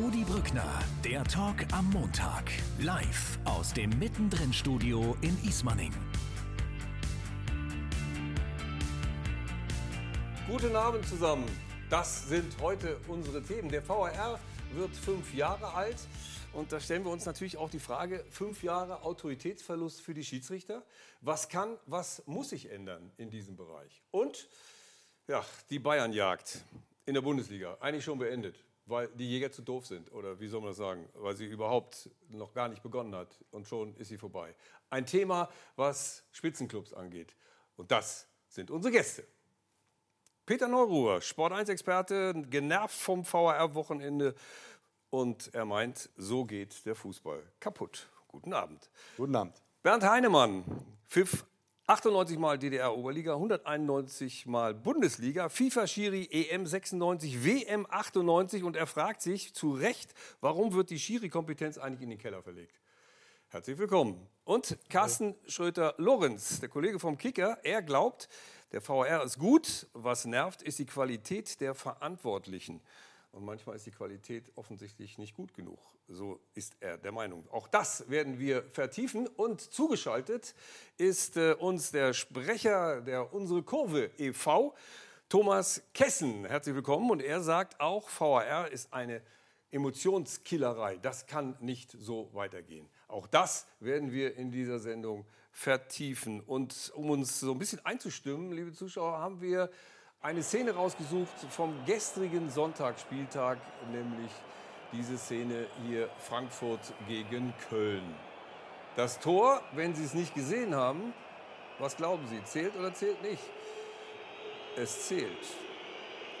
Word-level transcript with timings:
Rudi 0.00 0.22
Brückner, 0.22 0.78
der 1.02 1.24
Talk 1.24 1.56
am 1.72 1.90
Montag. 1.90 2.52
Live 2.78 3.36
aus 3.44 3.74
dem 3.74 3.90
Mittendrin-Studio 3.98 5.16
in 5.22 5.36
Ismaning. 5.42 5.92
Guten 10.46 10.76
Abend 10.76 11.04
zusammen. 11.04 11.46
Das 11.90 12.28
sind 12.28 12.60
heute 12.60 12.96
unsere 13.08 13.42
Themen. 13.42 13.70
Der 13.70 13.88
VAR 13.88 14.38
wird 14.74 14.94
fünf 14.94 15.34
Jahre 15.34 15.74
alt. 15.74 15.96
Und 16.52 16.70
da 16.70 16.78
stellen 16.78 17.04
wir 17.04 17.10
uns 17.10 17.26
natürlich 17.26 17.56
auch 17.56 17.70
die 17.70 17.80
Frage, 17.80 18.24
fünf 18.30 18.62
Jahre 18.62 19.02
Autoritätsverlust 19.02 20.00
für 20.00 20.14
die 20.14 20.24
Schiedsrichter. 20.24 20.84
Was 21.22 21.48
kann, 21.48 21.76
was 21.86 22.22
muss 22.26 22.50
sich 22.50 22.70
ändern 22.70 23.10
in 23.16 23.30
diesem 23.30 23.56
Bereich? 23.56 24.04
Und 24.12 24.48
ja, 25.26 25.44
die 25.70 25.80
Bayernjagd 25.80 26.64
in 27.04 27.14
der 27.14 27.22
Bundesliga, 27.22 27.76
eigentlich 27.80 28.04
schon 28.04 28.20
beendet, 28.20 28.62
weil 28.88 29.08
die 29.08 29.28
Jäger 29.28 29.52
zu 29.52 29.62
doof 29.62 29.86
sind. 29.86 30.10
Oder 30.12 30.40
wie 30.40 30.48
soll 30.48 30.60
man 30.60 30.70
das 30.70 30.78
sagen? 30.78 31.08
Weil 31.14 31.36
sie 31.36 31.46
überhaupt 31.46 32.10
noch 32.28 32.52
gar 32.52 32.68
nicht 32.68 32.82
begonnen 32.82 33.14
hat 33.14 33.38
und 33.50 33.66
schon 33.66 33.94
ist 33.96 34.08
sie 34.08 34.18
vorbei. 34.18 34.54
Ein 34.90 35.06
Thema, 35.06 35.48
was 35.76 36.24
Spitzenclubs 36.32 36.92
angeht. 36.92 37.36
Und 37.76 37.90
das 37.90 38.26
sind 38.48 38.70
unsere 38.70 38.92
Gäste. 38.92 39.26
Peter 40.46 40.66
Neuruhr, 40.66 41.20
Sport 41.20 41.52
1-Experte, 41.52 42.32
genervt 42.48 42.96
vom 42.96 43.22
VAR-Wochenende. 43.30 44.34
Und 45.10 45.52
er 45.54 45.66
meint, 45.66 46.08
so 46.16 46.44
geht 46.44 46.84
der 46.86 46.94
Fußball 46.94 47.42
kaputt. 47.60 48.08
Guten 48.28 48.54
Abend. 48.54 48.90
Guten 49.16 49.36
Abend. 49.36 49.62
Bernd 49.82 50.04
Heinemann, 50.04 50.64
pfiff 51.06 51.44
98 51.88 52.36
Mal 52.36 52.58
DDR-Oberliga, 52.58 53.32
191 53.32 54.44
Mal 54.44 54.74
Bundesliga, 54.74 55.48
FIFA-Schiri 55.48 56.28
EM 56.30 56.66
96, 56.66 57.42
WM 57.46 57.86
98 57.88 58.62
und 58.62 58.76
er 58.76 58.86
fragt 58.86 59.22
sich 59.22 59.54
zu 59.54 59.72
Recht, 59.72 60.12
warum 60.42 60.74
wird 60.74 60.90
die 60.90 60.98
Schiri-Kompetenz 60.98 61.78
eigentlich 61.78 62.02
in 62.02 62.10
den 62.10 62.18
Keller 62.18 62.42
verlegt? 62.42 62.78
Herzlich 63.48 63.78
willkommen. 63.78 64.28
Und 64.44 64.76
Carsten 64.90 65.34
Schröter-Lorenz, 65.46 66.60
der 66.60 66.68
Kollege 66.68 66.98
vom 66.98 67.16
Kicker, 67.16 67.56
er 67.62 67.80
glaubt, 67.80 68.28
der 68.70 68.82
VR 68.82 69.22
ist 69.22 69.38
gut, 69.38 69.86
was 69.94 70.26
nervt, 70.26 70.60
ist 70.60 70.78
die 70.80 70.84
Qualität 70.84 71.58
der 71.62 71.74
Verantwortlichen. 71.74 72.82
Und 73.38 73.44
manchmal 73.44 73.76
ist 73.76 73.86
die 73.86 73.92
Qualität 73.92 74.50
offensichtlich 74.56 75.16
nicht 75.16 75.36
gut 75.36 75.54
genug. 75.54 75.78
So 76.08 76.40
ist 76.54 76.74
er 76.80 76.98
der 76.98 77.12
Meinung. 77.12 77.46
Auch 77.52 77.68
das 77.68 78.10
werden 78.10 78.40
wir 78.40 78.64
vertiefen. 78.64 79.28
Und 79.28 79.60
zugeschaltet 79.60 80.56
ist 80.96 81.36
äh, 81.36 81.52
uns 81.52 81.92
der 81.92 82.14
Sprecher 82.14 83.00
der 83.00 83.32
Unsere 83.32 83.62
Kurve 83.62 84.10
e.V., 84.18 84.74
Thomas 85.28 85.82
Kessen. 85.94 86.46
Herzlich 86.46 86.74
willkommen. 86.74 87.12
Und 87.12 87.22
er 87.22 87.40
sagt 87.40 87.80
auch, 87.80 88.08
VAR 88.10 88.72
ist 88.72 88.92
eine 88.92 89.22
Emotionskillerei. 89.70 90.96
Das 90.96 91.26
kann 91.28 91.56
nicht 91.60 91.92
so 91.92 92.30
weitergehen. 92.32 92.88
Auch 93.06 93.28
das 93.28 93.68
werden 93.78 94.10
wir 94.10 94.34
in 94.34 94.50
dieser 94.50 94.80
Sendung 94.80 95.24
vertiefen. 95.52 96.40
Und 96.40 96.90
um 96.96 97.10
uns 97.10 97.38
so 97.38 97.52
ein 97.52 97.58
bisschen 97.60 97.86
einzustimmen, 97.86 98.50
liebe 98.50 98.72
Zuschauer, 98.72 99.16
haben 99.20 99.40
wir 99.40 99.70
eine 100.20 100.42
Szene 100.42 100.72
rausgesucht 100.72 101.38
vom 101.50 101.74
gestrigen 101.86 102.50
Sonntagsspieltag, 102.50 103.58
nämlich 103.92 104.30
diese 104.92 105.16
Szene 105.16 105.66
hier 105.86 106.08
Frankfurt 106.18 106.80
gegen 107.06 107.54
Köln. 107.68 108.14
Das 108.96 109.20
Tor, 109.20 109.62
wenn 109.72 109.94
Sie 109.94 110.04
es 110.04 110.14
nicht 110.14 110.34
gesehen 110.34 110.74
haben, 110.74 111.12
was 111.78 111.96
glauben 111.96 112.26
Sie, 112.26 112.42
zählt 112.44 112.76
oder 112.76 112.92
zählt 112.92 113.22
nicht? 113.22 113.42
Es 114.76 115.06
zählt. 115.06 115.30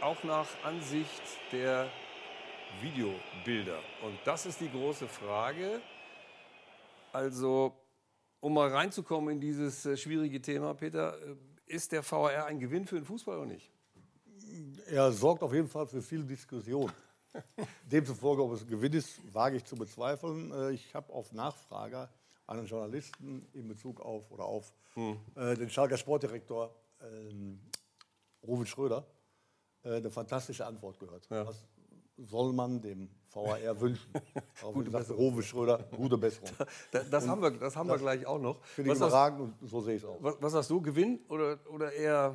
Auch 0.00 0.22
nach 0.24 0.46
Ansicht 0.64 1.22
der 1.52 1.88
Videobilder. 2.80 3.78
Und 4.02 4.18
das 4.24 4.46
ist 4.46 4.60
die 4.60 4.70
große 4.70 5.06
Frage. 5.06 5.80
Also, 7.12 7.76
um 8.40 8.54
mal 8.54 8.68
reinzukommen 8.68 9.34
in 9.34 9.40
dieses 9.40 9.86
äh, 9.86 9.96
schwierige 9.96 10.40
Thema, 10.40 10.74
Peter, 10.74 11.16
äh, 11.20 11.34
ist 11.68 11.92
der 11.92 12.08
VAR 12.08 12.46
ein 12.46 12.58
Gewinn 12.58 12.86
für 12.86 12.96
den 12.96 13.04
Fußball 13.04 13.38
oder 13.38 13.46
nicht? 13.46 13.70
Er 14.90 15.12
sorgt 15.12 15.42
auf 15.42 15.52
jeden 15.52 15.68
Fall 15.68 15.86
für 15.86 16.02
viel 16.02 16.24
Diskussion. 16.24 16.90
Demzufolge, 17.84 18.42
ob 18.42 18.52
es 18.52 18.62
ein 18.62 18.68
Gewinn 18.68 18.92
ist, 18.92 19.20
wage 19.32 19.56
ich 19.56 19.64
zu 19.64 19.76
bezweifeln. 19.76 20.50
Äh, 20.52 20.70
ich 20.72 20.94
habe 20.94 21.12
auf 21.12 21.32
Nachfrage 21.32 22.08
einen 22.46 22.66
Journalisten 22.66 23.46
in 23.52 23.68
Bezug 23.68 24.00
auf 24.00 24.30
oder 24.30 24.44
auf 24.44 24.72
hm. 24.94 25.18
äh, 25.36 25.54
den 25.54 25.68
Schalker 25.68 25.98
Sportdirektor 25.98 26.74
ähm, 27.02 27.60
Ruven 28.42 28.66
Schröder 28.66 29.04
äh, 29.84 29.96
eine 29.96 30.10
fantastische 30.10 30.64
Antwort 30.64 30.98
gehört. 30.98 31.28
Ja. 31.30 31.46
Was 31.46 31.64
soll 32.18 32.52
man 32.52 32.80
dem 32.80 33.08
VAR 33.32 33.80
wünschen? 33.80 34.10
gute 34.72 34.90
gesagt, 34.90 35.10
Ruven 35.10 35.42
Schröder, 35.42 35.84
gute 35.96 36.18
Besserung. 36.18 36.50
das, 36.90 37.10
das 37.10 37.28
haben 37.28 37.42
wir, 37.42 37.50
das 37.50 37.76
haben 37.76 37.88
wir 37.88 37.98
gleich 37.98 38.26
auch 38.26 38.38
noch. 38.38 38.62
Finde 38.64 38.92
ich 38.92 38.96
überragend 38.96 39.54
und 39.60 39.68
so 39.68 39.80
sehe 39.80 39.96
ich 39.96 40.02
es 40.02 40.08
auch. 40.08 40.18
Was, 40.20 40.36
was 40.40 40.54
hast 40.54 40.70
du, 40.70 40.80
Gewinn 40.80 41.20
oder, 41.28 41.58
oder 41.70 41.92
eher 41.92 42.34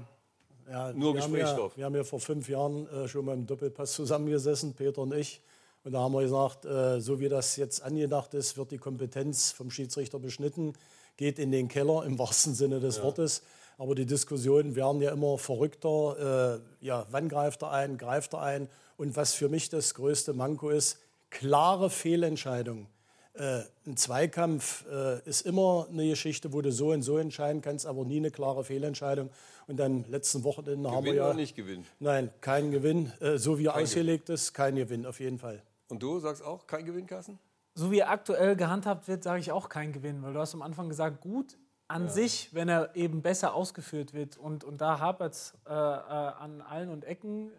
ja, 0.69 0.93
Nur 0.93 1.13
Gesprächsstoff. 1.13 1.77
Wir 1.77 1.85
haben 1.85 1.95
ja 1.95 2.03
vor 2.03 2.19
fünf 2.19 2.47
Jahren 2.49 2.87
äh, 2.87 3.07
schon 3.07 3.25
mal 3.25 3.33
im 3.33 3.45
Doppelpass 3.45 3.93
zusammengesessen, 3.93 4.73
Peter 4.73 5.01
und 5.01 5.13
ich. 5.13 5.41
Und 5.83 5.91
da 5.91 5.99
haben 5.99 6.13
wir 6.13 6.21
gesagt, 6.21 6.65
äh, 6.65 7.01
so 7.01 7.19
wie 7.19 7.27
das 7.27 7.57
jetzt 7.57 7.83
angedacht 7.83 8.33
ist, 8.33 8.57
wird 8.57 8.71
die 8.71 8.77
Kompetenz 8.77 9.51
vom 9.51 9.69
Schiedsrichter 9.69 10.19
beschnitten, 10.19 10.73
geht 11.17 11.39
in 11.39 11.51
den 11.51 11.67
Keller 11.67 12.05
im 12.05 12.17
wahrsten 12.17 12.53
Sinne 12.53 12.79
des 12.79 12.97
ja. 12.97 13.03
Wortes. 13.03 13.43
Aber 13.77 13.95
die 13.95 14.05
Diskussionen 14.05 14.75
werden 14.75 15.01
ja 15.01 15.11
immer 15.11 15.37
verrückter. 15.37 16.61
Äh, 16.81 16.85
ja, 16.85 17.05
wann 17.11 17.27
greift 17.27 17.63
er 17.63 17.71
ein, 17.71 17.97
greift 17.97 18.33
er 18.33 18.41
ein? 18.41 18.69
Und 18.97 19.15
was 19.15 19.33
für 19.33 19.49
mich 19.49 19.69
das 19.69 19.93
größte 19.95 20.33
Manko 20.33 20.69
ist, 20.69 20.99
klare 21.29 21.89
Fehlentscheidungen. 21.89 22.87
Äh, 23.33 23.61
ein 23.87 23.97
Zweikampf 23.97 24.85
äh, 24.91 25.19
ist 25.27 25.41
immer 25.41 25.87
eine 25.89 26.07
Geschichte, 26.07 26.53
wo 26.53 26.61
du 26.61 26.71
so 26.71 26.91
und 26.91 27.01
so 27.01 27.17
entscheiden 27.17 27.61
kannst, 27.61 27.87
aber 27.87 28.05
nie 28.05 28.17
eine 28.17 28.29
klare 28.29 28.63
Fehlentscheidung. 28.63 29.31
Und 29.65 29.77
dann 29.77 30.05
letzten 30.07 30.43
Wochenende 30.43 30.91
haben 30.91 31.05
wir 31.05 31.15
ja. 31.15 31.25
Oder 31.25 31.33
nicht 31.33 31.55
Gewinn? 31.55 31.83
Nein, 31.99 32.29
kein 32.41 32.69
Gewinn. 32.69 33.11
Äh, 33.19 33.37
so 33.37 33.57
wie 33.57 33.65
er 33.65 33.75
ausgelegt 33.75 34.25
Gewinn. 34.25 34.35
ist, 34.35 34.53
kein 34.53 34.75
Gewinn, 34.75 35.05
auf 35.07 35.19
jeden 35.19 35.39
Fall. 35.39 35.63
Und 35.87 36.03
du 36.03 36.19
sagst 36.19 36.43
auch 36.43 36.67
kein 36.67 36.85
Gewinn, 36.85 37.07
Carsten? 37.07 37.39
So 37.73 37.91
wie 37.91 37.99
er 37.99 38.11
aktuell 38.11 38.55
gehandhabt 38.55 39.07
wird, 39.07 39.23
sage 39.23 39.39
ich 39.39 39.51
auch 39.51 39.67
kein 39.67 39.93
Gewinn, 39.93 40.21
weil 40.21 40.33
du 40.33 40.39
hast 40.39 40.53
am 40.53 40.61
Anfang 40.61 40.89
gesagt, 40.89 41.21
gut 41.21 41.57
an 41.87 42.03
ja. 42.03 42.09
sich, 42.09 42.49
wenn 42.53 42.69
er 42.69 42.95
eben 42.95 43.21
besser 43.23 43.55
ausgeführt 43.55 44.13
wird. 44.13 44.37
Und, 44.37 44.63
und 44.63 44.79
da 44.79 44.99
hapert 44.99 45.33
es 45.33 45.53
äh, 45.67 45.71
äh, 45.71 45.73
an 45.73 46.61
allen 46.61 46.89
und 46.89 47.03
Ecken. 47.03 47.51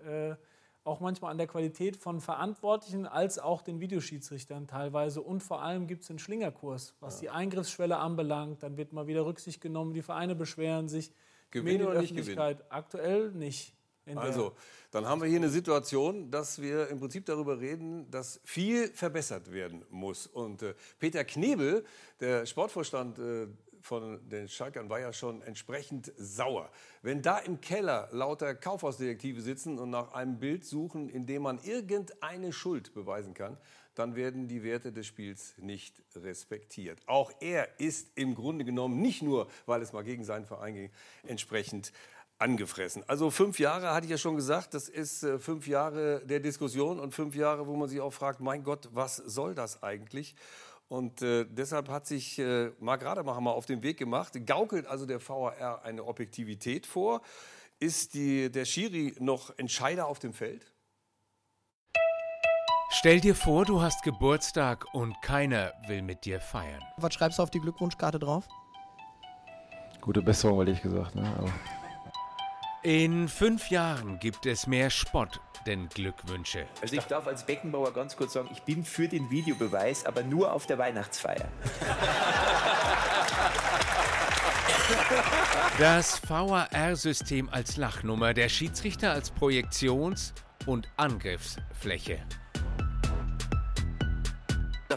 Auch 0.84 1.00
manchmal 1.00 1.30
an 1.30 1.38
der 1.38 1.46
Qualität 1.46 1.96
von 1.96 2.20
Verantwortlichen 2.20 3.06
als 3.06 3.38
auch 3.38 3.62
den 3.62 3.80
Videoschiedsrichtern 3.80 4.66
teilweise. 4.66 5.22
Und 5.22 5.42
vor 5.42 5.62
allem 5.62 5.86
gibt 5.86 6.04
es 6.04 6.10
einen 6.10 6.18
Schlingerkurs, 6.18 6.94
was 7.00 7.16
ja. 7.16 7.20
die 7.22 7.30
Eingriffsschwelle 7.30 7.96
anbelangt. 7.96 8.62
Dann 8.62 8.76
wird 8.76 8.92
mal 8.92 9.06
wieder 9.06 9.24
Rücksicht 9.24 9.62
genommen, 9.62 9.94
die 9.94 10.02
Vereine 10.02 10.34
beschweren 10.34 10.88
sich. 10.88 11.10
Gewinn 11.50 11.82
oder 11.86 12.00
nicht 12.00 12.14
Gewinn? 12.14 12.38
Aktuell 12.68 13.30
nicht. 13.32 13.74
Also, 14.14 14.52
dann 14.90 15.06
haben 15.06 15.22
wir 15.22 15.28
hier 15.28 15.38
eine 15.38 15.48
Situation, 15.48 16.30
dass 16.30 16.60
wir 16.60 16.88
im 16.88 17.00
Prinzip 17.00 17.24
darüber 17.24 17.58
reden, 17.58 18.10
dass 18.10 18.40
viel 18.44 18.88
verbessert 18.88 19.50
werden 19.50 19.84
muss. 19.88 20.26
Und 20.26 20.62
äh, 20.62 20.74
Peter 20.98 21.24
Knebel, 21.24 21.84
der 22.20 22.44
Sportvorstand 22.44 23.18
äh, 23.18 23.46
von 23.84 24.26
den 24.30 24.48
Schalkern 24.48 24.88
war 24.88 24.98
ja 24.98 25.12
schon 25.12 25.42
entsprechend 25.42 26.10
sauer. 26.16 26.70
Wenn 27.02 27.20
da 27.20 27.36
im 27.36 27.60
Keller 27.60 28.08
lauter 28.12 28.54
Kaufhausdetektive 28.54 29.42
sitzen 29.42 29.78
und 29.78 29.90
nach 29.90 30.12
einem 30.12 30.38
Bild 30.38 30.64
suchen, 30.64 31.10
in 31.10 31.26
dem 31.26 31.42
man 31.42 31.58
irgendeine 31.62 32.54
Schuld 32.54 32.94
beweisen 32.94 33.34
kann, 33.34 33.58
dann 33.94 34.16
werden 34.16 34.48
die 34.48 34.64
Werte 34.64 34.90
des 34.90 35.06
Spiels 35.06 35.52
nicht 35.58 36.02
respektiert. 36.16 36.98
Auch 37.06 37.30
er 37.40 37.78
ist 37.78 38.08
im 38.14 38.34
Grunde 38.34 38.64
genommen 38.64 39.02
nicht 39.02 39.20
nur, 39.20 39.48
weil 39.66 39.82
es 39.82 39.92
mal 39.92 40.02
gegen 40.02 40.24
seinen 40.24 40.46
Verein 40.46 40.74
ging, 40.74 40.90
entsprechend 41.26 41.92
angefressen. 42.38 43.04
Also 43.06 43.30
fünf 43.30 43.58
Jahre, 43.58 43.92
hatte 43.92 44.06
ich 44.06 44.10
ja 44.10 44.18
schon 44.18 44.36
gesagt, 44.36 44.72
das 44.72 44.88
ist 44.88 45.22
äh, 45.22 45.38
fünf 45.38 45.66
Jahre 45.66 46.22
der 46.24 46.40
Diskussion 46.40 46.98
und 46.98 47.12
fünf 47.12 47.36
Jahre, 47.36 47.66
wo 47.66 47.76
man 47.76 47.88
sich 47.88 48.00
auch 48.00 48.12
fragt, 48.12 48.40
mein 48.40 48.64
Gott, 48.64 48.88
was 48.92 49.16
soll 49.16 49.54
das 49.54 49.82
eigentlich? 49.82 50.34
Und 50.88 51.22
äh, 51.22 51.46
deshalb 51.48 51.88
hat 51.88 52.06
sich 52.06 52.38
äh, 52.38 52.70
Marc 52.78 53.04
Rademacher 53.04 53.40
mal 53.40 53.52
auf 53.52 53.66
den 53.66 53.82
Weg 53.82 53.98
gemacht, 53.98 54.34
gaukelt 54.46 54.86
also 54.86 55.06
der 55.06 55.26
VAR 55.26 55.82
eine 55.82 56.04
Objektivität 56.04 56.86
vor. 56.86 57.22
Ist 57.80 58.14
die, 58.14 58.50
der 58.50 58.64
Schiri 58.64 59.14
noch 59.18 59.56
Entscheider 59.58 60.06
auf 60.06 60.18
dem 60.18 60.32
Feld? 60.32 60.72
Stell 62.90 63.20
dir 63.20 63.34
vor, 63.34 63.64
du 63.64 63.82
hast 63.82 64.04
Geburtstag 64.04 64.86
und 64.94 65.20
keiner 65.20 65.72
will 65.88 66.02
mit 66.02 66.24
dir 66.24 66.40
feiern. 66.40 66.80
Was 66.96 67.14
schreibst 67.14 67.38
du 67.38 67.42
auf 67.42 67.50
die 67.50 67.60
Glückwunschkarte 67.60 68.18
drauf? 68.18 68.46
Gute 70.00 70.22
Besserung, 70.22 70.58
weil 70.58 70.68
ich 70.68 70.80
gesagt. 70.80 71.14
Ne? 71.16 71.34
Aber 71.36 71.52
in 72.84 73.28
fünf 73.28 73.70
Jahren 73.70 74.20
gibt 74.20 74.46
es 74.46 74.66
mehr 74.66 74.90
Spott 74.90 75.40
denn 75.66 75.88
Glückwünsche. 75.88 76.66
Also 76.82 76.96
ich 76.96 77.04
darf 77.04 77.26
als 77.26 77.44
Beckenbauer 77.44 77.92
ganz 77.92 78.16
kurz 78.16 78.32
sagen, 78.34 78.48
ich 78.52 78.62
bin 78.62 78.84
für 78.84 79.08
den 79.08 79.30
Videobeweis, 79.30 80.06
aber 80.06 80.22
nur 80.22 80.52
auf 80.52 80.66
der 80.66 80.78
Weihnachtsfeier. 80.78 81.48
Das 85.78 86.20
VAR-System 86.28 87.48
als 87.48 87.76
Lachnummer, 87.76 88.34
der 88.34 88.48
Schiedsrichter 88.48 89.12
als 89.12 89.30
Projektions- 89.30 90.32
und 90.66 90.88
Angriffsfläche. 90.96 92.20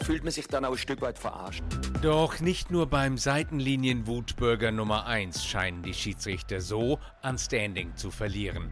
fühlt 0.08 0.24
man 0.24 0.31
sich 0.31 0.48
dann 0.48 0.64
auch 0.64 0.72
ein 0.72 0.78
Stück 0.78 1.02
weit 1.02 1.19
verarscht. 1.19 1.64
Doch 2.02 2.40
nicht 2.40 2.72
nur 2.72 2.88
beim 2.88 3.18
Seitenlinien-Wutbürger 3.18 4.72
Nummer 4.72 5.06
1 5.06 5.44
scheinen 5.44 5.84
die 5.84 5.94
Schiedsrichter 5.94 6.62
so 6.62 6.98
an 7.22 7.38
Standing 7.38 7.94
zu 7.98 8.10
verlieren. 8.10 8.72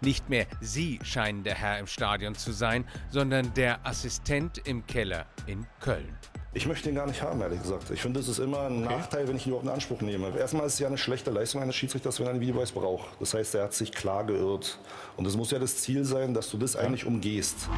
Nicht 0.00 0.28
mehr 0.28 0.46
sie 0.60 1.00
scheinen 1.02 1.42
der 1.42 1.54
Herr 1.54 1.78
im 1.78 1.86
Stadion 1.86 2.34
zu 2.34 2.52
sein, 2.52 2.84
sondern 3.10 3.52
der 3.54 3.84
Assistent 3.84 4.58
im 4.66 4.86
Keller 4.86 5.26
in 5.46 5.66
Köln. 5.80 6.16
Ich 6.54 6.66
möchte 6.66 6.88
ihn 6.88 6.94
gar 6.94 7.06
nicht 7.06 7.22
haben, 7.22 7.40
ehrlich 7.40 7.60
gesagt. 7.60 7.90
Ich 7.90 8.00
finde, 8.00 8.20
es 8.20 8.28
ist 8.28 8.38
immer 8.38 8.62
ein 8.62 8.84
okay. 8.84 8.96
Nachteil, 8.96 9.28
wenn 9.28 9.36
ich 9.36 9.46
ihn 9.46 9.50
überhaupt 9.50 9.66
in 9.66 9.72
Anspruch 9.72 10.00
nehme. 10.00 10.36
Erstmal 10.38 10.66
ist 10.66 10.74
es 10.74 10.78
ja 10.78 10.86
eine 10.86 10.98
schlechte 10.98 11.30
Leistung 11.30 11.62
eines 11.62 11.76
Schiedsrichters, 11.76 12.18
wenn 12.18 12.26
er 12.26 12.30
einen 12.30 12.40
Videobeweis 12.40 12.72
braucht. 12.72 13.06
Das 13.20 13.34
heißt, 13.34 13.54
er 13.54 13.64
hat 13.64 13.74
sich 13.74 13.92
klar 13.92 14.24
geirrt. 14.24 14.78
Und 15.16 15.26
es 15.26 15.36
muss 15.36 15.50
ja 15.50 15.58
das 15.58 15.76
Ziel 15.76 16.04
sein, 16.04 16.32
dass 16.32 16.50
du 16.50 16.56
das 16.56 16.74
eigentlich 16.74 17.04
umgehst. 17.04 17.68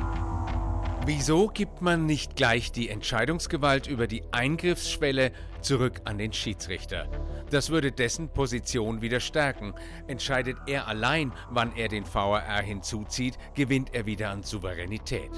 Wieso 1.07 1.49
gibt 1.49 1.81
man 1.81 2.05
nicht 2.05 2.37
gleich 2.37 2.73
die 2.73 2.91
Entscheidungsgewalt 2.91 3.87
über 3.87 4.07
die 4.07 4.23
Eingriffsschwelle 4.33 5.33
zurück 5.63 6.03
an 6.05 6.19
den 6.19 6.33
Schiedsrichter? 6.33 7.09
Das 7.49 7.71
würde 7.71 7.91
dessen 7.91 8.29
Position 8.29 9.01
wieder 9.01 9.19
stärken. 9.19 9.75
Entscheidet 10.09 10.59
er 10.67 10.89
allein, 10.89 11.33
wann 11.49 11.75
er 11.75 11.89
den 11.89 12.05
VAR 12.05 12.63
hinzuzieht, 12.63 13.39
gewinnt 13.55 13.95
er 13.95 14.05
wieder 14.05 14.31
an 14.31 14.43
Souveränität. 14.43 15.31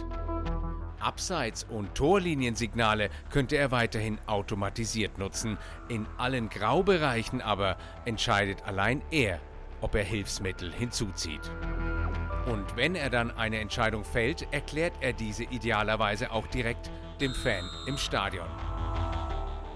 Abseits- 0.98 1.64
und 1.64 1.94
Torliniensignale 1.94 3.08
könnte 3.30 3.56
er 3.56 3.70
weiterhin 3.70 4.18
automatisiert 4.26 5.18
nutzen. 5.18 5.58
In 5.88 6.06
allen 6.18 6.48
Graubereichen 6.48 7.40
aber 7.40 7.76
entscheidet 8.04 8.64
allein 8.64 9.00
er, 9.10 9.40
ob 9.82 9.94
er 9.94 10.04
Hilfsmittel 10.04 10.72
hinzuzieht. 10.72 11.50
Und 12.46 12.76
wenn 12.76 12.94
er 12.94 13.10
dann 13.10 13.30
eine 13.30 13.60
Entscheidung 13.60 14.04
fällt, 14.04 14.46
erklärt 14.52 14.94
er 15.00 15.12
diese 15.12 15.44
idealerweise 15.44 16.32
auch 16.32 16.46
direkt 16.46 16.90
dem 17.20 17.34
Fan 17.34 17.64
im 17.86 17.96
Stadion. 17.96 18.46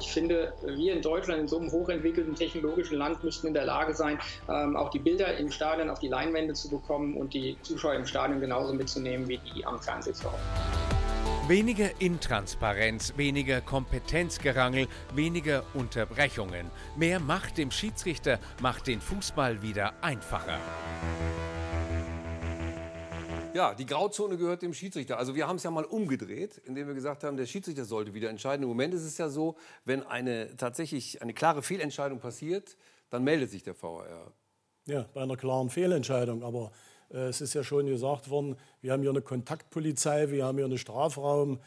Ich 0.00 0.12
finde, 0.12 0.52
wir 0.62 0.92
in 0.92 1.00
Deutschland 1.00 1.40
in 1.40 1.48
so 1.48 1.58
einem 1.58 1.70
hochentwickelten 1.70 2.34
technologischen 2.34 2.98
Land 2.98 3.22
müssten 3.24 3.46
in 3.46 3.54
der 3.54 3.64
Lage 3.64 3.94
sein, 3.94 4.18
ähm, 4.48 4.76
auch 4.76 4.90
die 4.90 4.98
Bilder 4.98 5.36
im 5.38 5.50
Stadion 5.50 5.88
auf 5.88 6.00
die 6.00 6.08
Leinwände 6.08 6.54
zu 6.54 6.68
bekommen 6.68 7.16
und 7.16 7.32
die 7.32 7.56
Zuschauer 7.62 7.94
im 7.94 8.06
Stadion 8.06 8.40
genauso 8.40 8.74
mitzunehmen 8.74 9.26
wie 9.28 9.38
die 9.38 9.64
am 9.64 9.80
Fernseh 9.80 10.12
zu 10.12 10.28
Weniger 11.48 12.00
Intransparenz, 12.00 13.16
weniger 13.16 13.60
Kompetenzgerangel, 13.60 14.88
weniger 15.14 15.62
Unterbrechungen. 15.74 16.72
Mehr 16.96 17.20
Macht 17.20 17.56
dem 17.56 17.70
Schiedsrichter 17.70 18.40
macht 18.60 18.88
den 18.88 19.00
Fußball 19.00 19.62
wieder 19.62 20.02
einfacher. 20.02 20.58
Ja, 23.54 23.74
die 23.74 23.86
Grauzone 23.86 24.36
gehört 24.36 24.62
dem 24.62 24.74
Schiedsrichter. 24.74 25.18
Also 25.18 25.36
wir 25.36 25.46
haben 25.46 25.54
es 25.54 25.62
ja 25.62 25.70
mal 25.70 25.84
umgedreht, 25.84 26.60
indem 26.64 26.88
wir 26.88 26.94
gesagt 26.94 27.22
haben, 27.22 27.36
der 27.36 27.46
Schiedsrichter 27.46 27.84
sollte 27.84 28.12
wieder 28.12 28.28
entscheiden. 28.28 28.64
Im 28.64 28.68
Moment 28.68 28.92
ist 28.92 29.04
es 29.04 29.16
ja 29.16 29.28
so, 29.28 29.54
wenn 29.84 30.02
eine 30.02 30.56
tatsächlich 30.56 31.22
eine 31.22 31.32
klare 31.32 31.62
Fehlentscheidung 31.62 32.18
passiert, 32.18 32.76
dann 33.08 33.22
meldet 33.22 33.52
sich 33.52 33.62
der 33.62 33.80
VAR. 33.80 34.32
Ja, 34.86 35.06
bei 35.14 35.22
einer 35.22 35.36
klaren 35.36 35.70
Fehlentscheidung. 35.70 36.42
Aber 36.42 36.72
äh, 36.72 36.85
es 37.10 37.40
ist 37.40 37.54
ja 37.54 37.62
schon 37.62 37.86
gesagt 37.86 38.28
worden, 38.30 38.56
wir 38.82 38.92
haben 38.92 39.02
hier 39.02 39.10
eine 39.10 39.22
Kontaktpolizei, 39.22 40.30
wir 40.30 40.44
haben 40.44 40.58
hier 40.58 40.64
eine 40.64 40.78
Strafraumsuche, 40.78 41.60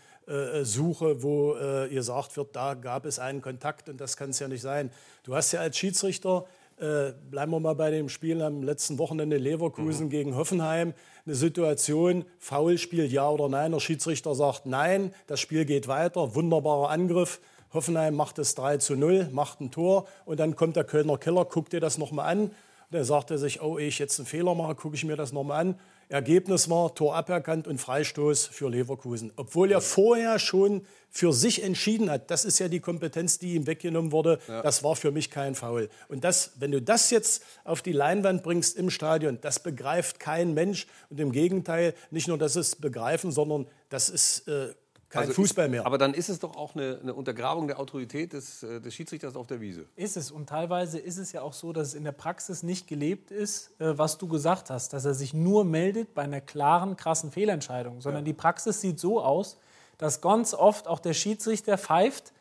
wo 1.24 1.56
äh, 1.56 1.88
gesagt 1.90 2.36
wird, 2.38 2.56
da 2.56 2.74
gab 2.74 3.06
es 3.06 3.20
einen 3.20 3.42
Kontakt 3.42 3.90
und 3.90 4.02
das 4.02 4.18
kann 4.18 4.32
es 4.32 4.40
ja 4.40 4.48
nicht 4.48 4.62
sein. 4.62 4.92
Du 5.24 5.36
hast 5.36 5.52
ja 5.52 5.62
als 5.62 5.78
Schiedsrichter, 5.78 6.46
äh, 6.80 7.14
bleiben 7.30 7.52
wir 7.52 7.60
mal 7.60 7.76
bei 7.76 7.92
dem 7.92 8.10
Spiel 8.10 8.42
am 8.42 8.64
letzten 8.64 8.98
Wochenende 9.00 9.38
Leverkusen 9.38 10.06
mhm. 10.08 10.10
gegen 10.12 10.36
Hoffenheim, 10.36 10.94
eine 11.26 11.36
Situation, 11.36 12.26
Foulspiel 12.38 13.12
ja 13.12 13.30
oder 13.30 13.50
nein. 13.50 13.72
Der 13.72 13.80
Schiedsrichter 13.80 14.34
sagt 14.36 14.66
nein, 14.66 15.14
das 15.28 15.40
Spiel 15.40 15.66
geht 15.66 15.88
weiter, 15.88 16.36
wunderbarer 16.36 16.90
Angriff. 16.90 17.42
Hoffenheim 17.74 18.16
macht 18.16 18.40
es 18.40 18.56
3 18.56 18.78
zu 18.78 18.96
0, 18.96 19.30
macht 19.32 19.62
ein 19.62 19.72
Tor 19.72 20.08
und 20.26 20.40
dann 20.40 20.56
kommt 20.56 20.76
der 20.76 20.86
Kölner 20.86 21.18
Killer, 21.18 21.46
guckt 21.46 21.72
dir 21.74 21.80
das 21.80 21.98
nochmal 21.98 22.30
an 22.30 22.52
dann 22.92 23.04
sagte 23.04 23.36
er 23.36 23.38
sich, 23.38 23.62
oh, 23.62 23.78
ich 23.78 24.00
jetzt 24.00 24.20
einen 24.20 24.26
Fehler 24.26 24.56
mache, 24.56 24.76
gucke 24.76 24.96
ich 24.96 25.06
mir 25.06 25.16
das 25.16 25.32
nochmal 25.32 25.62
an. 25.62 25.80
Ergebnis 26.10 26.68
war 26.72 26.96
Tor 26.96 27.16
aberkannt 27.16 27.68
und 27.68 27.78
Freistoß 27.78 28.48
für 28.48 28.68
Leverkusen. 28.68 29.32
Obwohl 29.36 29.72
er 29.72 29.80
vorher 29.80 30.40
schon 30.40 30.82
für 31.12 31.34
sich 31.34 31.62
entschieden 31.62 32.10
hat, 32.10 32.32
das 32.32 32.46
ist 32.46 32.58
ja 32.58 32.68
die 32.68 32.80
Kompetenz, 32.80 33.38
die 33.38 33.54
ihm 33.54 33.68
weggenommen 33.68 34.12
wurde, 34.12 34.40
ja. 34.48 34.64
das 34.64 34.84
war 34.84 34.96
für 34.96 35.12
mich 35.12 35.30
kein 35.30 35.54
Foul. 35.54 35.88
Und 36.08 36.24
das, 36.24 36.54
wenn 36.56 36.72
du 36.72 36.82
das 36.82 37.12
jetzt 37.12 37.44
auf 37.64 37.84
die 37.84 37.92
Leinwand 37.92 38.42
bringst 38.42 38.76
im 38.76 38.90
Stadion, 38.90 39.38
das 39.42 39.62
begreift 39.62 40.20
kein 40.20 40.56
Mensch. 40.56 40.88
Und 41.12 41.20
im 41.20 41.32
Gegenteil, 41.32 41.94
nicht 42.10 42.28
nur 42.28 42.40
das 42.40 42.56
ist 42.56 42.82
begreifen, 42.82 43.32
sondern 43.32 43.68
das 43.90 44.10
ist 44.10 44.48
äh, 44.48 44.74
kein 45.10 45.22
also 45.22 45.34
Fußball 45.34 45.70
mehr. 45.70 45.86
aber 45.88 45.98
dann 45.98 46.14
ist 46.14 46.30
es 46.30 46.40
doch 46.40 46.56
auch 46.56 46.76
eine, 46.76 47.00
eine 47.02 47.14
Untergrabung 47.16 47.68
der 47.68 47.80
Autorität 47.80 48.34
des, 48.34 48.62
äh, 48.62 48.80
des, 48.80 48.94
Schiedsrichters 48.94 49.36
auf 49.36 49.48
der 49.48 49.60
Wiese. 49.60 49.86
Ist 49.96 50.18
es. 50.18 50.30
Und 50.30 50.48
teilweise 50.48 51.00
ist 51.00 51.18
es 51.18 51.32
ja 51.32 51.42
auch 51.42 51.54
so, 51.54 51.74
dass 51.74 51.90
es 51.90 51.94
in 51.96 52.04
der 52.04 52.12
Praxis 52.12 52.62
nicht 52.62 52.88
gelebt 52.88 53.32
ist, 53.32 53.72
äh, 53.80 53.98
was 53.98 54.20
du 54.20 54.28
gesagt 54.28 54.70
hast, 54.70 54.94
dass 54.94 55.06
er 55.06 55.16
sich 55.16 55.34
nur 55.34 55.66
meldet 55.66 56.14
bei 56.14 56.22
einer 56.22 56.42
klaren, 56.42 56.96
krassen 56.96 57.32
Fehlentscheidung. 57.32 58.02
Sondern 58.02 58.24
ja. 58.24 58.28
die 58.28 58.34
Praxis 58.34 58.82
sieht 58.82 59.00
so 59.00 59.20
aus, 59.20 59.58
dass 59.98 60.22
ganz 60.22 60.54
oft 60.54 60.88
auch 60.88 61.00
der 61.00 61.14
Schiedsrichter 61.14 61.78
pfeift, 61.78 62.32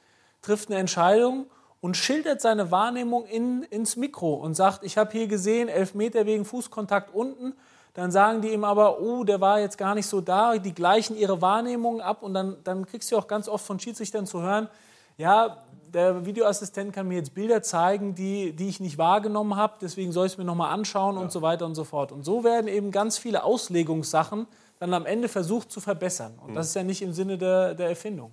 trifft 0.42 0.68
eine 0.70 0.78
Entscheidung 0.78 1.46
und 1.80 1.96
schildert 1.96 2.42
seine 2.42 2.70
Wahrnehmung 2.70 3.24
in, 3.26 3.62
ins 3.62 3.96
Mikro 3.96 4.34
und 4.34 4.54
sagt, 4.54 4.84
ich 4.84 4.98
habe 4.98 5.12
hier 5.12 5.26
gesehen, 5.26 5.68
elf 5.68 5.94
Meter 5.94 6.26
wegen 6.26 6.44
Fußkontakt 6.44 7.14
unten 7.14 7.54
dann 7.98 8.12
sagen 8.12 8.42
die 8.42 8.52
ihm 8.52 8.62
aber, 8.62 9.00
oh, 9.00 9.24
der 9.24 9.40
war 9.40 9.58
jetzt 9.58 9.76
gar 9.76 9.96
nicht 9.96 10.06
so 10.06 10.20
da, 10.20 10.56
die 10.56 10.72
gleichen 10.72 11.16
ihre 11.16 11.42
Wahrnehmungen 11.42 12.00
ab 12.00 12.22
und 12.22 12.32
dann, 12.32 12.56
dann 12.62 12.86
kriegst 12.86 13.10
du 13.10 13.16
auch 13.16 13.26
ganz 13.26 13.48
oft 13.48 13.66
von 13.66 13.80
Schiedsrichtern 13.80 14.24
zu 14.24 14.40
hören, 14.40 14.68
ja, 15.16 15.64
der 15.92 16.24
Videoassistent 16.24 16.92
kann 16.92 17.08
mir 17.08 17.16
jetzt 17.16 17.34
Bilder 17.34 17.60
zeigen, 17.60 18.14
die, 18.14 18.52
die 18.52 18.68
ich 18.68 18.78
nicht 18.78 18.98
wahrgenommen 18.98 19.56
habe, 19.56 19.78
deswegen 19.80 20.12
soll 20.12 20.26
ich 20.26 20.34
es 20.34 20.38
mir 20.38 20.44
nochmal 20.44 20.72
anschauen 20.72 21.16
ja. 21.16 21.22
und 21.22 21.32
so 21.32 21.42
weiter 21.42 21.66
und 21.66 21.74
so 21.74 21.82
fort. 21.82 22.12
Und 22.12 22.22
so 22.22 22.44
werden 22.44 22.68
eben 22.68 22.92
ganz 22.92 23.18
viele 23.18 23.42
Auslegungssachen 23.42 24.46
dann 24.78 24.94
am 24.94 25.04
Ende 25.04 25.28
versucht 25.28 25.72
zu 25.72 25.80
verbessern. 25.80 26.38
Und 26.40 26.52
mhm. 26.52 26.54
das 26.54 26.68
ist 26.68 26.76
ja 26.76 26.84
nicht 26.84 27.02
im 27.02 27.12
Sinne 27.12 27.36
der, 27.36 27.74
der 27.74 27.88
Erfindung. 27.88 28.32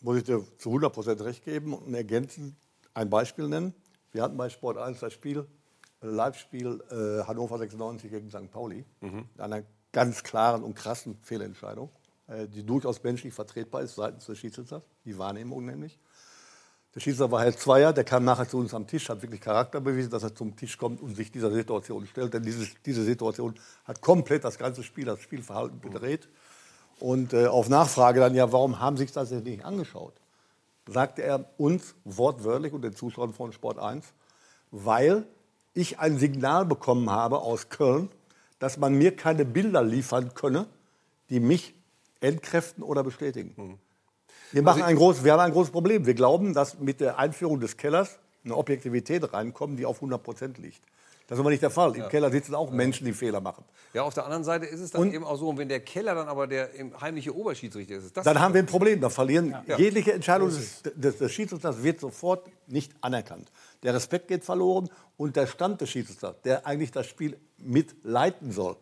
Muss 0.00 0.18
ich 0.18 0.22
dir 0.22 0.44
zu 0.58 0.68
100 0.68 0.92
Prozent 0.92 1.20
recht 1.22 1.44
geben 1.44 1.74
und 1.74 1.92
ergänzend 1.92 2.54
ein 2.94 3.10
Beispiel 3.10 3.48
nennen. 3.48 3.74
Wir 4.12 4.22
hatten 4.22 4.36
bei 4.36 4.48
Sport 4.48 4.78
1 4.78 5.00
das 5.00 5.12
Spiel 5.12 5.44
Live-Spiel 6.02 6.82
äh, 6.90 7.26
Hannover 7.26 7.58
96 7.58 8.10
gegen 8.10 8.30
St. 8.30 8.50
Pauli. 8.50 8.84
Mhm. 9.00 9.24
Einer 9.38 9.62
ganz 9.92 10.22
klaren 10.22 10.62
und 10.62 10.74
krassen 10.74 11.18
Fehlentscheidung, 11.22 11.90
äh, 12.26 12.48
die 12.48 12.64
durchaus 12.64 13.02
menschlich 13.02 13.32
vertretbar 13.32 13.82
ist 13.82 13.94
seitens 13.94 14.26
des 14.26 14.38
Schiedsrichters, 14.38 14.82
die 15.04 15.16
Wahrnehmung 15.18 15.64
nämlich. 15.64 15.98
Der 16.94 17.00
Schiedsrichter 17.00 17.30
war 17.30 17.40
halt 17.40 17.58
Zweier, 17.58 17.92
der 17.92 18.04
kam 18.04 18.24
nachher 18.24 18.46
zu 18.46 18.58
uns 18.58 18.74
am 18.74 18.86
Tisch, 18.86 19.08
hat 19.08 19.22
wirklich 19.22 19.40
Charakter 19.40 19.80
bewiesen, 19.80 20.10
dass 20.10 20.24
er 20.24 20.34
zum 20.34 20.56
Tisch 20.56 20.76
kommt 20.76 21.00
und 21.00 21.14
sich 21.16 21.30
dieser 21.32 21.50
Situation 21.50 22.06
stellt. 22.06 22.34
Denn 22.34 22.42
dieses, 22.42 22.68
diese 22.84 23.02
Situation 23.02 23.54
hat 23.84 24.02
komplett 24.02 24.44
das 24.44 24.58
ganze 24.58 24.82
Spiel, 24.82 25.06
das 25.06 25.20
Spielverhalten 25.20 25.80
gedreht. 25.80 26.28
Und 27.00 27.32
äh, 27.32 27.46
auf 27.46 27.70
Nachfrage 27.70 28.20
dann, 28.20 28.34
ja, 28.34 28.52
warum 28.52 28.78
haben 28.78 28.96
Sie 28.96 29.04
sich 29.04 29.12
das 29.12 29.30
denn 29.30 29.42
nicht 29.42 29.64
angeschaut? 29.64 30.12
Sagte 30.86 31.22
er 31.22 31.46
uns 31.56 31.94
wortwörtlich 32.04 32.74
und 32.74 32.82
den 32.82 32.94
Zuschauern 32.94 33.32
von 33.32 33.52
Sport 33.52 33.78
1, 33.78 34.12
weil 34.70 35.26
ich 35.74 35.98
ein 35.98 36.18
Signal 36.18 36.66
bekommen 36.66 37.10
habe 37.10 37.38
aus 37.38 37.68
Köln, 37.68 38.10
dass 38.58 38.76
man 38.76 38.94
mir 38.94 39.16
keine 39.16 39.44
Bilder 39.44 39.82
liefern 39.82 40.34
könne, 40.34 40.66
die 41.30 41.40
mich 41.40 41.74
entkräften 42.20 42.82
oder 42.82 43.02
bestätigen. 43.02 43.54
Mhm. 43.56 43.78
Wir, 44.52 44.62
machen 44.62 44.82
also 44.82 44.90
ein 44.90 44.96
groß, 44.96 45.24
wir 45.24 45.32
haben 45.32 45.40
ein 45.40 45.52
großes 45.52 45.72
Problem. 45.72 46.06
Wir 46.06 46.14
glauben, 46.14 46.54
dass 46.54 46.78
mit 46.78 47.00
der 47.00 47.18
Einführung 47.18 47.58
des 47.58 47.76
Kellers 47.76 48.18
eine 48.44 48.56
Objektivität 48.56 49.32
reinkommt, 49.32 49.78
die 49.78 49.86
auf 49.86 49.96
100 49.96 50.22
Prozent 50.22 50.58
liegt. 50.58 50.82
Das 51.26 51.38
ist 51.38 51.40
aber 51.40 51.50
nicht 51.50 51.62
der 51.62 51.70
Fall. 51.70 51.96
Im 51.96 52.08
Keller 52.08 52.30
sitzen 52.30 52.54
auch 52.54 52.70
Menschen, 52.70 53.06
die 53.06 53.12
Fehler 53.12 53.40
machen. 53.40 53.64
Ja, 53.94 54.02
auf 54.02 54.12
der 54.12 54.24
anderen 54.24 54.44
Seite 54.44 54.66
ist 54.66 54.80
es 54.80 54.90
dann 54.90 55.00
und 55.00 55.14
eben 55.14 55.24
auch 55.24 55.38
so, 55.38 55.48
und 55.48 55.56
wenn 55.56 55.68
der 55.68 55.80
Keller 55.80 56.14
dann 56.14 56.28
aber 56.28 56.46
der 56.46 56.68
heimliche 57.00 57.34
Oberschiedsrichter 57.34 57.94
ist, 57.94 58.04
ist 58.04 58.16
dann 58.18 58.38
haben 58.38 58.52
wir 58.52 58.62
ein 58.62 58.66
Problem. 58.66 59.00
Da 59.00 59.08
verlieren 59.08 59.56
ja. 59.66 59.78
jegliche 59.78 60.12
Entscheidung 60.12 60.50
des, 60.50 60.82
des, 60.82 61.18
des 61.18 61.32
Schiedsrichters 61.32 61.82
wird 61.82 62.00
sofort 62.00 62.50
nicht 62.66 62.92
anerkannt. 63.00 63.50
Der 63.82 63.94
Respekt 63.94 64.28
geht 64.28 64.44
verloren 64.44 64.88
und 65.16 65.36
der 65.36 65.46
Stand 65.46 65.80
des 65.80 65.90
Schiedsrichters, 65.90 66.40
der 66.42 66.66
eigentlich 66.66 66.92
das 66.92 67.06
Spiel 67.06 67.36
mitleiten 67.58 68.52
soll, 68.52 68.76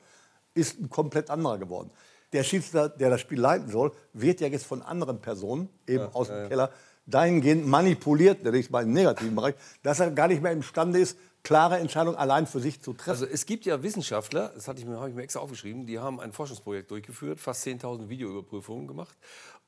ist 0.54 0.80
ein 0.80 0.90
komplett 0.90 1.30
anderer 1.30 1.58
geworden. 1.58 1.90
Der 2.32 2.44
Schiedsrichter, 2.44 2.88
der 2.88 3.10
das 3.10 3.20
Spiel 3.20 3.40
leiten 3.40 3.70
soll, 3.70 3.92
wird 4.12 4.40
ja 4.40 4.48
jetzt 4.48 4.66
von 4.66 4.82
anderen 4.82 5.20
Personen, 5.20 5.68
eben 5.86 6.04
ja, 6.04 6.12
aus 6.12 6.28
dem 6.28 6.36
ja, 6.36 6.48
Keller, 6.48 6.70
dahingehend 7.06 7.66
manipuliert, 7.66 8.44
nenne 8.44 8.58
ich 8.58 8.66
es 8.66 8.70
mal 8.70 8.84
im 8.84 8.92
negativen 8.92 9.34
Bereich, 9.34 9.54
dass 9.82 10.00
er 10.00 10.10
gar 10.10 10.28
nicht 10.28 10.42
mehr 10.42 10.52
imstande 10.52 11.00
ist, 11.00 11.16
klare 11.42 11.78
Entscheidungen 11.78 12.16
allein 12.16 12.46
für 12.46 12.60
sich 12.60 12.80
zu 12.80 12.92
treffen. 12.92 13.10
Also 13.10 13.26
es 13.26 13.46
gibt 13.46 13.64
ja 13.64 13.82
Wissenschaftler, 13.82 14.52
das 14.54 14.68
hatte 14.68 14.80
ich 14.80 14.86
mir, 14.86 14.98
habe 14.98 15.08
ich 15.08 15.14
mir 15.14 15.22
extra 15.22 15.40
aufgeschrieben, 15.40 15.86
die 15.86 15.98
haben 15.98 16.20
ein 16.20 16.32
Forschungsprojekt 16.32 16.90
durchgeführt, 16.90 17.40
fast 17.40 17.66
10.000 17.66 18.08
Videoüberprüfungen 18.08 18.86
gemacht 18.86 19.16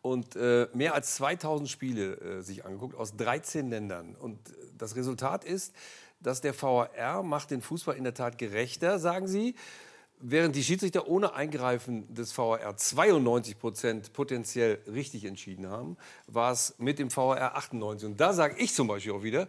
und 0.03 0.37
äh, 0.37 0.69
mehr 0.75 0.95
als 0.95 1.19
2.000 1.21 1.69
Spiele 1.69 2.15
äh, 2.17 2.43
sich 2.43 2.65
angeguckt 2.65 2.97
aus 2.97 3.17
13 3.17 3.71
Ländern. 3.71 4.15
Und 4.17 4.39
das 4.77 4.97
Resultat 4.97 5.45
ist, 5.45 5.73
dass 6.21 6.41
der 6.41 6.61
VAR 6.61 7.23
macht 7.23 7.51
den 7.51 7.63
Fußball 7.63 7.97
in 7.97 8.05
der 8.05 8.15
Tat 8.15 8.39
gerechter, 8.39 8.99
sagen 8.99 9.27
sie 9.27 9.55
während 10.23 10.55
die 10.55 10.63
Schiedsrichter 10.63 11.09
ohne 11.09 11.35
Eingreifen 11.35 12.13
des 12.15 12.37
VAR 12.37 12.77
92 12.77 13.59
Prozent 13.59 14.13
potenziell 14.13 14.79
richtig 14.87 15.25
entschieden 15.25 15.69
haben, 15.69 15.97
war 16.29 16.53
es 16.53 16.77
mit 16.79 16.99
dem 16.99 17.15
VAR 17.15 17.57
98. 17.57 18.09
Und 18.09 18.21
da 18.21 18.33
sage 18.33 18.55
ich 18.59 18.73
zum 18.73 18.87
Beispiel 18.87 19.13
auch 19.13 19.25
wieder, 19.25 19.49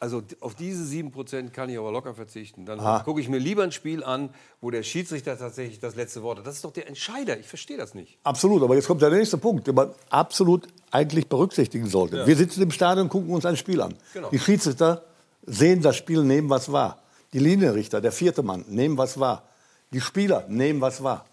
also 0.00 0.22
auf 0.40 0.54
diese 0.54 0.84
7% 0.84 1.50
kann 1.50 1.68
ich 1.70 1.78
aber 1.78 1.90
locker 1.90 2.14
verzichten. 2.14 2.64
Dann 2.66 2.78
gucke 3.04 3.20
ich 3.20 3.28
mir 3.28 3.38
lieber 3.38 3.62
ein 3.62 3.72
Spiel 3.72 4.04
an, 4.04 4.30
wo 4.60 4.70
der 4.70 4.82
Schiedsrichter 4.82 5.38
tatsächlich 5.38 5.80
das 5.80 5.96
letzte 5.96 6.22
Wort 6.22 6.38
hat. 6.38 6.46
Das 6.46 6.54
ist 6.54 6.64
doch 6.64 6.72
der 6.72 6.88
Entscheider. 6.88 7.38
Ich 7.38 7.46
verstehe 7.46 7.76
das 7.76 7.94
nicht. 7.94 8.18
Absolut, 8.22 8.62
aber 8.62 8.74
jetzt 8.74 8.86
kommt 8.86 9.02
der 9.02 9.10
nächste 9.10 9.38
Punkt, 9.38 9.66
den 9.66 9.74
man 9.74 9.90
absolut 10.10 10.68
eigentlich 10.90 11.28
berücksichtigen 11.28 11.86
sollte. 11.86 12.18
Ja. 12.18 12.26
Wir 12.26 12.36
sitzen 12.36 12.62
im 12.62 12.70
Stadion 12.70 13.06
und 13.06 13.10
gucken 13.10 13.30
uns 13.30 13.44
ein 13.44 13.56
Spiel 13.56 13.80
an. 13.80 13.94
Genau. 14.14 14.30
Die 14.30 14.38
Schiedsrichter 14.38 15.04
sehen 15.46 15.82
das 15.82 15.96
Spiel, 15.96 16.22
nehmen 16.22 16.48
was 16.50 16.70
wahr. 16.70 17.02
Die 17.32 17.38
Linienrichter, 17.38 18.00
der 18.00 18.12
vierte 18.12 18.42
Mann, 18.42 18.64
nehmen 18.68 18.96
was 18.96 19.18
wahr. 19.18 19.48
Die 19.92 20.00
Spieler 20.00 20.44
nehmen 20.48 20.80
was 20.80 21.02
wahr. 21.02 21.24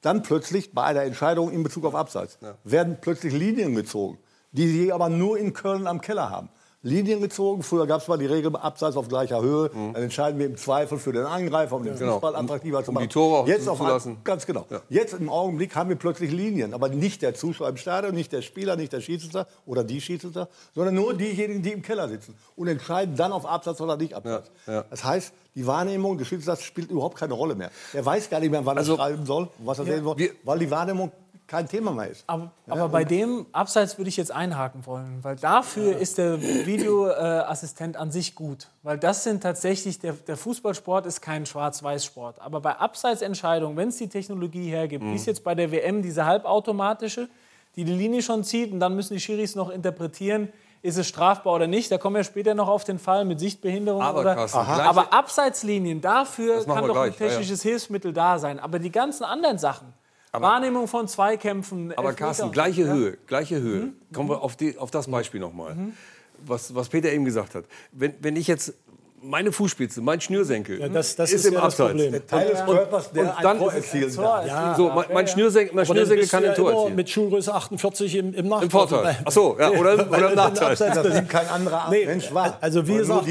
Dann 0.00 0.22
plötzlich 0.22 0.72
bei 0.72 0.84
einer 0.84 1.02
Entscheidung 1.02 1.50
in 1.50 1.62
Bezug 1.62 1.84
auf 1.84 1.94
Abseits 1.94 2.38
werden 2.64 2.98
plötzlich 3.00 3.34
Linien 3.34 3.74
gezogen, 3.74 4.18
die 4.52 4.68
sie 4.68 4.92
aber 4.92 5.08
nur 5.08 5.38
in 5.38 5.52
Köln 5.52 5.86
am 5.86 6.00
Keller 6.00 6.30
haben. 6.30 6.48
Linien 6.82 7.20
gezogen. 7.20 7.62
Früher 7.62 7.86
gab 7.86 8.00
es 8.00 8.08
mal 8.08 8.16
die 8.16 8.26
Regel 8.26 8.54
Abseits 8.56 8.96
auf 8.96 9.08
gleicher 9.08 9.42
Höhe. 9.42 9.68
Dann 9.68 9.94
entscheiden 10.02 10.38
wir 10.38 10.46
im 10.46 10.56
Zweifel 10.56 10.98
für 10.98 11.12
den 11.12 11.24
Angreifer, 11.26 11.76
um 11.76 11.84
den 11.84 11.96
Genau. 11.98 12.12
Fußball 12.14 12.34
attraktiver 12.36 12.82
zu 12.82 12.90
Um 12.90 12.94
die 12.96 13.00
machen. 13.04 13.10
Tore 13.10 13.38
auch 13.40 13.46
Jetzt 13.46 13.68
auf 13.68 13.78
zuzulassen. 13.78 14.16
Ganz 14.24 14.46
genau. 14.46 14.66
Jetzt 14.88 15.12
im 15.14 15.28
Augenblick 15.28 15.76
haben 15.76 15.90
wir 15.90 15.96
plötzlich 15.96 16.30
Linien, 16.30 16.72
aber 16.72 16.88
nicht 16.88 17.20
der 17.22 17.34
Zuschauer 17.34 17.68
im 17.68 17.76
Stadion, 17.76 18.14
nicht 18.14 18.32
der 18.32 18.40
Spieler, 18.42 18.76
nicht 18.76 18.92
der 18.94 19.00
Schiedsrichter 19.02 19.46
oder 19.66 19.84
die 19.84 20.00
Schiedsrichter, 20.00 20.48
sondern 20.74 20.94
nur 20.94 21.12
diejenigen, 21.14 21.62
die 21.62 21.72
im 21.72 21.82
Keller 21.82 22.08
sitzen 22.08 22.34
und 22.56 22.68
entscheiden 22.68 23.14
dann 23.14 23.32
auf 23.32 23.44
Absatz 23.44 23.80
oder 23.82 23.96
nicht 23.98 24.14
Absatz. 24.14 24.50
ja. 24.66 24.84
Das 24.88 25.04
heißt, 25.04 25.32
die 25.54 25.66
Wahrnehmung 25.66 26.16
des 26.16 26.28
Schiedsrichters 26.28 26.62
spielt 26.62 26.90
überhaupt 26.90 27.18
keine 27.18 27.34
Rolle 27.34 27.54
mehr. 27.56 27.70
Er 27.92 28.06
weiß 28.06 28.30
gar 28.30 28.40
nicht 28.40 28.50
mehr, 28.50 28.64
wann 28.64 28.78
Also, 28.78 28.94
er 28.94 28.96
schreiben 28.98 29.26
soll, 29.26 29.48
was 29.58 29.78
er 29.80 29.84
Ja. 29.84 29.94
sehen 29.96 30.04
soll, 30.04 30.16
weil 30.44 30.58
die 30.58 30.70
Wahrnehmung 30.70 31.12
kein 31.50 31.68
Thema 31.68 31.90
mehr 31.90 32.08
ist. 32.08 32.22
Aber, 32.28 32.52
Ja, 32.66 32.74
aber 32.74 32.88
bei 32.88 33.02
dem 33.02 33.44
Abseits 33.50 33.98
würde 33.98 34.08
ich 34.08 34.16
jetzt 34.16 34.30
einhaken 34.30 34.86
wollen, 34.86 35.18
weil 35.22 35.34
dafür 35.34 35.98
ist 35.98 36.16
der 36.16 36.40
Videoassistent 36.40 37.96
an 37.96 38.12
sich 38.12 38.36
gut. 38.36 38.68
Weil 38.84 38.98
das 38.98 39.24
sind 39.24 39.42
tatsächlich, 39.42 39.98
der, 39.98 40.12
der 40.12 40.36
Fußballsport 40.36 41.06
ist 41.06 41.20
kein 41.20 41.46
Schwarz-Weiß-Sport. 41.46 42.40
Aber 42.40 42.60
bei 42.60 42.76
Abseitsentscheidungen, 42.76 43.76
wenn 43.76 43.88
es 43.88 43.96
die 43.96 44.08
Technologie 44.08 44.70
hergibt, 44.70 45.04
wie 45.04 45.16
es 45.16 45.26
jetzt 45.26 45.42
bei 45.42 45.56
der 45.56 45.72
WM, 45.72 46.02
diese 46.02 46.24
halbautomatische, 46.24 47.28
die 47.74 47.82
die 47.82 47.94
Linie 47.94 48.22
schon 48.22 48.44
zieht 48.44 48.72
und 48.72 48.78
dann 48.78 48.94
müssen 48.94 49.14
die 49.14 49.20
Schiris 49.20 49.56
noch 49.56 49.70
interpretieren, 49.70 50.52
ist 50.82 50.98
es 50.98 51.08
strafbar 51.08 51.54
oder 51.54 51.66
nicht. 51.66 51.90
Da 51.90 51.98
kommen 51.98 52.14
wir 52.14 52.24
später 52.24 52.54
noch 52.54 52.68
auf 52.68 52.84
den 52.84 53.00
Fall 53.00 53.24
mit 53.24 53.40
Sichtbehinderung. 53.40 54.02
Aber, 54.02 54.20
oder, 54.20 54.34
Carsten, 54.36 54.58
aber 54.58 55.12
Abseitslinien, 55.12 56.00
dafür 56.00 56.64
kann 56.64 56.86
doch 56.86 56.94
gleich, 56.94 57.14
ein 57.14 57.18
ja, 57.18 57.26
ja. 57.26 57.30
technisches 57.32 57.62
Hilfsmittel 57.62 58.12
da 58.12 58.38
sein. 58.38 58.60
Aber 58.60 58.78
die 58.78 58.92
ganzen 58.92 59.24
anderen 59.24 59.58
Sachen, 59.58 59.92
Wahrnehmung 60.32 60.86
von 60.88 61.08
Zweikämpfen, 61.08 61.92
Aber 61.96 62.12
Carsten, 62.12 62.52
gleiche 62.52 62.82
Ja. 62.82 62.92
Höhe, 62.92 63.18
gleiche 63.26 63.60
Höhe. 63.60 63.88
Kommen 64.12 64.28
wir 64.28 64.42
auf, 64.42 64.56
die, 64.56 64.78
auf 64.78 64.90
das 64.90 65.08
Beispiel 65.10 65.40
nochmal. 65.40 65.76
Was, 66.46 66.74
was 66.74 66.88
Peter 66.88 67.10
eben 67.12 67.24
gesagt 67.24 67.54
hat. 67.54 67.64
Wenn, 67.92 68.14
wenn 68.20 68.36
ich 68.36 68.46
jetzt 68.46 68.72
meine 69.22 69.52
Fußspitze, 69.52 70.00
mein 70.00 70.18
Schnürsenkel 70.20 70.80
Ja, 70.80 70.88
das- 70.88 71.14
das 71.16 71.30
ist, 71.30 71.40
ist 71.40 71.46
im 71.48 71.54
ja 71.54 71.60
Abseits. 71.60 71.90
Problem. 71.90 72.12
Der 72.12 72.26
Teil 72.26 72.48
des 72.48 72.60
Und- 72.60 72.66
Körpers, 72.68 73.12
der 73.12 73.22
und 73.24 73.28
ein 73.36 73.42
dann 73.42 73.58
Tor 73.58 73.72
erzielen 73.74 74.16
kann. 74.16 74.48
erzielen. 74.48 74.74
So, 74.76 74.88
mein, 74.88 75.04
mein 75.12 75.28
Schnürsenkel, 75.28 75.74
mein 75.74 75.84
Aber 75.84 75.94
Schnürsenkel 75.94 76.26
kann 76.28 76.42
ein 76.44 76.48
ja 76.50 76.54
Tor 76.54 76.70
immer 76.70 76.78
erzielen. 76.78 76.96
mit 76.96 77.10
Schuhgröße 77.10 77.54
48 77.54 78.14
im, 78.14 78.32
im 78.32 78.48
Nachteil. 78.48 78.64
Im 78.64 78.70
Vorteil. 78.70 79.16
Ach 79.22 79.30
so, 79.32 79.56
ja, 79.58 79.70
oder 79.72 79.92
im- 79.94 80.08
oder 80.10 80.30
im 80.30 80.36
Nachteil. 80.36 80.74
Das 80.76 81.14
nimmt 81.14 81.28
kein 81.28 81.48
anderer 81.48 81.90
Nee, 81.90 82.06
Mensch 82.06 82.32
wahr. 82.32 82.56
Also 82.62 82.86
wie 82.88 82.94
gesagt, 82.94 83.26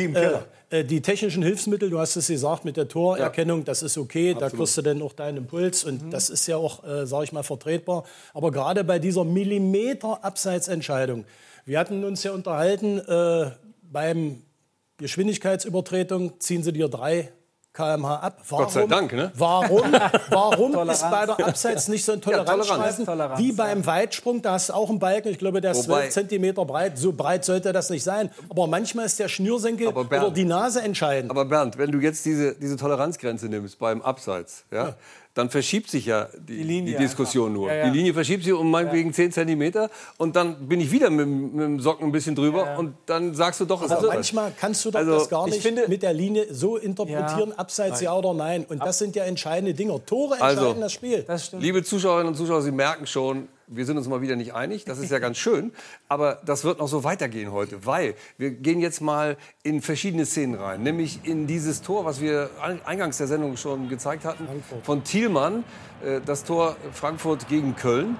die 0.72 0.76
äh, 0.76 0.84
die 0.84 1.02
technischen 1.02 1.44
Hilfsmittel, 1.44 1.90
du 1.90 2.00
hast 2.00 2.16
es 2.16 2.28
gesagt, 2.28 2.66
mit 2.66 2.78
der 2.78 2.88
Torerkennung, 2.88 3.66
das 3.66 3.84
ist 3.84 3.98
okay, 3.98 4.36
da 4.40 4.50
kriegst 4.50 4.78
du 4.78 4.82
dann 4.82 5.02
auch 5.02 5.14
deinen 5.14 5.38
Impuls 5.38 5.84
und 5.84 6.06
Mhm. 6.06 6.12
das 6.12 6.30
ist 6.30 6.48
ja 6.48 6.58
auch, 6.58 6.84
äh, 6.84 7.06
sage 7.06 7.26
ich 7.26 7.32
mal, 7.32 7.44
vertretbar. 7.44 8.04
Aber 8.34 8.52
gerade 8.52 8.84
bei 8.84 9.00
dieser 9.00 9.24
Millimeter-Abseitsentscheidung, 9.24 11.26
wir 11.66 11.80
hatten 11.80 12.04
uns 12.04 12.24
ja 12.24 12.32
unterhalten, 12.32 13.00
äh, 13.00 13.52
beim 13.82 14.42
Geschwindigkeitsübertretung 14.98 16.40
ziehen 16.40 16.64
sie 16.64 16.74
dir 16.74 16.88
drei 16.88 17.32
kmh 17.74 18.16
ab. 18.22 18.42
Warum, 18.48 18.64
Gott 18.66 18.74
sei 18.74 18.86
Dank, 18.88 19.14
ne? 19.14 19.32
Warum, 19.36 19.92
warum 20.30 20.90
ist 20.90 21.10
bei 21.10 21.26
der 21.26 21.48
Abseits 21.48 21.88
nicht 21.88 22.04
so 22.04 22.14
ein 22.14 22.22
Toleranz. 22.22 22.50
Toleranzstreifen 22.50 23.06
Toleranz, 23.06 23.40
wie 23.40 23.52
beim 23.52 23.86
Weitsprung? 23.86 24.42
Da 24.42 24.54
hast 24.54 24.70
du 24.70 24.74
auch 24.74 24.90
einen 24.90 25.00
Balken, 25.00 25.30
ich 25.30 25.38
glaube, 25.38 25.62
der 25.62 25.72
ist 25.72 25.88
Wobei- 25.88 26.02
12 26.02 26.14
Zentimeter 26.14 26.66
breit. 26.66 26.98
So 26.98 27.14
breit 27.14 27.46
sollte 27.46 27.72
das 27.72 27.90
nicht 27.90 28.04
sein. 28.04 28.32
Aber 28.50 28.68
manchmal 28.68 29.06
ist 29.06 29.20
der 29.20 29.28
Schnürsenkel 29.28 29.92
Bernd- 29.92 30.12
oder 30.12 30.32
die 30.32 30.46
Nase 30.46 30.82
entscheidend. 30.82 31.32
Aber 31.32 31.46
Bernd, 31.46 31.78
wenn 31.78 31.92
du 31.92 32.00
jetzt 32.00 32.26
diese, 32.26 32.56
diese 32.56 32.76
Toleranzgrenze 32.76 33.48
nimmst 33.48 33.80
beim 33.80 34.02
Abseits, 34.02 34.66
ja, 34.72 34.96
dann 35.36 35.50
verschiebt 35.50 35.90
sich 35.90 36.06
ja 36.08 36.28
die, 36.38 36.58
die, 36.58 36.64
Linie 36.64 36.98
Diskussion 36.98 37.50
einfach. 37.52 37.60
nur. 37.62 37.70
Ja, 37.70 37.76
ja. 37.86 37.90
Die 37.92 37.98
Linie 37.98 38.14
verschiebt 38.14 38.44
sich 38.44 38.52
um 38.52 38.70
meinetwegen 38.72 39.14
10 39.14 39.32
Zentimeter 39.32 39.90
und 40.18 40.36
dann 40.36 40.68
bin 40.68 40.82
ich 40.82 40.92
wieder 40.92 41.10
mit, 41.10 41.22
dem- 41.22 41.52
mit 41.56 41.64
dem 41.66 41.80
Socken 41.80 42.08
ein 42.08 42.12
bisschen 42.12 42.36
drüber 42.36 42.66
Ja, 42.66 42.72
ja. 42.74 42.78
und 42.80 42.96
dann 43.06 43.34
sagst 43.36 43.62
du 43.62 43.66
doch, 43.66 43.82
es 43.84 43.92
Aber 43.92 44.00
ist 44.02 44.06
Abseits. 44.08 44.34
manchmal 44.34 44.52
kannst 44.60 44.84
du 44.86 44.92
doch 44.92 45.00
Also, 45.00 45.14
das 45.14 45.30
gar 45.30 45.48
ich 45.48 45.54
nicht 45.54 45.62
finde- 45.64 45.88
mit 45.88 46.02
der 46.04 46.14
Linie 46.14 46.54
so 46.54 46.78
interpretieren, 46.78 47.50
Ja. 47.52 47.56
abseits 47.58 48.02
ja 48.02 48.14
oder 48.16 48.34
nein. 48.34 48.66
Und 48.68 48.80
das 48.84 48.98
sind 48.98 49.16
ja 49.16 49.24
entscheidende 49.24 49.74
Dinge. 49.74 50.04
Tore 50.06 50.42
Also, 50.42 50.62
entscheiden 50.62 50.82
das 50.82 50.94
Spiel. 50.94 51.24
Das. 51.28 51.52
Liebe 51.54 51.84
Zuschauerinnen 51.84 52.28
und 52.30 52.36
Zuschauer, 52.36 52.62
Sie 52.62 52.72
merken 52.72 53.06
schon, 53.08 53.48
wir 53.70 53.86
sind 53.86 53.98
uns 53.98 54.08
mal 54.08 54.22
wieder 54.22 54.36
nicht 54.36 54.54
einig. 54.54 54.84
Das 54.86 54.98
ist 55.00 55.12
ja 55.12 55.20
ganz 55.20 55.38
schön. 55.38 55.72
Aber 56.08 56.40
das 56.46 56.64
wird 56.64 56.80
noch 56.80 56.88
so 56.88 57.04
weitergehen 57.04 57.52
heute, 57.52 57.86
weil 57.86 58.16
wir 58.38 58.52
gehen 58.52 58.80
jetzt 58.80 59.00
mal 59.02 59.38
in 59.64 59.82
verschiedene 59.82 60.26
Szenen 60.26 60.56
rein. 60.56 60.84
Nämlich 60.84 61.20
in 61.24 61.48
dieses 61.48 61.82
Tor, 61.82 62.04
was 62.06 62.20
wir 62.22 62.50
ein- 62.62 62.82
eingangs 62.86 63.18
der 63.18 63.28
Sendung 63.28 63.58
schon 63.58 63.90
gezeigt 63.90 64.26
hatten, 64.26 64.48
von 64.84 65.04
Thielmann. 65.04 65.64
äh, 66.04 66.20
Das 66.26 66.44
Tor 66.44 66.76
Frankfurt 66.94 67.48
gegen 67.48 67.76
Köln. 67.76 68.18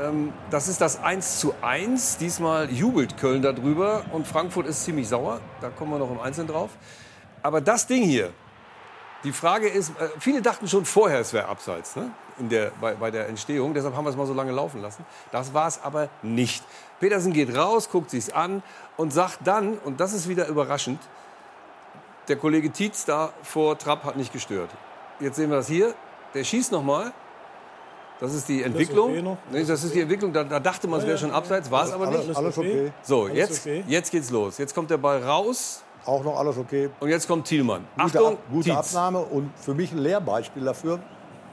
Ähm, 0.00 0.32
Das 0.50 0.68
ist 0.68 0.80
das 0.80 1.02
1 1.02 1.38
zu 1.40 1.52
1. 1.62 2.18
Diesmal 2.18 2.70
jubelt 2.72 3.16
Köln 3.18 3.42
darüber 3.42 4.04
und 4.12 4.26
Frankfurt 4.26 4.66
ist 4.66 4.84
ziemlich 4.84 5.08
sauer. 5.08 5.40
Da 5.60 5.68
kommen 5.70 5.90
wir 5.92 5.98
noch 5.98 6.10
im 6.10 6.20
Einzelnen 6.20 6.48
drauf. 6.48 6.70
Aber 7.42 7.60
das 7.60 7.86
Ding 7.86 8.02
hier, 8.04 8.30
die 9.24 9.32
Frage 9.32 9.68
ist, 9.68 9.90
äh, 9.98 10.08
viele 10.18 10.42
dachten 10.42 10.68
schon 10.68 10.84
vorher, 10.84 11.20
es 11.20 11.32
wäre 11.32 11.46
abseits 11.46 11.96
ne? 11.96 12.10
In 12.38 12.48
der, 12.48 12.70
bei, 12.80 12.94
bei 12.94 13.10
der 13.10 13.28
Entstehung. 13.28 13.74
Deshalb 13.74 13.96
haben 13.96 14.04
wir 14.04 14.10
es 14.10 14.16
mal 14.16 14.26
so 14.26 14.34
lange 14.34 14.52
laufen 14.52 14.80
lassen. 14.80 15.04
Das 15.32 15.54
war 15.54 15.66
es 15.66 15.82
aber 15.82 16.08
nicht. 16.22 16.62
Petersen 17.00 17.32
geht 17.32 17.56
raus, 17.56 17.90
guckt 17.90 18.10
sich's 18.10 18.30
an 18.30 18.62
und 18.96 19.12
sagt 19.12 19.40
dann, 19.44 19.78
und 19.78 19.98
das 19.98 20.12
ist 20.12 20.28
wieder 20.28 20.46
überraschend, 20.46 21.00
der 22.28 22.36
Kollege 22.36 22.70
Tietz 22.70 23.04
da 23.06 23.32
vor 23.42 23.76
Trapp 23.76 24.04
hat 24.04 24.16
nicht 24.16 24.32
gestört. 24.32 24.70
Jetzt 25.18 25.36
sehen 25.36 25.50
wir 25.50 25.56
das 25.56 25.66
hier. 25.66 25.94
Der 26.34 26.44
schießt 26.44 26.70
noch 26.70 26.82
mal. 26.82 27.12
Das 28.20 28.34
ist 28.34 28.48
die 28.48 28.62
Entwicklung. 28.62 29.10
okay 29.10 29.22
noch? 29.22 29.38
Nee, 29.50 29.64
das 29.64 29.82
ist 29.82 29.94
die 29.94 30.00
Entwicklung. 30.00 30.32
Da, 30.32 30.44
da 30.44 30.60
dachte 30.60 30.88
man, 30.88 31.00
es 31.00 31.06
wäre 31.06 31.18
schon 31.18 31.30
abseits, 31.30 31.70
war 31.70 31.84
es 31.84 31.92
aber 31.92 32.06
nicht. 32.08 32.36
Alles, 32.36 32.58
okay. 32.58 32.92
So, 33.02 33.28
jetzt, 33.28 33.60
okay. 33.60 33.84
jetzt 33.86 34.10
geht's 34.10 34.30
los. 34.30 34.58
Jetzt 34.58 34.74
kommt 34.74 34.90
der 34.90 34.98
Ball 34.98 35.22
raus 35.22 35.82
Auch 36.08 36.24
noch 36.24 36.38
alles 36.38 36.56
okay. 36.56 36.88
und 37.00 37.10
jetzt 37.10 37.28
kommt 37.28 37.46
Thielmann. 37.46 37.84
Gute, 37.94 38.06
Achtung, 38.06 38.32
Ab, 38.32 38.38
gute 38.50 38.70
Tietz. 38.70 38.96
Abnahme 38.96 39.18
und 39.18 39.50
für 39.58 39.74
mich 39.74 39.92
ein 39.92 39.98
Lehrbeispiel 39.98 40.64
dafür, 40.64 41.00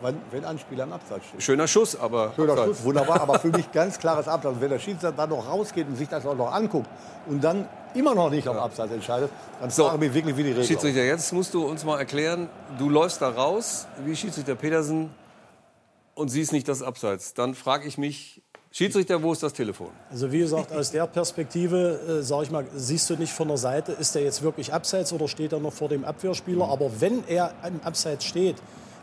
wenn, 0.01 0.15
wenn 0.31 0.45
ein 0.45 0.57
Spieler 0.57 0.85
im 0.85 0.93
Abseits 0.93 1.25
steht. 1.25 1.43
Schöner 1.43 1.67
Schuss, 1.67 1.99
aber 1.99 2.31
Schöner 2.37 2.53
abseits. 2.53 2.77
Schuss, 2.77 2.85
wunderbar, 2.85 3.19
aber 3.19 3.37
für 3.37 3.49
mich 3.49 3.69
ganz 3.73 3.99
klares 3.99 4.29
Abseits. 4.29 4.55
Wenn 4.61 4.69
der 4.69 4.79
Schiedsrichter 4.79 5.11
dann 5.11 5.29
noch 5.29 5.45
rausgeht 5.49 5.85
und 5.87 5.97
sich 5.97 6.07
das 6.07 6.25
auch 6.25 6.37
noch 6.37 6.53
anguckt 6.53 6.87
und 7.27 7.43
dann 7.43 7.67
immer 7.95 8.15
noch 8.15 8.29
nicht 8.29 8.47
auf 8.47 8.55
Abseits 8.55 8.93
entscheidet, 8.93 9.29
dann 9.59 9.69
So. 9.69 9.83
frage 9.83 9.95
ich 9.95 10.01
mich 10.07 10.13
wirklich, 10.13 10.37
wie 10.37 10.43
die 10.43 10.49
Regel 10.51 10.63
Schiedsrichter, 10.63 11.03
jetzt 11.03 11.33
musst 11.33 11.53
du 11.53 11.65
uns 11.65 11.83
mal 11.83 11.99
erklären, 11.99 12.47
du 12.77 12.89
läufst 12.89 13.21
da 13.21 13.27
raus, 13.27 13.87
wie 14.05 14.15
Schiedsrichter 14.15 14.55
Petersen, 14.55 15.09
und 16.13 16.29
siehst 16.29 16.53
nicht 16.53 16.69
das 16.69 16.81
Abseits. 16.81 17.33
Dann 17.33 17.55
frage 17.55 17.85
ich 17.87 17.97
mich, 17.97 18.41
Schiedsrichter, 18.79 19.23
wo 19.23 19.31
ist 19.31 19.41
das 19.41 19.53
Telefon? 19.53 19.87
Also 20.11 20.29
wie 20.33 20.39
gesagt, 20.39 20.73
aus 20.73 20.91
der 20.91 21.07
Perspektive, 21.07 22.19
äh, 22.19 22.23
sage 22.23 22.43
ich 22.43 22.51
mal, 22.51 22.65
siehst 22.75 23.09
du 23.09 23.15
nicht 23.15 23.31
von 23.31 23.47
der 23.47 23.55
Seite, 23.55 23.93
ist 23.93 24.13
er 24.17 24.23
jetzt 24.23 24.41
wirklich 24.41 24.73
abseits 24.73 25.13
oder 25.13 25.29
steht 25.29 25.53
er 25.53 25.61
noch 25.61 25.71
vor 25.71 25.87
dem 25.87 26.03
Abwehrspieler. 26.03 26.67
Aber 26.67 26.99
wenn 26.99 27.25
er 27.25 27.53
im 27.65 27.79
Abseits 27.85 28.25
steht, 28.25 28.57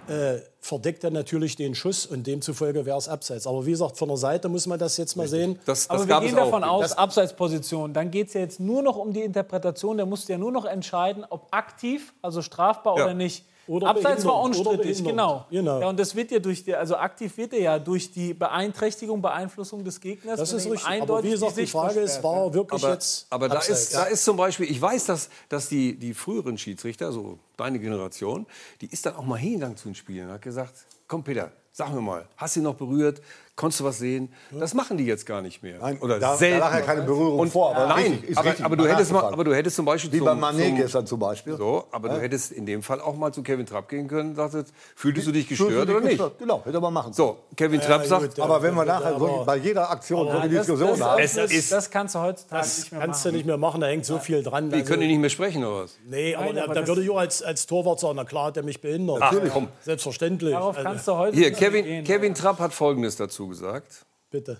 äh, 0.08 0.40
verdeckt 0.60 1.04
er 1.04 1.10
natürlich 1.10 1.56
den 1.56 1.74
Schuss 1.74 2.04
und 2.04 2.26
demzufolge 2.26 2.84
wäre 2.84 2.98
es 2.98 3.08
abseits. 3.08 3.46
Aber 3.46 3.64
wie 3.64 3.70
gesagt, 3.70 3.96
von 3.96 4.08
der 4.08 4.18
Seite 4.18 4.50
muss 4.50 4.66
man 4.66 4.78
das 4.78 4.98
jetzt 4.98 5.16
mal 5.16 5.26
sehen. 5.26 5.58
Das, 5.64 5.88
das 5.88 5.90
Aber 5.90 6.00
wir 6.00 6.06
gab 6.06 6.20
gehen 6.22 6.34
es 6.34 6.38
auch. 6.38 6.44
davon 6.44 6.64
aus, 6.64 6.82
Das- 6.82 6.98
Abseitsposition. 6.98 7.94
Dann 7.94 8.10
geht 8.10 8.28
es 8.28 8.34
ja 8.34 8.42
jetzt 8.42 8.60
nur 8.60 8.82
noch 8.82 8.98
um 8.98 9.14
die 9.14 9.22
Interpretation. 9.22 9.96
Der 9.96 10.04
musste 10.04 10.32
ja 10.32 10.38
nur 10.38 10.52
noch 10.52 10.66
entscheiden, 10.66 11.24
ob 11.30 11.46
aktiv, 11.50 12.12
also 12.20 12.42
strafbar 12.42 12.98
Ja. 12.98 13.04
oder 13.04 13.14
nicht. 13.14 13.46
Oder 13.66 13.88
Abseits 13.88 14.24
war 14.24 14.40
unstrittig, 14.40 15.04
genau. 15.04 15.46
Genau. 15.50 15.80
Ja, 15.80 15.88
und 15.88 15.98
das 15.98 16.14
wird 16.16 16.30
ja 16.32 16.38
durch 16.40 16.64
die, 16.64 16.74
also 16.74 16.96
aktiv 16.96 17.36
wird 17.36 17.52
er 17.52 17.60
ja 17.60 17.78
durch 17.78 18.10
die 18.10 18.34
Beeinträchtigung, 18.34 19.22
Beeinflussung 19.22 19.84
des 19.84 20.00
Gegners. 20.00 20.38
Das 20.38 20.52
ist 20.52 20.66
richtig. 20.66 20.84
Aber 20.84 20.90
eindeutig 20.90 21.30
wie 21.30 21.32
gesagt, 21.32 21.52
die 21.52 21.60
Sicht 21.60 21.72
Frage 21.72 22.00
ist, 22.00 22.22
war 22.22 22.46
er 22.46 22.54
wirklich 22.54 22.82
aber, 22.82 22.92
jetzt 22.92 23.26
aber 23.30 23.48
da 23.48 23.56
abseits? 23.56 23.82
ist, 23.82 23.94
da 23.94 24.04
ist 24.04 24.24
zum 24.24 24.36
Beispiel, 24.36 24.70
ich 24.70 24.80
weiß, 24.80 25.06
dass, 25.06 25.28
dass 25.48 25.68
die, 25.68 25.96
die 25.96 26.12
früheren 26.12 26.58
Schiedsrichter, 26.58 27.12
so 27.12 27.38
deine 27.56 27.78
Generation, 27.78 28.46
die 28.80 28.86
ist 28.86 29.06
dann 29.06 29.14
auch 29.14 29.24
mal 29.24 29.38
hingegangen 29.38 29.76
zu 29.76 29.88
den 29.88 29.94
Spielen 29.94 30.26
und 30.26 30.34
hat 30.34 30.42
gesagt, 30.42 30.74
komm 31.06 31.22
Peter, 31.22 31.52
sag 31.72 31.92
mir 31.92 32.00
mal, 32.00 32.26
hast 32.36 32.56
du 32.56 32.60
ihn 32.60 32.64
noch 32.64 32.74
berührt? 32.74 33.22
Konntest 33.62 33.80
du 33.80 33.84
was 33.84 33.98
sehen. 33.98 34.28
Das 34.50 34.74
machen 34.74 34.98
die 34.98 35.06
jetzt 35.06 35.24
gar 35.24 35.40
nicht 35.40 35.62
mehr. 35.62 35.78
Nein, 35.80 35.98
Oder 36.00 36.18
da, 36.18 36.36
selten. 36.36 36.58
da 36.58 36.68
lag 36.68 36.74
ja 36.74 36.80
keine 36.84 37.02
Berührung 37.02 37.38
Und, 37.38 37.50
vor. 37.50 37.74
Aber 37.76 37.86
nein, 37.86 38.12
richtig, 38.12 38.36
aber, 38.36 38.48
richtig, 38.50 38.64
aber, 38.66 38.76
du 38.76 38.86
hättest 38.88 39.12
mal, 39.12 39.22
aber 39.32 39.44
du 39.44 39.54
hättest 39.54 39.76
zum 39.76 39.84
Beispiel 39.84 40.12
Wie 40.12 40.18
bei 40.20 40.32
Mané 40.32 40.66
zum, 40.68 40.76
gestern 40.76 41.06
zum 41.06 41.20
Beispiel. 41.20 41.56
So, 41.56 41.84
aber 41.92 42.08
Ja. 42.08 42.14
du 42.16 42.20
hättest 42.22 42.50
in 42.52 42.66
dem 42.66 42.82
Fall 42.82 43.00
auch 43.00 43.14
mal 43.16 43.32
zu 43.32 43.42
Kevin 43.44 43.64
Trapp 43.66 43.88
gehen 43.88 44.08
können 44.08 44.30
und 44.30 44.34
sagtest, 44.36 44.74
fühltest 44.96 45.28
du 45.28 45.32
dich 45.32 45.46
Fühlst 45.46 45.60
du 45.60 45.66
gestört 45.66 45.88
dich 45.88 45.94
oder 45.94 46.04
nicht? 46.04 46.18
gestört? 46.18 46.38
Genau, 46.40 46.62
hätte 46.64 46.80
man 46.80 46.92
machen 46.92 47.12
So, 47.12 47.38
Kevin 47.56 47.80
Trapp 47.80 48.04
sagt, 48.04 48.40
aber 48.40 48.60
wenn 48.62 48.74
wir 48.74 48.84
nachher 48.84 49.16
so 49.18 49.44
bei 49.46 49.56
jeder 49.56 49.88
Aktion 49.90 50.26
so 50.26 50.32
eine 50.36 50.52
das, 50.52 50.66
Diskussion 50.66 51.00
haben, 51.00 51.22
das, 51.22 51.34
das, 51.34 51.68
das 51.68 51.90
kannst 51.90 52.14
du 52.16 52.18
heutzutage 52.18 52.60
Das 52.62 52.78
nicht 52.78 52.92
mehr 52.92 53.00
kannst 53.00 53.20
machen. 53.24 53.30
du 53.32 53.36
nicht 53.36 53.46
mehr 53.46 53.56
machen, 53.58 53.80
da 53.80 53.86
hängt 53.86 54.04
so 54.04 54.18
viel 54.18 54.42
dran. 54.42 54.70
wie 54.72 54.74
Also- 54.76 54.86
können 54.86 55.02
die 55.02 55.08
nicht 55.08 55.20
mehr 55.20 55.30
sprechen 55.30 55.64
oder 55.64 55.84
was? 55.84 55.96
Nee, 56.04 56.34
aber, 56.34 56.46
Nein, 56.46 56.56
da, 56.56 56.64
aber 56.64 56.74
da 56.74 56.80
das- 56.80 56.88
würde 56.88 57.02
ich 57.04 57.10
auch 57.10 57.18
als, 57.18 57.42
als 57.42 57.66
Torwart 57.66 58.00
sagen, 58.00 58.16
na 58.16 58.24
klar 58.24 58.46
hat 58.46 58.56
er 58.56 58.64
mich 58.64 58.80
behindert. 58.80 59.18
Ach, 59.20 59.32
komm. 59.52 59.68
Selbstverständlich. 59.82 60.52
Darauf 60.52 60.76
Also, 60.76 60.88
kannst 60.88 61.06
du 61.08 61.16
heute 61.16 61.36
Hier, 61.36 61.50
nicht 61.50 62.06
Kevin, 62.06 62.34
Trapp 62.34 62.58
hat 62.58 62.72
Folgendes 62.74 63.16
dazu 63.16 63.51
gesagt. 63.52 64.04
bitte. 64.30 64.58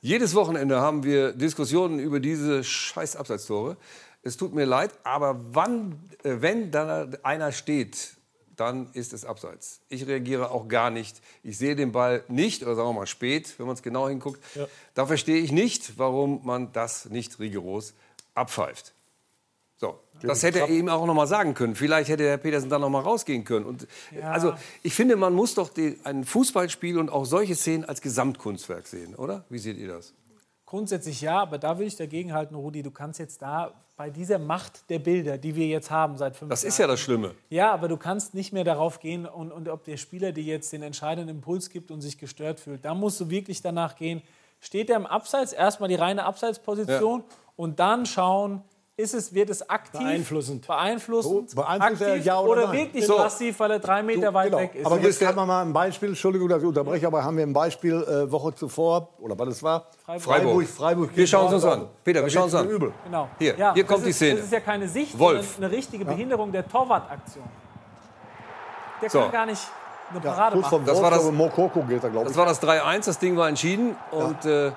Jedes 0.00 0.34
Wochenende 0.34 0.80
haben 0.80 1.02
wir 1.02 1.32
Diskussionen 1.32 1.98
über 1.98 2.20
diese 2.20 2.62
scheiß 2.62 3.16
Abseitstore. 3.16 3.76
Es 4.22 4.36
tut 4.36 4.54
mir 4.54 4.64
leid, 4.64 4.92
aber 5.02 5.40
wann, 5.52 5.98
äh, 6.22 6.36
wenn 6.40 6.70
da 6.70 7.08
einer 7.22 7.50
steht, 7.50 8.16
dann 8.54 8.90
ist 8.92 9.12
es 9.12 9.24
abseits. 9.24 9.80
Ich 9.88 10.06
reagiere 10.06 10.50
auch 10.50 10.68
gar 10.68 10.90
nicht. 10.90 11.20
Ich 11.42 11.58
sehe 11.58 11.76
den 11.76 11.92
Ball 11.92 12.24
nicht, 12.28 12.62
oder 12.62 12.74
sagen 12.74 12.88
wir 12.88 12.92
mal 12.92 13.06
spät, 13.06 13.54
wenn 13.58 13.66
man 13.66 13.74
es 13.74 13.82
genau 13.82 14.08
hinguckt. 14.08 14.40
Da 14.94 15.06
verstehe 15.06 15.38
ich 15.38 15.52
nicht, 15.52 15.98
warum 15.98 16.44
man 16.44 16.72
das 16.72 17.06
nicht 17.06 17.38
rigoros 17.38 17.94
abpfeift. 18.34 18.92
So, 19.80 20.00
das 20.20 20.42
hätte 20.42 20.58
er 20.58 20.68
ihm 20.68 20.88
auch 20.88 21.06
noch 21.06 21.14
mal 21.14 21.28
sagen 21.28 21.54
können. 21.54 21.76
Vielleicht 21.76 22.10
hätte 22.10 22.24
Herr 22.24 22.36
Petersen 22.36 22.68
dann 22.68 22.80
noch 22.80 22.90
mal 22.90 23.00
rausgehen 23.00 23.44
können. 23.44 23.64
Und 23.64 23.86
also 24.22 24.54
ich 24.82 24.92
finde, 24.92 25.14
man 25.14 25.32
muss 25.34 25.54
doch 25.54 25.68
die, 25.68 25.98
ein 26.02 26.24
Fußballspiel 26.24 26.98
und 26.98 27.10
auch 27.10 27.24
solche 27.24 27.54
Szenen 27.54 27.84
als 27.84 28.00
Gesamtkunstwerk 28.00 28.88
sehen, 28.88 29.14
oder? 29.14 29.44
Wie 29.48 29.58
seht 29.58 29.78
ihr 29.78 29.86
das? 29.86 30.14
Grundsätzlich 30.66 31.20
ja, 31.20 31.40
aber 31.40 31.58
da 31.58 31.78
will 31.78 31.86
ich 31.86 31.94
dagegen 31.96 32.34
halten, 32.34 32.56
Rudi. 32.56 32.82
Du 32.82 32.90
kannst 32.90 33.20
jetzt 33.20 33.40
da 33.40 33.72
bei 33.96 34.10
dieser 34.10 34.38
Macht 34.38 34.90
der 34.90 34.98
Bilder, 34.98 35.38
die 35.38 35.54
wir 35.54 35.66
jetzt 35.66 35.90
haben 35.90 36.18
seit 36.18 36.36
fünf 36.36 36.50
Das 36.50 36.62
Jahren. 36.62 36.68
ist 36.68 36.78
ja 36.78 36.86
das 36.88 37.00
Schlimme. 37.00 37.34
Ja, 37.48 37.72
aber 37.72 37.86
du 37.86 37.96
kannst 37.96 38.34
nicht 38.34 38.52
mehr 38.52 38.64
darauf 38.64 38.98
gehen 38.98 39.26
und, 39.26 39.52
und 39.52 39.68
ob 39.68 39.84
der 39.84 39.96
Spieler 39.96 40.32
dir 40.32 40.42
jetzt 40.44 40.72
den 40.72 40.82
entscheidenden 40.82 41.36
Impuls 41.36 41.70
gibt 41.70 41.90
und 41.92 42.00
sich 42.00 42.18
gestört 42.18 42.58
fühlt. 42.60 42.84
Da 42.84 42.94
musst 42.94 43.20
du 43.20 43.30
wirklich 43.30 43.62
danach 43.62 43.94
gehen. 43.96 44.22
Steht 44.60 44.90
er 44.90 44.96
im 44.96 45.06
Abseits, 45.06 45.52
erstmal 45.52 45.88
die 45.88 45.94
reine 45.94 46.24
Abseitsposition 46.24 47.22
und 47.54 47.78
dann 47.78 48.06
schauen, 48.06 48.62
ist 48.98 49.14
es, 49.14 49.32
wird 49.32 49.48
es 49.48 49.70
aktiv 49.70 50.00
Beeinflussend. 50.00 50.66
beeinflussend, 50.66 51.50
So, 51.50 51.56
beeinflusst 51.56 52.02
er 52.02 52.08
aktiv 52.08 52.24
ja 52.26 52.40
oder 52.40 52.50
oder, 52.50 52.66
nein? 52.66 52.76
wirklich 52.78 53.06
So. 53.06 53.16
passiv, 53.16 53.60
weil 53.60 53.70
er 53.70 53.78
drei 53.78 54.02
Meter 54.02 54.34
weit 54.34 54.46
Genau. 54.46 54.58
weg 54.58 54.74
ist. 54.74 54.84
Aber 54.86 54.98
jetzt 54.98 55.24
haben 55.24 55.36
wir 55.36 55.46
mal 55.46 55.62
ein 55.62 55.72
Beispiel, 55.72 56.08
Entschuldigung, 56.08 56.48
dass 56.48 56.60
ich 56.62 56.68
unterbreche, 56.68 57.06
aber 57.06 57.22
haben 57.24 57.36
wir 57.36 57.46
ein 57.46 57.52
Beispiel 57.52 57.94
äh, 58.02 58.30
Woche 58.30 58.52
zuvor, 58.56 59.08
oder 59.20 59.38
was 59.38 59.48
es 59.48 59.62
war? 59.62 59.86
Freiburg. 60.18 60.66
Freiburg 60.66 61.10
Wir 61.16 61.26
schauen 61.28 61.46
es 61.46 61.54
uns 61.54 61.64
an. 61.64 61.86
Peter, 62.02 62.22
wir 62.24 62.28
schauen 62.30 62.48
es 62.48 62.54
an. 62.56 62.68
Übel. 62.68 62.92
Genau. 63.04 63.28
Hier, 63.38 63.56
ja, 63.56 63.72
hier 63.72 63.84
kommt 63.84 64.04
die 64.04 64.10
ist, 64.10 64.16
Szene. 64.16 64.34
Das 64.36 64.46
ist 64.46 64.52
ja 64.52 64.60
keine 64.60 64.88
Sicht, 64.88 65.16
Wolf. 65.16 65.52
sondern 65.54 65.70
eine 65.70 65.78
richtige 65.78 66.04
Behinderung 66.04 66.50
der 66.50 66.68
Torwartaktion. 66.68 67.44
Der 69.00 69.10
So. 69.10 69.20
kann 69.20 69.30
gar 69.30 69.46
nicht 69.46 69.62
eine 70.10 70.24
Ja, 70.24 70.32
Parade 70.32 70.56
kurz 70.56 70.72
machen. 70.72 70.82
Das 70.86 71.00
war 71.00 71.10
das- 71.12 71.24
Wolfsburg, 71.24 71.56
Mokoko 71.56 71.82
geht 71.82 72.02
da, 72.02 72.08
glaube 72.08 72.26
Das 72.26 72.36
war 72.36 72.46
das 72.46 72.60
3-1, 72.60 73.06
das 73.06 73.18
Ding 73.20 73.36
war 73.36 73.48
entschieden 73.48 73.94
und 74.10 74.44
äh, 74.44 74.72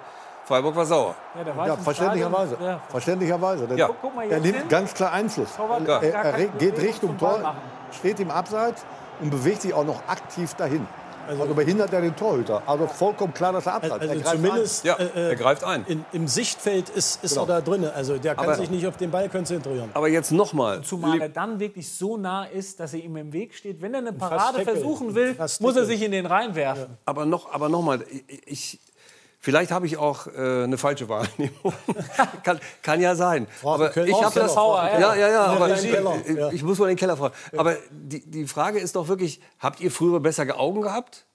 Freiburg 0.51 0.75
war 0.75 0.85
sauer. 0.85 1.15
Ja, 1.37 1.43
der 1.43 1.55
war 1.57 1.67
Ja, 1.67 1.77
verständlicherweise. 1.77 2.57
Ja. 2.61 2.81
Verständlicherweise. 2.89 3.67
Ja. 3.75 3.89
Er 4.29 4.39
nimmt 4.39 4.57
hin. 4.57 4.67
ganz 4.69 4.93
klar 4.93 5.11
Einfluss. 5.13 5.55
Torwart 5.55 5.87
Ja. 5.87 5.99
Er, 6.01 6.13
er 6.25 6.47
geht 6.47 6.77
Richtung 6.79 7.17
Tor, 7.17 7.55
steht 7.91 8.19
im 8.19 8.31
Abseits 8.31 8.83
und 9.21 9.29
bewegt 9.29 9.61
sich 9.61 9.73
auch 9.73 9.85
noch 9.85 10.01
aktiv 10.07 10.53
dahin. 10.55 10.85
Also, 11.27 11.53
behindert 11.53 11.93
er 11.93 12.01
den 12.01 12.15
Torhüter. 12.15 12.63
Also 12.65 12.87
vollkommen 12.87 13.33
klar, 13.33 13.53
dass 13.53 13.65
er 13.67 13.75
abseits. 13.75 13.93
Also 13.93 14.07
er 14.07 14.15
greift 14.19 14.35
zumindest 14.35 14.83
Ja, 14.83 14.95
äh, 14.95 15.29
er 15.29 15.35
greift 15.35 15.63
ein. 15.63 15.85
in, 15.87 16.03
im 16.11 16.27
Sichtfeld 16.27 16.89
ist, 16.89 17.23
ist 17.23 17.35
Genau. 17.35 17.43
er 17.43 17.47
da 17.47 17.61
drin. 17.61 17.85
Also 17.85 18.17
der 18.17 18.35
kann 18.35 18.45
Aber- 18.45 18.55
sich 18.55 18.69
nicht 18.71 18.85
auf 18.87 18.97
den 18.97 19.11
Ball 19.11 19.29
konzentrieren. 19.29 19.91
Aber 19.93 20.09
jetzt 20.09 20.31
nochmal. 20.31 20.81
Zumal 20.81 21.21
er 21.21 21.29
dann 21.29 21.59
wirklich 21.59 21.89
so 21.93 22.17
nah 22.17 22.43
ist, 22.45 22.79
dass 22.79 22.93
er 22.95 23.01
ihm 23.01 23.15
im 23.15 23.31
Weg 23.31 23.53
steht. 23.53 23.81
Wenn 23.81 23.93
er 23.93 23.99
eine 23.99 24.13
Parade 24.13 24.63
versuchen 24.63 25.13
will, 25.15 25.37
muss 25.59 25.75
er 25.77 25.85
sich 25.85 26.01
in 26.01 26.11
den 26.11 26.25
reinwerfen. 26.25 26.97
Aber 27.05 27.25
noch, 27.25 27.53
aber 27.53 27.69
noch 27.69 27.83
mal, 27.83 28.03
ich, 28.09 28.47
ich, 28.47 28.79
vielleicht 29.41 29.71
habe 29.71 29.85
ich 29.85 29.97
auch 29.97 30.27
äh, 30.27 30.63
eine 30.63 30.77
falsche 30.77 31.09
Wahrnehmung. 31.09 31.73
kann, 32.43 32.59
kann 32.81 33.01
ja 33.01 33.15
sein. 33.15 33.47
Aber 33.63 33.89
Köln- 33.89 34.07
ich 34.07 34.23
habe 34.23 34.39
das. 34.39 34.53
Keller. 34.53 34.99
Ja, 34.99 35.15
ja, 35.15 35.29
ja. 35.29 35.45
Aber 35.47 35.73
ich, 35.73 35.91
Keller, 35.91 36.53
ich, 36.53 36.63
muss 36.63 36.79
mal 36.79 36.85
in 36.85 36.95
den 36.95 36.99
Keller 36.99 37.17
fragen. 37.17 37.33
Aber 37.57 37.75
die, 37.91 38.21
die 38.29 38.47
Frage 38.47 38.79
ist 38.79 38.95
doch 38.95 39.07
wirklich: 39.09 39.41
Habt 39.59 39.81
ihr 39.81 39.91
früher 39.91 40.19
bessere 40.19 40.55
Augen 40.55 40.81
gehabt? 40.81 41.25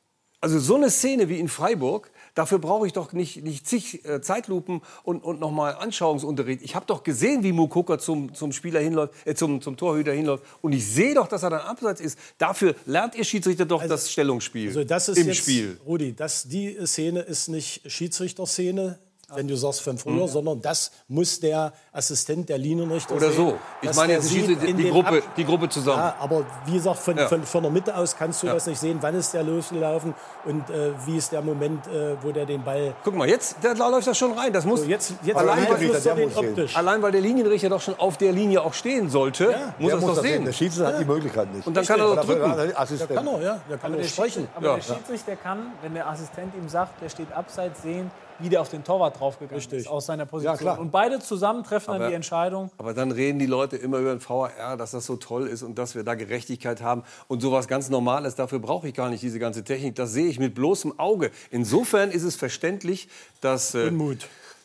Also 0.40 0.58
so 0.58 0.76
eine 0.76 0.90
Szene 0.90 1.28
wie 1.28 1.38
in 1.38 1.48
Freiburg. 1.48 2.10
Dafür 2.36 2.58
brauche 2.58 2.86
ich 2.86 2.92
doch 2.92 3.14
nicht, 3.14 3.42
nicht 3.42 3.66
zig 3.66 4.04
äh, 4.04 4.20
Zeitlupen 4.20 4.82
und, 5.04 5.24
und 5.24 5.40
nochmal 5.40 5.74
Anschauungsunterricht. 5.76 6.60
Ich 6.62 6.76
habe 6.76 6.84
doch 6.84 7.02
gesehen, 7.02 7.42
wie 7.42 7.52
Mukoko 7.52 7.96
zum, 7.96 8.34
zum 8.34 8.52
Spieler 8.52 8.78
hinläuft, 8.78 9.14
äh, 9.24 9.34
zum, 9.34 9.62
zum 9.62 9.78
Torhüter 9.78 10.12
hinläuft. 10.12 10.44
Und 10.60 10.74
ich 10.74 10.86
sehe 10.86 11.14
doch, 11.14 11.28
dass 11.28 11.42
er 11.42 11.50
dann 11.50 11.62
abseits 11.62 11.98
ist. 11.98 12.18
Dafür 12.36 12.74
lernt 12.84 13.14
ihr 13.14 13.24
Schiedsrichter 13.24 13.64
doch 13.64 13.82
das 13.86 14.12
Stellungsspiel 14.12 14.68
Also 14.68 14.84
das 14.84 15.08
ist 15.08 15.16
im 15.16 15.28
jetzt, 15.28 15.38
Spiel. 15.38 15.80
Rudi, 15.86 16.12
das, 16.14 16.46
die 16.46 16.76
Szene 16.84 17.20
ist 17.20 17.48
nicht 17.48 17.90
Schiedsrichterszene, 17.90 18.98
wenn 19.34 19.48
du 19.48 19.56
sagst 19.56 19.80
von 19.82 19.98
früher, 19.98 20.28
sondern 20.28 20.60
das 20.60 20.92
muss 21.08 21.40
der 21.40 21.72
Assistent 21.92 22.48
der 22.48 22.58
Linienrichter 22.58 23.16
Oder 23.16 23.28
sehen, 23.32 23.36
so. 23.36 23.58
Ich 23.82 23.92
meine 23.94 24.12
jetzt 24.14 24.28
sieht 24.28 24.46
die, 24.48 24.54
die, 24.56 24.70
in 24.70 24.76
die, 24.76 24.84
den 24.84 24.92
Gruppe, 24.92 25.18
Ab- 25.18 25.34
die 25.36 25.44
Gruppe 25.44 25.68
zusammen. 25.68 25.98
Ja, 25.98 26.14
aber 26.20 26.44
wie 26.66 26.74
gesagt, 26.74 26.98
von, 26.98 27.16
Ja. 27.16 27.26
von, 27.26 27.42
von 27.42 27.62
der 27.64 27.72
Mitte 27.72 27.96
aus 27.96 28.16
kannst 28.16 28.42
du 28.44 28.46
Ja. 28.46 28.54
das 28.54 28.66
nicht 28.66 28.78
sehen, 28.78 28.98
wann 29.00 29.16
ist 29.16 29.34
der 29.34 29.42
losgelaufen 29.42 30.14
und 30.44 30.70
äh, 30.70 30.92
wie 31.06 31.16
ist 31.16 31.32
der 31.32 31.42
Moment, 31.42 31.86
äh, 31.88 32.16
wo 32.22 32.30
der 32.30 32.46
den 32.46 32.62
Ball... 32.62 32.94
Guck 33.02 33.16
mal, 33.16 33.28
jetzt 33.28 33.56
da 33.62 33.72
läuft 33.88 34.06
das 34.06 34.16
schon 34.16 34.32
rein. 34.32 34.52
Das 34.52 34.64
muss 34.64 34.82
So, 34.82 34.86
jetzt 34.86 35.14
jetzt 35.24 35.40
Linienrichter, 35.40 36.10
er 36.10 36.14
der 36.14 36.14
den 36.26 36.36
optisch. 36.36 36.76
allein 36.76 37.02
weil 37.02 37.10
der 37.10 37.20
Linienrichter 37.20 37.68
doch 37.68 37.80
schon 37.80 37.98
auf 37.98 38.16
der 38.18 38.30
Linie 38.30 38.62
auch 38.62 38.74
stehen 38.74 39.10
sollte, 39.10 39.46
muss 39.46 39.54
Der 39.54 39.56
er 39.56 39.72
es 39.88 39.92
muss 39.94 40.00
doch 40.02 40.08
das 40.14 40.22
sehen. 40.22 40.32
sehen. 40.34 40.44
Der 40.44 40.52
Schiedsrichter 40.52 40.92
hat 40.92 41.00
die 41.00 41.04
Möglichkeit 41.04 41.52
nicht. 41.52 41.66
Und 41.66 41.76
dann 41.76 41.84
kann 41.84 41.98
er 41.98 42.14
doch 42.14 42.24
drücken. 42.24 42.42
er 42.58 42.80
Assistent. 42.80 43.12
Kann 43.14 43.26
er, 43.26 43.42
ja, 43.42 43.60
der 43.68 43.78
kann 43.78 43.92
Aber 43.92 44.00
der, 44.02 44.08
sprechen. 44.08 44.30
Schiedsrichter, 44.46 44.56
aber 44.56 44.76
der 44.76 44.82
Schiedsrichter 44.82 45.34
kann, 45.36 45.72
wenn 45.82 45.94
der 45.94 46.08
Assistent 46.08 46.54
ihm 46.54 46.68
sagt, 46.68 47.02
der 47.02 47.08
steht 47.08 47.32
abseits, 47.32 47.82
sehen, 47.82 48.10
wie 48.38 48.48
der 48.48 48.60
auf 48.60 48.68
den 48.68 48.84
Torwart 48.84 49.18
draufgegangen 49.18 49.56
Richtig. 49.56 49.78
ist 49.80 49.86
aus 49.88 50.06
seiner 50.06 50.26
Position. 50.26 50.56
klar. 50.58 50.78
Und 50.78 50.90
beide 50.90 51.18
zusammen 51.20 51.64
treffen 51.64 51.86
dann 51.92 51.96
Aber- 52.02 52.08
die 52.08 52.14
Entscheidung. 52.14 52.70
Aber 52.78 52.94
dann 52.94 53.10
reden 53.12 53.38
die 53.38 53.46
Leute 53.46 53.76
immer 53.76 53.98
über 53.98 54.10
den 54.14 54.20
VAR, 54.20 54.76
dass 54.76 54.90
das 54.92 55.06
so 55.06 55.16
toll 55.16 55.46
ist 55.46 55.62
und 55.62 55.76
dass 55.78 55.94
wir 55.94 56.04
da 56.04 56.14
Gerechtigkeit 56.14 56.80
haben 56.82 57.02
und 57.28 57.40
sowas 57.40 57.68
ganz 57.68 57.88
Normales. 57.88 58.34
Dafür 58.34 58.58
brauche 58.58 58.88
ich 58.88 58.94
gar 58.94 59.08
nicht 59.10 59.22
diese 59.22 59.38
ganze 59.38 59.64
Technik. 59.64 59.94
Das 59.94 60.12
sehe 60.12 60.26
ich 60.26 60.38
mit 60.38 60.54
bloßem 60.54 60.98
Auge. 60.98 61.30
Insofern 61.50 62.10
ist 62.10 62.22
es 62.24 62.36
verständlich, 62.36 63.08
dass, 63.40 63.74
äh, 63.74 63.90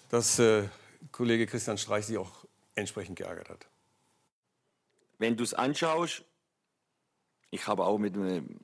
dass 0.10 0.40
äh, 0.40 0.64
Kollege 1.12 1.48
Christian 1.48 1.78
Streich 1.78 2.06
sich 2.06 2.18
auch 2.18 2.32
entsprechend 2.76 3.18
geärgert 3.18 3.50
hat. 3.50 3.68
Wenn 5.18 5.38
du 5.38 5.44
es 5.44 5.54
anschaust, 5.54 6.24
ich 7.52 7.68
habe 7.68 7.86
auch 7.86 7.98
mit, 7.98 8.16
einem- 8.16 8.60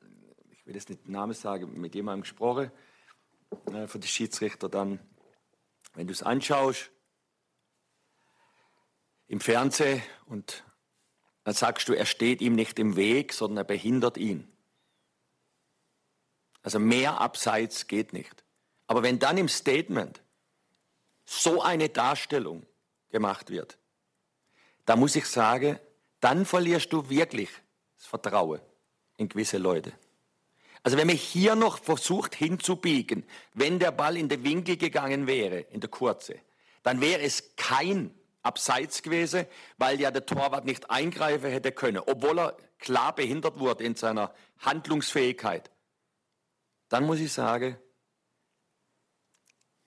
ich 0.51 0.65
will 0.65 0.75
jetzt 0.75 0.89
nicht 0.89 1.07
Namen 1.07 1.33
sagen, 1.33 1.79
mit 1.79 1.93
jemandem 1.93 2.21
gesprochen, 2.21 2.71
äh, 3.73 3.87
von 3.87 4.01
den 4.01 4.07
Schiedsrichter 4.07 4.69
dann, 4.69 4.99
wenn 5.93 6.07
du 6.07 6.13
es 6.13 6.23
anschaust, 6.23 6.91
im 9.27 9.39
Fernsehen 9.39 10.01
und 10.25 10.63
dann 11.43 11.53
sagst 11.53 11.87
du, 11.87 11.93
er 11.93 12.05
steht 12.05 12.41
ihm 12.41 12.55
nicht 12.55 12.79
im 12.79 12.95
Weg, 12.95 13.33
sondern 13.33 13.59
er 13.59 13.63
behindert 13.63 14.17
ihn. 14.17 14.51
Also 16.61 16.79
mehr 16.79 17.21
abseits 17.21 17.87
geht 17.87 18.13
nicht. 18.13 18.43
Aber 18.87 19.03
wenn 19.03 19.19
dann 19.19 19.37
im 19.37 19.47
Statement 19.47 20.21
so 21.25 21.61
eine 21.61 21.89
Darstellung 21.89 22.65
gemacht 23.09 23.49
wird, 23.49 23.77
da 24.85 24.95
muss 24.95 25.15
ich 25.15 25.25
sagen, 25.25 25.79
dann 26.19 26.45
verlierst 26.45 26.91
du 26.91 27.09
wirklich 27.09 27.49
das 27.97 28.07
Vertrauen 28.07 28.61
in 29.17 29.29
gewisse 29.29 29.57
Leute. 29.57 29.93
Also 30.83 30.97
wenn 30.97 31.07
man 31.07 31.15
hier 31.15 31.55
noch 31.55 31.79
versucht 31.79 32.35
hinzubiegen, 32.35 33.25
wenn 33.53 33.79
der 33.79 33.91
Ball 33.91 34.17
in 34.17 34.29
den 34.29 34.43
Winkel 34.43 34.77
gegangen 34.77 35.27
wäre, 35.27 35.59
in 35.59 35.79
der 35.79 35.89
Kurze, 35.89 36.39
dann 36.83 37.01
wäre 37.01 37.21
es 37.21 37.55
kein 37.55 38.13
Abseits 38.43 39.03
gewesen, 39.03 39.45
weil 39.77 39.99
ja 39.99 40.11
der 40.11 40.25
Torwart 40.25 40.65
nicht 40.65 40.89
eingreifen 40.89 41.51
hätte 41.51 41.71
können, 41.71 42.01
obwohl 42.05 42.39
er 42.39 42.57
klar 42.79 43.13
behindert 43.13 43.59
wurde 43.59 43.83
in 43.83 43.95
seiner 43.95 44.33
Handlungsfähigkeit. 44.59 45.69
Dann 46.89 47.05
muss 47.05 47.19
ich 47.19 47.33
sagen, 47.33 47.77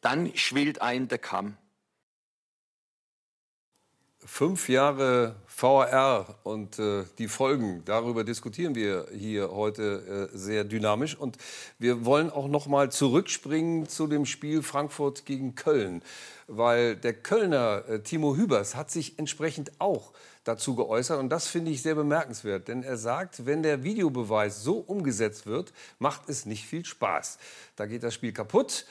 dann 0.00 0.34
schwillt 0.36 0.82
ein 0.82 1.08
der 1.08 1.18
Kamm. 1.18 1.56
Fünf 4.26 4.68
Jahre 4.68 5.34
VAR 5.46 6.38
und 6.42 6.78
äh, 6.78 7.04
die 7.16 7.26
Folgen, 7.26 7.82
darüber 7.86 8.22
diskutieren 8.22 8.74
wir 8.74 9.06
hier 9.16 9.50
heute 9.50 10.28
äh, 10.32 10.36
sehr 10.36 10.64
dynamisch. 10.64 11.16
Und 11.16 11.38
wir 11.78 12.04
wollen 12.04 12.28
auch 12.28 12.46
noch 12.46 12.66
mal 12.66 12.92
zurückspringen 12.92 13.88
zu 13.88 14.06
dem 14.06 14.26
Spiel 14.26 14.62
Frankfurt 14.62 15.24
gegen 15.24 15.54
Köln. 15.54 16.02
Weil 16.48 16.96
der 16.96 17.14
Kölner 17.14 17.88
äh, 17.88 18.00
Timo 18.00 18.36
Hübers 18.36 18.74
hat 18.74 18.90
sich 18.90 19.18
entsprechend 19.18 19.72
auch 19.78 20.12
dazu 20.44 20.74
geäußert 20.74 21.18
und 21.18 21.30
das 21.30 21.46
finde 21.46 21.70
ich 21.70 21.82
sehr 21.82 21.94
bemerkenswert, 21.94 22.68
denn 22.68 22.82
er 22.82 22.96
sagt, 22.96 23.44
wenn 23.46 23.62
der 23.62 23.82
Videobeweis 23.84 24.62
so 24.62 24.78
umgesetzt 24.78 25.46
wird, 25.46 25.72
macht 25.98 26.28
es 26.28 26.46
nicht 26.46 26.64
viel 26.64 26.84
Spaß. 26.84 27.38
Da 27.76 27.86
geht 27.86 28.02
das 28.02 28.14
Spiel 28.14 28.32
kaputt 28.32 28.86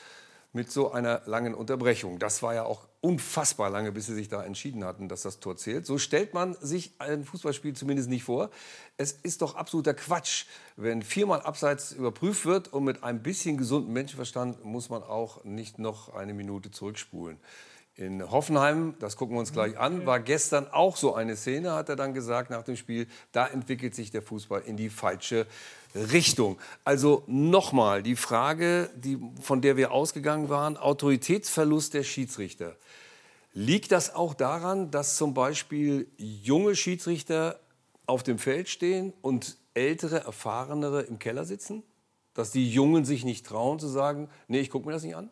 mit 0.52 0.70
so 0.70 0.90
einer 0.90 1.22
langen 1.26 1.54
Unterbrechung. 1.54 2.18
Das 2.18 2.42
war 2.42 2.54
ja 2.54 2.64
auch 2.64 2.88
unfassbar 3.00 3.70
lange, 3.70 3.92
bis 3.92 4.06
sie 4.06 4.14
sich 4.14 4.28
da 4.28 4.42
entschieden 4.44 4.84
hatten, 4.84 5.08
dass 5.08 5.22
das 5.22 5.40
Tor 5.40 5.56
zählt. 5.56 5.86
So 5.86 5.96
stellt 5.96 6.34
man 6.34 6.54
sich 6.60 6.92
ein 6.98 7.24
Fußballspiel 7.24 7.74
zumindest 7.74 8.08
nicht 8.08 8.24
vor. 8.24 8.50
Es 8.96 9.12
ist 9.12 9.42
doch 9.42 9.54
absoluter 9.54 9.94
Quatsch, 9.94 10.46
wenn 10.76 11.02
viermal 11.02 11.40
abseits 11.42 11.92
überprüft 11.92 12.44
wird 12.46 12.72
und 12.72 12.84
mit 12.84 13.04
ein 13.04 13.22
bisschen 13.22 13.56
gesunden 13.56 13.92
Menschenverstand 13.92 14.64
muss 14.64 14.90
man 14.90 15.02
auch 15.02 15.44
nicht 15.44 15.78
noch 15.78 16.14
eine 16.14 16.34
Minute 16.34 16.70
zurückspulen. 16.70 17.38
In 17.94 18.30
Hoffenheim, 18.30 18.94
das 18.98 19.16
gucken 19.16 19.36
wir 19.36 19.40
uns 19.40 19.52
gleich 19.52 19.78
an, 19.78 20.06
war 20.06 20.20
gestern 20.20 20.66
auch 20.68 20.96
so 20.96 21.14
eine 21.14 21.36
Szene, 21.36 21.72
hat 21.72 21.88
er 21.88 21.96
dann 21.96 22.14
gesagt 22.14 22.50
nach 22.50 22.62
dem 22.62 22.76
Spiel. 22.76 23.06
Da 23.32 23.46
entwickelt 23.46 23.94
sich 23.94 24.10
der 24.10 24.22
Fußball 24.22 24.62
in 24.62 24.76
die 24.76 24.88
falsche 24.88 25.46
Richtung. 25.94 26.58
Also 26.84 27.24
nochmal 27.26 28.02
die 28.02 28.16
Frage, 28.16 28.90
die, 28.96 29.18
von 29.40 29.60
der 29.60 29.76
wir 29.76 29.92
ausgegangen 29.92 30.48
waren, 30.48 30.76
Autoritätsverlust 30.76 31.94
der 31.94 32.04
Schiedsrichter. 32.04 32.76
Liegt 33.52 33.90
das 33.90 34.14
auch 34.14 34.34
daran, 34.34 34.90
dass 34.90 35.16
zum 35.16 35.34
Beispiel 35.34 36.06
junge 36.16 36.76
Schiedsrichter 36.76 37.58
auf 38.06 38.22
dem 38.22 38.38
Feld 38.38 38.68
stehen 38.68 39.12
und 39.22 39.56
ältere, 39.74 40.20
erfahrenere 40.24 41.02
im 41.02 41.18
Keller 41.18 41.44
sitzen? 41.44 41.82
Dass 42.34 42.52
die 42.52 42.70
Jungen 42.70 43.04
sich 43.04 43.24
nicht 43.24 43.44
trauen 43.44 43.80
zu 43.80 43.88
sagen, 43.88 44.28
nee, 44.46 44.60
ich 44.60 44.70
gucke 44.70 44.86
mir 44.86 44.92
das 44.92 45.02
nicht 45.02 45.16
an? 45.16 45.30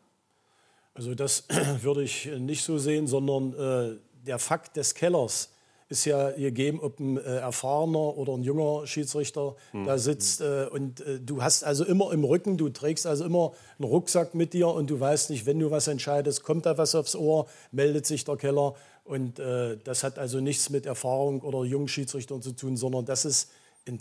Also 0.94 1.14
das 1.14 1.44
würde 1.82 2.02
ich 2.02 2.26
nicht 2.26 2.64
so 2.64 2.78
sehen, 2.78 3.06
sondern 3.06 3.52
äh, 3.54 3.98
der 4.26 4.40
Fakt 4.40 4.76
des 4.76 4.94
Kellers 4.94 5.50
ist 5.88 6.04
ja 6.04 6.30
gegeben, 6.32 6.80
ob 6.80 7.00
ein 7.00 7.16
äh, 7.16 7.38
erfahrener 7.38 8.16
oder 8.18 8.34
ein 8.34 8.42
junger 8.42 8.86
Schiedsrichter 8.86 9.56
hm. 9.70 9.84
da 9.84 9.96
sitzt. 9.98 10.40
Äh, 10.42 10.66
und 10.70 11.00
äh, 11.00 11.18
du 11.18 11.42
hast 11.42 11.64
also 11.64 11.84
immer 11.84 12.12
im 12.12 12.24
Rücken, 12.24 12.58
du 12.58 12.68
trägst 12.68 13.06
also 13.06 13.24
immer 13.24 13.52
einen 13.78 13.88
Rucksack 13.88 14.34
mit 14.34 14.52
dir 14.52 14.68
und 14.68 14.90
du 14.90 15.00
weißt 15.00 15.30
nicht, 15.30 15.46
wenn 15.46 15.58
du 15.58 15.70
was 15.70 15.88
entscheidest, 15.88 16.42
kommt 16.42 16.66
da 16.66 16.76
was 16.76 16.94
aufs 16.94 17.16
Ohr, 17.16 17.46
meldet 17.72 18.06
sich 18.06 18.24
der 18.24 18.36
Keller. 18.36 18.74
Und 19.04 19.38
äh, 19.38 19.78
das 19.82 20.04
hat 20.04 20.18
also 20.18 20.40
nichts 20.40 20.68
mit 20.68 20.84
Erfahrung 20.84 21.40
oder 21.40 21.64
jungen 21.64 21.88
Schiedsrichtern 21.88 22.42
zu 22.42 22.52
tun, 22.52 22.76
sondern 22.76 23.06
das 23.06 23.24
ist 23.24 23.50
in 23.86 23.98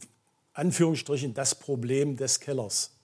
Anführungsstrichen 0.53 1.33
das 1.33 1.55
Problem 1.55 2.17
des 2.17 2.41
Kellers. 2.41 2.96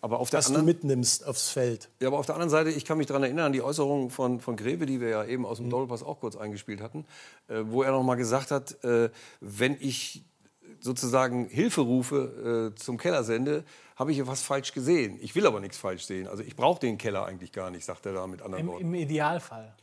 Aber 0.00 0.20
auf 0.20 0.30
der 0.30 0.38
das 0.38 0.48
anderen, 0.48 0.66
du 0.66 0.72
mitnimmst 0.72 1.26
aufs 1.26 1.48
Feld. 1.48 1.88
Ja, 2.00 2.08
aber 2.08 2.18
auf 2.18 2.26
der 2.26 2.34
anderen 2.34 2.50
Seite, 2.50 2.70
ich 2.70 2.84
kann 2.84 2.98
mich 2.98 3.06
daran 3.06 3.22
erinnern, 3.22 3.46
an 3.46 3.52
die 3.52 3.62
Äußerung 3.62 4.10
von, 4.10 4.40
von 4.40 4.56
Greve, 4.56 4.86
die 4.86 5.00
wir 5.00 5.08
ja 5.08 5.24
eben 5.24 5.46
aus 5.46 5.58
dem 5.58 5.66
mhm. 5.66 5.70
Doppelpass 5.70 6.02
auch 6.02 6.20
kurz 6.20 6.36
eingespielt 6.36 6.80
hatten, 6.80 7.04
äh, 7.48 7.62
wo 7.64 7.82
er 7.82 7.92
noch 7.92 8.02
mal 8.02 8.16
gesagt 8.16 8.50
hat, 8.50 8.82
äh, 8.84 9.10
wenn 9.40 9.76
ich 9.80 10.24
sozusagen 10.80 11.46
Hilfe 11.48 11.80
rufe, 11.80 12.72
äh, 12.74 12.78
zum 12.78 12.98
Keller 12.98 13.24
sende, 13.24 13.64
habe 13.96 14.12
ich 14.12 14.26
was 14.26 14.42
falsch 14.42 14.72
gesehen. 14.72 15.18
Ich 15.20 15.34
will 15.34 15.46
aber 15.46 15.60
nichts 15.60 15.78
falsch 15.78 16.04
sehen. 16.04 16.28
Also 16.28 16.42
ich 16.42 16.54
brauche 16.54 16.80
den 16.80 16.98
Keller 16.98 17.24
eigentlich 17.24 17.52
gar 17.52 17.70
nicht, 17.70 17.84
sagt 17.84 18.06
er 18.06 18.12
da 18.12 18.26
mit 18.26 18.42
anderen 18.42 18.64
Im, 18.64 18.72
Worten. 18.72 18.84
Im 18.84 18.94
Idealfall. 18.94 19.74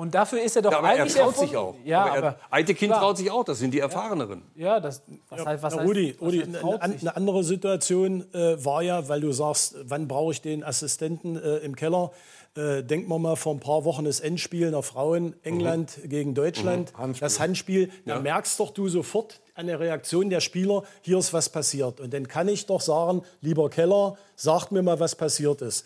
Und 0.00 0.14
dafür 0.14 0.40
ist 0.40 0.56
er 0.56 0.62
doch 0.62 0.72
ja, 0.72 0.78
aber 0.78 0.88
eigentlich. 0.88 1.14
Er 1.14 1.24
traut 1.24 1.36
sich 1.36 1.54
auch. 1.58 1.74
Ja, 1.84 2.06
aber, 2.06 2.16
aber 2.16 2.26
er, 2.28 2.38
Eitekind 2.48 2.94
traut 2.94 3.18
sich 3.18 3.30
auch, 3.30 3.44
das 3.44 3.58
sind 3.58 3.74
die 3.74 3.80
Erfahreneren. 3.80 4.40
Ja, 4.54 4.80
das. 4.80 5.02
Was 5.28 5.44
heißt, 5.44 5.62
was 5.62 5.76
Na, 5.76 5.82
Rudi, 5.82 6.12
heißt, 6.12 6.22
Rudi 6.22 6.42
eine, 6.42 6.80
eine, 6.80 7.16
andere 7.16 7.44
Situation 7.44 8.24
äh, 8.32 8.64
war 8.64 8.80
ja, 8.80 9.10
weil 9.10 9.20
du 9.20 9.30
sagst, 9.32 9.76
wann 9.84 10.08
brauche 10.08 10.32
ich 10.32 10.40
den 10.40 10.64
Assistenten 10.64 11.36
äh, 11.36 11.58
im 11.58 11.76
Keller? 11.76 12.12
Äh, 12.56 12.82
denken 12.82 13.10
wir 13.10 13.18
mal 13.18 13.36
vor 13.36 13.54
ein 13.54 13.60
paar 13.60 13.84
Wochen 13.84 14.06
das 14.06 14.20
Endspiel 14.20 14.70
der 14.70 14.82
Frauen, 14.82 15.34
England 15.42 15.98
mhm. 16.02 16.08
gegen 16.08 16.34
Deutschland, 16.34 16.94
mhm. 16.94 16.98
Handspiel. 16.98 17.26
das 17.26 17.38
Handspiel. 17.38 17.90
Ja. 18.06 18.14
Da 18.14 18.20
merkst 18.20 18.58
doch 18.58 18.70
du 18.70 18.88
sofort 18.88 19.38
an 19.54 19.66
der 19.66 19.80
Reaktion 19.80 20.30
der 20.30 20.40
Spieler, 20.40 20.82
hier 21.02 21.18
ist 21.18 21.34
was 21.34 21.50
passiert. 21.50 22.00
Und 22.00 22.14
dann 22.14 22.26
kann 22.26 22.48
ich 22.48 22.64
doch 22.64 22.80
sagen, 22.80 23.20
lieber 23.42 23.68
Keller, 23.68 24.16
sagt 24.34 24.72
mir 24.72 24.82
mal, 24.82 24.98
was 24.98 25.14
passiert 25.14 25.60
ist. 25.60 25.84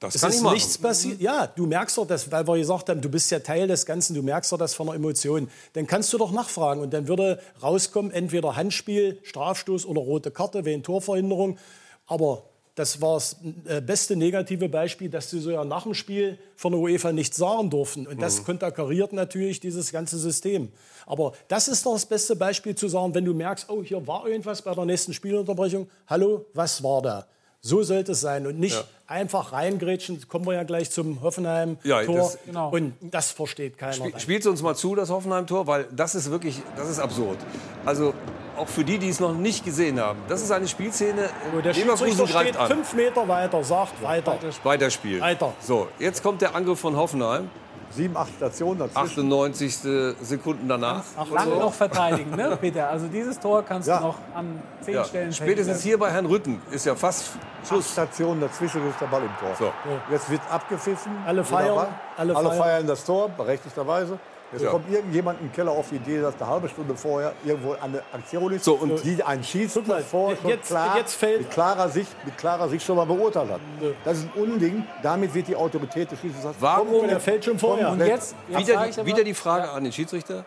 Das 0.00 0.14
es 0.14 0.22
ist 0.22 0.42
nichts 0.42 0.78
passiert. 0.78 1.20
Ja, 1.20 1.46
du 1.46 1.66
merkst 1.66 1.98
doch 1.98 2.06
das, 2.06 2.32
weil 2.32 2.46
wir 2.48 2.56
gesagt 2.56 2.88
haben, 2.88 3.02
du 3.02 3.10
bist 3.10 3.30
ja 3.30 3.38
Teil 3.38 3.68
des 3.68 3.84
Ganzen, 3.84 4.14
du 4.14 4.22
merkst 4.22 4.50
doch 4.50 4.56
das 4.56 4.72
von 4.72 4.86
der 4.86 4.96
Emotion. 4.96 5.50
Dann 5.74 5.86
kannst 5.86 6.10
du 6.14 6.18
doch 6.18 6.32
nachfragen 6.32 6.80
und 6.80 6.94
dann 6.94 7.06
würde 7.06 7.38
rauskommen, 7.62 8.10
entweder 8.10 8.56
Handspiel, 8.56 9.18
Strafstoß 9.22 9.84
oder 9.84 10.00
rote 10.00 10.30
Karte 10.30 10.64
wegen 10.64 10.82
Torverhinderung. 10.82 11.58
Aber 12.06 12.44
das 12.76 13.02
war 13.02 13.14
das 13.14 13.36
äh, 13.66 13.82
beste 13.82 14.16
negative 14.16 14.70
Beispiel, 14.70 15.10
dass 15.10 15.28
sie 15.28 15.38
so 15.38 15.50
ja 15.50 15.66
nach 15.66 15.82
dem 15.82 15.92
Spiel 15.92 16.38
von 16.56 16.72
der 16.72 16.80
UEFA 16.80 17.12
nichts 17.12 17.36
sagen 17.36 17.68
durften. 17.68 18.06
Und 18.06 18.22
das 18.22 18.40
mhm. 18.40 18.44
konterkariert 18.46 19.12
natürlich 19.12 19.60
dieses 19.60 19.92
ganze 19.92 20.18
System. 20.18 20.72
Aber 21.04 21.34
das 21.48 21.68
ist 21.68 21.84
doch 21.84 21.92
das 21.92 22.06
beste 22.06 22.36
Beispiel 22.36 22.74
zu 22.74 22.88
sagen, 22.88 23.14
wenn 23.14 23.26
du 23.26 23.34
merkst, 23.34 23.68
oh, 23.68 23.82
hier 23.82 24.06
war 24.06 24.26
irgendwas 24.26 24.62
bei 24.62 24.74
der 24.74 24.86
nächsten 24.86 25.12
Spielunterbrechung. 25.12 25.90
Hallo, 26.06 26.46
was 26.54 26.82
war 26.82 27.02
da? 27.02 27.26
So 27.62 27.82
sollte 27.82 28.12
es 28.12 28.22
sein 28.22 28.46
und 28.46 28.58
nicht 28.58 28.76
ja. 28.76 28.84
einfach 29.06 29.52
reingrätschen. 29.52 30.26
Kommen 30.28 30.46
wir 30.46 30.54
ja 30.54 30.62
gleich 30.62 30.90
zum 30.90 31.20
Hoffenheim-Tor. 31.20 31.84
Ja, 31.84 32.02
das, 32.02 32.38
genau. 32.46 32.70
Und 32.70 32.94
das 33.02 33.32
versteht 33.32 33.76
keiner. 33.76 33.92
Spiel, 33.92 34.18
spielt 34.18 34.46
uns 34.46 34.62
mal 34.62 34.74
zu, 34.74 34.94
das 34.94 35.10
Hoffenheim-Tor, 35.10 35.66
weil 35.66 35.86
das 35.94 36.14
ist 36.14 36.30
wirklich, 36.30 36.62
das 36.76 36.88
ist 36.88 36.98
absurd. 36.98 37.36
Also 37.84 38.14
auch 38.56 38.66
für 38.68 38.82
die, 38.82 38.98
die 38.98 39.10
es 39.10 39.20
noch 39.20 39.34
nicht 39.34 39.62
gesehen 39.62 40.00
haben. 40.00 40.20
Das 40.28 40.40
ist 40.40 40.50
eine 40.50 40.68
Spielszene. 40.68 41.28
Wo 41.52 41.60
der 41.60 41.74
Schiedsrichter 41.74 42.26
steht 42.26 42.56
an. 42.56 42.68
fünf 42.68 42.94
Meter 42.94 43.28
weiter, 43.28 43.62
sagt 43.62 44.02
weiter. 44.02 44.38
Weiterspielen. 44.62 45.20
Weiter. 45.20 45.52
So, 45.60 45.88
jetzt 45.98 46.22
kommt 46.22 46.40
der 46.40 46.54
Angriff 46.54 46.80
von 46.80 46.96
Hoffenheim. 46.96 47.50
Sieben, 47.90 48.16
acht 48.16 48.32
Stationen 48.36 48.78
dazwischen. 48.78 49.32
98. 49.32 49.76
Sekunden 50.22 50.68
danach. 50.68 51.02
Ach, 51.16 51.28
lange 51.30 51.56
noch 51.56 51.72
verteidigen, 51.72 52.30
ne, 52.36 52.56
Peter? 52.60 52.88
Also 52.88 53.08
dieses 53.08 53.38
Tor 53.38 53.64
kannst 53.64 53.88
ja. 53.88 53.98
du 53.98 54.04
noch 54.04 54.18
an 54.34 54.62
zehn 54.80 54.94
ja. 54.94 55.04
Stellen 55.04 55.32
Spätestens 55.32 55.82
hier 55.82 55.98
bei 55.98 56.10
Herrn 56.10 56.26
Rütten 56.26 56.62
ist 56.70 56.86
ja 56.86 56.94
fast 56.94 57.32
Schluss. 57.66 57.86
Acht 57.86 57.92
Stationen 57.92 58.40
dazwischen 58.40 58.88
ist 58.88 59.00
der 59.00 59.06
Ball 59.06 59.22
im 59.22 59.36
Tor. 59.40 59.54
So. 59.58 59.72
Jetzt 60.10 60.30
wird 60.30 60.40
abgepfiffen. 60.50 61.12
Alle 61.26 61.44
feiern. 61.44 61.88
Alle, 62.16 62.36
alle 62.36 62.52
feiern 62.52 62.86
das 62.86 63.04
Tor, 63.04 63.28
berechtigterweise. 63.28 64.18
Jetzt 64.52 64.62
ja. 64.62 64.70
kommt 64.70 64.90
irgendjemand 64.90 65.40
im 65.40 65.52
Keller 65.52 65.70
auf 65.70 65.90
die 65.90 65.96
Idee, 65.96 66.20
dass 66.20 66.34
eine 66.40 66.50
halbe 66.50 66.68
Stunde 66.68 66.96
vorher 66.96 67.32
irgendwo 67.44 67.72
eine 67.74 68.02
Aktion 68.12 68.52
ist, 68.52 68.64
so, 68.64 68.74
und 68.74 69.02
die 69.04 69.22
ein 69.22 69.44
Schiedsrichter 69.44 70.00
vor 70.00 70.34
schon 70.36 70.50
jetzt, 70.50 70.68
klar, 70.68 70.96
jetzt 70.96 71.14
fällt 71.14 71.42
mit, 71.42 71.50
klarer 71.50 71.88
Sicht, 71.88 72.10
mit 72.24 72.36
klarer 72.36 72.68
Sicht 72.68 72.84
schon 72.84 72.96
mal 72.96 73.04
beurteilt 73.04 73.50
hat. 73.50 73.60
Das 74.04 74.18
ist 74.18 74.24
ein 74.24 74.42
Unding. 74.42 74.84
Damit 75.02 75.32
wird 75.34 75.46
die 75.48 75.56
Autorität 75.56 76.10
des 76.10 76.20
Schiedsrichters... 76.20 76.56
Warum? 76.58 77.06
Der 77.06 77.20
fällt 77.20 77.44
schon 77.44 77.58
vorher. 77.58 77.90
Und 77.90 78.00
jetzt, 78.00 78.34
jetzt 78.48 78.68
wieder, 78.68 79.06
wieder 79.06 79.24
die 79.24 79.34
Frage 79.34 79.66
ja. 79.66 79.72
an 79.72 79.84
den 79.84 79.92
Schiedsrichter. 79.92 80.44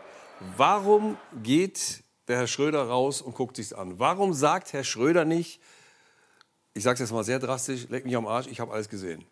Warum 0.57 1.17
geht 1.41 2.03
der 2.27 2.37
Herr 2.37 2.47
Schröder 2.47 2.83
raus 2.87 3.21
und 3.21 3.35
guckt 3.35 3.55
sich's 3.55 3.71
an? 3.71 3.99
Warum 3.99 4.33
sagt 4.33 4.73
Herr 4.73 4.83
Schröder 4.83 5.23
nicht, 5.23 5.61
ich 6.73 6.83
sage 6.83 6.95
es 6.95 6.99
jetzt 6.99 7.11
mal 7.13 7.23
sehr 7.23 7.39
drastisch, 7.39 7.87
leck 7.89 8.03
mich 8.03 8.15
am 8.15 8.27
Arsch, 8.27 8.47
ich 8.47 8.59
habe 8.59 8.73
alles 8.73 8.89
gesehen? 8.89 9.23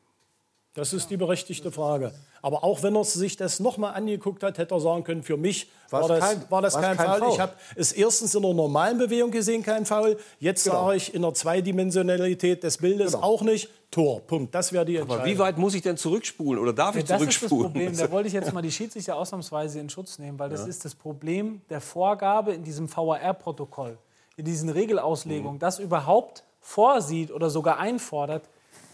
Das 0.73 0.93
ist 0.93 1.09
die 1.09 1.17
berechtigte 1.17 1.69
Frage. 1.69 2.13
Aber 2.41 2.63
auch 2.63 2.81
wenn 2.81 2.95
er 2.95 3.03
sich 3.03 3.35
das 3.35 3.59
nochmal 3.59 3.93
angeguckt 3.93 4.41
hat, 4.41 4.57
hätte 4.57 4.73
er 4.73 4.79
sagen 4.79 5.03
können, 5.03 5.21
für 5.21 5.35
mich 5.35 5.69
war 5.89 6.07
das 6.07 6.19
kein, 6.19 6.43
war 6.49 6.61
das 6.61 6.75
kein, 6.75 6.95
kein 6.95 7.07
Foul. 7.07 7.19
Foul. 7.19 7.33
Ich 7.33 7.39
habe 7.41 7.53
es 7.75 7.91
erstens 7.91 8.33
in 8.35 8.41
der 8.41 8.53
normalen 8.53 8.97
Bewegung 8.97 9.31
gesehen, 9.31 9.63
kein 9.63 9.85
Foul. 9.85 10.17
Jetzt 10.39 10.63
genau. 10.63 10.85
sage 10.85 10.95
ich 10.95 11.13
in 11.13 11.23
der 11.23 11.33
Zweidimensionalität 11.33 12.63
des 12.63 12.77
Bildes 12.77 13.13
genau. 13.13 13.23
auch 13.23 13.41
nicht. 13.41 13.69
Tor, 13.91 14.21
Punkt. 14.21 14.55
Das 14.55 14.71
wäre 14.71 14.85
die 14.85 14.95
Entscheidung. 14.95 15.19
Aber 15.19 15.29
wie 15.29 15.37
weit 15.37 15.57
muss 15.57 15.73
ich 15.73 15.81
denn 15.81 15.97
zurückspulen 15.97 16.61
oder 16.61 16.71
darf 16.71 16.95
ich 16.95 17.01
ja, 17.01 17.09
das 17.09 17.17
zurückspulen? 17.17 17.73
Das 17.73 17.83
ist 17.83 17.91
das 17.91 17.91
Problem. 17.91 17.97
Da 17.97 18.11
wollte 18.11 18.27
ich 18.29 18.33
jetzt 18.33 18.53
mal 18.53 18.61
die 18.61 18.71
Schiedsrichter 18.71 19.17
ausnahmsweise 19.17 19.81
in 19.81 19.89
Schutz 19.89 20.17
nehmen, 20.17 20.39
weil 20.39 20.49
das 20.49 20.61
ja. 20.61 20.67
ist 20.67 20.85
das 20.85 20.95
Problem 20.95 21.59
der 21.69 21.81
Vorgabe 21.81 22.53
in 22.53 22.63
diesem 22.63 22.89
VAR-Protokoll, 22.89 23.97
in 24.37 24.45
diesen 24.45 24.69
Regelauslegungen, 24.69 25.55
mhm. 25.55 25.59
das 25.59 25.79
überhaupt 25.79 26.45
vorsieht 26.61 27.31
oder 27.31 27.49
sogar 27.49 27.79
einfordert, 27.79 28.43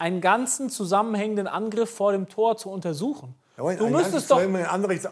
einen 0.00 0.20
ganzen 0.20 0.70
zusammenhängenden 0.70 1.46
Angriff 1.46 1.90
vor 1.90 2.12
dem 2.12 2.28
Tor 2.28 2.56
zu 2.56 2.70
untersuchen. 2.70 3.34
Ja, 3.56 3.74
du 3.74 3.88
müsstest 3.88 4.30
doch. 4.30 4.40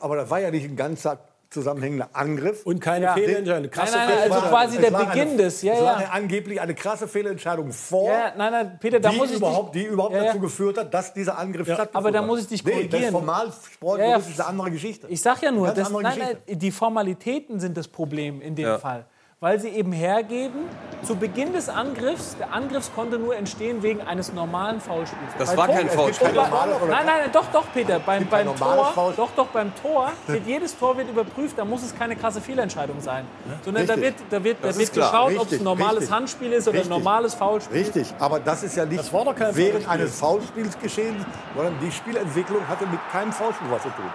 Aber 0.01 0.17
das 0.17 0.31
war 0.31 0.41
ja 0.41 0.51
nicht 0.51 0.65
ein 0.65 0.77
ganzer 0.77 1.19
zusammenhängender 1.51 2.11
Angriff. 2.13 2.67
Und 2.67 2.81
keine 2.81 3.07
ja. 3.07 3.15
Fehlentscheidung. 3.15 3.71
Nein, 3.75 3.89
nein, 3.93 4.09
nein, 4.09 4.33
also 4.33 4.49
quasi 4.49 4.79
der 4.79 4.91
Beginn 4.91 5.29
eine, 5.29 5.37
des. 5.37 5.63
Ja, 5.63 5.75
es 5.75 5.81
war 5.81 6.03
ja. 6.03 6.09
angeblich 6.11 6.61
eine 6.61 6.75
krasse 6.75 7.09
Fehlentscheidung 7.09 7.73
vor, 7.73 8.11
ja, 8.11 8.33
nein, 8.37 8.53
nein, 8.53 8.79
Peter, 8.81 9.01
da 9.01 9.11
die, 9.11 9.17
muss 9.17 9.31
ich 9.31 9.37
überhaupt, 9.37 9.75
die 9.75 9.85
überhaupt 9.85 10.15
ja, 10.15 10.25
dazu 10.25 10.41
geführt 10.41 10.79
hat, 10.79 10.93
dass 10.93 11.15
dieser 11.15 11.39
Angriff 11.39 11.69
ja, 11.69 11.75
stattgefunden 11.75 12.15
Aber 12.15 12.21
da 12.21 12.27
muss 12.27 12.41
ich 12.41 12.49
dich 12.49 12.65
korrigieren. 12.65 12.91
Nee, 12.91 13.01
das 13.03 13.11
Formalsport 13.11 14.01
ja, 14.01 14.17
ist 14.17 14.41
eine 14.41 14.49
andere 14.49 14.71
Geschichte. 14.71 15.07
Ich 15.09 15.23
sag 15.23 15.43
ja 15.43 15.51
nur, 15.51 15.69
das, 15.69 15.91
nein, 15.91 16.19
nein, 16.19 16.37
die 16.47 16.71
Formalitäten 16.71 17.61
sind 17.61 17.77
das 17.77 17.89
Problem 17.89 18.41
in 18.41 18.55
dem 18.55 18.79
Fall 18.79 19.07
weil 19.41 19.61
sie 19.61 19.69
eben 19.69 19.93
hergeben, 19.93 20.61
zu 21.03 21.15
Beginn 21.15 21.53
des 21.53 21.69
Angriffs, 21.69 22.37
der 22.39 22.55
Angriff 22.55 22.91
konnte 22.95 23.19
nur 23.19 23.37
entstehen 23.37 23.83
wegen 23.83 24.01
eines 24.01 24.33
normalen 24.33 24.81
Foulspiels. 24.81 25.33
Das 25.39 25.51
Bei 25.51 25.57
war 25.59 25.67
Tor, 25.67 25.75
kein 25.75 25.91
Foulspiel. 25.91 26.33
Nein, 26.33 26.49
nein, 26.89 27.07
nein, 27.07 27.31
doch, 27.35 27.45
doch, 27.53 27.65
Peter. 27.75 27.99
Beim, 27.99 28.27
beim 28.29 28.57
Tor, 28.57 29.15
doch, 29.15 29.31
doch, 29.37 29.47
beim 29.49 29.73
Tor, 29.83 30.11
wird, 30.27 30.47
jedes 30.47 30.79
Tor 30.79 30.97
wird 30.97 31.11
überprüft, 31.11 31.59
da 31.59 31.67
muss 31.67 31.83
es 31.83 31.95
keine 31.95 32.17
krasse 32.17 32.41
Fehlentscheidung 32.41 32.99
sein. 33.03 33.27
Sondern 33.63 33.87
da 33.87 34.01
wird, 34.01 34.15
da 34.31 34.43
wird, 34.43 34.57
da 34.63 34.75
wird 34.75 34.93
geschaut, 34.95 35.37
ob 35.39 35.53
es 35.53 35.59
ein 35.59 35.65
normales 35.65 36.01
richtig. 36.01 36.17
Handspiel 36.17 36.53
ist 36.53 36.67
oder 36.67 36.79
richtig. 36.79 36.91
ein 36.91 36.99
normales 36.99 37.35
Foulspiel. 37.35 37.77
Richtig, 37.77 38.15
aber 38.19 38.41
das 38.41 38.63
ist 38.63 38.75
ja 38.75 38.87
nicht 38.87 39.13
während 39.53 39.87
eines 39.87 40.19
Foulspiels 40.19 40.79
geschehen, 40.79 41.27
sondern 41.55 41.79
die 41.81 41.93
Spielentwicklung 41.93 42.67
hatte 42.67 42.87
mit 42.87 43.01
keinem 43.13 43.33
Foulspiel 43.33 43.71
was 43.71 43.83
zu 43.83 43.91
tun. 43.91 44.11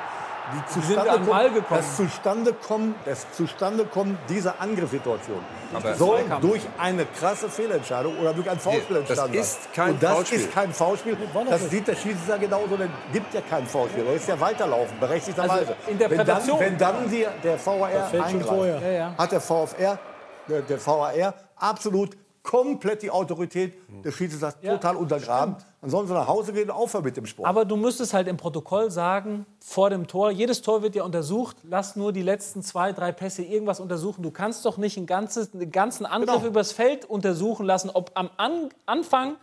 Die 0.54 0.74
zustande 0.74 1.20
gekommen. 1.54 1.66
Das 1.70 1.96
Zustandekommen, 1.98 2.96
das 3.06 3.32
Zustandekommen 3.34 4.18
dieser 4.30 4.60
Angriffssituation 4.60 5.40
Aber 5.74 5.96
soll 5.96 6.24
durch 6.42 6.62
eine 6.78 7.06
krasse 7.06 7.50
Fehlentscheidung 7.50 8.18
oder 8.20 8.34
durch 8.34 8.50
ein 8.50 8.60
Foulspiel 8.60 8.98
Nee, 8.98 9.02
das 9.02 9.10
entstanden 9.10 9.38
ist 9.38 9.64
sein. 9.64 9.72
kein 9.74 9.90
Und 9.92 10.04
das 10.04 10.12
Foulspiel. 10.14 10.40
ist 10.40 10.54
kein 10.54 10.74
Foulspiel. 10.74 11.18
Das 11.50 11.70
sieht 11.70 11.88
der 11.88 11.96
Schiedsrichter 11.96 12.40
genauso. 12.40 12.78
Der 12.78 12.88
gibt 13.14 13.34
ja 13.34 13.42
kein 13.42 13.66
Foulspiel. 13.66 14.06
Er 14.06 14.14
ist 14.14 14.28
ja 14.28 14.40
weiterlaufen, 14.40 15.00
berechtigterweise. 15.00 15.54
Also 15.54 15.74
Interpretation. 15.88 16.60
Wenn 16.60 16.78
dann, 16.78 16.96
wenn 16.96 17.02
dann 17.02 17.10
die, 17.10 17.28
der 17.44 17.66
VAR 17.66 17.86
eingreift, 17.86 18.48
vorher. 18.48 18.80
Ja, 18.80 18.92
ja. 18.92 19.16
hat 19.18 19.32
der 19.32 19.42
VfR, 19.42 20.00
der, 20.48 20.62
der 20.62 20.86
VAR 20.86 21.34
absolut 21.56 22.18
komplett 22.44 23.04
die 23.04 23.12
Autorität 23.12 23.74
des 24.04 24.16
Schiedsrichters 24.16 24.58
Ja, 24.62 24.74
total 24.74 24.96
untergraben. 24.96 25.56
Dann 25.80 25.90
sollen 25.90 26.08
sie 26.08 26.14
nach 26.14 26.28
Hause 26.28 26.54
gehen 26.54 26.70
und 26.70 26.76
aufhören 26.76 27.04
mit 27.04 27.18
dem 27.18 27.26
Sport. 27.26 27.48
Aber 27.48 27.66
du 27.66 27.76
müsstest 27.76 28.14
halt 28.14 28.28
im 28.28 28.38
Protokoll 28.38 28.90
sagen, 28.92 29.46
vor 29.60 29.90
dem 29.90 30.08
Tor, 30.08 30.32
jedes 30.32 30.62
Tor 30.62 30.82
wird 30.82 30.96
ja 30.96 31.04
untersucht, 31.04 31.58
lass 31.64 31.96
nur 31.96 32.12
die 32.14 32.22
letzten 32.24 32.62
zwei, 32.64 32.94
drei 32.94 33.12
Pässe 33.12 33.44
irgendwas 33.44 33.80
untersuchen. 33.80 34.24
Du 34.24 34.32
kannst 34.32 34.66
doch 34.66 34.78
nicht 34.78 34.98
einen, 34.98 35.06
ganzes, 35.08 35.54
einen 35.54 35.72
ganzen 35.72 36.06
Angriff 36.06 36.36
Genau. 36.38 36.48
übers 36.48 36.72
Feld 36.72 37.06
untersuchen 37.06 37.66
lassen, 37.66 37.90
ob 37.92 38.12
am 38.16 38.30
An 38.38 38.70
Anfang 38.86 39.36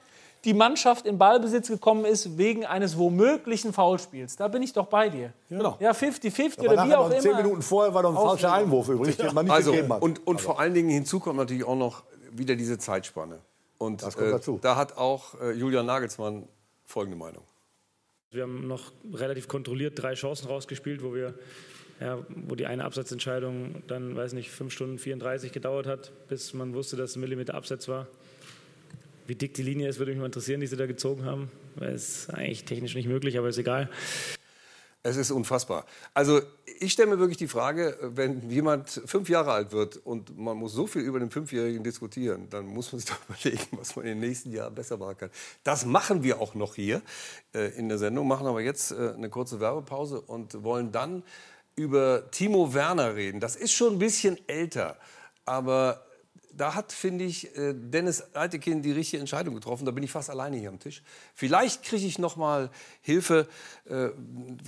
die 0.45 0.55
Mannschaft 0.55 1.05
in 1.07 1.19
Ballbesitz 1.19 1.67
gekommen 1.69 2.05
ist 2.05 2.39
wegen 2.39 2.65
eines 2.65 2.97
womöglichen 2.97 3.73
Foulspiels. 3.73 4.37
Da 4.37 4.47
bin 4.47 4.63
ich 4.63 4.73
doch 4.73 4.87
bei 4.87 5.09
dir. 5.09 5.33
Genau. 5.49 5.77
Ja, 5.81 5.91
50-50 5.91 6.61
Aber 6.61 6.73
oder 6.75 6.87
wie 6.89 6.95
auch 6.95 7.09
noch 7.11 7.19
zehn 7.19 7.31
immer. 7.33 7.43
Minuten 7.43 7.63
vorher 7.63 7.93
war 7.93 8.03
noch 8.05 8.11
ein 8.11 8.29
falscher. 8.29 8.53
Einwurf 8.53 8.89
übrigens, 8.89 9.17
den 9.17 9.35
man 9.35 9.47
nicht 9.47 9.55
Also, 9.55 9.73
gegeben 9.73 9.93
hat. 9.95 10.03
und, 10.03 10.25
und 10.29 10.41
vor 10.41 10.61
allen 10.61 10.75
Dingen 10.75 10.91
hinzu 10.91 11.19
kommt 11.19 11.37
natürlich 11.39 11.65
auch 11.65 11.75
noch 11.75 12.05
wieder 12.39 12.57
diese 12.57 12.79
Zeitspanne. 12.79 13.41
Und 13.79 14.03
Das 14.03 14.17
kommt 14.17 14.29
äh, 14.29 14.33
dazu. 14.33 14.59
da 14.61 14.77
hat 14.77 14.97
auch 14.97 15.41
äh, 15.41 15.53
Julian 15.53 15.87
Nagelsmann 15.87 16.49
folgende 16.85 17.17
Meinung. 17.17 17.45
Wir 18.31 18.43
haben 18.43 18.67
noch 18.67 18.93
relativ 19.13 19.49
kontrolliert 19.49 20.01
drei 20.03 20.15
Chancen 20.15 20.49
rausgespielt, 20.49 21.03
wo 21.03 21.15
wir, 21.15 21.35
ja, 22.01 22.19
wo 22.29 22.55
die 22.57 22.67
eine 22.67 22.85
Absatzentscheidung 22.85 23.83
dann, 23.87 24.17
weiß 24.17 24.33
nicht, 24.35 24.51
5 24.51 24.73
Stunden 24.73 24.99
34 24.99 25.53
gedauert 25.53 25.87
hat, 25.87 26.13
bis 26.29 26.53
man 26.53 26.75
wusste, 26.75 26.97
dass 26.97 27.11
es 27.11 27.17
ein 27.17 27.21
Millimeter 27.21 27.55
Absatz 27.55 27.89
war. 27.89 28.07
Wie 29.27 29.35
dick 29.35 29.55
die 29.55 29.63
Linie 29.63 29.89
ist, 29.89 29.99
würde 29.99 30.13
mich 30.13 30.19
mal 30.21 30.27
interessieren, 30.27 30.61
die 30.61 30.67
sie 30.67 30.77
da 30.77 30.87
gezogen 30.87 31.25
haben. 31.25 31.51
Weil 31.77 31.93
es 31.93 32.21
ist 32.21 32.31
eigentlich 32.31 32.65
technisch 32.65 32.95
nicht 32.95 33.09
möglich, 33.09 33.39
aber 33.39 33.49
ist 33.49 33.59
egal. 33.59 33.89
Es 35.09 35.17
ist 35.17 35.31
unfassbar. 35.31 35.87
Also 36.13 36.43
ich 36.81 36.93
stelle 36.93 37.09
mir 37.09 37.19
wirklich 37.19 37.39
die 37.39 37.49
Frage, 37.49 37.97
wenn 38.03 38.51
jemand 38.51 39.03
fünf 39.07 39.29
Jahre 39.29 39.53
alt 39.53 39.73
wird 39.73 39.97
und 39.97 40.39
man 40.39 40.57
muss 40.57 40.73
so 40.73 40.87
viel 40.87 41.03
über 41.03 41.19
den 41.19 41.31
Fünfjährigen 41.31 41.83
diskutieren, 41.83 42.49
dann 42.51 42.67
muss 42.67 42.93
man 42.93 43.01
sich 43.01 43.09
doch 43.09 43.19
überlegen, 43.29 43.67
was 43.73 43.97
man 43.97 44.05
in 44.05 44.21
den 44.21 44.29
nächsten 44.29 44.53
Jahren 44.53 44.75
besser 44.75 44.99
machen 44.99 45.17
kann. 45.17 45.31
Das 45.65 45.87
machen 45.87 46.23
wir 46.23 46.41
auch 46.41 46.55
noch 46.55 46.75
hier 46.75 47.01
äh, 47.55 47.77
in 47.79 47.89
der 47.89 47.99
Sendung, 47.99 48.29
machen 48.29 48.47
aber 48.47 48.61
jetzt 48.61 48.91
äh, 48.91 49.15
eine 49.17 49.31
kurze 49.31 49.61
Werbepause 49.61 50.21
und 50.21 50.63
wollen 50.63 50.93
dann 50.93 51.23
über 51.75 52.31
Timo 52.31 52.75
Werner 52.75 53.15
reden. 53.15 53.41
Das 53.41 53.57
ist 53.57 53.73
schon 53.73 53.95
ein 53.95 53.99
bisschen 53.99 54.37
älter, 54.47 54.97
aber 55.47 56.05
da 56.59 56.75
hat, 56.75 56.93
finde 56.93 57.25
ich, 57.25 57.57
äh, 57.57 57.73
Dennis 57.75 58.23
Altekin 58.35 58.83
die 58.83 58.93
richtige 58.93 59.21
Entscheidung 59.21 59.55
getroffen. 59.55 59.85
Da 59.85 59.93
bin 59.93 60.03
ich 60.03 60.11
fast 60.11 60.29
alleine 60.29 60.57
hier 60.57 60.69
am 60.69 60.79
Tisch. 60.79 61.03
Vielleicht 61.35 61.85
kriege 61.85 62.07
ich 62.07 62.19
noch 62.19 62.37
mal 62.37 62.71
Hilfe, 63.01 63.47
äh, 63.89 64.09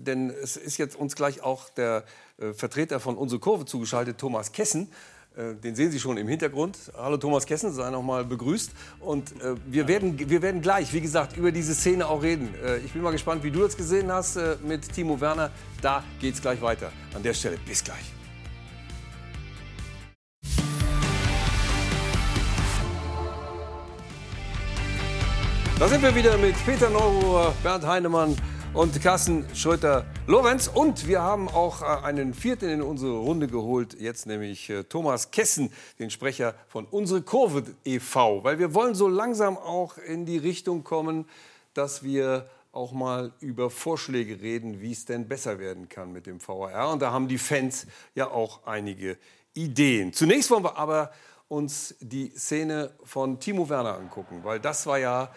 denn 0.03 0.31
es 0.31 0.57
ist 0.57 0.79
jetzt 0.79 0.96
uns 0.96 1.16
gleich 1.16 1.42
auch 1.42 1.68
der 1.70 2.05
äh, 2.38 2.53
Vertreter 2.53 3.00
von 3.00 3.16
Unsere 3.16 3.40
Kurve 3.40 3.64
zugeschaltet, 3.64 4.18
Thomas 4.18 4.53
Kessen. 4.53 4.90
Den 5.37 5.76
sehen 5.76 5.92
Sie 5.92 6.00
schon 6.00 6.16
im 6.16 6.26
Hintergrund. 6.26 6.76
Hallo 6.96 7.16
Thomas 7.16 7.46
Kessen, 7.46 7.72
sei 7.72 7.88
noch 7.90 8.03
mal 8.03 8.24
begrüßt. 8.24 8.72
Und 8.98 9.33
wir, 9.64 9.87
werden, 9.87 10.18
wir 10.29 10.42
werden 10.42 10.61
gleich, 10.61 10.92
wie 10.92 11.00
gesagt, 11.00 11.37
über 11.37 11.53
diese 11.53 11.72
Szene 11.72 12.09
auch 12.09 12.20
reden. 12.20 12.53
Ich 12.85 12.92
bin 12.92 13.00
mal 13.00 13.12
gespannt, 13.12 13.44
wie 13.44 13.53
du 13.53 13.61
das 13.61 13.76
gesehen 13.76 14.11
hast 14.11 14.37
mit 14.66 14.92
Timo 14.92 15.20
Werner. 15.20 15.53
Da 15.81 16.03
geht's 16.18 16.42
gleich 16.42 16.61
weiter. 16.61 16.90
An 17.14 17.22
der 17.22 17.33
Stelle, 17.33 17.59
bis 17.64 17.83
gleich. 17.85 18.20
Da 25.81 25.88
sind 25.88 26.03
wir 26.03 26.14
wieder 26.14 26.37
mit 26.37 26.55
Peter 26.66 26.90
Neuruhr, 26.90 27.55
Bernd 27.62 27.87
Heinemann 27.87 28.37
und 28.75 29.01
Carsten 29.01 29.47
Schröter-Lorenz. 29.55 30.69
Und 30.69 31.09
wir 31.09 31.23
haben 31.23 31.49
auch 31.49 31.81
äh, 31.81 32.05
einen 32.05 32.35
vierten 32.35 32.69
in 32.69 32.83
unsere 32.83 33.16
Runde 33.16 33.47
geholt, 33.49 33.97
jetzt 33.99 34.27
nämlich 34.27 34.69
äh, 34.69 34.85
Thomas 34.85 35.31
Kessen, 35.31 35.73
den 35.99 36.11
Sprecher 36.11 36.55
von 36.69 36.85
Unsere 36.85 37.23
Kurve 37.23 37.64
e.V. 37.87 38.45
Weil 38.45 38.59
wir 38.59 38.75
wollen 38.75 38.95
so 38.95 39.09
langsam 39.09 39.57
auch 39.57 39.97
in 39.97 40.27
die 40.27 40.37
Richtung 40.37 40.85
kommen, 40.85 41.25
dass 41.73 42.03
wir 42.03 42.51
auch 42.73 42.93
mal 42.93 43.33
über 43.40 43.71
Vorschläge 43.71 44.43
reden, 44.43 44.83
wie 44.83 44.93
es 44.93 45.07
denn 45.07 45.29
besser 45.29 45.59
werden 45.59 45.88
kann 45.88 46.12
mit 46.12 46.27
dem 46.27 46.47
VAR. 46.47 46.93
Und 46.93 47.01
da 47.01 47.11
haben 47.11 47.27
die 47.27 47.38
Fans 47.38 47.87
ja 48.14 48.31
auch 48.31 48.66
einige 48.66 49.16
Ideen. 49.55 50.12
Zunächst 50.12 50.51
wollen 50.51 50.62
wir 50.62 50.77
aber 50.77 51.11
uns 51.49 51.95
die 52.01 52.33
Szene 52.37 52.90
von 53.03 53.40
Timo 53.40 53.71
Werner 53.71 53.95
angucken, 53.95 54.40
weil 54.43 54.61
das 54.61 54.85
war 54.85 54.99
ja 54.99 55.31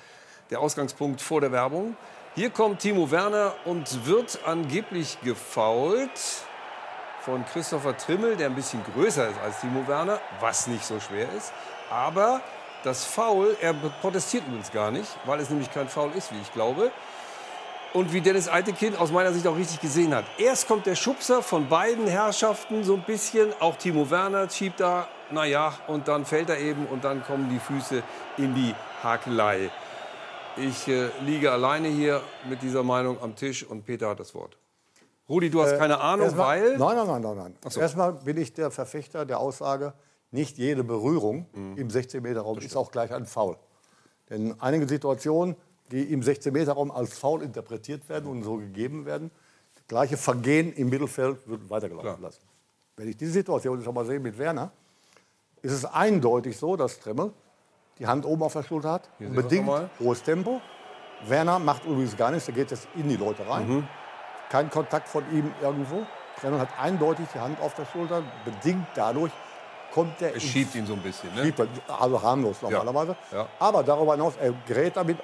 der 0.54 0.62
Ausgangspunkt 0.62 1.20
vor 1.20 1.42
der 1.42 1.52
Werbung. 1.52 1.98
Hier 2.36 2.52
kommt 2.52 2.80
Timo 2.80 3.10
Werner 3.10 3.56
und 3.66 4.06
wird 4.06 4.40
angeblich 4.46 5.18
gefault 5.22 6.12
von 7.22 7.44
Christopher 7.46 7.98
Trimmel, 7.98 8.36
der 8.36 8.50
ein 8.50 8.56
bisschen 8.56 8.84
größer 8.94 9.30
ist 9.30 9.40
als 9.44 9.62
Timo 9.62 9.88
Werner, 9.88 10.20
was 10.40 10.68
nicht 10.68 10.86
so 10.86 11.00
schwer 11.00 11.28
ist. 11.36 11.52
Aber 11.90 12.42
das 12.84 13.04
Foul, 13.04 13.58
er 13.62 13.74
protestiert 13.74 14.44
übrigens 14.46 14.72
gar 14.72 14.92
nicht, 14.92 15.10
weil 15.26 15.40
es 15.40 15.50
nämlich 15.50 15.74
kein 15.74 15.90
Foul 15.90 16.12
ist, 16.16 16.32
wie 16.32 16.40
ich 16.40 16.54
glaube. 16.54 16.92
Und 17.94 18.14
wie 18.14 18.22
Dennis 18.22 18.48
Eitekin 18.48 18.96
aus 18.96 19.12
meiner 19.12 19.34
Sicht 19.34 19.48
auch 19.48 19.58
richtig 19.58 19.80
gesehen 19.80 20.14
hat. 20.14 20.26
Erst 20.38 20.68
kommt 20.68 20.86
der 20.86 20.96
Schubser 20.96 21.42
von 21.42 21.68
beiden 21.68 22.08
Herrschaften 22.08 22.84
so 22.84 22.94
ein 22.94 23.04
bisschen. 23.04 23.54
Auch 23.60 23.76
Timo 23.78 24.10
Werner 24.12 24.50
schiebt 24.50 24.80
da, 24.80 25.08
naja, 25.32 25.74
und 25.88 26.08
dann 26.08 26.26
fällt 26.26 26.50
er 26.50 26.60
eben 26.60 26.86
und 26.88 27.04
dann 27.04 27.24
kommen 27.24 27.50
die 27.50 27.60
Füße 27.60 28.04
in 28.38 28.54
die 28.54 28.76
Hakelei. 29.04 29.72
Ich 30.58 30.88
äh, 30.88 31.10
liege 31.26 31.52
alleine 31.52 31.88
hier 31.88 32.22
mit 32.48 32.62
dieser 32.62 32.84
Meinung 32.84 33.20
am 33.22 33.36
Tisch 33.36 33.64
und 33.64 33.86
Peter 33.86 34.10
hat 34.10 34.20
das 34.20 34.36
Wort. 34.36 34.58
Rudi, 35.28 35.50
du 35.50 35.62
hast 35.64 35.72
Äh, 35.74 35.78
keine 35.78 36.00
Ahnung, 36.00 36.26
erstmal- 36.26 36.62
weil. 36.62 36.78
Nein, 36.78 36.96
nein, 37.08 37.22
nein, 37.22 37.36
nein. 37.38 37.56
so. 37.70 37.80
Erstmal 37.80 38.14
bin 38.14 38.38
ich 38.38 38.54
der 38.54 38.70
Verfechter 38.70 39.26
der 39.26 39.40
Aussage, 39.40 39.94
nicht 40.32 40.58
jede 40.58 40.84
Berührung 40.84 41.48
Mhm. 41.54 41.78
im 41.78 41.88
16-Meter-Raum 41.90 42.60
ist 42.60 42.76
auch 42.76 42.92
gleich 42.92 43.12
ein 43.14 43.26
Foul. 43.26 43.58
Denn 44.30 44.56
einige 44.60 44.88
Situationen, 44.88 45.56
die 45.92 46.04
im 46.14 46.22
16-Meter-Raum 46.22 46.92
als 46.92 47.18
Foul 47.18 47.42
interpretiert 47.42 48.08
werden 48.10 48.30
und 48.30 48.44
so 48.44 48.58
gegeben 48.58 49.06
werden, 49.06 49.32
das 49.76 49.88
gleiche 49.88 50.18
Vergehen 50.18 50.72
im 50.74 50.90
Mittelfeld 50.90 51.48
wird 51.48 51.70
weitergelaufen 51.70 52.22
lassen. 52.22 52.42
Wenn 52.96 53.10
ich 53.10 53.18
diese 53.18 53.32
Situation 53.32 53.82
schon 53.84 53.94
mal 53.96 54.06
sehe 54.06 54.20
mit 54.20 54.38
Werner, 54.38 54.72
ist 55.62 55.72
es 55.72 55.86
eindeutig 55.86 56.58
so, 56.58 56.76
dass 56.76 57.00
Tremmel 57.00 57.32
die 58.00 58.08
Hand 58.08 58.26
oben 58.26 58.44
auf 58.44 58.54
der 58.54 58.64
Schulter 58.64 58.92
hat, 58.92 59.10
Hier 59.20 59.30
bedingt 59.30 59.70
hohes 60.00 60.24
Tempo. 60.24 60.62
Werner 61.26 61.60
macht 61.60 61.86
übrigens 61.86 62.18
gar 62.18 62.32
nichts, 62.32 62.46
der 62.46 62.56
geht 62.56 62.72
jetzt 62.72 62.88
in 62.96 63.08
die 63.08 63.16
Leute 63.16 63.48
rein. 63.48 63.68
Mhm. 63.68 63.88
Kein 64.50 64.70
Kontakt 64.70 65.08
von 65.08 65.24
ihm 65.32 65.54
irgendwo. 65.62 66.06
Trennel 66.40 66.60
hat 66.60 66.70
eindeutig 66.80 67.26
die 67.34 67.40
Hand 67.40 67.62
auf 67.62 67.74
der 67.76 67.86
Schulter, 67.86 68.24
bedingt 68.44 68.88
dadurch 68.96 69.32
kommt 69.94 70.22
er. 70.22 70.36
Es 70.36 70.44
schiebt 70.44 70.76
ihn 70.76 70.86
so 70.86 70.94
ein 70.94 71.02
bisschen. 71.02 71.34
Ne? 71.36 71.44
schiebt 71.44 71.62
also 71.88 72.22
harmlos 72.22 72.62
normalerweise. 72.62 73.16
Ja. 73.32 73.48
Aber 73.60 73.84
darüber 73.84 74.14
hinaus, 74.14 74.34
er 74.42 74.54
gerät 74.66 74.98
damit 74.98 75.18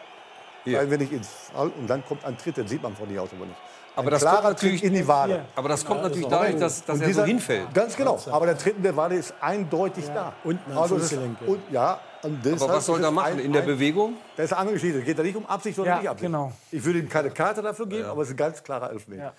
ein 0.66 0.92
wenig 0.92 1.12
ins 1.12 1.28
Fall 1.28 1.70
und 1.70 1.88
dann 1.88 2.06
kommt 2.06 2.24
ein 2.26 2.38
Tritt, 2.38 2.58
den 2.58 2.68
sieht 2.68 2.84
man 2.84 2.96
von 2.96 3.08
hier 3.08 3.24
aus 3.24 3.30
aber 3.36 3.46
nicht. 3.46 3.58
Aber 3.96 4.12
das 4.12 4.22
klarer 4.22 4.36
kommt 4.42 4.54
natürlich- 4.54 4.82
Tritt 4.82 4.90
in 4.92 4.96
die 4.96 5.08
Wade. 5.08 5.46
Aber 5.56 5.68
das 5.70 5.84
kommt 5.84 6.02
natürlich 6.04 6.28
dadurch, 6.28 6.56
dass, 6.58 6.86
dass 6.86 6.96
Und 6.96 7.02
er 7.02 7.08
so 7.08 7.12
dieser- 7.12 7.26
hinfällt. 7.26 7.74
Ganz 7.74 7.96
genau. 7.98 8.18
Aber 8.32 8.46
der 8.46 8.58
Tritt 8.58 8.78
in 8.78 8.84
der 8.84 8.96
Wade 8.96 9.16
ist 9.16 9.34
eindeutig 9.42 10.06
da. 10.08 10.34
Unten 10.44 10.72
Also 10.72 10.98
das- 10.98 11.12
ja. 11.12 11.20
und, 11.46 11.60
ja, 11.72 12.00
und 12.24 12.46
deshalb 12.46 12.62
Aber 12.64 12.74
was 12.76 12.86
soll 12.86 13.04
er 13.04 13.12
machen? 13.12 13.34
ein- 13.34 13.40
In 13.40 13.52
der 13.54 13.62
Bewegung? 13.62 14.14
Das 14.38 14.46
ist 14.46 14.52
eine 14.54 14.60
andere 14.62 14.74
Geschichte. 14.76 15.00
Es 15.00 15.06
geht 15.06 15.20
da 15.20 15.24
nicht 15.24 15.36
um 15.36 15.46
Absicht 15.46 15.78
oder 15.80 15.90
Ja, 15.90 15.98
nicht 16.00 16.10
Absicht. 16.10 16.26
genau. 16.28 16.52
Ich 16.72 16.84
würde 16.86 17.00
ihm 17.00 17.10
keine 17.10 17.30
Karte 17.32 17.62
dafür 17.62 17.88
geben, 17.88 18.06
aber 18.08 18.22
es 18.22 18.30
ist 18.30 18.34
ein 18.36 18.38
ganz 18.38 18.64
klarer 18.64 18.90
Elfmeter. 18.92 19.24
Ja. 19.24 19.34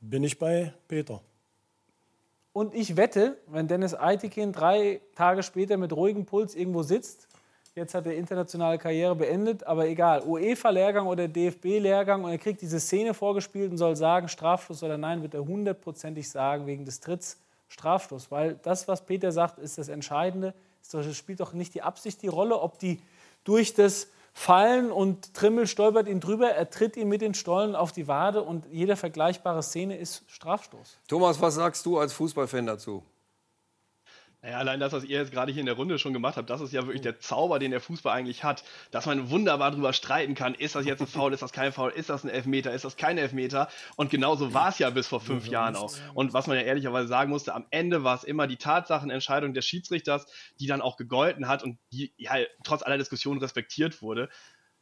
Bin 0.00 0.24
ich 0.24 0.38
bei 0.38 0.72
Peter. 0.88 1.20
Und 2.52 2.74
ich 2.74 2.96
wette, 2.96 3.36
wenn 3.48 3.68
Dennis 3.68 3.94
Eitekin 3.94 4.52
drei 4.52 5.00
Tage 5.14 5.42
später 5.42 5.76
mit 5.76 5.92
ruhigem 5.92 6.24
Puls 6.24 6.54
irgendwo 6.54 6.82
sitzt, 6.82 7.28
jetzt 7.76 7.94
hat 7.94 8.06
er 8.06 8.16
internationale 8.16 8.78
Karriere 8.78 9.14
beendet, 9.14 9.64
aber 9.64 9.86
egal, 9.86 10.22
UEFA-Lehrgang 10.22 11.06
oder 11.06 11.28
DFB-Lehrgang 11.28 12.24
und 12.24 12.30
er 12.30 12.38
kriegt 12.38 12.62
diese 12.62 12.80
Szene 12.80 13.12
vorgespielt 13.12 13.70
und 13.70 13.76
soll 13.76 13.94
sagen, 13.94 14.28
Strafstoß 14.28 14.82
oder 14.82 14.96
nein, 14.96 15.22
wird 15.22 15.34
er 15.34 15.44
hundertprozentig 15.44 16.28
sagen, 16.28 16.66
wegen 16.66 16.84
des 16.86 17.00
Tritts 17.00 17.38
Strafstoß. 17.68 18.30
Weil 18.30 18.58
das, 18.62 18.88
was 18.88 19.04
Peter 19.04 19.30
sagt, 19.30 19.58
ist 19.58 19.76
das 19.76 19.88
Entscheidende. 19.88 20.54
Es 20.90 21.16
spielt 21.16 21.40
doch 21.40 21.52
nicht 21.52 21.74
die 21.74 21.82
Absicht 21.82 22.22
die 22.22 22.28
Rolle, 22.28 22.60
ob 22.60 22.78
die 22.78 23.00
durch 23.44 23.74
das 23.74 24.08
Fallen 24.32 24.90
und 24.90 25.34
Trimmel 25.34 25.66
stolpert 25.66 26.08
ihn 26.08 26.20
drüber, 26.20 26.50
er 26.50 26.68
tritt 26.68 26.96
ihn 26.96 27.08
mit 27.08 27.22
den 27.22 27.34
Stollen 27.34 27.74
auf 27.74 27.92
die 27.92 28.06
Wade 28.06 28.42
und 28.42 28.66
jede 28.70 28.94
vergleichbare 28.94 29.62
Szene 29.62 29.96
ist 29.96 30.24
Strafstoß. 30.28 30.98
Thomas, 31.08 31.40
was 31.40 31.54
sagst 31.54 31.84
du 31.86 31.98
als 31.98 32.12
Fußballfan 32.12 32.66
dazu? 32.66 33.02
Naja, 34.46 34.58
allein 34.58 34.78
das, 34.78 34.92
was 34.92 35.02
ihr 35.02 35.18
jetzt 35.18 35.32
gerade 35.32 35.50
hier 35.50 35.58
in 35.58 35.66
der 35.66 35.74
Runde 35.74 35.98
schon 35.98 36.12
gemacht 36.12 36.36
habt, 36.36 36.48
das 36.48 36.60
ist 36.60 36.72
ja 36.72 36.82
wirklich 36.82 37.02
der 37.02 37.18
Zauber, 37.18 37.58
den 37.58 37.72
der 37.72 37.80
Fußball 37.80 38.16
eigentlich 38.16 38.44
hat. 38.44 38.62
Dass 38.92 39.04
man 39.04 39.28
wunderbar 39.28 39.72
darüber 39.72 39.92
streiten 39.92 40.36
kann, 40.36 40.54
ist 40.54 40.76
das 40.76 40.86
jetzt 40.86 41.00
ein 41.00 41.08
Foul, 41.08 41.32
ist 41.32 41.42
das 41.42 41.50
kein 41.50 41.72
Foul, 41.72 41.90
ist 41.90 42.10
das 42.10 42.22
ein 42.22 42.30
Elfmeter, 42.30 42.72
ist 42.72 42.84
das 42.84 42.96
kein 42.96 43.18
Elfmeter? 43.18 43.68
Und 43.96 44.08
genauso 44.08 44.54
war 44.54 44.68
es 44.68 44.78
ja 44.78 44.88
bis 44.90 45.08
vor 45.08 45.20
fünf 45.20 45.48
Jahren 45.48 45.74
auch. 45.74 45.92
Und 46.14 46.32
was 46.32 46.46
man 46.46 46.56
ja 46.56 46.62
ehrlicherweise 46.62 47.08
sagen 47.08 47.28
musste, 47.28 47.54
am 47.54 47.66
Ende 47.70 48.04
war 48.04 48.14
es 48.14 48.22
immer 48.22 48.46
die 48.46 48.56
Tatsachenentscheidung 48.56 49.52
des 49.52 49.66
Schiedsrichters, 49.66 50.28
die 50.60 50.68
dann 50.68 50.80
auch 50.80 50.96
gegolten 50.96 51.48
hat 51.48 51.64
und 51.64 51.78
die 51.90 52.12
ja, 52.16 52.34
trotz 52.62 52.84
aller 52.84 52.98
Diskussion 52.98 53.38
respektiert 53.38 54.00
wurde. 54.00 54.28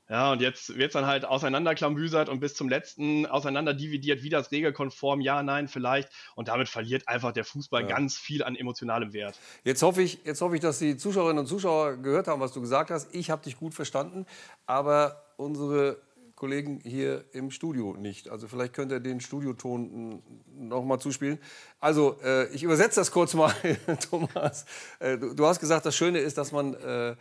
Ja, 0.09 0.33
und 0.33 0.43
jetzt 0.43 0.77
wird 0.77 0.89
es 0.89 0.93
dann 0.93 1.07
halt 1.07 1.25
auseinanderklambüsert 1.25 2.29
und 2.29 2.41
bis 2.41 2.55
zum 2.55 2.69
letzten 2.69 3.25
auseinanderdividiert, 3.25 4.23
wie 4.23 4.29
das 4.29 4.53
regelkonform, 4.53 5.23
ja, 5.23 5.43
nein, 5.43 5.67
vielleicht. 5.67 6.11
Und 6.35 6.49
damit 6.49 6.69
verliert 6.69 7.09
einfach 7.09 7.33
der 7.33 7.45
Fußball 7.45 7.83
ja. 7.83 7.89
ganz 7.89 8.19
viel 8.19 8.45
an 8.45 8.55
emotionalem 8.55 9.15
Wert. 9.15 9.39
Jetzt 9.65 9.83
hoffe, 9.83 10.03
ich, 10.03 10.21
jetzt 10.25 10.43
hoffe 10.43 10.57
ich, 10.57 10.61
dass 10.61 10.79
die 10.79 10.99
Zuschauerinnen 10.99 11.39
und 11.39 11.47
Zuschauer 11.47 11.97
gehört 11.97 12.29
haben, 12.29 12.41
was 12.41 12.53
du 12.53 12.61
gesagt 12.61 12.91
hast. 12.91 13.15
Ich 13.15 13.31
habe 13.31 13.43
dich 13.43 13.57
gut 13.57 13.73
verstanden, 13.73 14.27
aber 14.67 15.25
unsere 15.39 15.97
Kollegen 16.37 16.81
hier 16.85 17.25
im 17.33 17.51
Studio 17.51 17.97
nicht. 17.97 18.29
Also 18.29 18.47
vielleicht 18.47 18.75
könnt 18.75 18.93
ihr 18.93 19.01
den 19.01 19.21
Studioton 19.21 20.23
noch 20.55 20.85
mal 20.85 20.99
zuspielen. 20.99 21.39
Also 21.81 22.19
äh, 22.23 22.53
ich 22.53 22.63
übersetze 22.63 23.01
das 23.01 23.11
kurz 23.11 23.33
mal, 23.33 23.55
Thomas. 24.11 24.67
Äh, 24.99 25.17
du, 25.17 25.33
du, 25.33 25.47
hast 25.47 25.61
gesagt, 25.61 25.87
das 25.87 25.97
Schöne 25.97 26.19
ist, 26.19 26.37
dass 26.37 26.53
man... 26.53 26.75
Äh, 26.75 27.17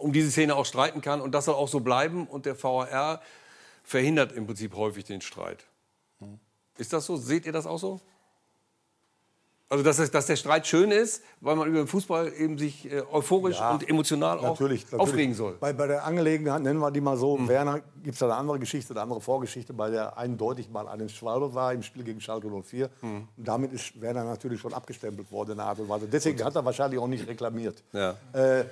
um 0.00 0.12
diese 0.12 0.30
Szene 0.30 0.54
auch 0.54 0.66
streiten 0.66 1.00
kann. 1.00 1.20
Und 1.20 1.32
das 1.32 1.46
soll 1.46 1.54
auch 1.54 1.68
so 1.68 1.80
bleiben. 1.80 2.26
Und 2.26 2.46
der 2.46 2.60
VAR 2.62 3.20
verhindert 3.82 4.32
im 4.32 4.46
Prinzip 4.46 4.74
häufig 4.74 5.04
den 5.04 5.20
Streit. 5.20 5.64
Ist 6.78 6.92
das 6.92 7.06
so? 7.06 7.16
Seht 7.16 7.46
ihr 7.46 7.52
das 7.52 7.66
auch 7.66 7.78
so? 7.78 8.00
Also, 9.72 9.84
dass, 9.84 10.00
es, 10.00 10.10
dass 10.10 10.26
der 10.26 10.34
Streit 10.34 10.66
schön 10.66 10.90
ist, 10.90 11.22
weil 11.40 11.54
man 11.54 11.68
über 11.68 11.78
den 11.78 11.86
Fußball 11.86 12.32
eben 12.36 12.58
sich 12.58 12.90
äh, 12.90 13.02
euphorisch 13.12 13.60
ja, 13.60 13.70
und 13.70 13.88
emotional 13.88 14.40
natürlich, 14.42 14.84
auch 14.86 14.92
natürlich. 14.92 15.00
aufregen 15.00 15.34
soll. 15.34 15.58
Bei, 15.60 15.72
bei 15.72 15.86
der 15.86 16.04
Angelegenheit, 16.04 16.60
nennen 16.60 16.80
wir 16.80 16.90
die 16.90 17.00
mal 17.00 17.16
so, 17.16 17.36
mhm. 17.36 17.46
Werner, 17.46 17.80
gibt 18.02 18.14
es 18.14 18.18
da 18.18 18.26
eine 18.26 18.34
andere 18.34 18.58
Geschichte, 18.58 18.92
eine 18.94 19.02
andere 19.02 19.20
Vorgeschichte, 19.20 19.72
bei 19.72 19.90
der 19.90 20.18
eindeutig 20.18 20.70
mal 20.70 20.88
einen 20.88 21.08
Schwalbe 21.08 21.54
war 21.54 21.72
im 21.72 21.84
Spiel 21.84 22.02
gegen 22.02 22.20
Schalke 22.20 22.48
04. 22.48 22.90
Mhm. 23.00 23.28
Und 23.36 23.46
damit 23.46 23.72
ist 23.72 24.00
Werner 24.00 24.24
natürlich 24.24 24.60
schon 24.60 24.74
abgestempelt 24.74 25.30
worden 25.30 25.52
in 25.52 25.58
der 25.58 25.66
Art 25.66 25.78
und 25.78 25.88
Weise. 25.88 26.08
Deswegen 26.08 26.42
hat 26.42 26.56
er 26.56 26.64
wahrscheinlich 26.64 26.98
auch 26.98 27.06
nicht 27.06 27.28
reklamiert. 27.28 27.84
Ja. 27.92 28.16
Äh, 28.32 28.64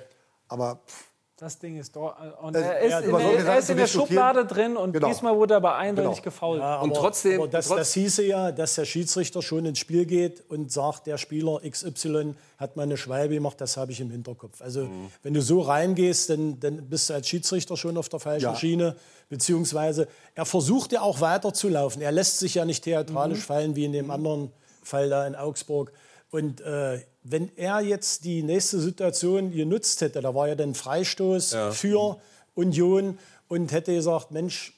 aber 0.49 0.81
pff, 0.85 1.09
das 1.39 1.57
Ding 1.57 1.77
ist 1.77 1.95
dort. 1.95 2.17
Äh, 2.19 2.45
und 2.45 2.55
er 2.55 2.79
ist, 2.79 3.05
in, 3.05 3.11
der, 3.11 3.45
er 3.45 3.59
ist 3.59 3.69
in 3.69 3.77
der 3.77 3.87
Schublade 3.87 4.45
drin 4.45 4.75
und 4.75 4.91
genau. 4.91 5.07
diesmal 5.07 5.37
wurde 5.37 5.53
er 5.53 5.57
aber 5.57 5.75
eindeutig 5.75 6.17
genau. 6.17 6.23
gefault. 6.23 6.59
Ja, 6.59 6.81
und 6.81 6.93
trotzdem. 6.93 7.39
Aber 7.39 7.47
das, 7.47 7.69
das 7.69 7.93
hieße 7.93 8.25
ja, 8.25 8.51
dass 8.51 8.75
der 8.75 8.83
Schiedsrichter 8.83 9.41
schon 9.41 9.65
ins 9.65 9.79
Spiel 9.79 10.05
geht 10.05 10.43
und 10.49 10.69
sagt, 10.71 11.07
der 11.07 11.17
Spieler 11.17 11.61
XY 11.61 12.35
hat 12.57 12.75
mal 12.75 12.83
eine 12.83 12.97
Schwalbe 12.97 13.35
gemacht, 13.35 13.61
das 13.61 13.77
habe 13.77 13.93
ich 13.93 14.01
im 14.01 14.11
Hinterkopf. 14.11 14.61
Also, 14.61 14.81
mhm. 14.81 15.11
wenn 15.23 15.33
du 15.33 15.41
so 15.41 15.61
reingehst, 15.61 16.29
dann, 16.29 16.59
dann 16.59 16.89
bist 16.89 17.09
du 17.09 17.13
als 17.13 17.29
Schiedsrichter 17.29 17.77
schon 17.77 17.97
auf 17.97 18.09
der 18.09 18.19
falschen 18.19 18.43
ja. 18.43 18.55
Schiene. 18.55 18.95
Beziehungsweise, 19.29 20.07
er 20.35 20.45
versucht 20.45 20.91
ja 20.91 21.01
auch 21.01 21.21
weiterzulaufen. 21.21 22.01
Er 22.01 22.11
lässt 22.11 22.39
sich 22.39 22.55
ja 22.55 22.65
nicht 22.65 22.83
theatralisch 22.83 23.39
mhm. 23.39 23.43
fallen 23.43 23.75
wie 23.77 23.85
in 23.85 23.93
dem 23.93 24.11
anderen 24.11 24.51
Fall 24.83 25.09
da 25.09 25.25
in 25.25 25.35
Augsburg. 25.35 25.93
Und 26.31 26.61
äh, 26.61 26.99
wenn 27.31 27.51
er 27.55 27.81
jetzt 27.81 28.25
die 28.25 28.41
nächste 28.41 28.79
Situation 28.79 29.51
genutzt 29.51 30.01
hätte, 30.01 30.21
da 30.21 30.33
war 30.33 30.47
ja 30.47 30.55
dann 30.55 30.73
Freistoß 30.73 31.51
ja. 31.51 31.71
für 31.71 32.17
Union 32.55 33.19
und 33.47 33.71
hätte 33.71 33.93
gesagt, 33.93 34.31
Mensch, 34.31 34.73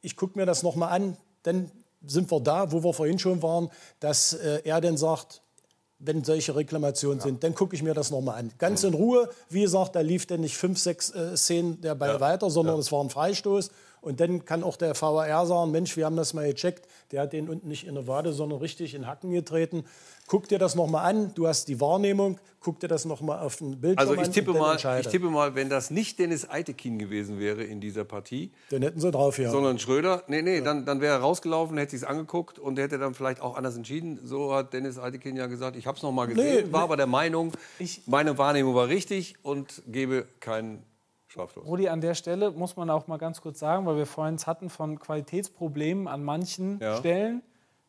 ich 0.00 0.16
gucke 0.16 0.38
mir 0.38 0.46
das 0.46 0.62
nochmal 0.62 0.92
an, 0.92 1.16
dann 1.42 1.70
sind 2.06 2.30
wir 2.30 2.40
da, 2.40 2.72
wo 2.72 2.82
wir 2.82 2.94
vorhin 2.94 3.18
schon 3.18 3.42
waren, 3.42 3.70
dass 4.00 4.32
äh, 4.32 4.62
er 4.64 4.80
dann 4.80 4.96
sagt, 4.96 5.42
wenn 5.98 6.24
solche 6.24 6.56
Reklamationen 6.56 7.18
ja. 7.18 7.24
sind, 7.24 7.44
dann 7.44 7.54
gucke 7.54 7.76
ich 7.76 7.82
mir 7.82 7.92
das 7.92 8.10
nochmal 8.10 8.38
an. 8.38 8.50
Ganz 8.56 8.82
in 8.84 8.94
Ruhe, 8.94 9.28
wie 9.50 9.60
gesagt, 9.60 9.94
da 9.94 10.00
lief 10.00 10.24
dann 10.24 10.40
nicht 10.40 10.56
fünf, 10.56 10.78
sechs 10.78 11.10
äh, 11.10 11.36
Szenen 11.36 11.82
der 11.82 11.94
Ball 11.94 12.14
ja. 12.14 12.20
weiter, 12.20 12.48
sondern 12.48 12.78
es 12.78 12.90
war 12.90 13.04
ein 13.04 13.10
Freistoß. 13.10 13.70
Und 14.00 14.20
dann 14.20 14.44
kann 14.44 14.62
auch 14.62 14.76
der 14.76 15.00
VAR 15.00 15.46
sagen, 15.46 15.70
Mensch, 15.70 15.96
wir 15.96 16.06
haben 16.06 16.16
das 16.16 16.32
mal 16.32 16.48
gecheckt, 16.48 16.86
der 17.12 17.22
hat 17.22 17.32
den 17.32 17.48
unten 17.48 17.68
nicht 17.68 17.86
in 17.86 17.94
der 17.94 18.06
Wade, 18.06 18.32
sondern 18.32 18.60
richtig 18.60 18.94
in 18.94 19.06
Hacken 19.06 19.30
getreten. 19.30 19.84
Guck 20.26 20.48
dir 20.48 20.58
das 20.58 20.74
nochmal 20.74 21.10
an, 21.10 21.34
du 21.34 21.48
hast 21.48 21.66
die 21.68 21.80
Wahrnehmung, 21.80 22.38
guck 22.60 22.78
dir 22.78 22.88
das 22.88 23.04
nochmal 23.04 23.40
auf 23.40 23.56
den 23.56 23.80
Bildschirm 23.80 24.08
also 24.08 24.22
ich 24.22 24.30
tippe 24.30 24.52
an. 24.52 24.58
Mal, 24.58 25.00
ich 25.00 25.08
tippe 25.08 25.28
mal, 25.28 25.54
wenn 25.54 25.68
das 25.68 25.90
nicht 25.90 26.18
Dennis 26.18 26.48
Eitekin 26.48 26.98
gewesen 26.98 27.38
wäre 27.40 27.64
in 27.64 27.80
dieser 27.80 28.04
Partie. 28.04 28.52
Dann 28.70 28.82
hätten 28.82 29.00
sie 29.00 29.10
drauf, 29.10 29.38
ja. 29.38 29.50
Sondern 29.50 29.78
Schröder. 29.78 30.22
Nee, 30.28 30.42
nee, 30.42 30.58
ja. 30.58 30.64
dann, 30.64 30.86
dann 30.86 31.00
wäre 31.00 31.14
er 31.14 31.20
rausgelaufen, 31.20 31.76
hätte 31.78 31.98
sich 31.98 32.06
angeguckt 32.06 32.58
und 32.58 32.78
hätte 32.78 32.98
dann 32.98 33.14
vielleicht 33.14 33.40
auch 33.40 33.56
anders 33.56 33.76
entschieden. 33.76 34.20
So 34.24 34.54
hat 34.54 34.72
Dennis 34.72 34.98
Eitekin 34.98 35.36
ja 35.36 35.46
gesagt, 35.46 35.76
ich 35.76 35.86
habe 35.86 35.96
es 35.96 36.02
nochmal 36.02 36.28
gesehen, 36.28 36.66
nee, 36.66 36.72
war 36.72 36.80
nee. 36.80 36.84
aber 36.84 36.96
der 36.96 37.06
Meinung, 37.06 37.52
ich, 37.78 38.02
meine 38.06 38.38
Wahrnehmung 38.38 38.74
war 38.74 38.88
richtig 38.88 39.34
und 39.42 39.82
gebe 39.88 40.26
keinen 40.38 40.84
Straflos. 41.30 41.64
Rudi, 41.64 41.88
an 41.88 42.00
der 42.00 42.14
Stelle 42.14 42.50
muss 42.50 42.76
man 42.76 42.90
auch 42.90 43.06
mal 43.06 43.16
ganz 43.16 43.40
kurz 43.40 43.60
sagen, 43.60 43.86
weil 43.86 43.96
wir 43.96 44.06
vorhin 44.06 44.34
es 44.34 44.48
hatten 44.48 44.68
von 44.68 44.98
Qualitätsproblemen 44.98 46.08
an 46.08 46.24
manchen 46.24 46.80
ja. 46.80 46.96
Stellen. 46.96 47.42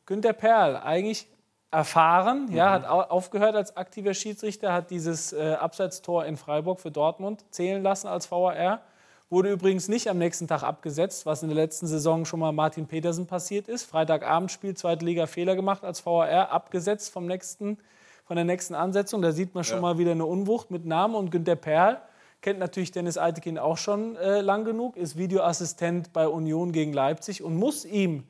Günter 0.06 0.34
Perl, 0.34 0.78
eigentlich 0.78 1.28
erfahren, 1.72 2.48
mhm. 2.50 2.56
ja, 2.56 2.72
hat 2.72 2.86
aufgehört 2.86 3.56
als 3.56 3.76
aktiver 3.78 4.14
Schiedsrichter, 4.14 4.74
hat 4.74 4.92
dieses 4.92 5.34
äh, 5.34 5.54
Abseitstor 5.54 6.26
in 6.26 6.38
Freiburg 6.38 6.80
für 6.80 6.92
Dortmund 6.92 7.44
zählen 7.50 7.82
lassen 7.82 8.08
als 8.08 8.30
VAR. 8.30 8.82
Wurde 9.30 9.50
übrigens 9.50 9.88
nicht 9.88 10.10
am 10.10 10.18
nächsten 10.18 10.48
Tag 10.48 10.62
abgesetzt, 10.62 11.26
was 11.26 11.42
in 11.42 11.50
der 11.50 11.56
letzten 11.56 11.88
Saison 11.88 12.26
schon 12.26 12.42
mal 12.42 12.52
Martin 12.52 12.86
Petersen 12.86 13.26
passiert 13.26 13.70
ist. 13.70 13.86
Freitagabendspiel, 13.86 14.76
zweite 14.76 15.06
Liga 15.06 15.26
Fehler 15.26 15.56
gemacht 15.56 15.84
als 15.84 16.06
VAR, 16.06 16.52
abgesetzt 16.52 17.12
vom 17.12 17.26
nächsten, 17.26 17.80
von 18.26 18.36
der 18.36 18.46
nächsten 18.46 18.76
Ansetzung. 18.76 19.22
Da 19.24 19.32
sieht 19.32 19.56
man 19.56 19.64
schon 19.64 19.78
ja. 19.78 19.82
mal 19.82 19.98
wieder 19.98 20.12
eine 20.12 20.26
Unwucht 20.26 20.70
mit 20.70 20.86
Namen 20.86 21.16
und 21.16 21.32
Günter 21.32 21.56
Perl 21.56 22.02
kennt 22.42 22.60
natürlich 22.60 22.92
Dennis 22.92 23.18
Eitekin 23.18 23.58
auch 23.58 23.78
schon 23.78 24.16
äh, 24.16 24.42
lang 24.42 24.66
genug, 24.66 24.98
ist 24.98 25.18
Videoassistent 25.18 26.14
bei 26.14 26.28
Union 26.28 26.72
gegen 26.72 26.94
Leipzig 26.94 27.44
und 27.44 27.56
muss 27.56 27.86
ihm 27.86 28.24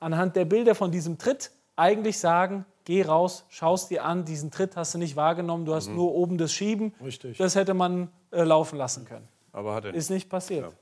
anhand 0.00 0.36
der 0.36 0.44
Bilder 0.44 0.74
von 0.74 0.90
diesem 0.90 1.18
Tritt 1.18 1.50
eigentlich 1.76 2.18
sagen, 2.18 2.66
geh 2.84 3.02
raus, 3.02 3.44
schaust 3.48 3.90
dir 3.90 4.04
an, 4.04 4.24
diesen 4.24 4.50
Tritt 4.50 4.76
hast 4.76 4.94
du 4.94 4.98
nicht 4.98 5.16
wahrgenommen, 5.16 5.64
du 5.64 5.74
hast 5.74 5.88
mhm. 5.88 5.96
nur 5.96 6.14
oben 6.14 6.38
das 6.38 6.52
Schieben. 6.52 6.94
Richtig. 7.02 7.38
Das 7.38 7.56
hätte 7.56 7.74
man 7.74 8.08
äh, 8.30 8.42
laufen 8.44 8.76
lassen 8.76 9.06
können. 9.06 9.28
Aber 9.52 9.74
hat 9.74 9.84
er 9.84 9.92
nicht. 9.92 9.98
Ist 9.98 10.10
nicht 10.10 10.28
passiert. 10.28 10.64
Ja. 10.64 10.72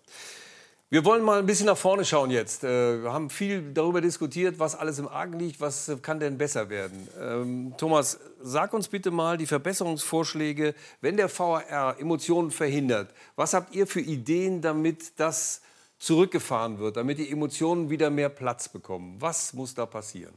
Wir 0.93 1.07
wollen 1.07 1.25
mal 1.25 1.39
ein 1.39 1.47
bisschen 1.47 1.65
nach 1.65 1.79
vorne 1.79 2.05
schauen 2.05 2.31
jetzt. 2.31 2.65
Äh, 2.65 3.03
wir 3.03 3.15
haben 3.15 3.31
viel 3.31 3.73
darüber 3.73 4.03
diskutiert, 4.03 4.59
was 4.59 4.75
alles 4.75 4.99
im 4.99 5.09
Argen 5.09 5.39
liegt, 5.39 5.59
was 5.59 5.91
kann 6.03 6.21
denn 6.21 6.37
besser 6.37 6.69
werden. 6.69 7.09
Ähm, 7.19 7.73
Thomas, 7.79 8.21
sag 8.43 8.75
uns 8.75 8.89
bitte 8.89 9.11
mal 9.11 9.39
die 9.39 9.47
Verbesserungsvorschläge, 9.47 10.75
wenn 11.01 11.17
der 11.17 11.31
VAR 11.31 11.99
Emotionen 11.99 12.51
verhindert. 12.51 13.15
Was 13.37 13.55
habt 13.55 13.75
ihr 13.75 13.87
für 13.87 14.03
Ideen, 14.03 14.61
damit 14.61 15.19
das 15.19 15.63
zurückgefahren 15.99 16.79
wird, 16.79 16.99
damit 16.99 17.17
die 17.17 17.31
Emotionen 17.31 17.89
wieder 17.89 18.11
mehr 18.11 18.29
Platz 18.29 18.69
bekommen? 18.69 19.17
Was 19.19 19.55
muss 19.55 19.75
da 19.75 19.87
passieren? 19.87 20.35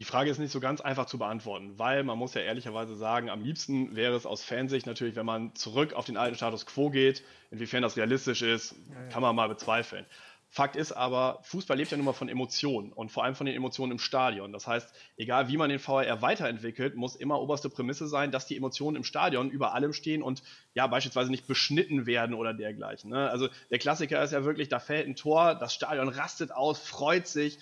Die 0.00 0.06
Frage 0.06 0.30
ist 0.30 0.38
nicht 0.38 0.50
so 0.50 0.60
ganz 0.60 0.80
einfach 0.80 1.04
zu 1.04 1.18
beantworten, 1.18 1.78
weil 1.78 2.04
man 2.04 2.16
muss 2.16 2.32
ja 2.32 2.40
ehrlicherweise 2.40 2.96
sagen, 2.96 3.28
am 3.28 3.42
liebsten 3.44 3.94
wäre 3.94 4.16
es 4.16 4.24
aus 4.24 4.42
Fansicht 4.42 4.86
natürlich, 4.86 5.14
wenn 5.14 5.26
man 5.26 5.54
zurück 5.54 5.92
auf 5.92 6.06
den 6.06 6.16
alten 6.16 6.36
Status 6.36 6.64
quo 6.64 6.88
geht. 6.88 7.22
Inwiefern 7.50 7.82
das 7.82 7.98
realistisch 7.98 8.40
ist, 8.40 8.74
kann 9.10 9.20
man 9.20 9.36
mal 9.36 9.48
bezweifeln. 9.48 10.06
Fakt 10.52 10.74
ist 10.74 10.90
aber, 10.90 11.38
Fußball 11.42 11.76
lebt 11.76 11.92
ja 11.92 11.96
nun 11.96 12.06
mal 12.06 12.12
von 12.12 12.28
Emotionen 12.28 12.92
und 12.92 13.12
vor 13.12 13.22
allem 13.22 13.36
von 13.36 13.46
den 13.46 13.54
Emotionen 13.54 13.92
im 13.92 13.98
Stadion. 14.00 14.52
Das 14.52 14.66
heißt, 14.66 14.92
egal 15.16 15.48
wie 15.48 15.56
man 15.56 15.70
den 15.70 15.78
VAR 15.86 16.22
weiterentwickelt, 16.22 16.96
muss 16.96 17.14
immer 17.14 17.40
oberste 17.40 17.68
Prämisse 17.70 18.08
sein, 18.08 18.32
dass 18.32 18.46
die 18.46 18.56
Emotionen 18.56 18.96
im 18.96 19.04
Stadion 19.04 19.48
über 19.50 19.74
allem 19.74 19.92
stehen 19.92 20.22
und 20.22 20.42
ja 20.74 20.88
beispielsweise 20.88 21.30
nicht 21.30 21.46
beschnitten 21.46 22.04
werden 22.06 22.34
oder 22.34 22.52
dergleichen. 22.52 23.10
Ne? 23.10 23.30
Also 23.30 23.48
der 23.70 23.78
Klassiker 23.78 24.24
ist 24.24 24.32
ja 24.32 24.44
wirklich, 24.44 24.68
da 24.68 24.80
fällt 24.80 25.06
ein 25.06 25.14
Tor, 25.14 25.54
das 25.54 25.72
Stadion 25.72 26.08
rastet 26.08 26.50
aus, 26.50 26.80
freut 26.80 27.28
sich, 27.28 27.60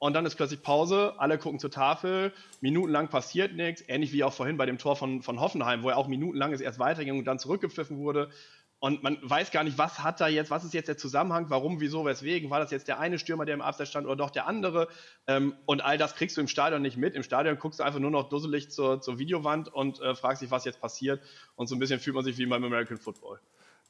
und 0.00 0.14
dann 0.14 0.24
ist 0.24 0.34
plötzlich 0.34 0.62
Pause, 0.62 1.14
alle 1.18 1.36
gucken 1.36 1.60
zur 1.60 1.70
Tafel, 1.70 2.32
minutenlang 2.62 3.08
passiert 3.08 3.54
nichts, 3.54 3.84
ähnlich 3.86 4.12
wie 4.12 4.24
auch 4.24 4.32
vorhin 4.32 4.56
bei 4.56 4.64
dem 4.64 4.78
Tor 4.78 4.96
von, 4.96 5.22
von 5.22 5.38
Hoffenheim, 5.40 5.82
wo 5.82 5.90
er 5.90 5.98
auch 5.98 6.08
minutenlang 6.08 6.54
es 6.54 6.62
erst 6.62 6.78
weiterging 6.78 7.18
und 7.18 7.26
dann 7.26 7.38
zurückgepfiffen 7.38 7.98
wurde. 7.98 8.30
Und 8.78 9.02
man 9.02 9.18
weiß 9.20 9.50
gar 9.50 9.62
nicht, 9.62 9.76
was 9.76 10.02
hat 10.02 10.22
da 10.22 10.26
jetzt, 10.26 10.50
was 10.50 10.64
ist 10.64 10.72
jetzt 10.72 10.88
der 10.88 10.96
Zusammenhang, 10.96 11.50
warum, 11.50 11.80
wieso, 11.80 12.06
weswegen, 12.06 12.48
war 12.48 12.60
das 12.60 12.70
jetzt 12.70 12.88
der 12.88 12.98
eine 12.98 13.18
Stürmer, 13.18 13.44
der 13.44 13.52
im 13.52 13.60
Abseits 13.60 13.90
stand 13.90 14.06
oder 14.06 14.16
doch 14.16 14.30
der 14.30 14.46
andere? 14.46 14.88
Ähm, 15.26 15.54
und 15.66 15.84
all 15.84 15.98
das 15.98 16.14
kriegst 16.14 16.38
du 16.38 16.40
im 16.40 16.48
Stadion 16.48 16.80
nicht 16.80 16.96
mit. 16.96 17.14
Im 17.14 17.22
Stadion 17.22 17.58
guckst 17.58 17.80
du 17.80 17.84
einfach 17.84 18.00
nur 18.00 18.10
noch 18.10 18.30
dusselig 18.30 18.70
zur, 18.70 19.02
zur 19.02 19.18
Videowand 19.18 19.68
und 19.68 20.00
äh, 20.00 20.14
fragst 20.14 20.40
dich, 20.40 20.50
was 20.50 20.64
jetzt 20.64 20.80
passiert. 20.80 21.20
Und 21.56 21.66
so 21.66 21.76
ein 21.76 21.78
bisschen 21.78 22.00
fühlt 22.00 22.16
man 22.16 22.24
sich 22.24 22.38
wie 22.38 22.46
beim 22.46 22.64
American 22.64 22.96
Football. 22.96 23.38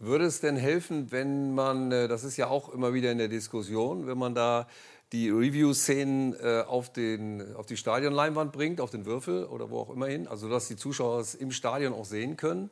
Würde 0.00 0.24
es 0.24 0.40
denn 0.40 0.56
helfen, 0.56 1.12
wenn 1.12 1.54
man, 1.54 1.92
äh, 1.92 2.08
das 2.08 2.24
ist 2.24 2.36
ja 2.36 2.48
auch 2.48 2.70
immer 2.70 2.92
wieder 2.92 3.12
in 3.12 3.18
der 3.18 3.28
Diskussion, 3.28 4.08
wenn 4.08 4.18
man 4.18 4.34
da 4.34 4.66
die 5.12 5.28
Review-Szenen 5.30 6.34
äh, 6.34 6.62
auf, 6.66 6.92
auf 7.56 7.66
die 7.66 7.76
Stadionleinwand 7.76 8.52
bringt, 8.52 8.80
auf 8.80 8.90
den 8.90 9.06
Würfel 9.06 9.44
oder 9.44 9.70
wo 9.70 9.80
auch 9.80 9.90
immer 9.90 10.06
hin, 10.06 10.28
also 10.28 10.48
dass 10.48 10.68
die 10.68 10.76
Zuschauer 10.76 11.20
es 11.20 11.34
im 11.34 11.50
Stadion 11.50 11.92
auch 11.92 12.04
sehen 12.04 12.36
können, 12.36 12.70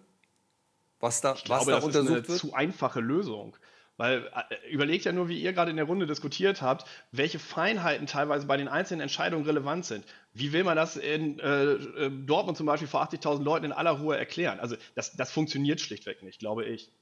was 1.00 1.20
da, 1.20 1.34
ich 1.34 1.48
was 1.48 1.64
glaube, 1.64 1.70
da 1.70 1.76
das 1.76 1.84
untersucht 1.84 2.10
ist 2.10 2.18
eine 2.18 2.28
wird? 2.28 2.38
zu 2.38 2.54
einfache 2.54 3.00
Lösung. 3.00 3.56
Weil 3.96 4.30
äh, 4.50 4.70
überlegt 4.70 5.04
ja 5.04 5.12
nur, 5.12 5.28
wie 5.28 5.40
ihr 5.40 5.52
gerade 5.52 5.72
in 5.72 5.76
der 5.76 5.86
Runde 5.86 6.06
diskutiert 6.06 6.62
habt, 6.62 6.88
welche 7.10 7.40
Feinheiten 7.40 8.06
teilweise 8.06 8.46
bei 8.46 8.56
den 8.56 8.68
einzelnen 8.68 9.00
Entscheidungen 9.00 9.44
relevant 9.44 9.86
sind. 9.86 10.06
Wie 10.32 10.52
will 10.52 10.62
man 10.62 10.76
das 10.76 10.96
in 10.96 11.40
äh, 11.40 11.72
äh 11.72 12.10
Dortmund 12.24 12.56
zum 12.56 12.66
Beispiel 12.66 12.86
vor 12.86 13.02
80.000 13.02 13.42
Leuten 13.42 13.64
in 13.66 13.72
aller 13.72 13.90
Ruhe 13.90 14.16
erklären? 14.16 14.60
Also 14.60 14.76
das, 14.94 15.16
das 15.16 15.32
funktioniert 15.32 15.80
schlichtweg 15.80 16.22
nicht, 16.22 16.38
glaube 16.38 16.64
ich. 16.64 16.92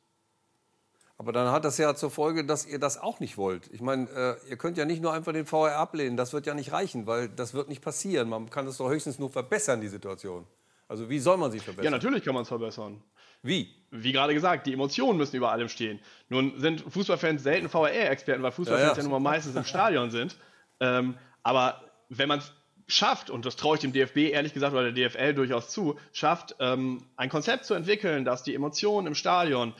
Aber 1.18 1.32
dann 1.32 1.50
hat 1.50 1.64
das 1.64 1.78
ja 1.78 1.94
zur 1.94 2.10
Folge, 2.10 2.44
dass 2.44 2.66
ihr 2.66 2.78
das 2.78 2.98
auch 2.98 3.20
nicht 3.20 3.38
wollt. 3.38 3.70
Ich 3.72 3.80
meine, 3.80 4.08
äh, 4.10 4.50
ihr 4.50 4.56
könnt 4.56 4.76
ja 4.76 4.84
nicht 4.84 5.00
nur 5.00 5.14
einfach 5.14 5.32
den 5.32 5.46
VR 5.46 5.76
ablehnen. 5.76 6.16
Das 6.16 6.32
wird 6.32 6.46
ja 6.46 6.52
nicht 6.52 6.72
reichen, 6.72 7.06
weil 7.06 7.28
das 7.28 7.54
wird 7.54 7.68
nicht 7.68 7.82
passieren. 7.82 8.28
Man 8.28 8.50
kann 8.50 8.66
es 8.66 8.76
doch 8.76 8.90
höchstens 8.90 9.18
nur 9.18 9.30
verbessern, 9.30 9.80
die 9.80 9.88
Situation. 9.88 10.46
Also 10.88 11.08
wie 11.08 11.18
soll 11.18 11.38
man 11.38 11.50
sie 11.50 11.58
verbessern? 11.58 11.84
Ja, 11.84 11.90
natürlich 11.90 12.22
kann 12.22 12.34
man 12.34 12.42
es 12.42 12.48
verbessern. 12.48 13.02
Wie? 13.42 13.74
Wie 13.90 14.12
gerade 14.12 14.34
gesagt, 14.34 14.66
die 14.66 14.72
Emotionen 14.72 15.18
müssen 15.18 15.36
über 15.36 15.52
allem 15.52 15.68
stehen. 15.68 16.00
Nun 16.28 16.58
sind 16.60 16.80
Fußballfans 16.80 17.42
selten 17.42 17.68
VR-Experten, 17.68 18.42
weil 18.42 18.52
Fußballfans 18.52 18.88
ja, 18.88 18.92
ja. 18.92 18.96
ja, 18.96 19.02
nun 19.02 19.12
mal 19.12 19.30
meistens 19.30 19.56
im 19.56 19.64
Stadion 19.64 20.10
sind. 20.10 20.36
Ähm, 20.80 21.16
aber 21.42 21.82
wenn 22.08 22.28
man 22.28 22.40
es 22.40 22.52
schafft, 22.88 23.30
und 23.30 23.46
das 23.46 23.56
traue 23.56 23.76
ich 23.76 23.80
dem 23.80 23.92
DFB 23.92 24.32
ehrlich 24.32 24.52
gesagt 24.52 24.74
oder 24.74 24.92
der 24.92 25.08
DFL 25.08 25.34
durchaus 25.34 25.70
zu, 25.70 25.98
schafft, 26.12 26.56
ähm, 26.60 27.04
ein 27.16 27.28
Konzept 27.30 27.64
zu 27.64 27.74
entwickeln, 27.74 28.24
das 28.24 28.42
die 28.42 28.54
Emotionen 28.54 29.06
im 29.06 29.14
Stadion 29.14 29.72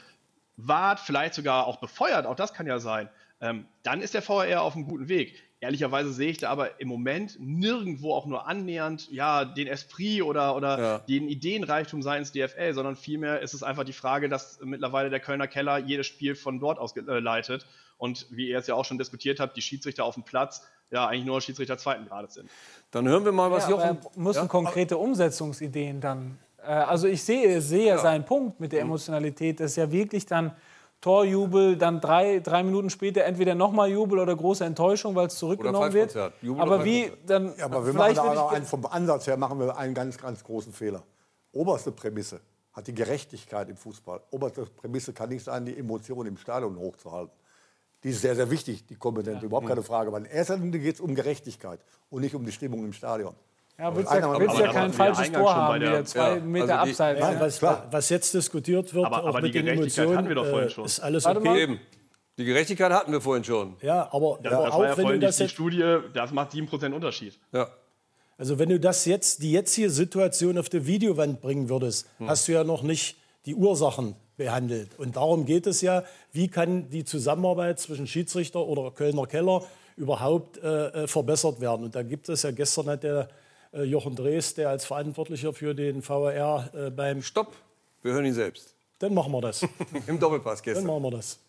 wahrt, 0.57 0.99
vielleicht 0.99 1.35
sogar 1.35 1.67
auch 1.67 1.77
befeuert, 1.77 2.25
auch 2.25 2.35
das 2.35 2.53
kann 2.53 2.67
ja 2.67 2.79
sein, 2.79 3.09
ähm, 3.39 3.65
dann 3.83 4.01
ist 4.01 4.13
der 4.13 4.21
VR 4.21 4.63
auf 4.63 4.75
einem 4.75 4.85
guten 4.85 5.07
Weg. 5.07 5.43
Ehrlicherweise 5.59 6.11
sehe 6.11 6.29
ich 6.29 6.37
da 6.37 6.49
aber 6.49 6.79
im 6.79 6.87
Moment 6.87 7.37
nirgendwo 7.39 8.13
auch 8.13 8.27
nur 8.27 8.47
annähernd 8.47 9.09
ja, 9.11 9.43
den 9.43 9.67
Esprit 9.67 10.21
oder, 10.21 10.55
oder 10.55 10.79
ja. 10.79 10.99
den 10.99 11.27
Ideenreichtum 11.27 12.03
seitens 12.03 12.31
DFL, 12.31 12.73
sondern 12.73 12.95
vielmehr 12.95 13.41
ist 13.41 13.55
es 13.55 13.63
einfach 13.63 13.83
die 13.83 13.93
Frage, 13.93 14.29
dass 14.29 14.59
mittlerweile 14.63 15.09
der 15.09 15.19
Kölner 15.19 15.47
Keller 15.47 15.79
jedes 15.79 16.05
Spiel 16.05 16.35
von 16.35 16.59
dort 16.59 16.77
aus 16.77 16.95
äh, 16.95 17.01
leitet. 17.19 17.65
Und 17.97 18.27
wie 18.29 18.49
ihr 18.49 18.59
es 18.59 18.67
ja 18.67 18.75
auch 18.75 18.85
schon 18.85 18.99
diskutiert 18.99 19.39
habt, 19.39 19.57
die 19.57 19.63
Schiedsrichter 19.63 20.03
auf 20.05 20.13
dem 20.13 20.23
Platz 20.23 20.67
ja 20.91 21.07
eigentlich 21.07 21.25
nur 21.25 21.41
Schiedsrichter 21.41 21.79
zweiten 21.79 22.05
Grades 22.05 22.35
sind. 22.35 22.49
Dann 22.91 23.07
hören 23.07 23.25
wir 23.25 23.31
mal, 23.31 23.49
was 23.49 23.63
ja, 23.63 23.71
Jochen. 23.71 23.97
Müssen 24.15 24.43
ja? 24.43 24.47
konkrete 24.47 24.97
Umsetzungsideen 24.97 26.01
dann. 26.01 26.37
Äh, 26.67 26.71
also 26.71 27.07
ich 27.07 27.23
sehe, 27.23 27.61
sehe 27.61 27.87
ja. 27.87 27.97
seinen 27.97 28.25
Punkt 28.25 28.59
mit 28.59 28.71
der 28.71 28.83
mhm. 28.83 28.91
Emotionalität, 28.91 29.59
dass 29.59 29.75
ja 29.75 29.89
wirklich 29.91 30.25
dann 30.25 30.55
Torjubel, 30.99 31.77
dann 31.77 32.01
drei, 32.01 32.39
drei 32.39 32.63
Minuten 32.63 32.89
später 32.89 33.23
entweder 33.23 33.53
nochmal 33.53 33.89
Jubel 33.89 34.17
oder 34.19 34.35
große 34.35 34.65
Enttäuschung, 34.65 35.13
weil 35.15 35.27
es 35.27 35.35
zurückgenommen 35.35 35.93
wird. 35.93 36.15
aber 36.15 36.83
wie 36.83 37.11
dann 37.25 37.53
ja, 37.55 37.65
aber 37.65 37.85
wir 37.85 37.93
machen 37.93 38.15
da 38.15 38.23
auch 38.23 38.51
einen, 38.51 38.65
vom 38.65 38.85
Ansatz 38.87 39.27
her 39.27 39.37
machen 39.37 39.59
wir 39.59 39.77
einen 39.77 39.93
ganz, 39.93 40.17
ganz 40.17 40.43
großen 40.43 40.73
Fehler. 40.73 41.03
Oberste 41.51 41.91
Prämisse 41.91 42.41
hat 42.73 42.87
die 42.87 42.95
Gerechtigkeit 42.95 43.69
im 43.69 43.77
Fußball. 43.77 44.21
Oberste 44.31 44.65
Prämisse 44.65 45.13
kann 45.13 45.29
nicht 45.29 45.45
sein, 45.45 45.65
die 45.65 45.77
Emotionen 45.77 46.29
im 46.29 46.37
Stadion 46.37 46.77
hochzuhalten. 46.77 47.33
Die 48.03 48.09
ist 48.09 48.21
sehr, 48.21 48.35
sehr 48.35 48.49
wichtig, 48.49 48.85
die 48.85 48.95
Komponente, 48.95 49.41
ja. 49.41 49.45
überhaupt 49.45 49.67
keine 49.67 49.83
Frage. 49.83 50.09
Aber 50.09 50.17
in 50.17 50.25
erster 50.25 50.57
Linie 50.57 50.79
geht 50.79 50.95
es 50.95 51.01
um 51.01 51.13
Gerechtigkeit 51.13 51.79
und 52.09 52.21
nicht 52.21 52.35
um 52.35 52.45
die 52.45 52.51
Stimmung 52.51 52.83
im 52.83 52.93
Stadion. 52.93 53.35
Ja, 53.79 53.95
willst 53.95 54.11
ja, 54.11 54.39
willst 54.39 54.57
ja 54.57 54.73
kein 54.73 54.91
falsches 54.91 55.31
Tor 55.31 55.55
haben, 55.55 55.79
der, 55.79 56.03
zwei 56.03 56.37
ja, 56.37 56.39
Meter 56.43 56.79
also 56.79 56.91
abseits. 56.91 57.19
Nein, 57.19 57.39
was, 57.39 57.61
was, 57.61 58.09
jetzt 58.09 58.33
diskutiert 58.33 58.91
wird, 58.91 59.05
aber, 59.05 59.23
aber 59.23 59.41
die 59.41 59.51
Gerechtigkeit 59.51 60.15
hatten 60.15 60.27
wir 60.27 60.35
doch 60.35 60.47
vorhin 60.47 60.67
äh, 60.67 60.71
schon. 60.71 60.85
Ist 60.85 60.99
alles 60.99 61.25
okay. 61.27 61.61
Eben. 61.61 61.79
Die 62.39 62.45
Gerechtigkeit 62.45 62.91
hatten 62.91 63.11
wir 63.11 63.21
vorhin 63.21 63.43
schon. 63.43 63.75
Ja, 63.81 64.09
aber 64.11 64.39
das, 64.41 64.51
ja, 64.51 64.63
das 64.63 64.73
auch 64.73 64.79
war 64.79 64.87
ja 64.87 64.97
wenn 64.97 65.07
du 65.07 65.19
das 65.19 65.37
die 65.37 65.47
Studie, 65.47 65.97
das 66.13 66.31
macht 66.31 66.53
7% 66.53 66.91
Unterschied. 66.91 67.37
Ja. 67.51 67.67
Also 68.39 68.57
wenn 68.57 68.69
du 68.69 68.79
das 68.79 69.05
jetzt, 69.05 69.43
die 69.43 69.51
jetzige 69.51 69.91
Situation 69.91 70.57
auf 70.57 70.69
die 70.69 70.87
Videowand 70.87 71.41
bringen 71.41 71.69
würdest, 71.69 72.07
hm. 72.17 72.29
hast 72.29 72.47
du 72.47 72.53
ja 72.53 72.63
noch 72.63 72.81
nicht 72.81 73.17
die 73.45 73.53
Ursachen 73.53 74.15
behandelt. 74.37 74.97
Und 74.97 75.15
darum 75.15 75.45
geht 75.45 75.67
es 75.67 75.81
ja, 75.81 76.03
wie 76.31 76.47
kann 76.47 76.89
die 76.89 77.05
Zusammenarbeit 77.05 77.79
zwischen 77.79 78.07
Schiedsrichter 78.07 78.65
oder 78.65 78.89
Kölner 78.91 79.27
Keller 79.27 79.63
überhaupt 79.95 80.57
äh, 80.57 81.03
äh 81.03 81.07
verbessert 81.07 81.59
werden. 81.59 81.85
Und 81.85 81.95
da 81.95 82.01
gibt 82.01 82.29
es 82.29 82.43
ja, 82.43 82.51
gestern 82.51 82.87
hat 82.87 83.03
der 83.03 83.21
äh, 83.21 83.27
Jochen 83.83 84.15
Drees, 84.15 84.53
der 84.53 84.69
als 84.69 84.85
Verantwortlicher 84.85 85.53
für 85.53 85.73
den 85.73 86.01
VR 86.01 86.69
äh, 86.73 86.89
beim... 86.89 87.21
Stopp, 87.21 87.53
wir 88.03 88.13
hören 88.13 88.25
ihn 88.25 88.33
selbst. 88.33 88.73
Dann 88.99 89.13
machen 89.13 89.31
wir 89.31 89.41
das. 89.41 89.65
Im 90.07 90.19
Doppelpass 90.19 90.63
gestern. 90.63 90.85
Dann 90.85 90.93
machen 90.93 91.03
wir 91.03 91.17
das. 91.17 91.39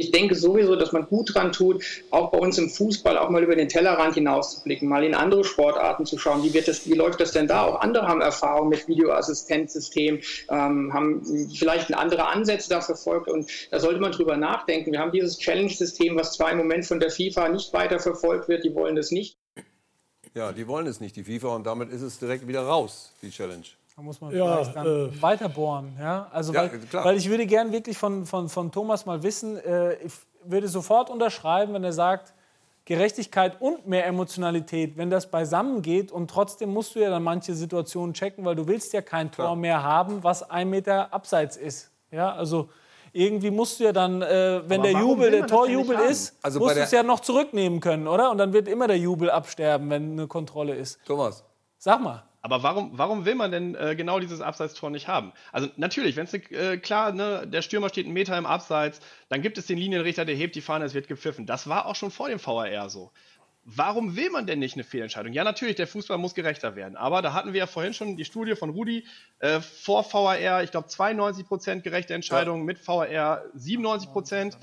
Ich 0.00 0.12
denke 0.12 0.36
sowieso, 0.36 0.76
dass 0.76 0.92
man 0.92 1.06
gut 1.06 1.34
dran 1.34 1.50
tut, 1.50 1.84
auch 2.12 2.30
bei 2.30 2.38
uns 2.38 2.56
im 2.56 2.70
Fußball 2.70 3.18
auch 3.18 3.30
mal 3.30 3.42
über 3.42 3.56
den 3.56 3.68
Tellerrand 3.68 4.14
hinauszublicken, 4.14 4.88
mal 4.88 5.02
in 5.02 5.12
andere 5.12 5.42
Sportarten 5.42 6.06
zu 6.06 6.18
schauen. 6.18 6.44
Wie, 6.44 6.54
wird 6.54 6.68
das, 6.68 6.88
wie 6.88 6.94
läuft 6.94 7.18
das 7.18 7.32
denn 7.32 7.48
da? 7.48 7.64
Auch 7.64 7.80
andere 7.80 8.06
haben 8.06 8.20
Erfahrung 8.20 8.68
mit 8.68 8.86
Videoassistenzsystemen, 8.86 10.20
ähm, 10.50 10.92
haben 10.94 11.50
vielleicht 11.52 11.92
andere 11.92 12.28
Ansätze 12.28 12.70
da 12.70 12.80
verfolgt 12.80 13.28
und 13.28 13.50
da 13.72 13.80
sollte 13.80 13.98
man 13.98 14.12
drüber 14.12 14.36
nachdenken. 14.36 14.92
Wir 14.92 15.00
haben 15.00 15.10
dieses 15.10 15.36
Challenge-System, 15.36 16.14
was 16.14 16.34
zwar 16.34 16.52
im 16.52 16.58
Moment 16.58 16.86
von 16.86 17.00
der 17.00 17.10
FIFA 17.10 17.48
nicht 17.48 17.72
weiter 17.72 17.98
verfolgt 17.98 18.48
wird, 18.48 18.62
die 18.62 18.76
wollen 18.76 18.94
das 18.94 19.10
nicht. 19.10 19.36
Ja, 20.38 20.52
die 20.52 20.68
wollen 20.68 20.86
es 20.86 21.00
nicht, 21.00 21.16
die 21.16 21.24
FIFA, 21.24 21.56
und 21.56 21.66
damit 21.66 21.90
ist 21.90 22.02
es 22.02 22.18
direkt 22.18 22.46
wieder 22.46 22.62
raus, 22.62 23.12
die 23.22 23.30
Challenge. 23.30 23.64
Da 23.96 24.02
muss 24.02 24.20
man 24.20 24.32
ja, 24.32 24.54
vielleicht 24.54 24.76
dann 24.76 24.86
äh, 24.86 25.22
weiter 25.22 25.48
bohren. 25.48 25.96
Ja? 25.98 26.28
Also, 26.32 26.52
ja, 26.52 26.70
weil, 26.70 27.04
weil, 27.04 27.16
ich 27.16 27.28
würde 27.28 27.44
gern 27.44 27.72
wirklich 27.72 27.98
von, 27.98 28.24
von, 28.24 28.48
von 28.48 28.70
Thomas 28.70 29.04
mal 29.04 29.24
wissen, 29.24 29.56
äh, 29.56 29.94
ich 29.94 30.12
würde 30.44 30.68
sofort 30.68 31.10
unterschreiben, 31.10 31.74
wenn 31.74 31.82
er 31.82 31.92
sagt, 31.92 32.32
Gerechtigkeit 32.84 33.60
und 33.60 33.88
mehr 33.88 34.06
Emotionalität, 34.06 34.96
wenn 34.96 35.10
das 35.10 35.28
beisammen 35.30 35.82
geht 35.82 36.12
und 36.12 36.30
trotzdem 36.30 36.72
musst 36.72 36.94
du 36.94 37.00
ja 37.00 37.10
dann 37.10 37.24
manche 37.24 37.54
Situationen 37.54 38.14
checken, 38.14 38.44
weil 38.44 38.54
du 38.54 38.68
willst 38.68 38.92
ja 38.92 39.02
kein 39.02 39.32
Tor 39.32 39.44
Klar. 39.44 39.56
mehr 39.56 39.82
haben, 39.82 40.22
was 40.22 40.48
ein 40.48 40.70
Meter 40.70 41.12
abseits 41.12 41.56
ist. 41.56 41.90
Ja, 42.12 42.32
also 42.32 42.70
irgendwie 43.12 43.50
musst 43.50 43.80
du 43.80 43.84
ja 43.84 43.92
dann, 43.92 44.22
äh, 44.22 44.62
wenn 44.68 44.80
Aber 44.80 44.90
der 44.90 45.00
Jubel, 45.00 45.30
der 45.30 45.46
Torjubel 45.46 45.98
ist, 46.00 46.36
also 46.42 46.60
musst 46.60 46.76
du 46.76 46.80
es 46.80 46.90
ja 46.90 47.02
noch 47.02 47.20
zurücknehmen 47.20 47.80
können, 47.80 48.06
oder? 48.06 48.30
Und 48.30 48.38
dann 48.38 48.52
wird 48.52 48.68
immer 48.68 48.86
der 48.86 48.98
Jubel 48.98 49.30
absterben, 49.30 49.90
wenn 49.90 50.12
eine 50.12 50.26
Kontrolle 50.26 50.74
ist. 50.74 50.98
Thomas. 51.06 51.44
Sag 51.78 52.00
mal. 52.00 52.24
Aber 52.40 52.62
warum, 52.62 52.92
warum 52.94 53.24
will 53.24 53.34
man 53.34 53.50
denn 53.50 53.74
äh, 53.74 53.96
genau 53.96 54.20
dieses 54.20 54.40
Abseitstor 54.40 54.90
nicht 54.90 55.08
haben? 55.08 55.32
Also 55.52 55.68
natürlich, 55.76 56.16
wenn 56.16 56.24
es 56.24 56.34
äh, 56.34 56.78
klar, 56.78 57.12
ne, 57.12 57.46
der 57.46 57.62
Stürmer 57.62 57.88
steht 57.88 58.04
einen 58.04 58.14
Meter 58.14 58.38
im 58.38 58.46
Abseits, 58.46 59.00
dann 59.28 59.42
gibt 59.42 59.58
es 59.58 59.66
den 59.66 59.76
Linienrichter, 59.76 60.24
der 60.24 60.36
hebt 60.36 60.54
die 60.54 60.60
Fahne, 60.60 60.84
es 60.84 60.94
wird 60.94 61.08
gepfiffen. 61.08 61.46
Das 61.46 61.68
war 61.68 61.86
auch 61.86 61.96
schon 61.96 62.10
vor 62.10 62.28
dem 62.28 62.38
VAR 62.44 62.90
so. 62.90 63.10
Warum 63.64 64.16
will 64.16 64.30
man 64.30 64.46
denn 64.46 64.58
nicht 64.58 64.74
eine 64.74 64.84
Fehlentscheidung? 64.84 65.32
Ja, 65.32 65.44
natürlich, 65.44 65.76
der 65.76 65.86
Fußball 65.86 66.16
muss 66.16 66.34
gerechter 66.34 66.74
werden. 66.74 66.96
Aber 66.96 67.20
da 67.20 67.34
hatten 67.34 67.52
wir 67.52 67.58
ja 67.58 67.66
vorhin 67.66 67.92
schon 67.92 68.16
die 68.16 68.24
Studie 68.24 68.56
von 68.56 68.70
Rudi 68.70 69.06
äh, 69.40 69.60
vor 69.60 70.10
VAR, 70.10 70.62
ich 70.62 70.70
glaube 70.70 70.88
92 70.88 71.46
Prozent 71.46 71.84
gerechte 71.84 72.14
Entscheidungen, 72.14 72.62
ja. 72.62 72.66
mit 72.66 72.86
VAR 72.86 73.42
97 73.54 74.10
Prozent 74.10 74.58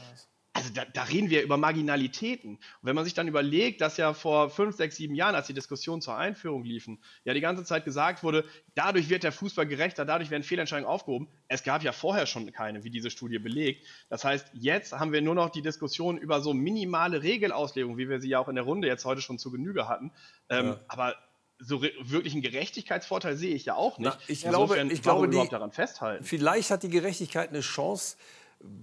also 0.55 0.69
da, 0.73 0.85
da, 0.85 1.03
reden 1.03 1.29
wir 1.29 1.43
über 1.43 1.57
Marginalitäten. 1.57 2.51
Und 2.51 2.59
wenn 2.81 2.95
man 2.95 3.03
sich 3.03 3.13
dann 3.13 3.27
überlegt, 3.27 3.81
dass 3.81 3.97
ja 3.97 4.13
vor 4.13 4.49
fünf, 4.49 4.77
sechs, 4.77 4.95
sieben 4.95 5.13
Jahren, 5.13 5.35
als 5.35 5.47
die 5.47 5.53
Diskussionen 5.53 6.01
zur 6.01 6.15
Einführung 6.15 6.63
liefen, 6.63 6.97
ja 7.25 7.33
die 7.33 7.41
ganze 7.41 7.65
Zeit 7.65 7.83
gesagt 7.83 8.23
wurde, 8.23 8.45
dadurch 8.73 9.09
wird 9.09 9.23
der 9.23 9.33
Fußball 9.33 9.67
gerechter, 9.67 10.05
dadurch 10.05 10.29
werden 10.29 10.43
Fehlentscheidungen 10.43 10.89
aufgehoben. 10.89 11.27
Es 11.49 11.63
gab 11.63 11.83
ja 11.83 11.91
vorher 11.91 12.25
schon 12.25 12.49
keine, 12.53 12.85
wie 12.85 12.89
diese 12.89 13.09
Studie 13.09 13.37
belegt. 13.37 13.85
Das 14.07 14.23
heißt, 14.23 14.47
jetzt 14.53 14.93
haben 14.93 15.11
wir 15.11 15.21
nur 15.21 15.35
noch 15.35 15.49
die 15.49 15.61
Diskussion 15.61 16.17
über 16.17 16.39
so 16.39 16.53
minimale 16.53 17.21
Regelauslegung, 17.21 17.97
wie 17.97 18.07
wir 18.07 18.21
sie 18.21 18.29
ja 18.29 18.39
auch 18.39 18.47
in 18.47 18.55
der 18.55 18.63
Runde 18.63 18.87
jetzt 18.87 19.03
heute 19.03 19.19
schon 19.19 19.37
zu 19.37 19.51
Genüge 19.51 19.89
hatten. 19.89 20.13
Ähm, 20.47 20.67
ja. 20.67 20.79
Aber 20.87 21.15
so 21.59 21.81
wirklich 21.81 22.31
einen 22.31 22.41
Gerechtigkeitsvorteil 22.41 23.35
sehe 23.35 23.55
ich 23.55 23.65
ja 23.65 23.75
auch 23.75 23.97
nicht. 23.97 24.09
Na, 24.09 24.17
ich 24.27 24.45
Insofern, 24.45 24.87
glaube, 24.87 24.93
ich 24.93 25.01
glaube, 25.01 25.29
die, 25.29 25.49
daran 25.49 25.71
festhalten. 25.73 26.23
Vielleicht 26.23 26.69
hat 26.69 26.83
die 26.83 26.89
Gerechtigkeit 26.89 27.49
eine 27.49 27.59
Chance, 27.61 28.15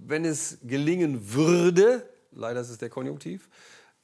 wenn 0.05 0.25
es 0.25 0.57
gelingen 0.63 1.33
würde, 1.33 2.07
leider 2.31 2.61
ist 2.61 2.69
es 2.69 2.77
der 2.77 2.89
Konjunktiv, 2.89 3.49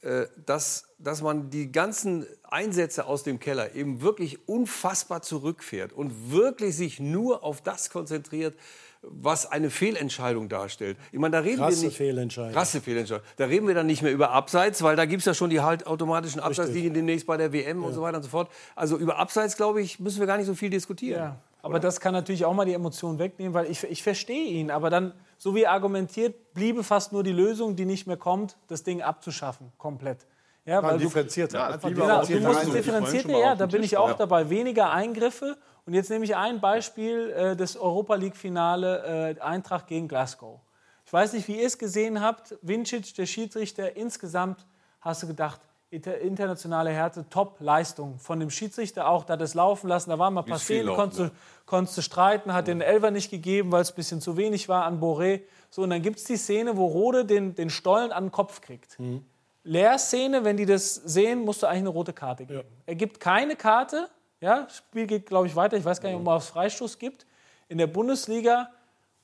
äh, 0.02 0.26
dass, 0.46 0.86
dass 0.98 1.20
man 1.20 1.50
die 1.50 1.70
ganzen 1.70 2.26
Einsätze 2.42 3.04
aus 3.04 3.22
dem 3.22 3.38
Keller 3.38 3.74
eben 3.74 4.00
wirklich 4.00 4.48
unfassbar 4.48 5.20
zurückfährt 5.22 5.92
und 5.92 6.32
wirklich 6.32 6.74
sich 6.76 7.00
nur 7.00 7.44
auf 7.44 7.60
das 7.60 7.90
konzentriert, 7.90 8.54
was 9.02 9.50
eine 9.50 9.70
Fehlentscheidung 9.70 10.48
darstellt. 10.48 10.98
Ich 11.12 11.18
meine, 11.18 11.32
da 11.32 11.40
reden 11.40 11.58
krasse 11.58 11.82
wir 11.82 11.88
nicht 11.88 11.96
Fehlentscheidung. 11.96 12.52
krasse 12.52 12.80
Fehlentscheidung. 12.80 13.24
Da 13.36 13.46
reden 13.46 13.66
wir 13.66 13.74
dann 13.74 13.86
nicht 13.86 14.02
mehr 14.02 14.12
über 14.12 14.30
Abseits, 14.30 14.82
weil 14.82 14.96
da 14.96 15.06
gibt 15.06 15.20
es 15.20 15.26
ja 15.26 15.34
schon 15.34 15.50
die 15.50 15.60
halt 15.60 15.86
automatischen 15.86 16.40
Abseitslinien 16.40 16.92
demnächst 16.92 17.26
bei 17.26 17.36
der 17.36 17.52
WM 17.52 17.80
ja. 17.80 17.86
und 17.86 17.94
so 17.94 18.02
weiter 18.02 18.18
und 18.18 18.22
so 18.22 18.28
fort. 18.28 18.50
Also 18.76 18.96
über 18.98 19.18
Abseits, 19.18 19.56
glaube 19.56 19.80
ich, 19.80 20.00
müssen 20.00 20.20
wir 20.20 20.26
gar 20.26 20.36
nicht 20.36 20.46
so 20.46 20.54
viel 20.54 20.70
diskutieren. 20.70 21.20
Ja. 21.20 21.38
Aber 21.62 21.74
Oder? 21.74 21.80
das 21.80 22.00
kann 22.00 22.12
natürlich 22.12 22.44
auch 22.44 22.54
mal 22.54 22.64
die 22.64 22.72
Emotionen 22.72 23.18
wegnehmen, 23.18 23.54
weil 23.54 23.70
ich, 23.70 23.84
ich 23.84 24.02
verstehe 24.02 24.48
ihn. 24.48 24.70
Aber 24.70 24.90
dann, 24.90 25.12
so 25.40 25.54
wie 25.54 25.62
er 25.62 25.72
argumentiert, 25.72 26.52
bliebe 26.52 26.84
fast 26.84 27.12
nur 27.12 27.22
die 27.22 27.32
Lösung, 27.32 27.74
die 27.74 27.86
nicht 27.86 28.06
mehr 28.06 28.18
kommt, 28.18 28.58
das 28.68 28.82
Ding 28.82 29.00
abzuschaffen, 29.00 29.72
komplett. 29.78 30.26
Ja, 30.66 30.82
weil 30.82 30.98
differenzierter. 30.98 31.58
Ja, 31.58 31.66
einfach 31.68 31.88
genau, 31.88 32.22
du 32.22 32.40
musst 32.40 32.74
differenzierter, 32.74 33.38
ja, 33.38 33.54
da 33.54 33.64
bin 33.64 33.82
ich 33.82 33.96
auch 33.96 34.08
ja. 34.08 34.14
dabei. 34.14 34.50
Weniger 34.50 34.92
Eingriffe. 34.92 35.56
Und 35.86 35.94
jetzt 35.94 36.10
nehme 36.10 36.26
ich 36.26 36.36
ein 36.36 36.60
Beispiel 36.60 37.30
äh, 37.30 37.56
des 37.56 37.78
Europa 37.78 38.16
League-Finale 38.16 39.36
äh, 39.38 39.40
Eintracht 39.40 39.86
gegen 39.86 40.08
Glasgow. 40.08 40.60
Ich 41.06 41.12
weiß 41.12 41.32
nicht, 41.32 41.48
wie 41.48 41.58
ihr 41.58 41.66
es 41.66 41.78
gesehen 41.78 42.20
habt. 42.20 42.54
Vincic, 42.60 43.14
der 43.14 43.24
Schiedsrichter, 43.24 43.96
insgesamt 43.96 44.66
hast 45.00 45.22
du 45.22 45.26
gedacht, 45.26 45.62
internationale 45.90 46.90
Härte, 46.90 47.28
Top-Leistung 47.28 48.18
von 48.18 48.38
dem 48.38 48.50
Schiedsrichter 48.50 49.08
auch. 49.08 49.24
Da 49.24 49.32
hat 49.32 49.40
es 49.40 49.54
laufen 49.54 49.88
lassen, 49.88 50.10
da 50.10 50.18
waren 50.18 50.34
mal 50.34 50.42
ein 50.42 50.46
paar 50.46 50.58
Szenen, 50.58 50.94
konntest, 50.94 51.32
konntest 51.66 51.98
du 51.98 52.02
streiten, 52.02 52.52
hat 52.52 52.68
den 52.68 52.80
Elfer 52.80 53.10
nicht 53.10 53.30
gegeben, 53.30 53.72
weil 53.72 53.82
es 53.82 53.90
ein 53.90 53.96
bisschen 53.96 54.20
zu 54.20 54.36
wenig 54.36 54.68
war 54.68 54.84
an 54.84 55.00
Boré. 55.00 55.42
So, 55.68 55.82
und 55.82 55.90
dann 55.90 56.02
gibt 56.02 56.18
es 56.18 56.24
die 56.24 56.36
Szene, 56.36 56.76
wo 56.76 56.86
Rode 56.86 57.24
den, 57.24 57.54
den 57.56 57.70
Stollen 57.70 58.12
an 58.12 58.26
den 58.26 58.32
Kopf 58.32 58.60
kriegt. 58.60 58.98
Mhm. 59.00 59.24
Leerszene, 59.64 60.44
wenn 60.44 60.56
die 60.56 60.66
das 60.66 60.94
sehen, 60.94 61.44
musst 61.44 61.62
du 61.62 61.66
eigentlich 61.66 61.80
eine 61.80 61.88
rote 61.90 62.12
Karte 62.12 62.46
geben. 62.46 62.60
Ja. 62.60 62.64
Er 62.86 62.94
gibt 62.94 63.20
keine 63.20 63.56
Karte, 63.56 64.08
ja, 64.40 64.66
Spiel 64.70 65.06
geht, 65.06 65.26
glaube 65.26 65.48
ich, 65.48 65.56
weiter. 65.56 65.76
Ich 65.76 65.84
weiß 65.84 66.00
gar 66.00 66.08
nicht, 66.08 66.18
ob 66.18 66.24
man 66.24 66.36
aufs 66.36 66.48
Freistoß 66.48 66.98
gibt. 66.98 67.26
In 67.68 67.78
der 67.78 67.86
Bundesliga, 67.86 68.70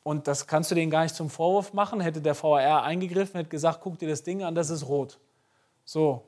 und 0.03 0.29
das 0.29 0.47
kannst 0.47 0.71
du 0.71 0.75
denen 0.75 0.91
gar 0.91 1.05
nicht 1.05 1.15
zum 1.15 1.31
Vorwurf 1.31 1.73
machen, 1.73 2.01
hätte 2.01 2.21
der 2.21 2.41
VAR 2.41 2.83
eingegriffen, 2.83 3.39
hätte 3.39 3.49
gesagt, 3.49 3.81
guck 3.83 3.99
dir 3.99 4.09
das 4.09 4.23
Ding 4.25 4.43
an, 4.43 4.55
das 4.55 4.69
ist 4.71 4.87
rot. 4.87 5.19
So. 5.85 6.23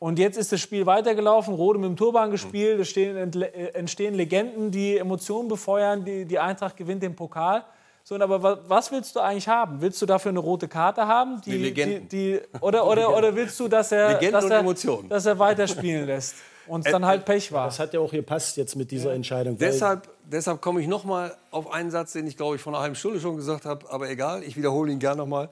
Und 0.00 0.18
jetzt 0.18 0.38
ist 0.38 0.50
das 0.50 0.60
Spiel 0.60 0.86
weitergelaufen, 0.86 1.52
Rode 1.52 1.78
mit 1.78 1.90
dem 1.90 1.96
Turban 1.96 2.30
gespielt, 2.30 2.80
es 2.80 2.96
äh, 2.96 3.66
entstehen 3.74 4.14
Legenden, 4.14 4.70
die 4.70 4.96
Emotionen 4.96 5.46
befeuern, 5.46 6.02
die, 6.06 6.24
die 6.24 6.38
Eintracht 6.38 6.74
gewinnt 6.74 7.02
den 7.02 7.14
Pokal. 7.14 7.64
So, 8.02 8.14
aber 8.14 8.66
was 8.66 8.90
willst 8.90 9.14
du 9.14 9.20
eigentlich 9.20 9.46
haben? 9.46 9.82
Willst 9.82 10.00
du 10.00 10.06
dafür 10.06 10.30
eine 10.30 10.38
rote 10.38 10.68
Karte 10.68 11.06
haben? 11.06 11.42
Die, 11.42 11.50
die 11.50 11.56
Legenden. 11.58 12.08
Die, 12.08 12.40
die, 12.40 12.58
oder, 12.62 12.86
oder, 12.86 13.14
oder 13.14 13.36
willst 13.36 13.60
du, 13.60 13.68
dass 13.68 13.92
er, 13.92 14.14
dass 14.14 14.46
er, 14.46 14.62
dass 15.08 15.26
er 15.26 15.38
weiterspielen 15.38 16.06
lässt? 16.06 16.36
Und 16.66 16.86
es 16.86 16.92
dann 16.92 17.04
halt 17.04 17.26
Pech 17.26 17.52
war. 17.52 17.66
Das 17.66 17.78
hat 17.78 17.92
ja 17.92 18.00
auch 18.00 18.10
gepasst 18.10 18.56
jetzt 18.56 18.76
mit 18.76 18.90
dieser 18.90 19.12
Entscheidung. 19.12 19.58
Deshalb, 19.58 20.08
deshalb 20.24 20.62
komme 20.62 20.80
ich 20.80 20.86
noch 20.86 21.04
mal 21.04 21.36
auf 21.50 21.70
einen 21.70 21.90
Satz, 21.90 22.12
den 22.12 22.26
ich 22.26 22.38
glaube 22.38 22.56
ich 22.56 22.62
vor 22.62 22.72
einer 22.72 22.80
halben 22.80 22.94
Stunde 22.94 23.20
schon 23.20 23.36
gesagt 23.36 23.66
habe, 23.66 23.90
aber 23.90 24.08
egal, 24.08 24.44
ich 24.44 24.56
wiederhole 24.56 24.90
ihn 24.90 24.98
gerne 24.98 25.18
noch 25.18 25.26
mal, 25.26 25.50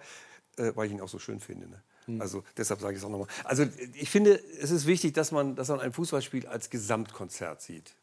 äh, 0.57 0.73
weil 0.75 0.87
ich 0.87 0.93
ihn 0.93 1.03
auch 1.03 1.09
so 1.09 1.19
schön 1.19 1.41
finde. 1.41 1.69
Ne? 1.69 1.83
Hm. 2.09 2.21
Also 2.21 2.43
deshalb 2.57 2.81
sage 2.81 2.95
ich 2.95 2.99
es 2.99 3.05
auch 3.05 3.11
noch 3.11 3.19
mal. 3.19 3.29
Also 3.45 3.65
ich 3.95 4.11
finde, 4.11 4.43
es 4.61 4.71
ist 4.71 4.87
wichtig, 4.87 5.15
dass 5.15 5.31
man, 5.31 5.55
dass 5.55 5.69
man 5.69 5.81
ein 5.81 5.93
Fußballspiel 5.93 6.47
als 6.47 6.71
Gesamtkonzert 6.71 7.63
sieht. 7.63 7.95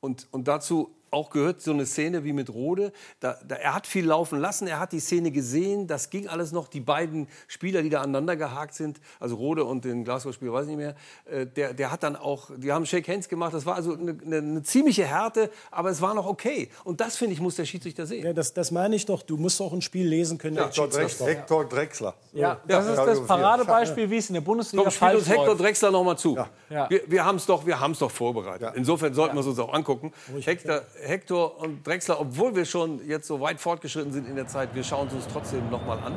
Und, 0.00 0.28
und 0.30 0.48
dazu 0.48 0.96
auch 1.10 1.30
gehört 1.30 1.60
so 1.60 1.72
eine 1.72 1.86
Szene 1.86 2.24
wie 2.24 2.32
mit 2.32 2.52
Rode. 2.52 2.92
Da, 3.20 3.38
da, 3.46 3.56
er 3.56 3.74
hat 3.74 3.86
viel 3.86 4.06
laufen 4.06 4.38
lassen, 4.38 4.66
er 4.66 4.78
hat 4.78 4.92
die 4.92 5.00
Szene 5.00 5.30
gesehen, 5.30 5.86
das 5.86 6.10
ging 6.10 6.28
alles 6.28 6.52
noch. 6.52 6.68
Die 6.68 6.80
beiden 6.80 7.28
Spieler, 7.48 7.82
die 7.82 7.90
da 7.90 8.00
aneinander 8.00 8.36
gehakt 8.36 8.74
sind, 8.74 9.00
also 9.18 9.36
Rode 9.36 9.64
und 9.64 9.84
den 9.84 10.04
Glasgow-Spieler, 10.04 10.52
weiß 10.52 10.62
ich 10.62 10.76
nicht 10.76 10.78
mehr, 10.78 10.94
äh, 11.26 11.46
der, 11.46 11.74
der 11.74 11.90
hat 11.90 12.02
dann 12.02 12.16
auch, 12.16 12.50
die 12.56 12.72
haben 12.72 12.86
Shake 12.86 13.08
Hands 13.08 13.28
gemacht. 13.28 13.54
Das 13.54 13.66
war 13.66 13.74
also 13.74 13.94
eine, 13.94 14.16
eine, 14.24 14.38
eine 14.38 14.62
ziemliche 14.62 15.04
Härte, 15.04 15.50
aber 15.70 15.90
es 15.90 16.00
war 16.00 16.14
noch 16.14 16.26
okay. 16.26 16.70
Und 16.84 17.00
das, 17.00 17.16
finde 17.16 17.34
ich, 17.34 17.40
muss 17.40 17.56
der 17.56 17.64
Schiedsrichter 17.64 18.06
sehen. 18.06 18.24
Ja, 18.24 18.32
das, 18.32 18.54
das 18.54 18.70
meine 18.70 18.96
ich 18.96 19.06
doch. 19.06 19.22
Du 19.22 19.36
musst 19.36 19.60
auch 19.60 19.72
ein 19.72 19.82
Spiel 19.82 20.06
lesen 20.06 20.38
können. 20.38 20.56
Ja, 20.56 20.70
Hector 20.70 21.64
Drexler. 21.64 22.14
Ja, 22.32 22.60
das 22.66 22.86
ist 22.86 22.96
das 22.96 23.26
Paradebeispiel, 23.26 24.10
wie 24.10 24.16
es 24.16 24.28
in 24.28 24.34
der 24.34 24.40
Bundesliga 24.40 24.84
Komm, 24.84 24.92
spielt 24.92 25.14
uns 25.16 25.28
Hector 25.28 25.56
Drexler 25.56 25.90
noch 25.90 26.04
mal 26.04 26.16
zu. 26.16 26.36
Ja. 26.68 26.88
Wir, 26.88 27.02
wir 27.06 27.24
haben 27.24 27.36
es 27.36 27.46
doch, 27.46 27.64
doch 27.64 28.10
vorbereitet. 28.10 28.72
Insofern 28.74 29.14
sollten 29.14 29.36
wir 29.36 29.40
es 29.40 29.46
uns 29.46 29.58
auch 29.58 29.72
angucken. 29.72 30.12
Hector, 30.44 30.82
Hector 31.02 31.58
und 31.58 31.86
Drexler, 31.86 32.20
obwohl 32.20 32.54
wir 32.54 32.64
schon 32.64 33.06
jetzt 33.06 33.26
so 33.26 33.40
weit 33.40 33.60
fortgeschritten 33.60 34.12
sind 34.12 34.28
in 34.28 34.36
der 34.36 34.46
Zeit, 34.46 34.74
wir 34.74 34.84
schauen 34.84 35.08
es 35.08 35.14
uns 35.14 35.28
trotzdem 35.28 35.68
noch 35.70 35.84
mal 35.84 35.98
an. 35.98 36.14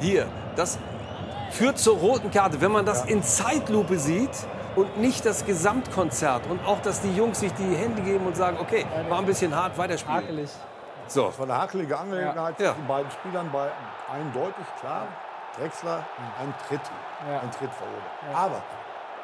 Hier, 0.00 0.28
das 0.56 0.78
führt 1.50 1.78
zur 1.78 1.98
roten 1.98 2.30
Karte. 2.30 2.60
Wenn 2.60 2.72
man 2.72 2.86
das 2.86 3.04
in 3.04 3.22
Zeitlupe 3.22 3.98
sieht 3.98 4.30
und 4.76 4.98
nicht 4.98 5.26
das 5.26 5.44
Gesamtkonzert 5.44 6.46
und 6.48 6.64
auch, 6.66 6.80
dass 6.80 7.00
die 7.00 7.14
Jungs 7.14 7.40
sich 7.40 7.52
die 7.52 7.76
Hände 7.76 8.02
geben 8.02 8.26
und 8.26 8.36
sagen, 8.36 8.58
okay, 8.60 8.86
war 9.08 9.18
ein 9.18 9.26
bisschen 9.26 9.54
hart, 9.54 9.76
weiterspielen. 9.76 10.22
Hakelig. 10.22 10.50
So. 11.08 11.26
Das 11.26 11.38
war 11.38 11.46
eine 11.46 11.58
hakelige 11.58 11.98
Angelegenheit 11.98 12.60
ja. 12.60 12.72
zwischen 12.72 12.86
beiden 12.86 13.10
Spielern, 13.10 13.50
bei 13.52 13.68
eindeutig 14.12 14.66
klar. 14.80 15.08
Drexler 15.56 16.06
ein 16.40 16.54
Tritt, 16.68 16.80
ja. 17.28 17.40
ein 17.40 17.50
Tritt 17.50 17.70
verursacht. 17.74 18.30
Ja. 18.30 18.38
Aber 18.38 18.62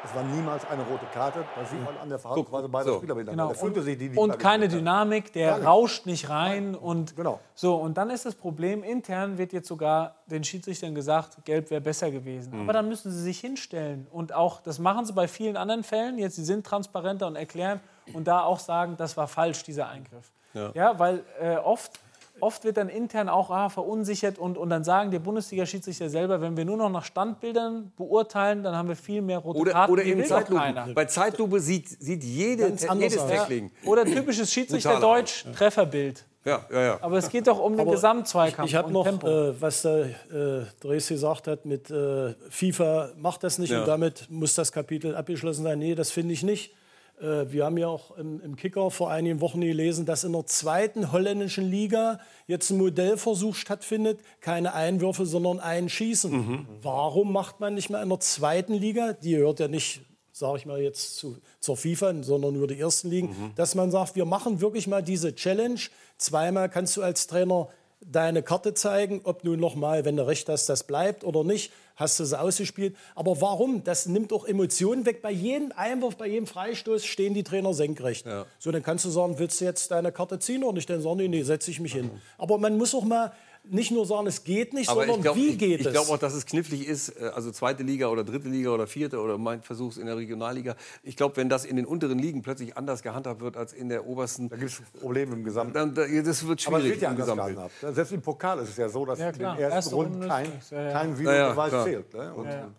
es 0.03 0.15
war 0.15 0.23
niemals 0.23 0.65
eine 0.69 0.83
rote 0.83 1.05
Karte. 1.13 1.43
Das 1.55 1.69
sieht 1.69 1.83
man 1.83 1.97
an 1.97 2.09
der 2.09 2.19
Verhaltensweise 2.19 2.69
beider 2.69 2.91
so. 2.91 2.97
Spieler 2.97 3.15
genau. 3.15 3.49
und, 3.49 3.81
sich 3.81 3.97
die, 3.97 4.09
die 4.09 4.17
und 4.17 4.39
keine 4.39 4.67
Dynamik, 4.67 5.33
der 5.33 5.63
rauscht 5.63 6.05
nicht 6.05 6.29
rein. 6.29 6.75
Und, 6.75 7.15
genau. 7.15 7.39
so, 7.55 7.75
und 7.75 7.97
dann 7.97 8.09
ist 8.09 8.25
das 8.25 8.35
Problem, 8.35 8.83
intern 8.83 9.37
wird 9.37 9.53
jetzt 9.53 9.67
sogar 9.67 10.15
den 10.27 10.43
Schiedsrichtern 10.43 10.95
gesagt, 10.95 11.43
Gelb 11.45 11.69
wäre 11.69 11.81
besser 11.81 12.11
gewesen. 12.11 12.55
Mhm. 12.55 12.61
Aber 12.63 12.73
dann 12.73 12.87
müssen 12.87 13.11
sie 13.11 13.21
sich 13.21 13.39
hinstellen. 13.39 14.07
Und 14.11 14.33
auch, 14.33 14.61
das 14.61 14.79
machen 14.79 15.05
sie 15.05 15.13
bei 15.13 15.27
vielen 15.27 15.57
anderen 15.57 15.83
Fällen. 15.83 16.17
Jetzt, 16.17 16.35
sie 16.35 16.45
sind 16.45 16.65
transparenter 16.65 17.27
und 17.27 17.35
erklären 17.35 17.79
und 18.13 18.27
da 18.27 18.41
auch 18.43 18.59
sagen, 18.59 18.95
das 18.97 19.17
war 19.17 19.27
falsch, 19.27 19.63
dieser 19.63 19.89
Eingriff. 19.89 20.31
Ja, 20.53 20.71
ja 20.73 20.99
weil 20.99 21.23
äh, 21.39 21.57
oft 21.57 21.99
oft 22.39 22.63
wird 22.63 22.77
dann 22.77 22.89
intern 22.89 23.29
auch 23.29 23.51
ah, 23.51 23.69
verunsichert 23.69 24.37
und, 24.37 24.57
und 24.57 24.69
dann 24.69 24.83
sagen 24.83 25.11
die 25.11 25.19
Bundesliga-Schiedsrichter 25.19 26.09
selber, 26.09 26.41
wenn 26.41 26.57
wir 26.57 26.65
nur 26.65 26.77
noch 26.77 26.89
nach 26.89 27.05
Standbildern 27.05 27.91
beurteilen, 27.95 28.63
dann 28.63 28.75
haben 28.75 28.87
wir 28.87 28.95
viel 28.95 29.21
mehr 29.21 29.39
rote 29.39 29.59
oder, 29.59 29.71
Karten. 29.71 29.93
Oder 29.93 30.03
eben 30.03 30.25
Zeitlupe. 30.25 30.93
Bei 30.93 31.05
Zeitlupe 31.05 31.59
sieht, 31.59 31.89
sieht 31.89 32.23
jede, 32.23 32.73
jedes 32.97 33.25
Tackling. 33.27 33.71
Ja. 33.83 33.89
Oder 33.89 34.05
typisches 34.05 34.51
Schiedsrichter-Deutsch, 34.51 35.45
Trefferbild. 35.55 36.25
Ja, 36.47 36.65
ja, 36.71 36.81
ja. 36.81 36.97
Aber 37.01 37.17
es 37.17 37.29
geht 37.29 37.45
doch 37.47 37.59
um 37.59 37.75
den 37.75 37.89
Gesamtzweikampf. 37.89 38.67
Ich, 38.67 38.73
ich 38.73 38.77
habe 38.77 38.91
noch, 38.91 39.05
äh, 39.05 39.61
was 39.61 39.81
der 39.81 40.05
äh, 40.31 40.65
Dres 40.79 41.09
gesagt 41.09 41.47
hat, 41.47 41.65
mit 41.65 41.91
äh, 41.91 42.35
FIFA 42.49 43.09
macht 43.17 43.43
das 43.43 43.57
nicht 43.57 43.71
ja. 43.71 43.81
und 43.81 43.87
damit 43.87 44.27
muss 44.29 44.55
das 44.55 44.71
Kapitel 44.71 45.13
abgeschlossen 45.13 45.63
sein. 45.63 45.77
Nee, 45.77 45.93
das 45.93 46.09
finde 46.09 46.33
ich 46.33 46.43
nicht. 46.43 46.73
Äh, 47.19 47.51
wir 47.51 47.65
haben 47.65 47.77
ja 47.77 47.87
auch 47.87 48.15
im, 48.17 48.39
im, 48.41 48.55
Kicker 48.55 48.91
vor 48.91 49.09
einigen 49.09 49.41
Wochen 49.41 49.61
gelesen, 49.61 50.05
dass 50.05 50.23
in 50.23 50.33
der 50.33 50.45
zweiten 50.45 51.11
holländischen 51.11 51.69
Liga 51.69 52.19
jetzt 52.45 52.69
ein 52.69 52.77
Modellversuch 52.77 53.55
stattfindet. 53.55 54.19
Keine 54.41 54.73
Einwürfe, 54.73 55.25
sondern 55.25 55.59
ein 55.59 55.89
Schießen. 55.89 56.31
Mhm. 56.31 56.67
Warum 56.81 57.33
macht 57.33 57.59
man 57.59 57.73
nicht 57.73 57.89
mehr 57.89 58.01
in 58.03 58.09
der 58.09 58.19
zweiten 58.19 58.73
Liga, 58.73 59.13
die 59.13 59.31
gehört 59.31 59.59
ja 59.59 59.67
nicht, 59.67 60.01
sage 60.31 60.57
ich 60.59 60.65
mal 60.65 60.81
jetzt 60.81 61.15
zu, 61.17 61.37
zur 61.59 61.77
FIFA, 61.77 62.23
sondern 62.23 62.53
nur 62.53 62.67
die 62.67 62.79
ersten 62.79 63.09
Ligen, 63.09 63.29
mhm. 63.29 63.51
dass 63.55 63.73
man 63.73 63.89
sagt, 63.89 64.15
wir 64.15 64.25
machen 64.25 64.61
wirklich 64.61 64.87
mal 64.87 65.01
diese 65.01 65.33
Challenge. 65.33 65.79
Zweimal 66.17 66.69
kannst 66.69 66.97
du 66.97 67.01
als 67.01 67.27
Trainer 67.27 67.69
deine 68.01 68.43
Karte 68.43 68.73
zeigen, 68.73 69.21
ob 69.23 69.43
nun 69.43 69.59
noch 69.59 69.75
mal, 69.75 70.05
wenn 70.05 70.17
du 70.17 70.25
recht 70.27 70.49
hast, 70.49 70.67
das 70.67 70.83
bleibt 70.83 71.23
oder 71.23 71.43
nicht 71.43 71.71
hast 71.97 72.19
du 72.19 72.23
es 72.23 72.33
ausgespielt. 72.33 72.95
Aber 73.15 73.41
warum? 73.41 73.83
Das 73.83 74.05
nimmt 74.05 74.31
auch 74.31 74.45
Emotionen 74.45 75.05
weg. 75.05 75.21
Bei 75.21 75.31
jedem 75.31 75.73
Einwurf, 75.75 76.15
bei 76.15 76.27
jedem 76.27 76.47
Freistoß 76.47 77.05
stehen 77.05 77.33
die 77.33 77.43
Trainer 77.43 77.73
senkrecht. 77.73 78.25
Ja. 78.25 78.45
So, 78.59 78.71
dann 78.71 78.83
kannst 78.83 79.03
du 79.05 79.09
sagen, 79.09 79.39
willst 79.39 79.59
du 79.59 79.65
jetzt 79.65 79.91
deine 79.91 80.11
Karte 80.11 80.39
ziehen 80.39 80.63
oder 80.63 80.73
nicht? 80.73 80.89
Dann 80.89 81.01
sagen 81.01 81.17
die, 81.17 81.27
nee, 81.27 81.43
setze 81.43 81.71
ich 81.71 81.79
mich 81.79 81.93
hin. 81.93 82.11
Aber 82.37 82.57
man 82.57 82.77
muss 82.77 82.95
auch 82.95 83.03
mal 83.03 83.33
nicht 83.71 83.91
nur 83.91 84.05
sagen, 84.05 84.27
es 84.27 84.43
geht 84.43 84.73
nicht, 84.73 84.89
Aber 84.89 85.01
sondern 85.01 85.21
glaub, 85.21 85.35
wie 85.35 85.57
geht 85.57 85.81
ich, 85.81 85.85
es? 85.85 85.87
Ich 85.87 85.93
glaube 85.93 86.11
auch, 86.11 86.17
dass 86.17 86.33
es 86.33 86.45
knifflig 86.45 86.87
ist, 86.87 87.09
äh, 87.09 87.31
also 87.33 87.51
zweite 87.51 87.83
Liga 87.83 88.07
oder 88.07 88.23
dritte 88.23 88.47
Liga 88.47 88.69
oder 88.71 88.87
vierte 88.87 89.19
oder 89.19 89.37
mein 89.37 89.61
Versuch 89.61 89.97
in 89.97 90.05
der 90.05 90.17
Regionalliga. 90.17 90.75
Ich 91.03 91.15
glaube, 91.15 91.37
wenn 91.37 91.49
das 91.49 91.65
in 91.65 91.75
den 91.75 91.85
unteren 91.85 92.19
Ligen 92.19 92.41
plötzlich 92.41 92.77
anders 92.77 93.03
gehandhabt 93.03 93.41
wird 93.41 93.57
als 93.57 93.73
in 93.73 93.89
der 93.89 94.05
obersten. 94.05 94.49
Da 94.49 94.57
gibt 94.57 94.71
es 94.71 94.81
Probleme 94.99 95.33
im 95.33 95.43
Gesamt. 95.43 95.75
Dann, 95.75 95.93
das 95.93 96.47
wird 96.47 96.61
schwierig. 96.61 96.67
Aber 96.67 96.77
es 96.79 96.83
wird 96.85 97.01
ja 97.01 97.09
anders 97.09 97.27
gehandhabt. 97.27 97.71
Selbst 97.81 98.11
im 98.11 98.21
Pokal 98.21 98.59
ist 98.59 98.69
es 98.69 98.77
ja 98.77 98.89
so, 98.89 99.05
dass 99.05 99.19
ja, 99.19 99.29
in 99.29 99.37
den 99.37 99.45
ersten 99.45 99.61
Erste 99.61 99.95
Runden 99.95 100.27
kein, 100.27 100.51
kein 100.69 101.17
Videobeweis 101.17 101.71
ja, 101.71 101.83
zählt. 101.83 102.13
Ne? 102.13 102.33
Und, 102.33 102.45
ja. 102.45 102.69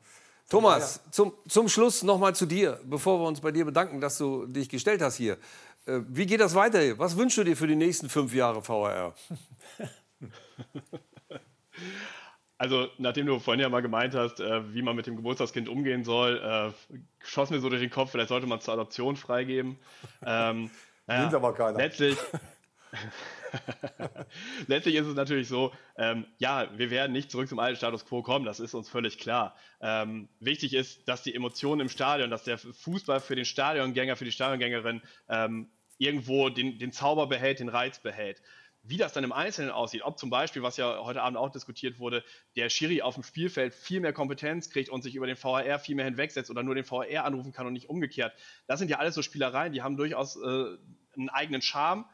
Thomas, 0.49 1.01
zum, 1.11 1.32
zum 1.47 1.68
Schluss 1.68 2.03
noch 2.03 2.18
mal 2.18 2.34
zu 2.34 2.47
dir, 2.47 2.80
bevor 2.84 3.20
wir 3.20 3.28
uns 3.28 3.41
bei 3.41 3.53
dir 3.53 3.66
bedanken, 3.66 4.01
dass 4.01 4.16
du 4.16 4.47
dich 4.47 4.68
gestellt 4.68 5.03
hast 5.03 5.16
hier. 5.16 5.36
Äh, 5.84 6.01
wie 6.09 6.24
geht 6.26 6.41
das 6.41 6.55
weiter? 6.55 6.80
Was 6.99 7.16
wünschst 7.16 7.39
du 7.39 7.45
dir 7.45 7.57
für 7.57 7.66
die 7.66 7.76
nächsten 7.76 8.09
fünf 8.09 8.34
Jahre 8.34 8.62
VRR? 8.62 9.14
Also, 12.61 12.89
nachdem 12.99 13.27
du 13.27 13.39
vorhin 13.39 13.61
ja 13.61 13.69
mal 13.69 13.83
gemeint 13.83 14.16
hast, 14.16 14.41
äh, 14.41 14.75
wie 14.75 14.83
man 14.83 14.97
mit 14.97 15.07
dem 15.07 15.14
Geburtstagskind 15.14 15.69
umgehen 15.69 16.03
soll, 16.03 16.39
äh, 16.39 16.99
schoss 17.25 17.51
mir 17.51 17.61
so 17.61 17.69
durch 17.69 17.81
den 17.81 17.91
Kopf, 17.91 18.11
vielleicht 18.11 18.31
sollte 18.31 18.49
man 18.49 18.61
zur 18.61 18.75
Adoption 18.75 19.14
freigeben. 19.14 19.79
Ähm, 20.27 20.69
naja, 21.07 21.21
Nimmt 21.23 21.35
aber 21.35 21.55
keiner. 21.55 21.79
Letztlich, 21.79 22.19
letztlich 24.66 24.97
ist 24.97 25.07
es 25.07 25.14
natürlich 25.14 25.47
so, 25.47 25.73
ähm, 25.97 26.27
ja, 26.39 26.69
wir 26.77 26.91
werden 26.91 27.12
nicht 27.12 27.31
zurück 27.31 27.49
zum 27.49 27.61
alten 27.61 27.77
Status 27.77 28.05
quo 28.07 28.23
kommen, 28.23 28.45
das 28.45 28.59
ist 28.59 28.75
uns 28.75 28.89
völlig 28.89 29.19
klar. 29.19 29.55
Ähm, 29.81 30.29
wichtig 30.41 30.75
ist, 30.75 31.07
dass 31.07 31.23
die 31.23 31.37
Emotionen 31.37 31.83
im 31.83 31.89
Stadion, 31.89 32.29
dass 32.29 32.43
der 32.43 32.59
Fußball 32.59 33.21
für 33.21 33.37
den 33.37 33.45
Stadiongänger, 33.45 34.16
für 34.16 34.25
die 34.25 34.33
Stadiongängerin 34.33 35.01
ähm, 35.29 35.71
irgendwo 35.99 36.49
den, 36.49 36.79
den 36.79 36.91
Zauber 36.91 37.29
behält, 37.29 37.61
den 37.61 37.69
Reiz 37.69 38.01
behält. 38.01 38.43
Wie 38.89 38.97
das 38.97 39.12
dann 39.12 39.22
im 39.22 39.32
Einzelnen 39.32 39.70
aussieht, 39.70 40.03
ob 40.03 40.18
zum 40.18 40.30
Beispiel, 40.30 40.62
was 40.62 40.78
ja 40.78 41.01
heute 41.05 41.22
Abend 41.22 41.36
auch 41.36 41.51
diskutiert 41.51 41.99
wurde, 41.99 42.24
der 42.57 42.70
Schiri 42.70 43.03
auf 43.03 43.14
dem 43.14 43.22
Spielfeld 43.22 43.74
viel 43.74 44.01
mehr 44.01 44.14
Kompetenz 44.14 44.70
kriegt 44.70 44.89
und 44.89 45.03
sich 45.03 45.14
über 45.14 45.26
den 45.26 45.36
VAR 45.36 45.78
viel 45.78 45.95
mehr 45.95 46.07
hinwegsetzt 46.07 46.51
oder 46.51 46.62
nur 46.62 46.74
den 46.74 46.91
VAR 46.91 47.24
anrufen 47.24 47.53
kann 47.53 47.66
und 47.66 47.74
nicht 47.74 47.91
umgekehrt. 47.91 48.32
Das 48.66 48.78
sind 48.78 48.91
ja 48.91 48.99
alles 48.99 49.14
so 49.14 49.20
Spielereien, 49.20 49.74
die 49.74 49.82
haben 49.82 49.99
durchaus 49.99 50.36
äh, 50.36 50.76
einen 51.16 51.28
eigenen 51.28 51.61
Charme. 51.61 52.07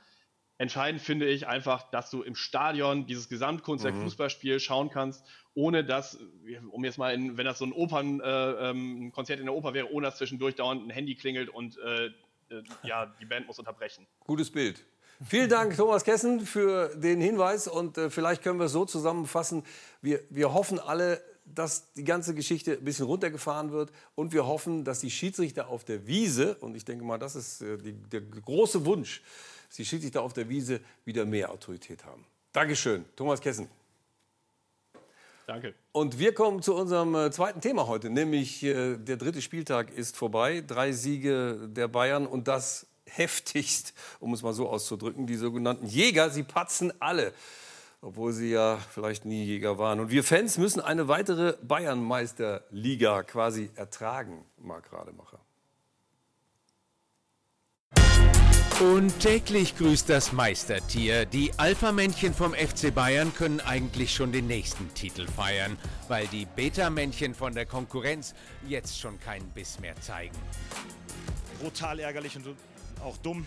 Entscheidend 0.58 1.00
finde 1.00 1.28
ich 1.28 1.46
einfach, 1.46 1.90
dass 1.90 2.10
du 2.10 2.22
im 2.22 2.34
Stadion 2.34 3.06
dieses 3.06 3.28
Gesamtkunstwerk 3.28 3.94
mhm. 3.94 4.02
Fußballspiel 4.02 4.58
schauen 4.58 4.90
kannst, 4.90 5.24
ohne 5.54 5.84
dass, 5.84 6.18
um 6.70 6.84
jetzt 6.84 6.98
mal, 6.98 7.14
in, 7.14 7.36
wenn 7.36 7.44
das 7.44 7.58
so 7.58 7.66
ein 7.66 7.72
Opernkonzert 7.72 8.26
äh, 8.26 8.70
ähm, 8.70 9.12
in 9.40 9.46
der 9.46 9.54
Oper 9.54 9.74
wäre, 9.74 9.92
ohne 9.92 10.06
dass 10.06 10.16
zwischendurch 10.18 10.56
dauernd 10.56 10.86
ein 10.86 10.90
Handy 10.90 11.14
klingelt 11.14 11.48
und 11.48 11.78
äh, 11.78 12.06
äh, 12.06 12.62
ja, 12.82 13.06
die 13.20 13.24
Band 13.24 13.46
muss 13.46 13.58
unterbrechen. 13.58 14.06
Gutes 14.20 14.50
Bild. 14.50 14.84
Vielen 15.26 15.48
Dank, 15.48 15.74
Thomas 15.74 16.04
Kessen, 16.04 16.40
für 16.40 16.88
den 16.96 17.18
Hinweis. 17.18 17.66
Und 17.66 17.96
äh, 17.96 18.10
vielleicht 18.10 18.42
können 18.42 18.58
wir 18.58 18.66
es 18.66 18.72
so 18.72 18.84
zusammenfassen. 18.84 19.64
Wir, 20.02 20.20
wir 20.28 20.52
hoffen 20.52 20.78
alle, 20.78 21.22
dass 21.46 21.92
die 21.94 22.04
ganze 22.04 22.34
Geschichte 22.34 22.72
ein 22.72 22.84
bisschen 22.84 23.06
runtergefahren 23.06 23.72
wird. 23.72 23.90
Und 24.14 24.34
wir 24.34 24.46
hoffen, 24.46 24.84
dass 24.84 25.00
die 25.00 25.10
Schiedsrichter 25.10 25.68
auf 25.68 25.84
der 25.84 26.06
Wiese, 26.06 26.56
und 26.56 26.76
ich 26.76 26.84
denke 26.84 27.04
mal, 27.04 27.18
das 27.18 27.36
ist 27.36 27.62
äh, 27.62 27.78
die, 27.78 27.92
der 27.92 28.20
große 28.20 28.84
Wunsch, 28.84 29.22
dass 29.68 29.76
die 29.76 29.86
Schiedsrichter 29.86 30.20
auf 30.20 30.34
der 30.34 30.50
Wiese 30.50 30.80
wieder 31.06 31.24
mehr 31.24 31.50
Autorität 31.50 32.04
haben. 32.04 32.24
Dankeschön, 32.52 33.06
Thomas 33.16 33.40
Kessen. 33.40 33.68
Danke. 35.46 35.74
Und 35.92 36.18
wir 36.18 36.34
kommen 36.34 36.62
zu 36.62 36.74
unserem 36.74 37.14
äh, 37.14 37.30
zweiten 37.30 37.60
Thema 37.60 37.86
heute, 37.86 38.10
nämlich 38.10 38.62
äh, 38.62 38.96
der 38.96 39.16
dritte 39.16 39.40
Spieltag 39.40 39.90
ist 39.90 40.16
vorbei. 40.16 40.62
Drei 40.66 40.92
Siege 40.92 41.68
der 41.68 41.88
Bayern 41.88 42.26
und 42.26 42.48
das 42.48 42.86
heftigst, 43.16 43.94
um 44.20 44.34
es 44.34 44.42
mal 44.42 44.52
so 44.52 44.68
auszudrücken, 44.68 45.26
die 45.26 45.36
sogenannten 45.36 45.86
Jäger, 45.86 46.30
sie 46.30 46.42
patzen 46.42 46.92
alle 47.00 47.32
obwohl 48.04 48.34
sie 48.34 48.50
ja 48.50 48.78
vielleicht 48.92 49.24
nie 49.24 49.44
Jäger 49.44 49.78
waren. 49.78 49.98
Und 49.98 50.10
wir 50.10 50.22
Fans 50.24 50.58
müssen 50.58 50.80
eine 50.80 51.08
weitere 51.08 51.54
Bayernmeisterliga 51.62 53.22
quasi 53.22 53.70
ertragen, 53.76 54.44
Marc 54.58 54.92
Rademacher. 54.92 55.40
Und 58.80 59.20
täglich 59.20 59.76
grüßt 59.78 60.10
das 60.10 60.32
Meistertier. 60.32 61.24
Die 61.24 61.52
Alpha-Männchen 61.56 62.34
vom 62.34 62.52
FC 62.52 62.92
Bayern 62.92 63.32
können 63.32 63.60
eigentlich 63.60 64.12
schon 64.12 64.32
den 64.32 64.48
nächsten 64.48 64.92
Titel 64.94 65.26
feiern, 65.26 65.78
weil 66.08 66.26
die 66.26 66.44
Beta-Männchen 66.44 67.34
von 67.34 67.54
der 67.54 67.66
Konkurrenz 67.66 68.34
jetzt 68.68 68.98
schon 68.98 69.18
keinen 69.20 69.48
Biss 69.50 69.78
mehr 69.78 69.94
zeigen. 70.00 70.36
Brutal 71.62 72.00
ärgerlich 72.00 72.36
und 72.36 72.44
auch 73.00 73.16
dumm. 73.18 73.46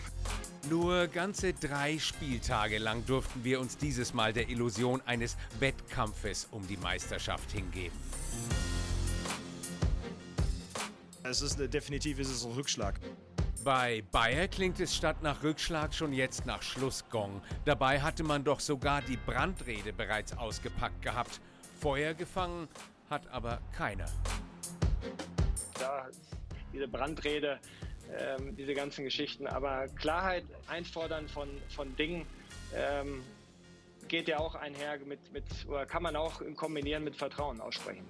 Nur 0.70 1.06
ganze 1.06 1.52
drei 1.52 1.98
Spieltage 1.98 2.78
lang 2.78 3.06
durften 3.06 3.44
wir 3.44 3.60
uns 3.60 3.76
dieses 3.76 4.12
Mal 4.12 4.32
der 4.32 4.48
Illusion 4.48 5.00
eines 5.06 5.36
Wettkampfes 5.60 6.48
um 6.50 6.66
die 6.66 6.76
Meisterschaft 6.76 7.50
hingeben. 7.52 7.96
Es 11.22 11.42
ist 11.42 11.58
definitiv 11.58 12.18
ist 12.18 12.30
es 12.30 12.44
ein 12.44 12.52
Rückschlag. 12.52 13.00
Bei 13.64 14.02
Bayer 14.12 14.48
klingt 14.48 14.80
es 14.80 14.94
statt 14.94 15.22
nach 15.22 15.42
Rückschlag 15.42 15.92
schon 15.92 16.12
jetzt 16.12 16.46
nach 16.46 16.62
Schlussgong. 16.62 17.42
Dabei 17.64 18.00
hatte 18.00 18.22
man 18.24 18.44
doch 18.44 18.60
sogar 18.60 19.02
die 19.02 19.16
Brandrede 19.16 19.92
bereits 19.92 20.36
ausgepackt 20.36 21.02
gehabt. 21.02 21.40
Feuer 21.80 22.14
gefangen 22.14 22.68
hat 23.10 23.26
aber 23.28 23.60
keiner. 23.72 24.06
Ja, 25.80 26.06
diese 26.72 26.88
Brandrede, 26.88 27.58
ähm, 28.16 28.56
diese 28.56 28.74
ganzen 28.74 29.04
Geschichten. 29.04 29.46
Aber 29.46 29.86
Klarheit 29.88 30.44
einfordern 30.66 31.28
von, 31.28 31.48
von 31.68 31.94
Dingen 31.96 32.26
ähm, 32.74 33.22
geht 34.08 34.28
ja 34.28 34.38
auch 34.38 34.54
einher 34.54 34.98
mit, 35.04 35.32
mit, 35.32 35.44
oder 35.68 35.86
kann 35.86 36.02
man 36.02 36.16
auch 36.16 36.42
kombinieren 36.56 37.04
mit 37.04 37.16
Vertrauen 37.16 37.60
aussprechen. 37.60 38.04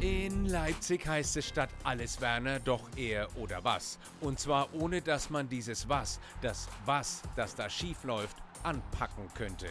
In 0.00 0.46
Leipzig 0.46 1.06
heißt 1.06 1.36
es 1.36 1.46
statt 1.46 1.68
alles 1.84 2.22
Werner 2.22 2.58
doch 2.58 2.88
er 2.96 3.28
oder 3.36 3.62
was. 3.62 3.98
Und 4.22 4.40
zwar 4.40 4.72
ohne 4.74 5.02
dass 5.02 5.28
man 5.28 5.46
dieses 5.46 5.86
was, 5.90 6.18
das 6.40 6.68
was, 6.86 7.22
das 7.36 7.54
da 7.54 7.68
schief 7.68 8.02
läuft, 8.04 8.38
anpacken 8.62 9.24
könnte. 9.34 9.66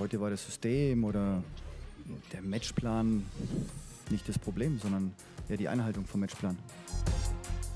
Heute 0.00 0.20
war 0.20 0.30
das 0.30 0.44
System 0.44 1.04
oder 1.04 1.44
der 2.32 2.42
Matchplan 2.42 3.24
nicht 4.10 4.28
das 4.28 4.36
Problem, 4.36 4.80
sondern 4.80 5.14
ja, 5.48 5.56
die 5.56 5.68
Einhaltung 5.68 6.06
vom 6.06 6.20
Matchplan. 6.20 6.58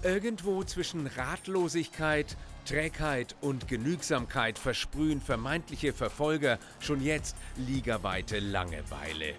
Irgendwo 0.02 0.62
zwischen 0.62 1.06
Ratlosigkeit, 1.08 2.36
Trägheit 2.64 3.34
und 3.40 3.66
Genügsamkeit 3.66 4.58
versprühen 4.58 5.20
vermeintliche 5.20 5.92
Verfolger 5.92 6.58
schon 6.80 7.02
jetzt 7.02 7.34
ligaweite 7.56 8.38
Langeweile. 8.38 9.34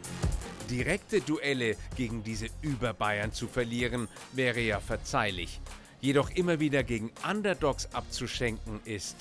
Direkte 0.70 1.22
Duelle 1.22 1.78
gegen 1.96 2.24
diese 2.24 2.48
Überbayern 2.62 3.32
zu 3.32 3.48
verlieren, 3.48 4.08
wäre 4.34 4.60
ja 4.60 4.80
verzeihlich. 4.80 5.62
Jedoch 6.02 6.30
immer 6.30 6.60
wieder 6.60 6.84
gegen 6.84 7.12
Underdogs 7.30 7.94
abzuschenken 7.94 8.80
ist 8.86 9.16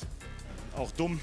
auch 0.78 0.92
dumm. 0.92 1.20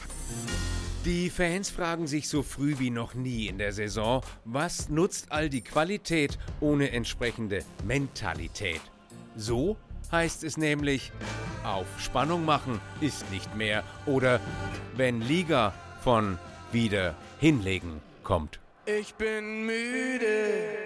Die 1.06 1.30
Fans 1.30 1.70
fragen 1.70 2.08
sich 2.08 2.28
so 2.28 2.42
früh 2.42 2.80
wie 2.80 2.90
noch 2.90 3.14
nie 3.14 3.48
in 3.48 3.58
der 3.58 3.74
Saison, 3.74 4.22
was 4.44 4.90
nutzt 4.90 5.32
all 5.32 5.50
die 5.50 5.62
Qualität 5.62 6.38
ohne 6.60 6.92
entsprechende 6.92 7.64
Mentalität? 7.84 8.82
So 9.36 9.78
heißt 10.12 10.44
es 10.44 10.58
nämlich, 10.58 11.12
auf 11.64 11.86
Spannung 12.00 12.46
machen 12.46 12.80
ist 13.02 13.30
nicht 13.32 13.56
mehr 13.56 13.84
oder 14.06 14.40
wenn 14.96 15.22
Liga 15.22 15.74
von 16.04 16.40
wieder 16.72 17.16
hinlegen 17.40 18.02
kommt. 18.24 18.60
Ich 18.86 19.16
bin 19.16 19.66
müde. 19.66 20.85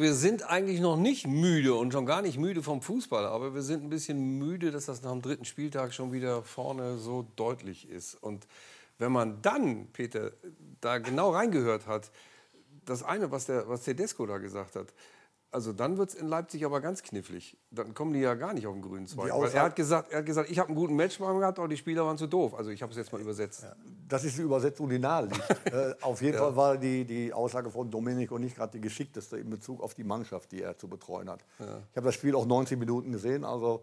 Wir 0.00 0.14
sind 0.14 0.48
eigentlich 0.48 0.80
noch 0.80 0.96
nicht 0.96 1.26
müde 1.26 1.74
und 1.74 1.92
schon 1.92 2.06
gar 2.06 2.22
nicht 2.22 2.38
müde 2.38 2.62
vom 2.62 2.80
Fußball, 2.80 3.26
aber 3.26 3.54
wir 3.54 3.60
sind 3.60 3.84
ein 3.84 3.90
bisschen 3.90 4.38
müde, 4.38 4.70
dass 4.70 4.86
das 4.86 5.02
nach 5.02 5.10
dem 5.10 5.20
dritten 5.20 5.44
Spieltag 5.44 5.92
schon 5.92 6.10
wieder 6.10 6.42
vorne 6.42 6.96
so 6.96 7.26
deutlich 7.36 7.86
ist. 7.86 8.14
Und 8.14 8.46
wenn 8.96 9.12
man 9.12 9.42
dann, 9.42 9.88
Peter, 9.92 10.32
da 10.80 10.96
genau 10.96 11.32
reingehört 11.32 11.86
hat, 11.86 12.10
das 12.86 13.02
eine, 13.02 13.30
was 13.30 13.44
der, 13.44 13.68
was 13.68 13.82
Tedesco 13.82 14.24
da 14.24 14.38
gesagt 14.38 14.74
hat, 14.74 14.86
also 15.52 15.72
dann 15.72 15.98
wird 15.98 16.10
es 16.10 16.14
in 16.14 16.28
Leipzig 16.28 16.64
aber 16.64 16.80
ganz 16.80 17.02
knifflig. 17.02 17.56
Dann 17.70 17.92
kommen 17.92 18.12
die 18.12 18.20
ja 18.20 18.34
gar 18.34 18.54
nicht 18.54 18.66
auf 18.66 18.74
den 18.74 18.82
grünen 18.82 19.06
Zweig. 19.06 19.32
Weil 19.32 19.50
er 19.50 19.62
hat 19.62 19.74
gesagt, 19.74 20.12
er 20.12 20.18
hat 20.18 20.26
gesagt, 20.26 20.48
ich 20.48 20.58
habe 20.58 20.68
einen 20.68 20.76
guten 20.76 20.94
Matchplan 20.94 21.40
gehabt, 21.40 21.58
aber 21.58 21.66
die 21.66 21.76
Spieler 21.76 22.06
waren 22.06 22.16
zu 22.16 22.28
doof. 22.28 22.54
Also 22.54 22.70
ich 22.70 22.82
habe 22.82 22.92
es 22.92 22.98
jetzt 22.98 23.12
mal 23.12 23.20
übersetzt. 23.20 23.64
Ja, 23.64 23.74
das 24.08 24.24
ist 24.24 24.38
die 24.38 24.42
Übersetzung, 24.42 24.88
die 24.88 24.98
nahe 24.98 25.26
liegt. 25.26 25.50
äh, 25.72 25.94
auf 26.02 26.22
jeden 26.22 26.34
ja. 26.34 26.44
Fall 26.44 26.56
war 26.56 26.76
die, 26.76 27.04
die 27.04 27.32
Aussage 27.32 27.70
von 27.70 27.90
Domenico 27.90 28.38
nicht 28.38 28.56
gerade 28.56 28.72
die 28.72 28.80
geschickteste 28.80 29.38
in 29.38 29.50
Bezug 29.50 29.82
auf 29.82 29.94
die 29.94 30.04
Mannschaft, 30.04 30.52
die 30.52 30.62
er 30.62 30.76
zu 30.76 30.86
betreuen 30.86 31.28
hat. 31.28 31.40
Ja. 31.58 31.82
Ich 31.90 31.96
habe 31.96 32.06
das 32.06 32.14
Spiel 32.14 32.34
auch 32.36 32.46
90 32.46 32.78
Minuten 32.78 33.10
gesehen. 33.10 33.44
Also 33.44 33.82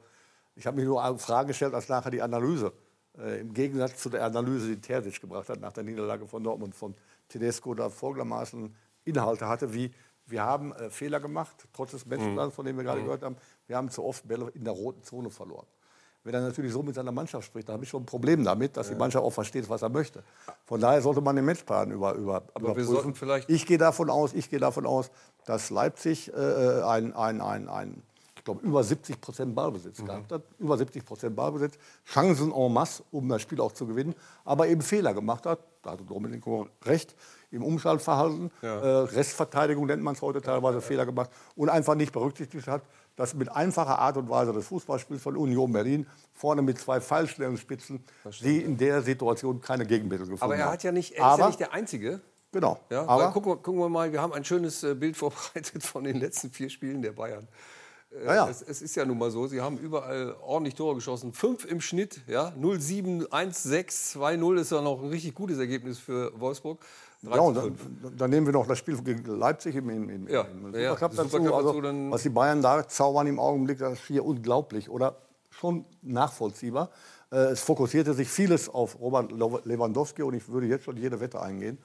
ich 0.55 0.65
habe 0.65 0.77
mich 0.77 0.85
nur 0.85 1.19
Fragen 1.19 1.49
gestellt, 1.49 1.73
als 1.73 1.89
nachher 1.89 2.11
die 2.11 2.21
Analyse. 2.21 2.71
Äh, 3.17 3.41
Im 3.41 3.53
Gegensatz 3.53 3.97
zu 3.97 4.09
der 4.09 4.23
Analyse, 4.23 4.67
die 4.67 4.81
Terzic 4.81 5.19
gebracht 5.19 5.49
hat 5.49 5.59
nach 5.59 5.73
der 5.73 5.83
Niederlage 5.83 6.27
von 6.27 6.43
Dortmund 6.43 6.75
von 6.75 6.95
Tedesco, 7.27 7.73
da 7.73 7.89
folgendermaßen 7.89 8.73
Inhalte 9.03 9.47
hatte 9.47 9.73
wie 9.73 9.91
wir 10.27 10.43
haben 10.43 10.73
äh, 10.73 10.89
Fehler 10.89 11.19
gemacht, 11.19 11.55
trotz 11.73 11.91
des 11.91 12.05
Matchplans, 12.05 12.53
von 12.53 12.65
dem 12.65 12.77
wir 12.77 12.83
gerade 12.83 12.99
mhm. 12.99 13.05
gehört 13.05 13.23
haben. 13.23 13.37
Wir 13.65 13.77
haben 13.77 13.89
zu 13.89 14.03
oft 14.03 14.27
Bälle 14.27 14.49
in 14.53 14.63
der 14.63 14.73
roten 14.73 15.03
Zone 15.03 15.29
verloren. 15.29 15.65
Wenn 16.23 16.33
er 16.33 16.41
natürlich 16.41 16.73
so 16.73 16.83
mit 16.83 16.93
seiner 16.93 17.13
Mannschaft 17.13 17.45
spricht, 17.45 17.69
dann 17.69 17.75
habe 17.75 17.85
ich 17.85 17.89
schon 17.89 18.03
ein 18.03 18.05
Problem 18.05 18.43
damit, 18.43 18.75
dass 18.75 18.89
die 18.89 18.95
Mannschaft 18.95 19.23
auch 19.23 19.31
versteht, 19.31 19.69
was 19.69 19.81
er 19.81 19.87
möchte. 19.87 20.23
Von 20.65 20.81
daher 20.81 21.01
sollte 21.01 21.21
man 21.21 21.37
den 21.37 21.45
Matchplan 21.45 21.89
über, 21.89 22.15
über, 22.15 22.43
Aber 22.53 22.71
überprüfen. 22.71 23.15
vielleicht 23.15 23.49
ich 23.49 23.65
gehe 23.65 23.77
davon 23.77 24.09
aus, 24.09 24.33
ich 24.33 24.49
gehe 24.49 24.59
davon 24.59 24.85
aus, 24.85 25.09
dass 25.45 25.69
Leipzig 25.69 26.33
äh, 26.33 26.81
ein, 26.81 27.13
ein, 27.13 27.39
ein, 27.39 27.69
ein 27.69 28.03
ich 28.35 28.43
glaube, 28.43 28.61
über 28.65 28.83
70 28.83 29.21
Prozent 29.21 29.55
Ballbesitz 29.55 29.99
mhm. 29.99 30.05
gehabt 30.05 30.31
hat. 30.33 30.41
Über 30.59 30.77
70 30.77 31.05
Prozent 31.05 31.33
Ballbesitz. 31.33 31.77
Chancen 32.05 32.51
en 32.51 32.73
masse, 32.73 33.03
um 33.11 33.29
das 33.29 33.41
Spiel 33.41 33.61
auch 33.61 33.71
zu 33.71 33.87
gewinnen. 33.87 34.13
Aber 34.43 34.67
eben 34.67 34.81
Fehler 34.81 35.13
gemacht 35.13 35.45
hat. 35.45 35.59
Da 35.81 35.91
hatte 35.91 36.03
Domenico 36.03 36.67
recht 36.83 37.15
im 37.51 37.63
Umschaltverhalten. 37.63 38.51
Ja. 38.61 38.79
Äh, 38.79 39.03
Restverteidigung 39.05 39.85
nennt 39.85 40.03
man 40.03 40.15
es 40.15 40.21
heute 40.21 40.41
teilweise, 40.41 40.81
Fehler 40.81 41.05
gemacht 41.05 41.29
und 41.55 41.69
einfach 41.69 41.95
nicht 41.95 42.11
berücksichtigt 42.11 42.67
hat, 42.67 42.81
dass 43.15 43.33
mit 43.33 43.51
einfacher 43.51 43.99
Art 43.99 44.17
und 44.17 44.29
Weise 44.29 44.53
des 44.53 44.67
Fußballspiels 44.67 45.21
von 45.21 45.35
Union 45.35 45.71
Berlin 45.71 46.07
vorne 46.33 46.61
mit 46.61 46.77
zwei 46.77 47.01
Fallstellungsspitzen, 47.01 48.03
die 48.41 48.61
in 48.61 48.77
der 48.77 49.01
Situation 49.01 49.59
keine 49.59 49.85
Gegenmittel 49.85 50.27
gefunden 50.27 50.41
haben. 50.41 50.51
Aber 50.51 50.59
er 50.59 50.71
hat 50.71 50.83
ja 50.83 50.91
nicht, 50.91 51.13
er 51.13 51.25
aber, 51.25 51.33
ist 51.33 51.39
ja 51.39 51.47
nicht 51.47 51.59
der 51.59 51.73
Einzige. 51.73 52.21
Genau. 52.51 52.79
Ja, 52.89 53.05
aber 53.07 53.31
gucken 53.31 53.51
wir, 53.51 53.57
gucken 53.57 53.79
wir 53.79 53.89
mal, 53.89 54.11
wir 54.11 54.21
haben 54.21 54.33
ein 54.33 54.45
schönes 54.45 54.83
äh, 54.83 54.95
Bild 54.95 55.17
vorbereitet 55.17 55.83
von 55.83 56.03
den 56.03 56.19
letzten 56.19 56.51
vier 56.51 56.69
Spielen 56.69 57.01
der 57.01 57.11
Bayern. 57.11 57.47
Äh, 58.11 58.25
ja, 58.25 58.35
ja. 58.35 58.49
Es, 58.49 58.61
es, 58.61 58.81
ist 58.81 58.95
ja 58.95 59.05
nun 59.05 59.17
mal 59.17 59.31
so, 59.31 59.47
sie 59.47 59.61
haben 59.61 59.77
überall 59.77 60.35
ordentlich 60.41 60.75
Tore 60.75 60.95
geschossen. 60.95 61.33
Fünf 61.33 61.65
im 61.65 61.81
Schnitt, 61.81 62.21
ja, 62.27 62.53
0-7, 62.59 63.27
1-6, 63.27 64.17
2-0 64.17 64.59
ist 64.59 64.71
ja 64.71 64.81
noch 64.81 65.01
ein 65.01 65.09
richtig 65.09 65.35
gutes 65.35 65.57
Ergebnis 65.57 65.99
für 65.99 66.31
Wolfsburg. 66.39 66.79
Ja, 67.23 67.39
und 67.39 67.55
dann, 67.55 67.77
dann, 68.15 68.29
nehmen 68.29 68.45
wir 68.45 68.53
noch 68.53 68.67
das 68.67 68.77
Spiel 68.77 69.01
gegen 69.01 69.25
Leipzig 69.25 69.75
im, 69.75 69.89
im, 69.89 70.09
im, 70.09 70.27
ja, 70.27 70.41
im 70.41 70.65
Supercup 70.65 71.13
ja, 71.13 71.23
dazu. 71.23 71.37
Also, 71.51 71.81
was 72.11 72.21
die 72.21 72.29
Bayern 72.29 72.61
da 72.61 72.87
zaubern 72.87 73.25
im 73.25 73.39
Augenblick, 73.39 73.79
das 73.79 73.93
ist 73.93 74.05
hier 74.05 74.23
unglaublich 74.23 74.89
oder 74.89 75.15
schon 75.49 75.85
nachvollziehbar. 76.03 76.89
Äh, 77.31 77.37
es 77.37 77.61
fokussierte 77.61 78.13
sich 78.13 78.29
vieles 78.29 78.69
auf 78.69 78.99
Robert 78.99 79.31
Lewandowski 79.31 80.21
und 80.21 80.35
ich 80.35 80.47
würde 80.47 80.67
jetzt 80.67 80.85
schon 80.85 80.97
jede 80.97 81.19
Wette 81.19 81.41
eingehen, 81.41 81.79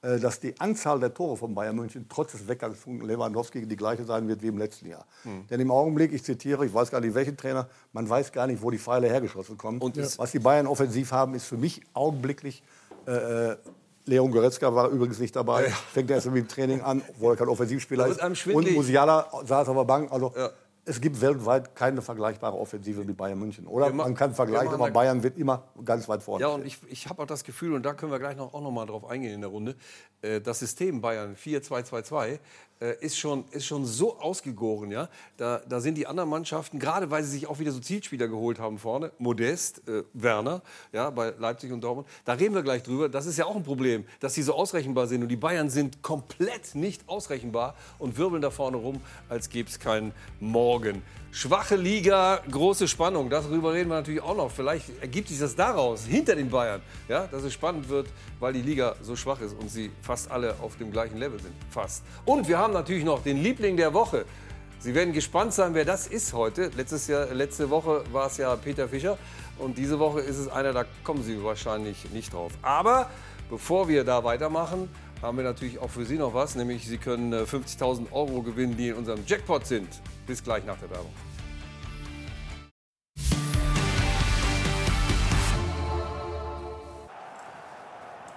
äh, 0.00 0.18
dass 0.18 0.40
die 0.40 0.58
Anzahl 0.58 0.98
der 1.00 1.12
Tore 1.12 1.36
von 1.36 1.54
Bayern 1.54 1.76
München 1.76 2.06
trotz 2.08 2.32
des 2.32 2.48
Weggangs 2.48 2.78
von 2.78 3.00
Lewandowski 3.00 3.66
die 3.66 3.76
gleiche 3.76 4.04
sein 4.04 4.26
wird 4.26 4.42
wie 4.42 4.48
im 4.48 4.58
letzten 4.58 4.88
Jahr. 4.88 5.06
Mhm. 5.24 5.46
Denn 5.48 5.60
im 5.60 5.70
Augenblick, 5.70 6.12
ich 6.12 6.24
zitiere, 6.24 6.64
ich 6.64 6.72
weiß 6.72 6.90
gar 6.90 7.00
nicht 7.00 7.14
welchen 7.14 7.36
Trainer, 7.36 7.68
man 7.92 8.08
weiß 8.08 8.32
gar 8.32 8.46
nicht, 8.46 8.62
wo 8.62 8.70
die 8.70 8.78
Pfeile 8.78 9.08
hergeschossen 9.08 9.58
kommen. 9.58 9.80
Und 9.80 9.96
was 10.18 10.32
die 10.32 10.38
Bayern 10.38 10.66
offensiv 10.66 11.12
haben, 11.12 11.34
ist 11.34 11.44
für 11.44 11.58
mich 11.58 11.82
augenblicklich 11.92 12.62
äh, 13.06 13.12
äh 13.50 13.56
Leon 14.08 14.30
Goretzka 14.30 14.74
war 14.74 14.88
übrigens 14.88 15.18
nicht 15.18 15.36
dabei. 15.36 15.66
Ja. 15.66 15.74
Fängt 15.92 16.10
erst 16.10 16.26
mit 16.26 16.36
dem 16.36 16.48
Training 16.48 16.80
an, 16.80 17.02
wo 17.18 17.30
er 17.30 17.36
kein 17.36 17.48
Offensivspieler 17.48 18.06
ist. 18.06 18.22
Und 18.46 18.70
Musiala 18.72 19.28
saß 19.44 19.68
auf 19.68 19.76
der 19.76 19.84
Bank. 19.84 20.10
Also 20.10 20.32
ja. 20.36 20.50
es 20.84 21.00
gibt 21.00 21.20
weltweit 21.20 21.74
keine 21.76 22.00
vergleichbare 22.00 22.56
Offensive 22.56 23.06
wie 23.06 23.12
Bayern 23.12 23.38
München. 23.38 23.66
Oder 23.66 23.92
man 23.92 24.14
kann 24.14 24.34
vergleichen, 24.34 24.72
aber 24.72 24.90
Bayern 24.90 25.22
wird 25.22 25.36
immer 25.36 25.64
ganz 25.84 26.08
weit 26.08 26.22
vorne. 26.22 26.42
Ja, 26.42 26.48
und 26.48 26.66
ich, 26.66 26.78
ich 26.88 27.08
habe 27.08 27.22
auch 27.22 27.26
das 27.26 27.44
Gefühl, 27.44 27.74
und 27.74 27.84
da 27.84 27.92
können 27.92 28.10
wir 28.10 28.18
gleich 28.18 28.36
noch, 28.36 28.54
auch 28.54 28.62
noch 28.62 28.70
mal 28.70 28.86
drauf 28.86 29.04
eingehen 29.04 29.34
in 29.34 29.40
der 29.42 29.50
Runde, 29.50 29.76
äh, 30.22 30.40
das 30.40 30.58
System 30.60 31.00
Bayern 31.00 31.36
4-2-2-2 31.36 32.26
äh, 32.26 32.38
ist, 32.80 33.18
schon, 33.18 33.44
ist 33.50 33.66
schon 33.66 33.84
so 33.84 34.18
ausgegoren. 34.18 34.90
Ja? 34.90 35.08
Da, 35.36 35.60
da 35.68 35.80
sind 35.80 35.96
die 35.96 36.06
anderen 36.06 36.30
Mannschaften, 36.30 36.78
gerade 36.78 37.10
weil 37.10 37.24
sie 37.24 37.30
sich 37.30 37.46
auch 37.46 37.58
wieder 37.58 37.72
so 37.72 37.80
Zielspieler 37.80 38.28
geholt 38.28 38.58
haben 38.58 38.78
vorne, 38.78 39.12
Modest, 39.18 39.86
äh, 39.88 40.04
Werner, 40.12 40.62
ja, 40.92 41.10
bei 41.10 41.34
Leipzig 41.38 41.72
und 41.72 41.82
Dortmund, 41.82 42.06
da 42.24 42.34
reden 42.34 42.54
wir 42.54 42.62
gleich 42.62 42.82
drüber. 42.82 43.08
Das 43.08 43.26
ist 43.26 43.38
ja 43.38 43.46
auch 43.46 43.56
ein 43.56 43.64
Problem, 43.64 44.04
dass 44.20 44.34
sie 44.34 44.42
so 44.42 44.54
ausrechenbar 44.54 45.06
sind. 45.06 45.22
Und 45.22 45.28
die 45.28 45.36
Bayern 45.36 45.70
sind 45.70 46.02
komplett 46.02 46.74
nicht 46.74 47.08
ausrechenbar 47.08 47.74
und 47.98 48.16
wirbeln 48.16 48.42
da 48.42 48.50
vorne 48.50 48.76
rum, 48.76 49.00
als 49.28 49.48
gäbe 49.48 49.68
es 49.68 49.78
keinen 49.78 50.12
Morgen. 50.40 51.02
Schwache 51.30 51.76
Liga, 51.76 52.40
große 52.50 52.88
Spannung. 52.88 53.28
Darüber 53.28 53.74
reden 53.74 53.90
wir 53.90 53.96
natürlich 53.96 54.22
auch 54.22 54.36
noch. 54.36 54.50
Vielleicht 54.50 54.86
ergibt 55.02 55.28
sich 55.28 55.38
das 55.38 55.54
daraus, 55.54 56.04
hinter 56.06 56.34
den 56.34 56.48
Bayern, 56.48 56.80
ja, 57.06 57.26
dass 57.26 57.42
es 57.42 57.52
spannend 57.52 57.88
wird, 57.90 58.08
weil 58.40 58.54
die 58.54 58.62
Liga 58.62 58.96
so 59.02 59.14
schwach 59.14 59.40
ist 59.42 59.54
und 59.58 59.70
sie 59.70 59.90
fast 60.00 60.30
alle 60.30 60.56
auf 60.60 60.76
dem 60.78 60.90
gleichen 60.90 61.18
Level 61.18 61.38
sind. 61.38 61.52
Fast. 61.70 62.02
Und 62.24 62.48
wir 62.48 62.58
haben 62.58 62.72
natürlich 62.72 63.04
noch 63.04 63.22
den 63.22 63.42
Liebling 63.42 63.76
der 63.76 63.92
Woche. 63.92 64.24
Sie 64.78 64.94
werden 64.94 65.12
gespannt 65.12 65.52
sein, 65.52 65.74
wer 65.74 65.84
das 65.84 66.06
ist 66.06 66.32
heute. 66.32 66.70
Letztes 66.76 67.08
Jahr, 67.08 67.26
letzte 67.26 67.68
Woche 67.68 68.04
war 68.10 68.28
es 68.28 68.38
ja 68.38 68.56
Peter 68.56 68.88
Fischer. 68.88 69.18
Und 69.58 69.76
diese 69.76 69.98
Woche 69.98 70.20
ist 70.20 70.38
es 70.38 70.48
einer, 70.48 70.72
da 70.72 70.84
kommen 71.04 71.22
Sie 71.22 71.44
wahrscheinlich 71.44 72.10
nicht 72.10 72.32
drauf. 72.32 72.52
Aber 72.62 73.10
bevor 73.50 73.88
wir 73.88 74.04
da 74.04 74.24
weitermachen, 74.24 74.88
haben 75.22 75.36
wir 75.36 75.44
natürlich 75.44 75.78
auch 75.78 75.90
für 75.90 76.04
Sie 76.04 76.16
noch 76.16 76.34
was. 76.34 76.54
Nämlich 76.54 76.86
Sie 76.86 76.98
können 76.98 77.32
50.000 77.34 78.06
äh, 78.06 78.12
Euro 78.12 78.42
gewinnen, 78.42 78.76
die 78.76 78.88
in 78.88 78.94
unserem 78.94 79.24
Jackpot 79.26 79.66
sind. 79.66 79.88
Bis 80.26 80.42
gleich 80.42 80.64
nach 80.64 80.78
der 80.78 80.90
Werbung. 80.90 81.12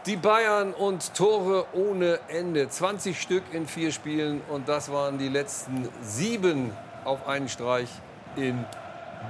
Die 0.07 0.15
Bayern 0.15 0.73
und 0.73 1.13
Tore 1.13 1.67
ohne 1.73 2.19
Ende. 2.27 2.67
20 2.67 3.21
Stück 3.21 3.43
in 3.53 3.67
vier 3.67 3.91
Spielen 3.91 4.41
und 4.49 4.67
das 4.67 4.91
waren 4.91 5.19
die 5.19 5.29
letzten 5.29 5.87
sieben 6.01 6.71
auf 7.05 7.27
einen 7.27 7.49
Streich 7.49 7.89
in 8.35 8.65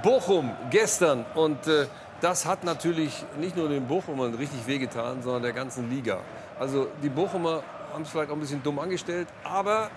Bochum 0.02 0.50
gestern. 0.70 1.26
Und 1.34 1.66
äh, 1.66 1.88
das 2.22 2.46
hat 2.46 2.64
natürlich 2.64 3.22
nicht 3.38 3.54
nur 3.56 3.68
den 3.68 3.86
Bochumern 3.86 4.32
richtig 4.34 4.66
wehgetan, 4.66 5.22
sondern 5.22 5.42
der 5.42 5.52
ganzen 5.52 5.90
Liga. 5.90 6.20
Also 6.62 6.86
die 7.02 7.08
Bochumer 7.08 7.64
haben 7.92 8.02
es 8.02 8.10
vielleicht 8.10 8.30
auch 8.30 8.34
ein 8.34 8.40
bisschen 8.40 8.62
dumm 8.62 8.78
angestellt, 8.78 9.26
aber 9.42 9.90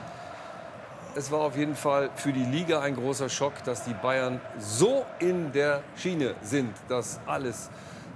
es 1.14 1.32
war 1.32 1.42
auf 1.42 1.56
jeden 1.56 1.76
Fall 1.76 2.10
für 2.16 2.34
die 2.34 2.44
Liga 2.44 2.82
ein 2.82 2.96
großer 2.96 3.30
Schock, 3.30 3.64
dass 3.66 3.84
die 3.84 3.94
Bayern 3.94 4.42
so 4.58 5.06
in 5.20 5.52
der 5.52 5.84
Schiene 5.96 6.34
sind, 6.42 6.74
dass 6.88 7.20
alles 7.28 7.70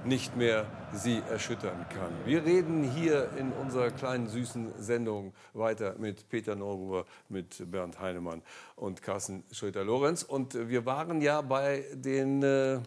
nicht 0.03 0.35
mehr 0.35 0.65
sie 0.91 1.21
erschüttern 1.29 1.85
kann. 1.89 2.11
Wir 2.25 2.43
reden 2.43 2.81
hier 2.81 3.29
in 3.37 3.51
unserer 3.51 3.91
kleinen 3.91 4.27
süßen 4.27 4.81
Sendung 4.81 5.31
weiter 5.53 5.93
mit 5.99 6.27
Peter 6.27 6.55
Norruhr, 6.55 7.05
mit 7.27 7.69
Bernd 7.69 7.99
Heinemann 7.99 8.41
und 8.75 9.03
Carsten 9.03 9.43
Schröter-Lorenz. 9.51 10.23
Und 10.23 10.55
wir 10.55 10.87
waren 10.87 11.21
ja 11.21 11.41
bei 11.41 11.85
den, 11.93 12.41
äh, 12.41 12.79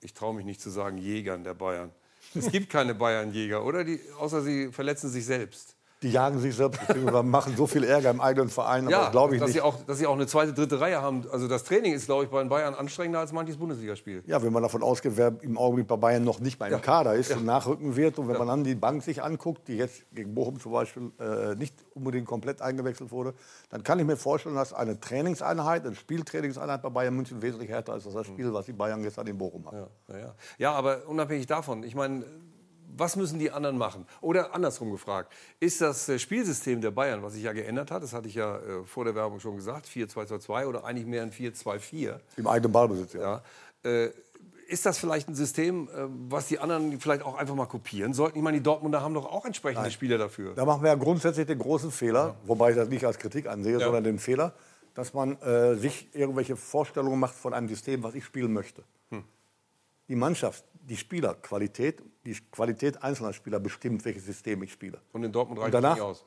ich 0.00 0.14
traue 0.14 0.32
mich 0.32 0.46
nicht 0.46 0.62
zu 0.62 0.70
sagen, 0.70 0.96
Jägern 0.96 1.44
der 1.44 1.52
Bayern. 1.52 1.92
Es 2.34 2.50
gibt 2.50 2.70
keine 2.70 2.94
Bayernjäger, 2.94 3.64
oder? 3.64 3.84
Die, 3.84 4.00
außer 4.18 4.42
sie 4.42 4.72
verletzen 4.72 5.10
sich 5.10 5.24
selbst 5.24 5.73
die 6.04 6.10
jagen 6.10 6.38
sich 6.38 6.54
selbst 6.54 6.80
machen 7.24 7.56
so 7.56 7.66
viel 7.66 7.82
Ärger 7.82 8.10
im 8.10 8.20
eigenen 8.20 8.50
Verein. 8.50 8.88
Ja, 8.88 9.08
glaube 9.08 9.34
ich 9.34 9.40
dass 9.40 9.48
nicht. 9.48 9.54
Sie 9.54 9.60
auch, 9.62 9.82
dass 9.86 9.98
sie 9.98 10.06
auch 10.06 10.14
eine 10.14 10.26
zweite, 10.26 10.52
dritte 10.52 10.78
Reihe 10.80 11.00
haben. 11.00 11.26
Also 11.32 11.48
das 11.48 11.64
Training 11.64 11.94
ist, 11.94 12.06
glaube 12.06 12.24
ich, 12.24 12.30
bei 12.30 12.40
den 12.40 12.48
Bayern 12.48 12.74
anstrengender 12.74 13.20
als 13.20 13.32
manches 13.32 13.56
Bundesligaspiel. 13.56 14.22
Ja, 14.26 14.42
wenn 14.42 14.52
man 14.52 14.62
davon 14.62 14.82
ausgeht, 14.82 15.12
wer 15.16 15.34
im 15.40 15.56
Augenblick 15.56 15.88
bei 15.88 15.96
Bayern 15.96 16.22
noch 16.22 16.40
nicht 16.40 16.60
mal 16.60 16.66
im 16.66 16.72
ja. 16.72 16.78
Kader 16.78 17.14
ist 17.14 17.30
ja. 17.30 17.36
und 17.38 17.46
nachrücken 17.46 17.96
wird. 17.96 18.18
Und 18.18 18.28
wenn 18.28 18.34
ja. 18.34 18.38
man 18.38 18.48
dann 18.48 18.64
die 18.64 18.74
Bank 18.74 19.02
sich 19.02 19.22
anguckt, 19.22 19.66
die 19.66 19.78
jetzt 19.78 20.04
gegen 20.12 20.34
Bochum 20.34 20.60
zum 20.60 20.72
Beispiel 20.72 21.10
äh, 21.18 21.54
nicht 21.54 21.74
unbedingt 21.94 22.26
komplett 22.26 22.60
eingewechselt 22.60 23.10
wurde, 23.10 23.34
dann 23.70 23.82
kann 23.82 23.98
ich 23.98 24.04
mir 24.04 24.16
vorstellen, 24.16 24.54
dass 24.54 24.74
eine 24.74 25.00
Trainingseinheit, 25.00 25.86
eine 25.86 25.96
Spieltrainingseinheit 25.96 26.82
bei 26.82 26.90
Bayern 26.90 27.16
München 27.16 27.40
wesentlich 27.40 27.70
härter 27.70 27.96
ist 27.96 28.04
als 28.04 28.14
das 28.14 28.26
Spiel, 28.26 28.52
was 28.52 28.66
die 28.66 28.72
Bayern 28.72 29.02
gestern 29.02 29.26
in 29.26 29.38
Bochum 29.38 29.66
hatten. 29.66 29.86
Ja 30.58 30.72
aber 30.72 31.06
unabhängig 31.08 31.46
davon, 31.46 31.82
ich 31.82 31.94
meine, 31.94 32.24
was 32.96 33.16
müssen 33.16 33.38
die 33.38 33.50
anderen 33.50 33.78
machen? 33.78 34.06
Oder 34.20 34.54
andersrum 34.54 34.90
gefragt, 34.90 35.32
ist 35.60 35.80
das 35.80 36.08
äh, 36.08 36.18
Spielsystem 36.18 36.80
der 36.80 36.90
Bayern, 36.90 37.22
was 37.22 37.34
sich 37.34 37.42
ja 37.42 37.52
geändert 37.52 37.90
hat, 37.90 38.02
das 38.02 38.12
hatte 38.12 38.28
ich 38.28 38.34
ja 38.34 38.58
äh, 38.58 38.84
vor 38.84 39.04
der 39.04 39.14
Werbung 39.14 39.40
schon 39.40 39.56
gesagt, 39.56 39.86
4-2-2-2 39.86 40.66
oder 40.66 40.84
eigentlich 40.84 41.06
mehr 41.06 41.22
ein 41.22 41.32
4-2-4. 41.32 42.18
Im 42.36 42.46
eigenen 42.46 42.72
Ballbesitz, 42.72 43.14
ja. 43.14 43.42
ja 43.84 43.90
äh, 43.90 44.10
ist 44.66 44.86
das 44.86 44.98
vielleicht 44.98 45.28
ein 45.28 45.34
System, 45.34 45.90
was 46.28 46.48
die 46.48 46.58
anderen 46.58 46.98
vielleicht 46.98 47.22
auch 47.22 47.36
einfach 47.36 47.54
mal 47.54 47.66
kopieren 47.66 48.14
sollten? 48.14 48.38
Ich 48.38 48.42
meine, 48.42 48.56
die 48.56 48.62
Dortmunder 48.62 49.02
haben 49.02 49.12
doch 49.12 49.26
auch 49.26 49.44
entsprechende 49.44 49.82
Nein. 49.82 49.90
Spieler 49.90 50.16
dafür. 50.16 50.54
Da 50.54 50.64
machen 50.64 50.82
wir 50.82 50.88
ja 50.88 50.94
grundsätzlich 50.94 51.46
den 51.46 51.58
großen 51.58 51.90
Fehler, 51.90 52.28
ja. 52.28 52.36
wobei 52.44 52.70
ich 52.70 52.76
das 52.76 52.88
nicht 52.88 53.04
als 53.04 53.18
Kritik 53.18 53.46
ansehe, 53.46 53.74
ja. 53.74 53.80
sondern 53.80 54.04
den 54.04 54.18
Fehler, 54.18 54.54
dass 54.94 55.12
man 55.12 55.36
äh, 55.42 55.74
sich 55.74 56.08
irgendwelche 56.14 56.56
Vorstellungen 56.56 57.20
macht 57.20 57.34
von 57.34 57.52
einem 57.52 57.68
System, 57.68 58.02
was 58.02 58.14
ich 58.14 58.24
spielen 58.24 58.52
möchte. 58.52 58.82
Hm. 59.10 59.24
Die 60.08 60.16
Mannschaft, 60.16 60.64
die 60.88 60.96
Spielerqualität, 60.96 62.02
die 62.26 62.36
Qualität 62.50 63.02
einzelner 63.02 63.32
Spieler 63.32 63.60
bestimmt, 63.60 64.04
welches 64.04 64.26
System 64.26 64.62
ich 64.62 64.72
spiele. 64.72 65.00
Und 65.12 65.24
in 65.24 65.32
Dortmund 65.32 65.60
reicht 65.60 65.74
das 65.74 65.82
nicht 65.82 66.02
aus? 66.02 66.24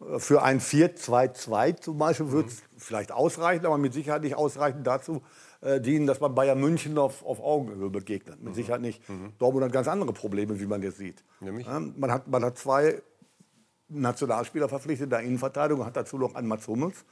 Äh, 0.00 0.18
für 0.18 0.42
ein 0.42 0.60
4-2-2 0.60 1.80
zum 1.80 1.98
Beispiel 1.98 2.32
wird 2.32 2.48
es 2.48 2.62
mhm. 2.62 2.66
vielleicht 2.78 3.12
ausreichen, 3.12 3.66
aber 3.66 3.78
mit 3.78 3.92
Sicherheit 3.92 4.22
nicht 4.22 4.34
ausreichend 4.34 4.86
dazu 4.86 5.22
äh, 5.60 5.80
dienen, 5.80 6.06
dass 6.06 6.20
man 6.20 6.34
Bayern 6.34 6.60
München 6.60 6.98
auf, 6.98 7.24
auf 7.24 7.40
Augenhöhe 7.40 7.90
begegnet. 7.90 8.40
Mit 8.40 8.52
mhm. 8.52 8.54
Sicherheit 8.54 8.80
nicht. 8.80 9.08
Mhm. 9.08 9.32
Dortmund 9.38 9.64
hat 9.64 9.72
ganz 9.72 9.88
andere 9.88 10.12
Probleme, 10.12 10.58
wie 10.60 10.66
man 10.66 10.82
jetzt 10.82 10.98
sieht. 10.98 11.24
Ja, 11.40 11.52
man, 11.52 12.12
hat, 12.12 12.28
man 12.28 12.44
hat 12.44 12.58
zwei 12.58 13.02
Nationalspieler 13.88 14.68
verpflichtet 14.68 15.04
in 15.04 15.10
der 15.10 15.20
Innenverteidigung, 15.20 15.84
hat 15.84 15.96
dazu 15.96 16.16
noch 16.16 16.34
einen 16.34 16.48
Mats 16.48 16.66
Hummels, 16.68 17.04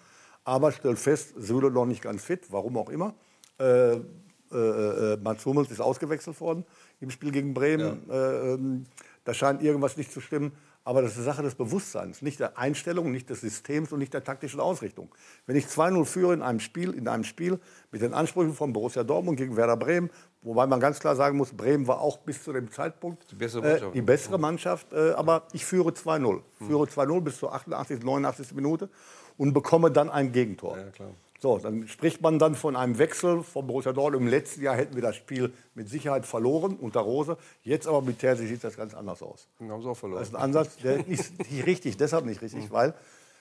aber 0.44 0.72
stellt 0.72 0.99
fest, 0.99 1.34
Söder 1.36 1.70
noch 1.70 1.86
nicht 1.86 2.03
ganz 2.03 2.22
fit, 2.24 2.46
warum 2.51 2.76
auch 2.76 2.88
immer. 2.88 3.14
Äh, 3.59 3.96
äh, 4.51 4.57
äh, 4.57 5.16
Mats 5.18 5.44
Hummels 5.44 5.70
ist 5.70 5.80
ausgewechselt 5.80 6.40
worden 6.40 6.64
im 7.01 7.11
Spiel 7.11 7.30
gegen 7.30 7.55
Bremen. 7.55 8.09
Äh, 8.11 8.55
ähm, 8.55 8.84
da 9.24 9.34
scheint 9.34 9.62
irgendwas 9.62 9.96
nicht 9.96 10.12
zu 10.12 10.20
stimmen. 10.20 10.53
Aber 10.88 11.03
das 11.03 11.11
ist 11.11 11.16
eine 11.18 11.26
Sache 11.26 11.42
des 11.42 11.55
Bewusstseins, 11.55 12.22
nicht 12.22 12.40
der 12.40 12.57
Einstellung, 12.57 13.12
nicht 13.12 13.28
des 13.28 13.42
Systems 13.42 13.92
und 13.92 13.99
nicht 13.99 14.14
der 14.14 14.24
taktischen 14.24 14.59
Ausrichtung. 14.59 15.14
Wenn 15.44 15.55
ich 15.55 15.66
2-0 15.66 16.07
führe 16.07 16.32
in 16.32 16.40
einem 16.40 16.61
Spiel, 16.61 16.94
in 16.94 17.09
einem 17.09 17.24
Spiel 17.24 17.61
mit 17.92 18.01
den 18.01 18.14
Ansprüchen 18.14 18.55
von 18.55 18.72
Borussia 18.72 19.05
Dortmund 19.05 19.36
gegen 19.36 19.55
Werder 19.55 19.76
Bremen, 19.76 20.09
wobei 20.40 20.66
man 20.66 20.80
ganz 20.80 20.99
klar 20.99 21.14
sagen 21.14 21.36
muss, 21.36 21.53
Bremen 21.53 21.86
war 21.86 22.01
auch 22.01 22.16
bis 22.16 22.42
zu 22.42 22.55
dem 22.55 22.70
Zeitpunkt 22.70 23.30
die 23.30 23.34
bessere 23.34 23.61
Mannschaft, 23.61 23.90
äh, 23.90 23.92
die 23.92 24.01
bessere 24.01 24.38
Mannschaft 24.38 24.92
äh, 24.94 25.11
aber 25.11 25.42
ich 25.53 25.62
führe 25.62 25.90
2-0. 25.90 26.40
Führe 26.57 26.84
2-0 26.86 27.20
bis 27.20 27.36
zur 27.36 27.53
88, 27.53 28.03
89. 28.03 28.55
Minute 28.55 28.88
und 29.36 29.53
bekomme 29.53 29.90
dann 29.90 30.09
ein 30.09 30.32
Gegentor. 30.32 30.78
Ja, 30.78 30.84
so, 31.41 31.59
dann 31.59 31.86
spricht 31.86 32.20
man 32.20 32.41
dann 32.41 32.57
von 32.57 32.74
einem 32.74 32.99
Wechsel 32.99 33.45
von 33.45 33.66
Borussia 33.66 33.93
Dortmund. 33.93 34.22
Im 34.24 34.28
letzten 34.28 34.62
Jahr 34.62 34.74
hätten 34.74 34.97
wir 34.97 35.03
das 35.03 35.14
Spiel 35.14 35.53
mit 35.74 35.89
Sicherheit 35.89 36.26
verloren 36.26 36.76
unter 36.76 37.01
Rose. 37.01 37.36
Jetzt 37.62 37.86
aber 37.86 38.03
mit 38.03 38.18
Terzi 38.18 38.47
sieht 38.47 38.64
das 38.64 38.76
ganz 38.76 38.93
anders 38.93 39.22
aus. 39.22 39.47
Den 39.61 39.70
haben 39.70 39.80
sie 39.80 39.89
auch 39.89 39.97
verloren. 39.97 40.18
Das 40.18 40.28
ist 40.28 40.34
ein 40.34 40.43
Ansatz, 40.43 40.76
der 40.78 41.07
ist 41.09 41.39
nicht 41.39 41.64
richtig, 41.66 41.97
deshalb 41.97 42.24
nicht 42.24 42.43
richtig, 42.43 42.64
mhm. 42.64 42.72
weil 42.72 42.95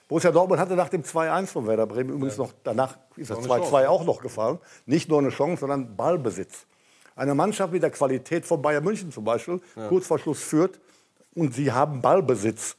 Borussia 0.06 0.30
Dortmund 0.30 0.60
hatte 0.60 0.74
nach 0.74 0.88
dem 0.88 1.02
2-1 1.02 1.46
von 1.48 1.66
Werder 1.66 1.86
Bremen 1.86 2.10
übrigens 2.10 2.36
ja. 2.36 2.44
noch, 2.44 2.52
danach 2.64 2.96
ist 3.16 3.30
das 3.30 3.40
2-2 3.40 3.88
auch 3.88 4.04
noch 4.04 4.22
gefallen. 4.22 4.58
Nicht 4.86 5.10
nur 5.10 5.18
eine 5.18 5.28
Chance, 5.28 5.60
sondern 5.60 5.96
Ballbesitz. 5.96 6.66
Eine 7.14 7.34
Mannschaft 7.34 7.72
mit 7.72 7.82
der 7.82 7.90
Qualität 7.90 8.46
von 8.46 8.62
Bayern 8.62 8.84
München 8.84 9.12
zum 9.12 9.24
Beispiel, 9.24 9.60
ja. 9.76 9.88
kurz 9.88 10.06
vor 10.06 10.18
Schluss 10.18 10.40
führt 10.40 10.80
und 11.34 11.52
sie 11.52 11.72
haben 11.72 12.00
Ballbesitz 12.00 12.77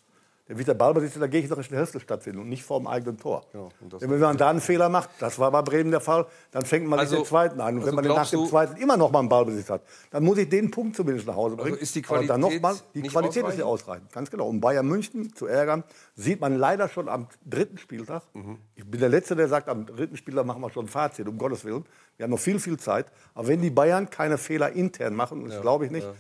der 0.50 0.58
wird 0.58 0.68
der 0.68 0.74
Ballbesitz 0.74 1.14
in 1.14 1.20
der 1.20 1.30
gegnerischen 1.30 1.78
Hälfte 1.78 2.00
stattfinden 2.00 2.40
und 2.40 2.50
nicht 2.50 2.64
vor 2.64 2.80
dem 2.80 2.88
eigenen 2.88 3.18
Tor. 3.18 3.46
Ja, 3.54 3.70
wenn 4.00 4.20
man 4.20 4.36
da 4.36 4.50
einen 4.50 4.62
Fehler 4.62 4.90
macht, 4.90 5.12
das 5.20 5.38
war 5.38 5.52
bei 5.52 5.62
Bremen 5.62 5.92
der 5.92 6.00
Fall, 6.02 6.26
dann 6.50 6.66
fängt 6.66 6.88
man 6.88 6.98
also, 6.98 7.18
den 7.18 7.26
zweiten 7.26 7.62
an. 7.62 7.76
Und 7.76 7.82
also 7.82 7.88
wenn 7.88 8.04
man 8.04 8.16
nach 8.16 8.30
dem 8.30 8.46
zweiten 8.48 8.76
immer 8.82 8.98
noch 8.98 9.12
mal 9.12 9.20
einen 9.20 9.30
Ballbesitz 9.30 9.70
hat, 9.70 9.84
dann 10.10 10.24
muss 10.24 10.40
ich 10.40 10.50
den 10.50 10.72
Punkt 10.72 10.96
zumindest 10.96 11.28
nach 11.28 11.36
Hause 11.36 11.56
bringen. 11.56 11.74
Also 11.74 11.84
ist 11.84 11.94
die 11.94 12.02
Qualität 12.02 12.32
Aber 12.32 12.42
dann 12.42 12.52
noch 12.52 12.62
mal, 12.62 12.76
die 12.96 13.04
Qualität 13.04 13.46
ist 13.46 13.56
nicht 13.58 13.64
ausreichend, 13.64 14.12
ganz 14.12 14.32
genau. 14.32 14.48
Um 14.48 14.60
Bayern 14.60 14.88
München 14.88 15.36
zu 15.36 15.46
ärgern, 15.46 15.84
sieht 16.16 16.42
man 16.42 16.58
leider 16.58 16.90
schon 16.90 17.10
am 17.10 17.28
dritten 17.46 17.78
Spieltag. 17.78 18.24
Mhm. 18.34 18.58
Ich 18.76 18.90
bin 18.90 19.00
der 19.00 19.10
Letzte, 19.10 19.36
der 19.36 19.48
sagt, 19.50 19.70
am 19.70 19.86
dritten 19.86 20.18
Spieltag 20.18 20.48
machen 20.48 20.62
wir 20.62 20.72
schon 20.72 20.86
ein 20.86 20.90
Fazit, 20.90 21.28
um 21.28 21.38
Gottes 21.38 21.64
Willen. 21.64 21.86
Wir 22.18 22.24
haben 22.24 22.32
noch 22.32 22.40
viel, 22.40 22.60
viel 22.60 22.78
Zeit. 22.78 23.06
Aber 23.36 23.48
wenn 23.48 23.62
die 23.62 23.70
Bayern 23.70 24.10
keine 24.10 24.40
Fehler 24.40 24.72
intern 24.72 25.16
machen, 25.16 25.44
und 25.44 25.46
das 25.46 25.56
ja, 25.56 25.62
glaube 25.62 25.86
ich 25.86 25.92
nicht, 25.92 26.08
ja 26.08 26.14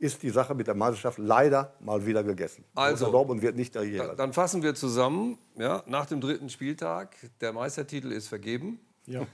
ist 0.00 0.22
die 0.22 0.30
Sache 0.30 0.54
mit 0.54 0.66
der 0.66 0.74
Meisterschaft 0.74 1.18
leider 1.18 1.74
mal 1.78 2.04
wieder 2.04 2.24
gegessen. 2.24 2.64
Also, 2.74 3.10
Dortmund 3.12 3.42
wird 3.42 3.54
nicht 3.54 3.74
der 3.74 3.84
Jäger. 3.84 4.16
Dann 4.16 4.32
fassen 4.32 4.62
wir 4.62 4.74
zusammen. 4.74 5.38
Ja, 5.56 5.84
nach 5.86 6.06
dem 6.06 6.20
dritten 6.20 6.48
Spieltag, 6.48 7.14
der 7.40 7.52
Meistertitel 7.52 8.10
ist 8.10 8.28
vergeben. 8.28 8.80
Ja. 9.06 9.26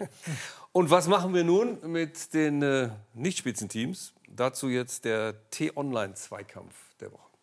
Und 0.72 0.90
was 0.90 1.08
machen 1.08 1.32
wir 1.32 1.42
nun 1.42 1.78
mit 1.90 2.34
den 2.34 2.62
äh, 2.62 2.90
Nicht-Spitzenteams? 3.14 4.12
Dazu 4.28 4.68
jetzt 4.68 5.04
der 5.04 5.48
T-Online-Zweikampf 5.50 6.74
der 7.00 7.12
Woche. 7.12 7.33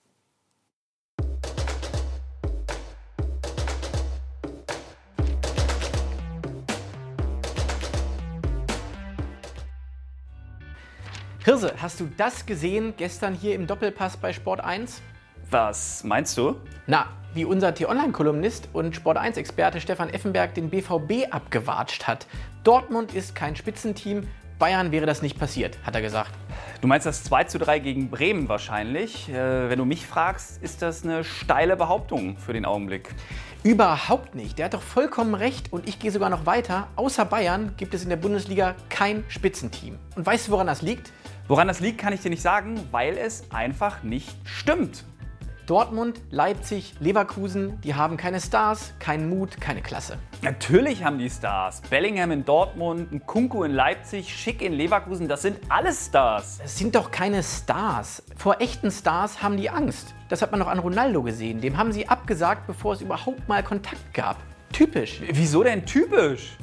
Hirse, 11.43 11.73
hast 11.81 11.99
du 11.99 12.07
das 12.17 12.45
gesehen 12.45 12.93
gestern 12.97 13.33
hier 13.33 13.55
im 13.55 13.65
Doppelpass 13.65 14.15
bei 14.15 14.31
Sport 14.31 14.63
1? 14.63 15.01
Was 15.49 16.03
meinst 16.03 16.37
du? 16.37 16.55
Na, 16.85 17.07
wie 17.33 17.45
unser 17.45 17.73
T-Online-Kolumnist 17.73 18.69
und 18.73 18.95
Sport 18.95 19.17
1-Experte 19.17 19.81
Stefan 19.81 20.11
Effenberg 20.11 20.53
den 20.53 20.69
BVB 20.69 21.31
abgewatscht 21.31 22.05
hat. 22.05 22.27
Dortmund 22.63 23.15
ist 23.15 23.33
kein 23.33 23.55
Spitzenteam, 23.55 24.27
Bayern 24.59 24.91
wäre 24.91 25.07
das 25.07 25.23
nicht 25.23 25.39
passiert, 25.39 25.79
hat 25.83 25.95
er 25.95 26.03
gesagt. 26.03 26.29
Du 26.81 26.87
meinst 26.87 27.07
das 27.07 27.23
2 27.23 27.45
zu 27.45 27.57
3 27.57 27.79
gegen 27.79 28.11
Bremen 28.11 28.47
wahrscheinlich. 28.47 29.27
Äh, 29.27 29.71
wenn 29.71 29.79
du 29.79 29.85
mich 29.85 30.05
fragst, 30.05 30.61
ist 30.61 30.83
das 30.83 31.03
eine 31.03 31.23
steile 31.23 31.75
Behauptung 31.75 32.37
für 32.37 32.53
den 32.53 32.65
Augenblick. 32.65 33.15
Überhaupt 33.63 34.33
nicht. 34.33 34.57
Der 34.57 34.65
hat 34.65 34.73
doch 34.73 34.81
vollkommen 34.81 35.35
recht 35.35 35.71
und 35.71 35.87
ich 35.87 35.99
gehe 35.99 36.09
sogar 36.09 36.31
noch 36.31 36.47
weiter. 36.47 36.87
Außer 36.95 37.25
Bayern 37.25 37.75
gibt 37.77 37.93
es 37.93 38.01
in 38.01 38.09
der 38.09 38.15
Bundesliga 38.15 38.73
kein 38.89 39.23
Spitzenteam. 39.27 39.99
Und 40.15 40.25
weißt 40.25 40.47
du, 40.47 40.51
woran 40.53 40.65
das 40.65 40.81
liegt? 40.81 41.11
Woran 41.47 41.67
das 41.67 41.79
liegt, 41.79 41.99
kann 41.99 42.11
ich 42.11 42.21
dir 42.21 42.31
nicht 42.31 42.41
sagen, 42.41 42.79
weil 42.89 43.17
es 43.17 43.43
einfach 43.51 44.01
nicht 44.01 44.35
stimmt. 44.45 45.03
Dortmund, 45.67 46.19
Leipzig, 46.31 46.95
Leverkusen, 46.99 47.79
die 47.81 47.93
haben 47.93 48.17
keine 48.17 48.41
Stars, 48.41 48.93
keinen 48.99 49.29
Mut, 49.29 49.61
keine 49.61 49.81
Klasse. 49.81 50.17
Natürlich 50.41 51.03
haben 51.03 51.19
die 51.19 51.29
Stars. 51.29 51.81
Bellingham 51.89 52.31
in 52.31 52.43
Dortmund, 52.43 53.11
ein 53.11 53.25
Kunku 53.25 53.63
in 53.63 53.71
Leipzig, 53.71 54.35
Schick 54.35 54.61
in 54.61 54.73
Leverkusen, 54.73 55.27
das 55.27 55.43
sind 55.43 55.59
alles 55.69 56.07
Stars. 56.07 56.59
Das 56.61 56.77
sind 56.77 56.95
doch 56.95 57.11
keine 57.11 57.43
Stars. 57.43 58.23
Vor 58.35 58.59
echten 58.59 58.91
Stars 58.91 59.41
haben 59.43 59.57
die 59.57 59.69
Angst. 59.69 60.13
Das 60.29 60.41
hat 60.41 60.51
man 60.51 60.59
noch 60.59 60.67
an 60.67 60.79
Ronaldo 60.79 61.21
gesehen. 61.23 61.61
Dem 61.61 61.77
haben 61.77 61.91
sie 61.91 62.09
abgesagt, 62.09 62.65
bevor 62.67 62.93
es 62.93 63.01
überhaupt 63.01 63.47
mal 63.47 63.63
Kontakt 63.63 64.13
gab. 64.13 64.37
Typisch. 64.73 65.21
Wieso 65.31 65.63
denn 65.63 65.85
typisch? 65.85 66.57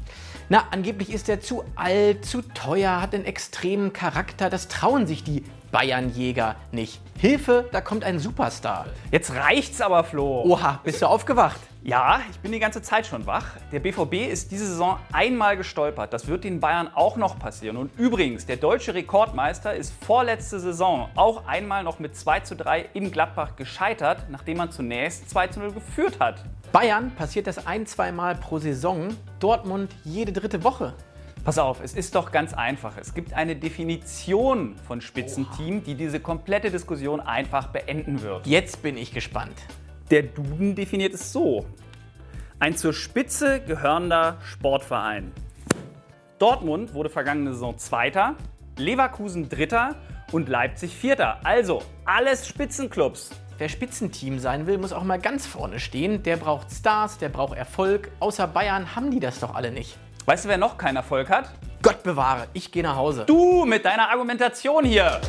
Na, 0.51 0.65
angeblich 0.71 1.13
ist 1.13 1.29
er 1.29 1.41
zu 1.41 1.63
alt, 1.75 2.25
zu 2.25 2.41
teuer, 2.41 3.03
hat 3.03 3.15
einen 3.15 3.27
extremen 3.27 3.93
Charakter. 3.93 4.49
Das 4.49 4.69
trauen 4.69 5.07
sich 5.07 5.23
die 5.23 5.45
Bayernjäger 5.71 6.57
nicht. 6.73 7.01
Hilfe, 7.19 7.69
da 7.73 7.81
kommt 7.81 8.05
ein 8.05 8.19
Superstar. 8.19 8.87
Jetzt 9.11 9.35
reicht's 9.35 9.81
aber, 9.81 10.05
Flo. 10.05 10.43
Oha, 10.45 10.81
bist 10.85 11.03
du 11.03 11.07
aufgewacht? 11.07 11.61
Ja, 11.83 12.21
ich 12.31 12.39
bin 12.41 12.53
die 12.53 12.59
ganze 12.59 12.83
Zeit 12.83 13.07
schon 13.07 13.27
wach. 13.27 13.57
Der 13.73 13.81
BVB 13.81 14.31
ist 14.31 14.51
diese 14.51 14.67
Saison 14.67 14.99
einmal 15.13 15.57
gestolpert. 15.57 16.13
Das 16.13 16.27
wird 16.27 16.45
den 16.45 16.61
Bayern 16.61 16.91
auch 16.95 17.17
noch 17.17 17.39
passieren. 17.39 17.77
Und 17.77 17.91
übrigens, 17.99 18.47
der 18.47 18.57
deutsche 18.57 18.95
Rekordmeister 18.95 19.75
ist 19.75 19.93
vorletzte 20.05 20.61
Saison 20.61 21.09
auch 21.15 21.47
einmal 21.47 21.85
noch 21.85 21.99
mit 21.99 22.17
2 22.17 22.41
zu 22.41 22.57
3 22.57 22.91
in 22.95 23.11
Gladbach 23.11 23.57
gescheitert, 23.57 24.27
nachdem 24.29 24.59
man 24.59 24.71
zunächst 24.71 25.31
2 25.31 25.47
zu 25.49 25.61
0 25.61 25.73
geführt 25.73 26.21
hat. 26.21 26.45
Bayern 26.73 27.11
passiert 27.15 27.47
das 27.47 27.67
ein, 27.67 27.87
zweimal 27.87 28.35
pro 28.35 28.59
Saison, 28.59 29.09
Dortmund 29.41 29.95
jede 30.05 30.33
dritte 30.33 30.63
Woche. 30.65 30.93
Pass 31.49 31.57
auf, 31.57 31.81
es 31.83 31.95
ist 31.95 32.15
doch 32.15 32.31
ganz 32.31 32.53
einfach. 32.53 32.99
Es 32.99 33.15
gibt 33.15 33.33
eine 33.33 33.57
Definition 33.57 34.77
von 34.87 35.01
Spitzenteam, 35.01 35.83
die 35.83 35.95
diese 35.95 36.21
komplette 36.21 36.71
Diskussion 36.71 37.21
einfach 37.21 37.69
beenden 37.69 38.21
wird. 38.21 38.47
Jetzt 38.47 38.83
bin 38.83 38.99
ich 38.99 39.15
gespannt. 39.15 39.55
Der 40.11 40.25
Duden 40.25 40.75
definiert 40.75 41.15
es 41.15 41.33
so. 41.33 41.65
Ein 42.59 42.77
zur 42.77 42.93
Spitze 42.93 43.61
gehörender 43.61 44.37
Sportverein. 44.45 45.33
Dortmund 46.39 46.93
wurde 46.93 47.09
vergangene 47.09 47.55
Saison 47.55 47.79
Zweiter, 47.79 48.35
Leverkusen 48.77 49.49
Dritter 49.49 49.97
und 50.33 50.51
Leipzig 50.51 50.95
Vierter. 50.95 51.41
Also 51.45 51.81
alles 52.05 52.47
Spitzenclubs. 52.47 53.31
Wer 53.57 53.71
Spitzenteam 53.71 54.39
sein 54.39 54.67
will, 54.67 54.77
muss 54.77 54.93
auch 54.93 55.03
mal 55.03 55.19
ganz 55.19 55.47
vorne 55.47 55.81
stehen. 55.81 56.23
Der 56.25 56.37
braucht 56.37 56.71
Stars, 56.71 57.17
der 57.17 57.31
braucht 57.31 57.57
Erfolg. 57.57 58.11
Außer 58.21 58.47
Bayern 58.47 58.95
haben 58.95 59.11
die 59.11 59.19
das 59.19 59.41
doch 59.41 59.55
alle 59.55 59.73
nicht. 59.73 59.97
Weißt 60.29 60.45
du, 60.45 60.51
wer 60.51 60.59
noch 60.59 60.77
keinen 60.77 60.97
Erfolg 60.97 61.31
hat? 61.31 61.49
Gott 61.81 62.03
bewahre, 62.03 62.49
ich 62.53 62.71
gehe 62.71 62.83
nach 62.83 62.97
Hause. 62.97 63.25
Du 63.25 63.65
mit 63.65 63.83
deiner 63.83 64.11
Argumentation 64.11 64.85
hier. 64.85 65.23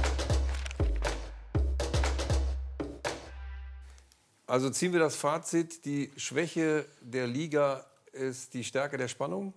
Also 4.45 4.69
ziehen 4.69 4.91
wir 4.91 4.99
das 4.99 5.15
Fazit, 5.15 5.85
die 5.85 6.11
Schwäche 6.17 6.83
der 6.99 7.27
Liga 7.27 7.85
ist 8.11 8.53
die 8.53 8.61
Stärke 8.61 8.97
der 8.97 9.07
Spannung? 9.07 9.53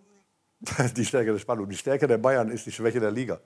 die 0.97 1.05
Stärke 1.05 1.33
der 1.33 1.41
Spannung. 1.41 1.69
Die 1.69 1.77
Stärke 1.77 2.07
der 2.07 2.19
Bayern 2.19 2.49
ist 2.49 2.65
die 2.65 2.71
Schwäche 2.71 3.01
der 3.01 3.11
Liga. 3.11 3.41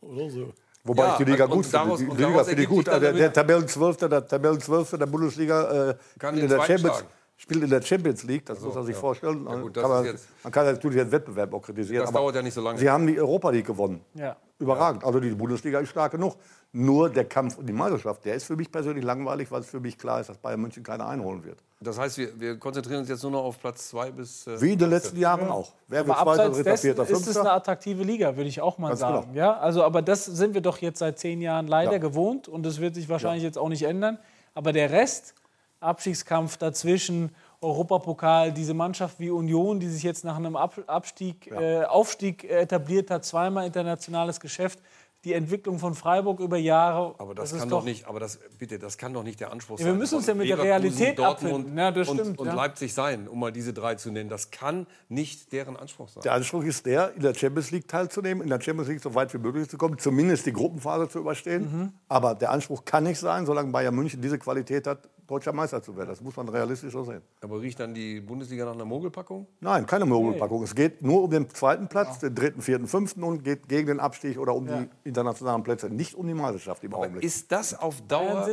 Oder 0.00 0.28
so. 0.30 0.52
Wobei 0.82 1.04
ja, 1.04 1.12
ich 1.12 1.18
die 1.18 1.30
Liga 1.30 1.46
gut 1.46 1.64
finde. 1.64 1.96
Die 1.96 2.24
Liga 2.24 2.42
finde 2.42 2.62
ich 2.62 2.68
gut. 2.68 2.88
Also 2.88 3.00
der, 3.00 3.12
der 3.12 3.32
Tabellenzwölfte 3.32 4.08
der, 4.08 4.26
Tabellenzwölfte 4.26 4.98
der 4.98 5.06
Bundesliga 5.06 5.90
äh, 5.90 5.96
kann 6.18 6.36
in 6.36 6.48
der 6.48 6.58
Champions, 6.58 6.80
schlagen 6.98 7.08
spielt 7.36 7.62
in 7.62 7.70
der 7.70 7.82
Champions 7.82 8.22
League, 8.24 8.46
das 8.46 8.60
so, 8.60 8.66
muss 8.66 8.74
man 8.74 8.84
sich 8.84 8.94
ja. 8.94 9.00
vorstellen. 9.00 9.46
Ja, 9.48 9.56
gut, 9.56 9.74
kann 9.74 9.90
man, 9.90 10.18
man, 10.42 10.52
kann 10.52 10.66
natürlich 10.66 10.98
den 10.98 11.12
Wettbewerb 11.12 11.52
auch 11.52 11.62
kritisieren. 11.62 12.04
Das 12.04 12.12
dauert 12.12 12.34
ja 12.34 12.42
nicht 12.42 12.54
so 12.54 12.60
lange. 12.60 12.78
Sie 12.78 12.88
haben 12.88 13.06
die 13.06 13.18
Europa 13.18 13.50
League 13.50 13.66
gewonnen. 13.66 14.00
Ja. 14.14 14.36
Überragend. 14.58 15.04
Also 15.04 15.18
die 15.18 15.30
Bundesliga 15.30 15.80
ist 15.80 15.90
stark 15.90 16.12
genug. 16.12 16.36
Nur 16.72 17.10
der 17.10 17.24
Kampf 17.24 17.58
um 17.58 17.66
die 17.66 17.72
Meisterschaft, 17.72 18.24
der 18.24 18.34
ist 18.34 18.44
für 18.44 18.56
mich 18.56 18.70
persönlich 18.70 19.04
langweilig, 19.04 19.50
weil 19.50 19.60
es 19.60 19.66
für 19.68 19.80
mich 19.80 19.98
klar 19.98 20.20
ist, 20.20 20.28
dass 20.28 20.38
Bayern 20.38 20.60
München 20.60 20.82
keiner 20.82 21.08
einholen 21.08 21.44
wird. 21.44 21.58
Das 21.80 21.98
heißt, 21.98 22.18
wir, 22.18 22.40
wir 22.40 22.58
konzentrieren 22.58 23.00
uns 23.00 23.08
jetzt 23.08 23.22
nur 23.22 23.32
noch 23.32 23.44
auf 23.44 23.60
Platz 23.60 23.90
2 23.90 24.10
bis. 24.12 24.46
Äh, 24.46 24.60
Wie 24.60 24.72
in 24.72 24.78
den 24.78 24.90
letzten 24.90 25.18
Jahren 25.18 25.48
auch. 25.48 25.72
Wer 25.86 26.06
wird 26.06 26.16
Zweiter, 26.16 26.50
Dritter, 26.50 26.76
Vierter, 26.76 27.06
Fünfter? 27.06 27.30
Ist 27.30 27.36
es 27.36 27.36
eine 27.36 27.52
attraktive 27.52 28.02
Liga, 28.02 28.36
würde 28.36 28.48
ich 28.48 28.60
auch 28.60 28.78
mal 28.78 28.88
Ganz 28.88 29.00
sagen. 29.00 29.26
Genau. 29.32 29.36
Ja, 29.36 29.58
also, 29.58 29.84
aber 29.84 30.02
das 30.02 30.24
sind 30.24 30.54
wir 30.54 30.62
doch 30.62 30.78
jetzt 30.78 30.98
seit 30.98 31.18
zehn 31.18 31.40
Jahren 31.40 31.66
leider 31.66 31.92
ja. 31.92 31.98
gewohnt 31.98 32.48
und 32.48 32.64
das 32.64 32.80
wird 32.80 32.94
sich 32.94 33.08
wahrscheinlich 33.08 33.42
ja. 33.42 33.48
jetzt 33.48 33.58
auch 33.58 33.68
nicht 33.68 33.82
ändern. 33.82 34.18
Aber 34.54 34.72
der 34.72 34.90
Rest, 34.90 35.34
Abstiegskampf 35.80 36.56
dazwischen, 36.56 37.34
Europapokal, 37.60 38.52
diese 38.52 38.74
Mannschaft 38.74 39.18
wie 39.20 39.30
Union, 39.30 39.80
die 39.80 39.88
sich 39.88 40.02
jetzt 40.02 40.24
nach 40.24 40.36
einem 40.36 40.56
Abstieg, 40.56 41.46
ja. 41.46 41.60
äh, 41.60 41.84
Aufstieg 41.84 42.44
etabliert 42.44 43.10
hat, 43.10 43.24
zweimal 43.24 43.66
internationales 43.66 44.38
Geschäft, 44.40 44.80
die 45.24 45.32
Entwicklung 45.32 45.78
von 45.78 45.94
Freiburg 45.94 46.40
über 46.40 46.58
Jahre. 46.58 47.14
Aber 47.18 47.34
das, 47.34 47.50
das 47.50 47.60
kann 47.60 47.68
doch, 47.70 47.84
nicht, 47.84 48.06
aber 48.06 48.20
das 48.20 48.38
bitte, 48.58 48.78
das 48.78 48.98
kann 48.98 49.14
doch 49.14 49.22
nicht 49.22 49.40
der 49.40 49.50
Anspruch 49.52 49.78
ja, 49.78 49.86
sein. 49.86 49.94
Wir 49.94 49.98
müssen 49.98 50.16
uns 50.16 50.26
ja 50.26 50.34
mit 50.34 50.48
der 50.48 50.58
Realität 50.58 51.18
Dortmund 51.18 51.54
abfinden. 51.54 51.78
Ja, 51.78 51.90
das 51.90 52.08
und, 52.08 52.20
stimmt, 52.20 52.38
und, 52.38 52.46
ja. 52.46 52.54
Leipzig 52.54 52.92
sein, 52.92 53.26
um 53.28 53.40
mal 53.40 53.52
diese 53.52 53.72
drei 53.72 53.94
zu 53.94 54.10
nennen. 54.10 54.28
Das 54.28 54.50
kann 54.50 54.86
nicht 55.08 55.52
deren 55.52 55.76
Anspruch 55.76 56.08
sein. 56.08 56.22
Der 56.22 56.32
Anspruch 56.32 56.62
ist 56.64 56.84
der, 56.86 57.14
in 57.14 57.22
der 57.22 57.34
Champions 57.34 57.70
League 57.70 57.88
teilzunehmen, 57.88 58.42
in 58.42 58.50
der 58.50 58.60
Champions 58.60 58.88
League 58.88 59.00
so 59.00 59.14
weit 59.14 59.32
wie 59.32 59.38
möglich 59.38 59.68
zu 59.68 59.78
kommen, 59.78 59.98
zumindest 59.98 60.46
die 60.46 60.52
Gruppenphase 60.52 61.08
zu 61.08 61.20
überstehen. 61.20 61.62
Mhm. 61.62 61.92
Aber 62.08 62.34
der 62.34 62.50
Anspruch 62.50 62.84
kann 62.84 63.04
nicht 63.04 63.18
sein, 63.18 63.46
solange 63.46 63.72
Bayern 63.72 63.94
München 63.94 64.20
diese 64.20 64.38
Qualität 64.38 64.86
hat, 64.86 65.08
deutscher 65.26 65.52
Meister 65.52 65.82
zu 65.82 65.96
werden. 65.96 66.08
Das 66.08 66.20
muss 66.20 66.36
man 66.36 66.48
realistisch 66.48 66.92
so 66.92 67.04
sehen. 67.04 67.22
Aber 67.40 67.60
riecht 67.60 67.80
dann 67.80 67.94
die 67.94 68.20
Bundesliga 68.20 68.64
nach 68.64 68.74
einer 68.74 68.84
Mogelpackung? 68.84 69.46
Nein, 69.60 69.86
keine 69.86 70.04
Mogelpackung. 70.04 70.58
Nee. 70.58 70.64
Es 70.64 70.74
geht 70.74 71.02
nur 71.02 71.22
um 71.22 71.30
den 71.30 71.48
zweiten 71.50 71.88
Platz, 71.88 72.20
ja. 72.20 72.28
den 72.28 72.34
dritten, 72.34 72.62
vierten, 72.62 72.86
fünften 72.86 73.22
und 73.22 73.42
geht 73.42 73.68
gegen 73.68 73.86
den 73.86 74.00
Abstieg 74.00 74.38
oder 74.38 74.54
um 74.54 74.68
ja. 74.68 74.84
die 75.04 75.12
internationalen 75.14 75.62
Plätze. 75.62 75.88
Nicht 75.88 76.14
um 76.14 76.26
die 76.26 76.34
Meisterschaft 76.34 76.82
im 76.84 76.94
Augenblick. 76.94 77.24
Ist 77.24 77.52
das 77.52 77.78
auf 77.78 78.00
Dauer 78.08 78.46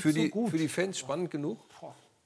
für 0.00 0.12
die, 0.12 0.30
für, 0.30 0.58
die, 0.58 0.68
Fans 0.68 0.98
spannend 0.98 1.30
genug? 1.30 1.58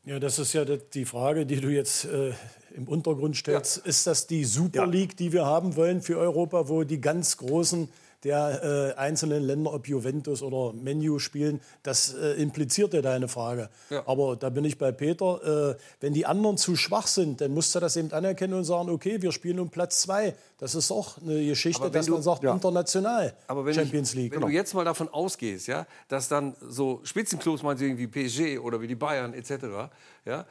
Ja, 0.04 0.18
das 0.18 0.38
ist 0.38 0.52
ja 0.52 0.64
die 0.64 1.04
Frage, 1.04 1.46
die 1.46 1.60
du 1.60 1.68
jetzt 1.68 2.04
äh, 2.06 2.32
im 2.74 2.88
Untergrund 2.88 3.36
stellst. 3.36 3.78
Ja. 3.78 3.82
Ist 3.84 4.06
das 4.06 4.26
die 4.26 4.44
Super 4.44 4.86
League, 4.86 5.16
die 5.16 5.32
wir 5.32 5.46
haben 5.46 5.76
wollen 5.76 6.02
für 6.02 6.18
Europa, 6.18 6.68
wo 6.68 6.84
die 6.84 7.00
ganz 7.00 7.36
großen 7.36 7.88
der 8.24 8.94
äh, 8.96 8.98
einzelnen 8.98 9.42
Länder, 9.42 9.72
ob 9.72 9.88
Juventus 9.88 10.42
oder 10.42 10.72
Menu 10.72 11.18
spielen, 11.18 11.60
das 11.82 12.14
äh, 12.14 12.34
impliziert 12.34 12.94
ja 12.94 13.02
deine 13.02 13.26
Frage. 13.28 13.68
Ja. 13.90 14.04
Aber 14.06 14.36
da 14.36 14.48
bin 14.50 14.64
ich 14.64 14.78
bei 14.78 14.92
Peter. 14.92 15.72
Äh, 15.72 15.76
wenn 16.00 16.12
die 16.12 16.24
anderen 16.24 16.56
zu 16.56 16.76
schwach 16.76 17.08
sind, 17.08 17.40
dann 17.40 17.52
musst 17.52 17.74
du 17.74 17.80
das 17.80 17.96
eben 17.96 18.12
anerkennen 18.12 18.54
und 18.54 18.64
sagen, 18.64 18.90
okay, 18.90 19.20
wir 19.22 19.32
spielen 19.32 19.58
um 19.58 19.70
Platz 19.70 20.02
zwei. 20.02 20.34
Das 20.58 20.76
ist 20.76 20.92
auch 20.92 21.18
eine 21.20 21.44
Geschichte, 21.44 21.90
dass 21.90 22.06
du, 22.06 22.12
man 22.12 22.22
sagt, 22.22 22.44
ja. 22.44 22.52
international 22.52 23.34
Aber 23.48 23.64
wenn 23.64 23.74
Champions 23.74 24.10
ich, 24.10 24.16
League. 24.16 24.32
Wenn 24.32 24.40
genau. 24.40 24.50
du 24.50 24.54
jetzt 24.54 24.72
mal 24.74 24.84
davon 24.84 25.08
ausgehst, 25.08 25.66
ja, 25.66 25.86
dass 26.08 26.28
dann 26.28 26.54
so 26.60 27.00
Spitzenclubs 27.02 27.62
meinetwegen 27.62 27.98
wie 27.98 28.06
PSG 28.06 28.58
oder 28.60 28.80
wie 28.80 28.86
die 28.86 28.94
Bayern 28.94 29.34
etc., 29.34 29.90
ja, 30.24 30.46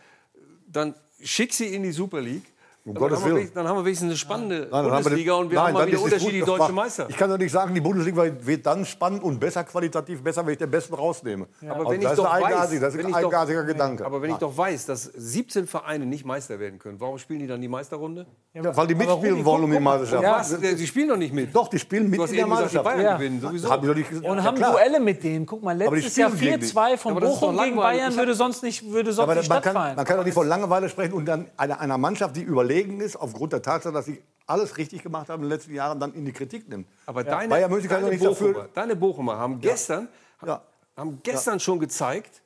dann 0.68 0.94
schick 1.22 1.54
sie 1.54 1.74
in 1.74 1.84
die 1.84 1.92
Super 1.92 2.20
League 2.20 2.51
um 2.84 2.96
dann, 2.96 3.12
haben 3.12 3.36
wir, 3.36 3.48
dann 3.54 3.68
haben 3.68 3.78
wir 3.78 3.86
wenigstens 3.86 4.10
eine 4.10 4.18
spannende 4.18 4.68
nein, 4.72 4.90
Bundesliga 4.90 5.34
und 5.36 5.52
wir 5.52 5.56
nein, 5.56 5.68
haben 5.68 5.74
mal 5.74 5.88
wieder 5.88 6.02
unterschiedliche 6.02 6.46
deutsche 6.46 6.72
Meister. 6.72 7.06
Ich 7.10 7.18
kann 7.18 7.30
doch 7.30 7.38
nicht 7.38 7.52
sagen, 7.52 7.76
die 7.76 7.82
Bundesliga 7.82 8.24
wird 8.42 8.66
dann 8.66 8.86
spannend 8.86 9.22
und 9.22 9.40
besser, 9.40 9.64
qualitativ 9.64 10.24
besser, 10.24 10.44
wenn 10.46 10.54
ich 10.54 10.58
den 10.58 10.72
Besten 10.72 10.96
rausnehme. 10.96 11.46
Ja. 11.62 11.74
Aber 11.74 11.90
wenn 11.92 12.02
ich 12.02 12.08
doch 12.08 12.42
weiß, 12.42 12.80
das 12.80 12.96
ist 12.96 13.06
ein 13.06 13.14
eigenartiger 13.14 13.64
Gedanke. 13.66 14.04
Aber 14.04 14.22
wenn 14.22 14.32
ich 14.32 14.38
doch 14.38 14.58
weiß, 14.58 14.88
dass 14.88 15.04
17 15.04 15.68
Vereine 15.68 16.08
nicht 16.08 16.26
Meister 16.26 16.60
werden 16.60 16.80
können, 16.80 17.00
warum 17.00 17.20
spielen 17.20 17.40
die 17.40 17.48
dann 17.48 17.62
die 17.62 17.68
Meisterrunde? 17.68 18.26
Ja, 18.54 18.76
weil 18.76 18.88
die 18.88 18.96
mitspielen 18.96 19.46
wollen 19.46 19.64
um 19.64 19.72
die 19.72 19.80
Meisterschaft. 19.80 20.24
Ja, 20.24 20.40
was? 20.40 20.60
Die 20.60 20.88
spielen 20.88 21.10
doch 21.10 21.18
nicht 21.18 21.34
mit. 21.34 21.56
Doch, 21.56 21.68
die 21.68 21.78
spielen 21.78 22.10
mit 22.10 22.20
in 22.20 22.36
der 22.36 22.48
Meisterschaft. 22.48 22.86
Die 22.86 22.98
Bayern 22.98 23.18
gewinnen, 23.18 23.42
sowieso. 23.42 23.70
Hab 23.70 23.84
und 23.84 24.44
haben 24.44 24.60
Duelle 24.60 25.00
mit 25.00 25.24
denen. 25.24 25.46
Guck 25.46 25.62
mal, 25.62 25.78
letztes 25.78 26.16
Jahr 26.16 26.32
4-2 26.32 26.98
von 26.98 27.16
Bochum 27.20 27.58
gegen 27.58 27.76
Bayern 27.76 28.16
würde 28.16 28.34
sonst 28.34 28.64
nicht 28.64 28.80
stattfinden. 28.80 29.74
Man 29.96 30.06
kann 30.06 30.18
doch 30.18 30.26
nicht 30.26 30.34
von 30.34 30.48
Langeweile 30.48 30.90
sprechen 30.90 31.14
und 31.14 31.26
dann 31.26 31.46
einer 31.58 31.98
Mannschaft, 32.00 32.36
die 32.36 32.42
überlegen 32.72 33.02
ist, 33.02 33.16
aufgrund 33.16 33.54
der 33.54 33.62
Tatsache, 33.62 33.94
dass 33.94 34.06
sie 34.06 34.22
alles 34.48 34.78
richtig 34.78 35.04
gemacht 35.04 35.30
haben 35.30 35.44
in 35.44 35.50
den 35.50 35.58
letzten 35.58 35.74
Jahren, 35.74 36.00
dann 36.00 36.14
in 36.14 36.26
die 36.26 36.32
Kritik 36.32 36.68
nimmt. 36.68 36.88
Aber 37.06 37.24
ja. 37.24 37.32
deine, 37.32 37.50
Bayern 37.50 37.72
München 37.72 37.90
deine, 37.90 38.10
nicht 38.10 38.24
Bochumer, 38.24 38.54
dafür. 38.54 38.70
deine 38.74 38.96
Bochumer 38.96 39.38
haben 39.38 39.60
gestern, 39.60 40.08
ja. 40.46 40.62
haben 40.96 41.20
gestern 41.24 41.60
schon 41.60 41.80
gezeigt, 41.80 42.42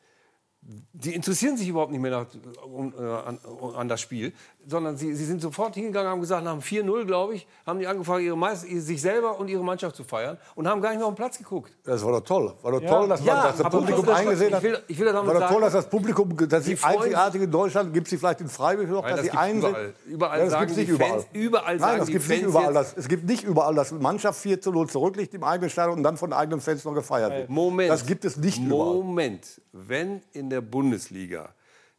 die 0.61 1.13
interessieren 1.13 1.57
sich 1.57 1.67
überhaupt 1.67 1.91
nicht 1.91 2.01
mehr 2.01 2.11
nach, 2.11 2.25
um, 2.65 2.93
äh, 2.93 3.01
an, 3.01 3.39
an, 3.75 3.87
das 3.87 4.01
Spiel. 4.01 4.33
Sondern 4.67 4.97
sie, 4.97 5.13
sie 5.15 5.25
sind 5.25 5.41
sofort 5.41 5.75
hingegangen, 5.75 6.09
haben 6.09 6.21
gesagt, 6.21 6.43
nach 6.43 6.53
dem 6.53 6.61
4-0, 6.61 7.05
glaube 7.05 7.35
ich, 7.35 7.47
haben 7.65 7.79
die 7.79 7.87
angefangen, 7.87 8.25
ihre 8.25 8.37
Meister, 8.37 8.67
sich 8.67 9.01
selber 9.01 9.39
und 9.39 9.47
ihre 9.47 9.63
Mannschaft 9.63 9.95
zu 9.95 10.03
feiern 10.03 10.37
und 10.55 10.67
haben 10.67 10.81
gar 10.81 10.89
nicht 10.89 10.97
mehr 10.97 11.07
auf 11.07 11.13
den 11.13 11.17
Platz 11.17 11.37
geguckt. 11.37 11.71
Das 11.83 12.03
war 12.03 12.11
doch 12.13 12.21
toll. 12.21 12.53
War 12.61 12.71
doch 12.71 12.81
Ja. 12.81 12.89
toll, 12.89 13.07
dass, 13.09 13.19
man, 13.19 13.27
Ja, 13.27 13.43
dass 13.47 13.57
das 13.57 13.69
Publikum 13.69 14.05
das- 14.05 14.15
eingesehen 14.19 14.49
ich 14.49 14.55
hat. 14.55 14.63
will- 14.63 14.79
ich 14.87 14.99
will 14.99 15.05
damit 15.05 15.27
war 15.27 15.33
doch 15.33 15.39
sagen, 15.41 15.53
toll, 15.53 15.61
dass 15.61 15.73
das 15.73 15.89
Publikum, 15.89 16.35
das 16.49 16.65
sie 16.65 16.73
ist 16.73 16.79
freuen 16.81 16.97
einzigartige 16.97 17.43
in 17.43 17.51
Deutschland, 17.51 17.93
gibt 17.93 18.07
es 18.07 18.11
sie 18.11 18.17
vielleicht 18.17 18.41
in 18.41 18.49
Freiburg 18.49 18.89
noch, 18.89 19.01
Nein, 19.03 19.11
dass 19.11 19.21
das 19.21 19.31
sie 19.31 19.37
einsehen. 19.37 19.69
überall. 19.69 19.93
Überall 20.05 20.37
ja, 20.39 20.43
das 20.45 20.53
sagen 20.53 20.65
nicht 20.75 20.87
die 20.87 20.91
überall. 20.93 21.09
Fans- 21.11 21.25
überall 21.33 21.63
Nein, 21.65 21.79
sagen 21.79 21.97
das 21.99 22.05
die 22.07 22.11
gibt's 22.13 22.27
nicht 22.29 22.41
überall. 22.43 22.73
Das, 22.73 22.93
es 22.97 23.07
gibt 23.07 23.23
nicht 23.25 23.43
überall, 23.43 23.75
dass 23.75 23.91
Mannschaft 23.91 24.39
4 24.39 24.61
zu 24.61 24.71
0 24.71 24.89
zurückliegt 24.89 25.33
im 25.33 25.43
eigenen 25.43 25.69
Stadion 25.69 25.97
und 25.97 26.03
dann 26.03 26.17
von 26.17 26.33
eigenen 26.33 26.59
Fans 26.61 26.83
noch 26.85 26.93
gefeiert 26.93 27.31
wird. 27.31 27.49
Moment. 27.49 27.89
Das 27.91 28.05
gibt 28.05 28.25
es 28.25 28.37
nicht 28.37 28.57
überall. 28.61 28.95
Moment. 28.95 29.61
Wenn 29.71 30.21
in 30.33 30.49
der 30.49 30.61
Bundesliga 30.61 31.49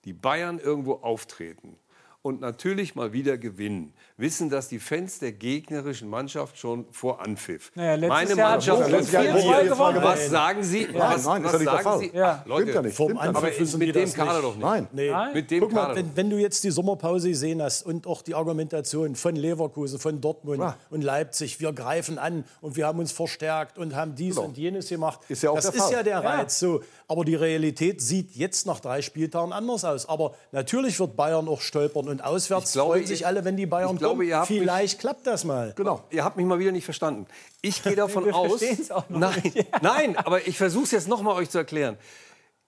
die 0.04 0.12
Bayern 0.12 0.58
irgendwo 0.58 0.94
auftreten 0.94 1.78
und 2.26 2.40
natürlich 2.40 2.94
mal 2.96 3.12
wieder 3.12 3.38
gewinnen, 3.38 3.92
wissen 4.16 4.50
das 4.50 4.68
die 4.68 4.78
Fans 4.80 5.20
der 5.20 5.30
gegnerischen 5.32 6.08
Mannschaft 6.10 6.58
schon 6.58 6.84
vor 6.90 7.20
Anpfiff. 7.20 7.70
Naja, 7.76 7.94
letztes 7.94 8.08
Meine 8.08 8.34
Jahr 8.34 8.50
hat 8.52 8.66
Mannschaft 8.66 8.90
wird 8.90 9.02
4-2 9.04 9.08
verlieren. 9.30 9.68
gewonnen. 9.68 9.98
Was 10.02 10.28
sagen 10.28 10.62
Sie? 10.64 10.82
Ja. 10.82 10.94
Was, 11.14 11.24
Nein, 11.24 11.44
ist 11.44 11.52
was 11.52 11.58
der 11.58 11.64
sagen 11.70 11.82
Fall. 11.84 11.98
Sie? 12.00 12.10
Ja. 12.12 12.42
Leute, 12.46 12.62
Stimmt 12.62 12.74
ja 12.74 12.82
nicht. 12.82 12.96
Vom 12.96 13.16
aber 13.16 13.40
mit 13.78 13.94
dem 13.94 14.12
Kader 14.12 14.42
doch 14.42 14.54
nicht. 14.56 14.62
Nein. 14.64 14.88
Nee. 14.92 15.12
Mit 15.34 15.50
dem 15.52 15.60
Guck 15.60 15.72
mal, 15.72 15.82
Kader. 15.86 15.96
wenn, 15.96 16.16
wenn 16.16 16.30
du 16.30 16.36
jetzt 16.38 16.64
die 16.64 16.70
Sommerpause 16.70 17.28
gesehen 17.28 17.62
hast 17.62 17.86
und 17.86 18.06
auch 18.08 18.22
die 18.22 18.34
Argumentation 18.34 19.14
von 19.14 19.36
Leverkusen, 19.36 19.98
von 20.00 20.20
Dortmund 20.20 20.58
Ja. 20.60 20.76
und 20.90 21.04
Leipzig, 21.04 21.60
wir 21.60 21.72
greifen 21.72 22.18
an 22.18 22.44
und 22.60 22.74
wir 22.76 22.86
haben 22.86 22.98
uns 22.98 23.12
verstärkt 23.12 23.78
und 23.78 23.94
haben 23.94 24.14
dies 24.16 24.34
Genau. 24.34 24.48
und 24.48 24.58
jenes 24.58 24.88
gemacht. 24.88 25.20
Ist 25.28 25.42
ja 25.44 25.50
auch 25.50 25.56
das 25.56 25.66
der 25.66 25.74
ist 25.74 25.80
Fall. 25.82 25.92
ja 25.92 26.02
der 26.02 26.20
Ja. 26.22 26.30
Reiz. 26.38 26.58
So. 26.58 26.80
Aber 27.08 27.24
die 27.24 27.36
Realität 27.36 28.00
sieht 28.02 28.34
jetzt 28.34 28.66
nach 28.66 28.80
drei 28.80 29.00
Spieltagen 29.00 29.52
anders 29.52 29.84
aus. 29.84 30.08
Aber 30.08 30.34
natürlich 30.50 30.98
wird 30.98 31.14
Bayern 31.16 31.46
auch 31.48 31.60
stolpern 31.60 32.08
und 32.20 32.24
auswärts 32.24 32.72
glaube, 32.72 32.94
freuen 32.94 33.06
sich 33.06 33.26
alle, 33.26 33.44
wenn 33.44 33.56
die 33.56 33.66
Bayern 33.66 33.92
ich 33.94 33.98
glaube, 33.98 34.24
kommen. 34.24 34.34
habt 34.34 34.50
mich- 34.50 34.60
Vielleicht 34.60 34.98
klappt 35.00 35.26
das 35.26 35.44
mal. 35.44 35.72
Genau. 35.76 36.02
Ihr 36.10 36.24
habt 36.24 36.36
mich 36.36 36.46
mal 36.46 36.58
wieder 36.58 36.72
nicht 36.72 36.84
verstanden. 36.84 37.26
Ich 37.62 37.82
gehe 37.82 37.96
davon 37.96 38.24
Wir 38.26 38.34
aus. 38.34 38.58
verstehen's 38.58 38.90
auch 38.90 39.08
noch 39.08 39.18
nein, 39.20 39.40
nicht. 39.44 39.66
nein, 39.82 40.16
aber 40.16 40.46
ich 40.46 40.56
versuche 40.58 40.84
es 40.84 40.90
jetzt 40.92 41.08
noch 41.08 41.22
mal 41.22 41.32
euch 41.34 41.50
zu 41.50 41.58
erklären. 41.58 41.96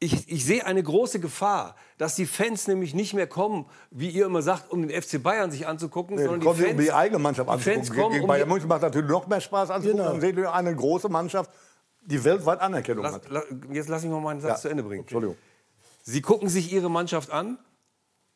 Ich, 0.00 0.30
ich 0.30 0.44
sehe 0.44 0.64
eine 0.64 0.80
große 0.82 1.18
Gefahr, 1.18 1.74
dass 1.98 2.14
die 2.14 2.26
Fans 2.26 2.68
nämlich 2.68 2.94
nicht 2.94 3.14
mehr 3.14 3.26
kommen, 3.26 3.66
wie 3.90 4.08
ihr 4.10 4.26
immer 4.26 4.42
sagt, 4.42 4.70
um 4.70 4.86
den 4.86 5.02
FC 5.02 5.20
Bayern 5.20 5.50
sich 5.50 5.66
anzugucken, 5.66 6.14
Nee, 6.16 6.22
sondern 6.22 6.40
kommen 6.40 6.54
die 6.56 6.60
sie, 6.62 6.68
Fans, 6.68 6.78
um 6.78 6.84
die 6.84 6.92
eigene 6.92 7.18
Mannschaft 7.18 7.48
die 7.48 7.52
anzugucken. 7.52 7.84
Fans 7.84 7.96
kommen, 7.96 8.12
gegen 8.12 8.22
um 8.24 8.28
Bayern 8.28 8.48
München 8.48 8.68
macht 8.68 8.82
natürlich 8.82 9.10
noch 9.10 9.26
mehr 9.26 9.40
Spaß 9.40 9.70
anzugucken. 9.70 9.98
Genau. 10.04 10.12
Dann 10.12 10.20
seht 10.20 10.36
ihr 10.36 10.52
eine 10.54 10.74
große 10.76 11.08
Mannschaft, 11.08 11.50
die 12.02 12.22
weltweit 12.22 12.60
Anerkennung 12.60 13.02
Lass, 13.02 13.14
hat. 13.14 13.28
la, 13.28 13.42
jetzt 13.72 13.88
lass 13.88 14.04
ich 14.04 14.10
mal 14.10 14.20
meinen 14.20 14.40
Satz 14.40 14.50
Ja. 14.50 14.56
zu 14.56 14.68
Ende 14.68 14.84
bringen. 14.84 15.00
Entschuldigung. 15.00 15.36
Sie 16.04 16.22
gucken 16.22 16.48
sich 16.48 16.72
ihre 16.72 16.88
Mannschaft 16.90 17.30
an 17.32 17.58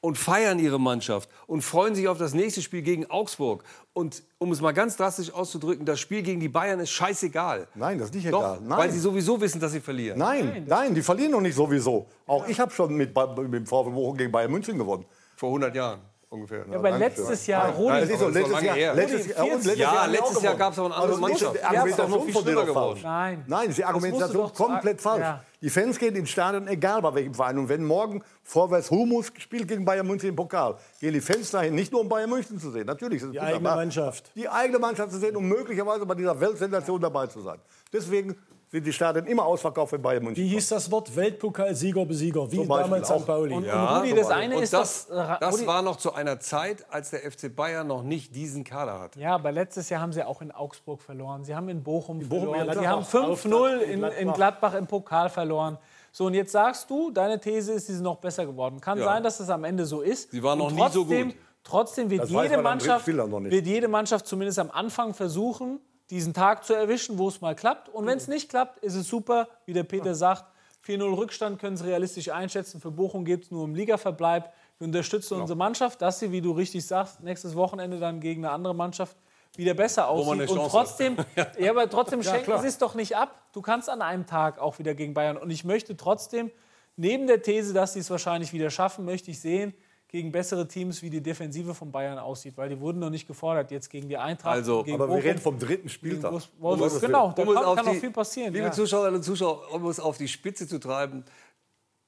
und 0.03 0.19
feiern 0.19 0.59
ihre 0.59 0.79
Mannschaft 0.79 1.31
und 1.47 1.63
freuen 1.63 1.95
sich 1.95 2.09
auf 2.09 2.19
das 2.19 2.35
nächste 2.35 2.61
Spiel 2.61 2.83
gegen 2.83 3.09
Augsburg. 3.09 3.63
Und 3.95 4.25
um 4.39 4.51
es 4.51 4.61
mal 4.61 4.73
ganz 4.73 4.97
drastisch 4.97 5.33
auszudrücken, 5.33 5.87
das 5.87 6.01
Spiel 6.01 6.23
gegen 6.23 6.41
die 6.41 6.49
Bayern 6.49 6.81
ist 6.81 6.91
scheißegal. 6.91 7.69
Nein, 7.75 7.99
das 7.99 8.09
ist 8.09 8.15
nicht 8.17 8.31
Doch, 8.33 8.41
egal. 8.41 8.59
Nein. 8.63 8.79
weil 8.79 8.91
sie 8.91 8.99
sowieso 8.99 9.41
wissen, 9.41 9.61
dass 9.61 9.73
sie 9.73 9.81
verlieren. 9.81 10.19
Nein, 10.19 10.65
nein, 10.67 10.95
die 10.95 11.03
verlieren 11.03 11.31
noch 11.31 11.41
nicht 11.41 11.55
sowieso. 11.55 12.07
Auch 12.27 12.47
ich 12.49 12.59
habe 12.59 12.73
schon 12.73 12.95
mit, 12.95 13.17
mit 13.17 13.55
dem 13.55 13.67
VfB 13.67 13.91
Bochum 13.91 14.17
gegen 14.17 14.33
Bayern 14.33 14.51
München 14.51 14.77
gewonnen. 14.77 15.07
Vor 15.37 15.51
100 15.51 15.75
Jahren 15.75 16.01
ungefähr. 16.33 16.65
Ja, 16.71 16.79
aber 16.79 16.91
letztes 16.99 17.47
Jahr, 17.47 17.67
Nein, 17.69 17.75
Rudi, 17.77 17.89
nein, 17.93 18.01
das 18.03 18.11
ist 18.11 18.19
so, 18.21 18.29
letztes 18.29 18.63
Jahr, 18.63 18.75
her. 18.75 18.95
letztes 18.95 19.27
Jahr, 19.29 19.45
und 19.45 19.53
letztes 19.53 19.77
Ja, 19.79 19.95
Jahr 19.95 20.09
letztes 20.09 20.37
auch 20.37 20.43
Jahr 20.43 20.53
gewonnen. 20.55 20.59
gab's 20.59 20.79
aber 20.79 20.87
eine 20.87 20.95
andere 20.95 21.11
Also 21.13 21.21
Mannschaft. 21.21 21.55
die 21.55 21.59
habt 21.65 21.99
doch 21.99 22.09
noch 22.09 22.19
Argumentation 22.21 22.25
viel 22.25 22.43
schlimmer. 22.43 22.95
Nein. 23.03 23.45
Nein, 23.47 23.69
ist 23.71 23.79
die 23.79 23.85
Argumentation 23.85 24.53
komplett 24.55 25.01
falsch. 25.01 25.21
Ja. 25.21 25.45
Die 25.61 25.71
Fans 25.71 25.97
gehen 25.99 26.17
ins 26.17 26.31
Stadion, 26.31 26.67
egal 26.67 27.01
bei 27.03 27.15
welchem 27.15 27.35
Verein. 27.35 27.57
Und 27.59 27.69
wenn 27.69 27.85
morgen 27.85 28.23
Vorwärts 28.43 28.91
Humus 28.91 29.31
spielt 29.39 29.69
gegen 29.69 29.85
Bayern 29.85 30.07
München 30.07 30.31
im 30.31 30.35
Pokal, 30.37 30.77
gehen 31.01 31.13
die 31.13 31.21
Fans 31.21 31.53
dahin, 31.53 31.75
nicht 31.77 31.93
nur 31.93 32.01
um 32.01 32.09
Bayern 32.09 32.29
München 32.31 32.59
zu 32.59 32.73
sehen. 32.73 32.87
Natürlich 32.87 33.19
ist 33.19 33.29
es 33.29 33.33
Die 33.33 33.41
eigene. 33.41 33.61
Mannschaft. 33.61 34.33
Die 34.35 34.49
eigene 34.49 34.81
Mannschaft 34.81 35.13
zu 35.13 35.19
sehen, 35.19 35.37
um 35.37 35.47
möglicherweise 35.49 36.05
bei 36.05 36.17
dieser 36.17 36.39
Weltsensation 36.41 37.01
dabei 37.01 37.29
zu 37.29 37.41
sein. 37.41 37.59
Deswegen 37.93 38.37
sind 38.73 38.87
die 38.87 38.93
Stadien 38.93 39.27
immer 39.27 39.45
ausverkauft, 39.45 39.93
wenn 39.93 40.01
Bayern 40.01 40.25
München 40.25 40.43
Wie 40.43 40.49
hieß 40.49 40.69
das 40.71 40.91
Wort? 40.91 41.15
Weltpokalsieger, 41.15 42.07
Besieger. 42.07 42.51
Wie 42.51 42.67
damals 42.67 43.11
auch. 43.11 43.21
St. 43.21 43.27
Pauli. 43.27 43.55
Und, 43.55 43.65
Ja, 43.67 43.99
und 43.99 44.01
Rudi, 44.09 44.15
das 44.19 44.31
eine 44.31 44.57
und 44.57 44.63
ist 44.63 44.73
das, 44.73 45.11
äh, 45.11 45.15
das 45.41 45.67
war 45.67 45.83
noch 45.83 45.97
zu 45.97 46.15
einer 46.15 46.41
Zeit, 46.41 46.87
als 46.91 47.11
der 47.11 47.21
FC 47.31 47.55
Bayern 47.55 47.87
noch 47.87 48.03
nicht 48.03 48.35
diesen 48.35 48.65
Kader 48.65 48.99
hatte. 48.99 49.21
Ja, 49.21 49.35
aber 49.35 49.53
letztes 49.53 49.91
Jahr 49.91 50.01
haben 50.01 50.15
sie 50.15 50.27
auch 50.27 50.41
in 50.41 50.51
Augsburg 50.51 51.03
verloren. 51.03 51.45
Sie 51.45 51.55
haben 51.55 51.69
in 51.69 51.83
Bochum, 51.83 52.19
Bochum, 52.27 52.55
verloren. 52.55 52.79
Sie 52.79 52.89
haben 52.89 53.05
Gladbach, 53.05 53.39
5-0 53.45 53.55
Auftakt 53.55 53.83
in, 53.83 53.91
in 53.93 53.99
Gladbach. 54.01 54.19
in 54.21 54.33
Gladbach 54.33 54.75
im 54.75 54.87
Pokal 54.87 55.29
verloren. 55.29 55.79
So, 56.11 56.27
und 56.27 56.35
jetzt 56.35 56.53
sagst 56.53 56.89
du, 56.91 57.11
deine 57.11 57.39
These 57.41 57.73
ist, 57.75 57.87
sie 57.89 57.95
sind 57.95 58.05
noch 58.05 58.17
besser 58.17 58.47
geworden. 58.47 58.81
Kann 58.81 58.99
Ja. 58.99 59.05
sein, 59.05 59.23
dass 59.23 59.39
es 59.39 59.51
am 59.51 59.65
Ende 59.65 59.85
so 59.85 60.01
ist. 60.01 60.31
Sie 60.31 60.43
waren 60.43 60.59
noch 60.59 60.69
Und 60.69 60.77
nie 60.77 60.81
so 60.91 61.01
trotzdem, 61.05 61.29
gut. 61.29 61.37
Trotzdem 61.65 62.11
wird 62.11 62.23
Das 62.23 62.31
jede, 62.31 62.59
Mannschaft, 62.63 63.07
wird 63.07 63.67
jede 63.67 63.87
Mannschaft 63.89 64.27
zumindest 64.27 64.59
am 64.59 64.71
Anfang 64.71 65.13
versuchen, 65.15 65.79
diesen 66.11 66.35
Tag 66.35 66.65
zu 66.65 66.75
erwischen, 66.75 67.19
wo 67.19 67.29
es 67.29 67.41
mal 67.41 67.55
klappt. 67.55 67.89
Und 67.89 68.07
wenn 68.07 68.19
es 68.19 68.29
nicht 68.29 68.49
klappt, 68.49 68.79
ist 68.85 68.95
es 68.95 69.09
super, 69.09 69.49
wie 69.67 69.73
der 69.73 69.85
Peter 69.85 70.15
sagt. 70.15 70.45
4-0 70.87 71.17
Rückstand 71.17 71.59
können 71.61 71.77
Sie 71.77 71.85
realistisch 71.87 72.29
einschätzen. 72.31 72.81
Für 72.81 72.91
Bochum 72.91 73.25
geht 73.25 73.45
es 73.45 73.51
nur 73.51 73.63
um 73.65 73.75
Ligaverbleib. 73.75 74.53
Wir 74.79 74.87
unterstützen 74.87 75.35
Genau. 75.35 75.43
unsere 75.43 75.57
Mannschaft, 75.57 76.03
dass 76.03 76.19
sie, 76.19 76.33
wie 76.33 76.41
du 76.41 76.51
richtig 76.53 76.85
sagst, 76.85 77.21
nächstes 77.23 77.55
Wochenende 77.55 78.01
dann 78.01 78.19
gegen 78.21 78.45
eine 78.45 78.53
andere 78.53 78.75
Mannschaft 78.75 79.17
wieder 79.55 79.75
besser 79.75 80.09
aussieht. 80.09 80.51
Und 80.51 80.69
trotzdem, 80.69 81.17
ja, 81.59 81.71
aber 81.71 81.89
trotzdem 81.89 82.21
Ja, 82.23 82.31
schenken 82.33 82.47
klar. 82.47 82.61
Sie 82.63 82.67
es 82.69 82.79
doch 82.79 82.95
nicht 82.95 83.17
ab. 83.17 83.43
Du 83.53 83.63
kannst 83.63 83.89
an 83.89 84.03
einem 84.03 84.27
Tag 84.27 84.59
auch 84.59 84.79
wieder 84.81 84.95
gegen 84.95 85.15
Bayern. 85.15 85.37
Und 85.37 85.51
ich 85.51 85.63
möchte 85.65 85.97
trotzdem, 85.97 86.51
neben 86.97 87.27
der 87.29 87.43
These, 87.43 87.73
dass 87.75 87.93
sie 87.93 88.01
es 88.01 88.11
wahrscheinlich 88.11 88.53
wieder 88.53 88.71
schaffen, 88.71 89.05
möchte 89.05 89.31
ich 89.31 89.41
sehen, 89.41 89.73
gegen 90.13 90.31
bessere 90.31 90.69
Teams, 90.69 91.01
wie 91.03 91.09
die 91.11 91.23
Defensive 91.23 91.75
von 91.75 91.91
Bayern 91.91 92.19
aussieht. 92.19 92.57
Weil 92.57 92.69
die 92.69 92.79
wurden 92.79 92.99
noch 93.01 93.09
nicht 93.11 93.27
gefordert 93.27 93.71
jetzt 93.71 93.89
gegen 93.89 94.09
die 94.09 94.17
Eintracht. 94.19 94.53
Also, 94.55 94.85
gegen 94.85 94.95
Aber 94.97 95.07
wir 95.09 95.15
Bochum. 95.17 95.23
reden 95.23 95.39
vom 95.41 95.59
dritten 95.59 95.89
Spieltag. 95.89 96.31
Wolfsburg. 96.59 97.01
Genau, 97.01 97.33
da 97.35 97.43
Um 97.43 97.55
kann, 97.55 97.77
kann 97.77 97.87
die- 97.87 97.93
noch 97.95 98.01
viel 98.01 98.11
passieren. 98.11 98.53
Liebe 98.53 98.67
ja. 98.67 98.73
Zuschauerinnen 98.73 99.17
und 99.17 99.23
Zuschauer, 99.23 99.73
um 99.73 99.87
es 99.87 99.99
auf 99.99 100.19
die 100.19 100.29
Spitze 100.29 100.69
zu 100.69 100.79
treiben, 100.79 101.25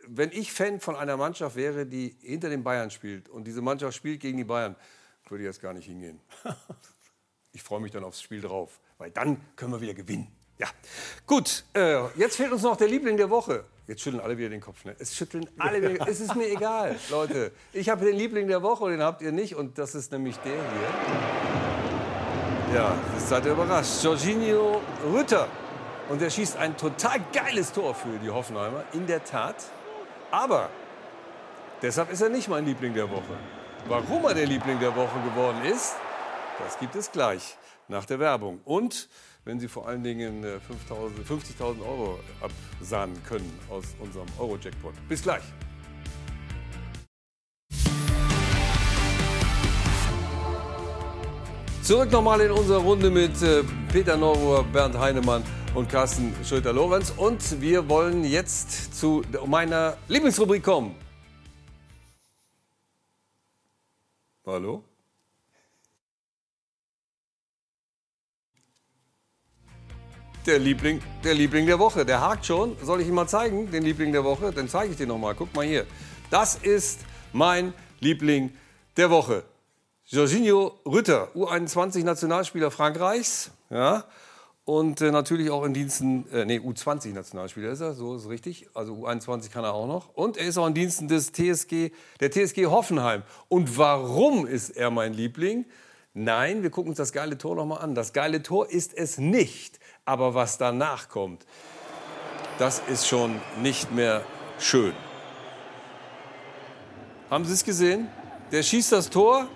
wenn 0.06 0.30
ich 0.32 0.52
Fan 0.52 0.80
von 0.80 0.96
einer 0.96 1.16
Mannschaft 1.16 1.56
wäre, 1.56 1.86
die 1.86 2.14
hinter 2.20 2.50
den 2.50 2.62
Bayern 2.62 2.90
spielt 2.90 3.30
und 3.30 3.44
diese 3.46 3.62
Mannschaft 3.62 3.96
spielt 3.96 4.20
gegen 4.20 4.36
die 4.36 4.44
Bayern, 4.44 4.76
würde 5.30 5.42
ich 5.44 5.46
jetzt 5.46 5.60
gar 5.62 5.72
nicht 5.72 5.86
hingehen. 5.86 6.20
Ich 7.56 7.62
freue 7.62 7.78
mich 7.78 7.92
dann 7.92 8.02
aufs 8.02 8.20
Spiel 8.20 8.40
drauf, 8.40 8.80
weil 8.98 9.12
dann 9.12 9.40
können 9.54 9.70
wir 9.72 9.80
wieder 9.80 9.94
gewinnen. 9.94 10.26
Ja, 10.58 10.66
gut. 11.24 11.64
Äh, 11.72 12.02
jetzt 12.16 12.34
fehlt 12.36 12.50
uns 12.50 12.62
noch 12.62 12.76
der 12.76 12.88
Liebling 12.88 13.16
der 13.16 13.30
Woche. 13.30 13.64
Jetzt 13.86 14.00
schütteln 14.00 14.22
alle 14.22 14.38
wieder 14.38 14.48
den 14.48 14.62
Kopf. 14.62 14.84
Ne? 14.84 14.96
Es 14.98 15.14
schütteln 15.14 15.46
alle 15.58 15.82
wieder. 15.82 16.08
es 16.08 16.20
ist 16.20 16.34
mir 16.34 16.48
egal, 16.48 16.96
Leute. 17.10 17.52
Ich 17.72 17.88
habe 17.90 18.04
den 18.04 18.16
Liebling 18.16 18.48
der 18.48 18.62
Woche 18.62 18.84
und 18.84 18.92
den 18.92 19.02
habt 19.02 19.20
ihr 19.20 19.32
nicht. 19.32 19.54
Und 19.56 19.78
das 19.78 19.94
ist 19.94 20.10
nämlich 20.12 20.36
der 20.38 20.52
hier. 20.52 20.62
Ja, 22.74 22.96
das 23.14 23.28
seid 23.28 23.44
ihr 23.44 23.52
überrascht. 23.52 24.02
Jorginho 24.02 24.80
Rütter. 25.12 25.48
Und 26.08 26.20
er 26.22 26.30
schießt 26.30 26.56
ein 26.56 26.76
total 26.76 27.20
geiles 27.32 27.72
Tor 27.72 27.94
für 27.94 28.18
die 28.22 28.30
Hoffenheimer. 28.30 28.84
In 28.92 29.06
der 29.06 29.22
Tat. 29.22 29.56
Aber 30.30 30.70
deshalb 31.82 32.10
ist 32.10 32.22
er 32.22 32.30
nicht 32.30 32.48
mein 32.48 32.64
Liebling 32.64 32.94
der 32.94 33.10
Woche. 33.10 33.38
Warum 33.86 34.24
er 34.24 34.34
der 34.34 34.46
Liebling 34.46 34.80
der 34.80 34.96
Woche 34.96 35.20
geworden 35.28 35.62
ist, 35.64 35.94
das 36.64 36.78
gibt 36.78 36.94
es 36.96 37.12
gleich 37.12 37.56
nach 37.88 38.06
der 38.06 38.18
Werbung. 38.18 38.60
Und 38.64 39.08
wenn 39.44 39.60
Sie 39.60 39.68
vor 39.68 39.86
allen 39.86 40.02
Dingen 40.02 40.42
äh, 40.44 40.58
5.000 40.88 41.24
50.000 41.26 41.80
Euro 41.82 42.18
absahnen 42.40 43.22
können 43.24 43.58
aus 43.68 43.84
unserem 44.00 44.28
Euro-Jackpot. 44.38 44.94
Bis 45.08 45.22
gleich. 45.22 45.42
Zurück 51.82 52.10
nochmal 52.10 52.40
in 52.40 52.50
unserer 52.50 52.78
Runde 52.78 53.10
mit 53.10 53.42
äh, 53.42 53.62
Peter 53.92 54.16
Neuruhr, 54.16 54.64
Bernd 54.64 54.98
Heinemann 54.98 55.42
und 55.74 55.86
Carsten 55.90 56.34
Schröter-Lorenz. 56.42 57.12
Und 57.14 57.60
wir 57.60 57.86
wollen 57.90 58.24
jetzt 58.24 58.98
zu 58.98 59.22
meiner 59.46 59.98
Lieblingsrubrik 60.08 60.62
kommen. 60.62 60.94
Hallo? 64.46 64.82
Der 70.46 70.58
Liebling, 70.58 71.00
der 71.24 71.32
Liebling 71.32 71.64
der 71.64 71.78
Woche. 71.78 72.04
Der 72.04 72.20
hakt 72.20 72.44
schon. 72.44 72.76
Soll 72.82 73.00
ich 73.00 73.08
ihn 73.08 73.14
mal 73.14 73.26
zeigen, 73.26 73.70
den 73.70 73.82
Liebling 73.82 74.12
der 74.12 74.24
Woche? 74.24 74.52
Dann 74.52 74.68
zeige 74.68 74.90
ich 74.90 74.98
den 74.98 75.08
noch 75.08 75.16
mal. 75.16 75.34
Guck 75.34 75.54
mal 75.54 75.64
hier. 75.64 75.86
Das 76.30 76.56
ist 76.56 77.00
mein 77.32 77.72
Liebling 78.00 78.52
der 78.98 79.08
Woche. 79.08 79.44
Jorginho 80.04 80.80
Rütter, 80.84 81.30
U21-Nationalspieler 81.34 82.70
Frankreichs. 82.70 83.52
Ja. 83.70 84.04
Und 84.66 85.00
äh, 85.00 85.10
natürlich 85.10 85.48
auch 85.48 85.64
in 85.64 85.72
Diensten, 85.72 86.30
äh, 86.30 86.44
nee, 86.44 86.58
U20-Nationalspieler 86.58 87.70
ist 87.70 87.80
er, 87.80 87.94
so 87.94 88.14
ist 88.14 88.24
es 88.24 88.28
richtig. 88.28 88.66
Also 88.74 89.06
U21 89.06 89.50
kann 89.50 89.64
er 89.64 89.72
auch 89.72 89.86
noch. 89.86 90.14
Und 90.14 90.36
er 90.36 90.46
ist 90.46 90.58
auch 90.58 90.66
in 90.66 90.74
Diensten 90.74 91.08
des 91.08 91.32
TSG, 91.32 91.90
der 92.20 92.30
TSG 92.30 92.66
Hoffenheim. 92.66 93.22
Und 93.48 93.78
warum 93.78 94.46
ist 94.46 94.70
er 94.70 94.90
mein 94.90 95.14
Liebling? 95.14 95.64
Nein, 96.12 96.62
wir 96.62 96.68
gucken 96.68 96.90
uns 96.90 96.98
das 96.98 97.12
geile 97.12 97.38
Tor 97.38 97.56
noch 97.56 97.64
mal 97.64 97.78
an. 97.78 97.94
Das 97.94 98.12
geile 98.12 98.42
Tor 98.42 98.68
ist 98.70 98.94
es 98.94 99.16
nicht. 99.16 99.80
Aber 100.06 100.34
was 100.34 100.58
danach 100.58 101.08
kommt, 101.08 101.46
das 102.58 102.82
ist 102.88 103.08
schon 103.08 103.40
nicht 103.62 103.90
mehr 103.90 104.22
schön. 104.58 104.92
Haben 107.30 107.46
Sie 107.46 107.54
es 107.54 107.64
gesehen? 107.64 108.08
Der 108.52 108.62
schießt 108.62 108.92
das 108.92 109.08
Tor, 109.08 109.46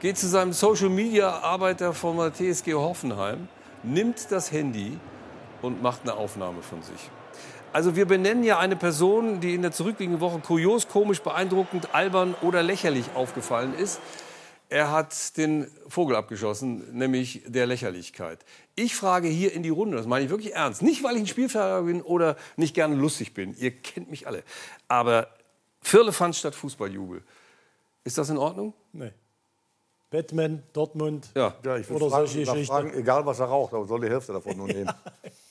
geht 0.00 0.18
zu 0.18 0.28
seinem 0.28 0.52
Social 0.52 0.90
Media 0.90 1.30
Arbeiter 1.30 1.94
von 1.94 2.18
der 2.18 2.34
TSG 2.34 2.74
Hoffenheim, 2.74 3.48
nimmt 3.82 4.30
das 4.30 4.52
Handy 4.52 4.98
und 5.62 5.82
macht 5.82 6.02
eine 6.02 6.12
Aufnahme 6.12 6.62
von 6.62 6.82
sich. 6.82 7.10
Also 7.72 7.96
wir 7.96 8.04
benennen 8.04 8.44
ja 8.44 8.58
eine 8.58 8.76
Person, 8.76 9.40
die 9.40 9.54
in 9.54 9.62
der 9.62 9.72
zurückliegenden 9.72 10.20
Woche 10.20 10.40
kurios, 10.40 10.88
komisch, 10.88 11.22
beeindruckend, 11.22 11.94
albern 11.94 12.34
oder 12.42 12.62
lächerlich 12.62 13.06
aufgefallen 13.14 13.74
ist. 13.74 13.98
Er 14.68 14.90
hat 14.90 15.36
den 15.36 15.70
Vogel 15.88 16.16
abgeschossen, 16.16 16.96
nämlich 16.96 17.42
der 17.46 17.66
Lächerlichkeit. 17.66 18.44
Ich 18.74 18.96
frage 18.96 19.28
hier 19.28 19.52
in 19.52 19.62
die 19.62 19.68
Runde, 19.68 19.96
das 19.96 20.06
meine 20.06 20.24
ich 20.24 20.30
wirklich 20.30 20.54
ernst. 20.54 20.82
Nicht, 20.82 21.04
weil 21.04 21.14
ich 21.16 21.22
ein 21.22 21.26
Spielverderber 21.26 21.86
bin 21.86 22.02
oder 22.02 22.36
nicht 22.56 22.74
gerne 22.74 22.94
lustig 22.96 23.34
bin. 23.34 23.54
Ihr 23.56 23.70
kennt 23.70 24.10
mich 24.10 24.26
alle. 24.26 24.42
Aber 24.88 25.28
Firlefanz 25.80 26.38
statt 26.38 26.54
Fußballjubel. 26.54 27.22
Ist 28.04 28.18
das 28.18 28.30
in 28.30 28.38
Ordnung? 28.38 28.72
Nee. 28.92 29.12
Batman, 30.10 30.62
Dortmund 30.72 31.28
ja. 31.34 31.54
Ja, 31.64 31.76
ich 31.76 31.90
oder 31.90 32.08
fragen, 32.08 32.26
solche 32.26 32.38
Geschichten. 32.40 32.66
fragen, 32.66 32.94
egal 32.94 33.26
was 33.26 33.40
er 33.40 33.46
raucht, 33.46 33.74
aber 33.74 33.84
soll 33.86 34.00
die 34.00 34.08
Hälfte 34.08 34.32
davon 34.32 34.56
nur 34.56 34.66
nehmen. 34.68 34.90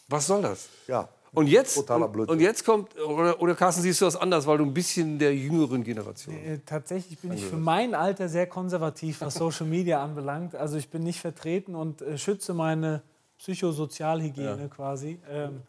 Was 0.08 0.28
soll 0.28 0.42
das? 0.42 0.70
Ja. 0.88 1.10
Und 1.34 1.48
jetzt, 1.48 1.78
und, 1.78 2.30
und 2.30 2.40
jetzt 2.40 2.64
kommt, 2.64 2.96
oder, 3.00 3.42
oder 3.42 3.56
Carsten, 3.56 3.82
siehst 3.82 4.02
du 4.02 4.06
das 4.06 4.16
anders, 4.16 4.46
weil 4.46 4.60
du 4.60 4.66
ein 4.66 4.74
bisschen 4.74 5.18
der 5.18 5.36
jüngeren 5.36 5.84
Generation 5.84 6.36
Äh, 6.36 6.60
tatsächlich 6.64 7.18
bin 7.18 7.34
ich 7.34 7.44
für 7.44 7.58
mein 7.58 7.96
Alter 7.96 8.30
sehr 8.30 8.46
konservativ, 8.46 9.22
was 9.22 9.34
Social 9.34 9.66
Media 9.66 10.04
anbelangt. 10.04 10.56
Also 10.56 10.78
ich 10.78 10.90
bin 10.90 11.04
nicht 11.04 11.20
vertreten 11.20 11.74
und 11.74 12.04
äh, 12.04 12.18
schütze 12.20 12.54
meine 12.54 13.02
Psychosozialhygiene 13.40 14.62
Ja. 14.62 14.68
quasi. 14.68 15.20
Ähm, 15.30 15.62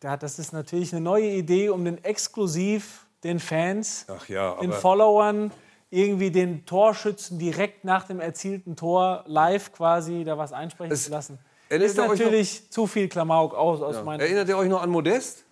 da, 0.00 0.16
das 0.16 0.38
ist 0.38 0.52
natürlich 0.52 0.92
eine 0.92 1.02
neue 1.02 1.28
Idee, 1.30 1.68
um 1.68 1.84
den 1.84 2.02
exklusiv 2.02 3.06
den 3.22 3.38
Fans, 3.38 4.06
Ach 4.08 4.28
ja, 4.28 4.56
den 4.60 4.72
Followern 4.72 5.52
irgendwie 5.90 6.30
den 6.30 6.64
Torschützen 6.64 7.38
direkt 7.38 7.84
nach 7.84 8.04
dem 8.06 8.18
erzielten 8.18 8.76
Tor 8.76 9.24
live 9.26 9.72
quasi 9.72 10.24
da 10.24 10.38
was 10.38 10.52
einsprechen 10.52 10.96
zu 10.96 11.10
lassen. 11.10 11.38
Erinnert 11.72 11.90
Ist 11.90 11.96
ihr 11.98 12.02
euch 12.04 12.08
natürlich 12.20 12.70
zu 12.70 12.86
viel 12.86 13.08
Klamauk 13.08 13.54
aus, 13.54 13.80
aus 13.82 13.96
Ja. 13.96 14.02
meiner 14.02 14.22
Erinnert 14.22 14.48
ihr 14.48 14.56
euch 14.58 14.68
noch 14.68 14.82
an 14.82 14.90
Modest? 14.90 15.44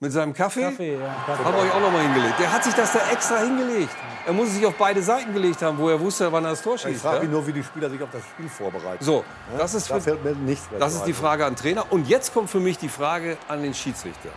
Mit 0.00 0.12
seinem 0.12 0.34
Kaffee? 0.34 0.62
Kaffee, 0.62 0.98
ja. 0.98 1.26
Haben 1.26 1.54
wir 1.56 1.62
euch 1.62 1.72
auch 1.72 1.80
noch 1.80 1.92
mal 1.92 2.02
hingelegt. 2.02 2.34
Der 2.38 2.52
hat 2.52 2.64
sich 2.64 2.74
das 2.74 2.92
da 2.92 2.98
extra 3.10 3.38
hingelegt. 3.38 3.90
Er 4.26 4.32
muss 4.32 4.48
es 4.48 4.54
sich 4.56 4.66
auf 4.66 4.74
beide 4.74 5.00
Seiten 5.02 5.32
gelegt 5.32 5.62
haben, 5.62 5.78
wo 5.78 5.88
er 5.88 5.98
wusste, 6.00 6.30
wann 6.32 6.44
er 6.44 6.50
das 6.50 6.62
Tor 6.62 6.74
Ich 6.74 6.82
schießt. 6.82 7.00
frage 7.02 7.16
ja? 7.18 7.22
mich 7.22 7.30
nur, 7.30 7.46
wie 7.46 7.52
die 7.52 7.62
Spieler 7.62 7.88
sich 7.88 8.02
auf 8.02 8.10
das 8.12 8.22
Spiel 8.24 8.48
vorbereiten. 8.48 9.02
So, 9.02 9.24
Ja? 9.52 9.58
das 9.58 9.72
ist, 9.74 9.88
da 9.90 9.94
für, 9.94 10.00
fällt 10.00 10.24
mir 10.24 10.32
nichts 10.34 10.68
mehr 10.70 10.80
das 10.80 10.94
ist 10.94 11.04
die. 11.04 11.12
Frage 11.14 11.46
an 11.46 11.56
Trainer. 11.56 11.86
Und 11.90 12.08
jetzt 12.08 12.34
kommt 12.34 12.50
für 12.50 12.60
mich 12.60 12.76
die 12.76 12.88
Frage 12.88 13.38
an 13.48 13.62
den 13.62 13.72
Schiedsrichter. 13.72 14.30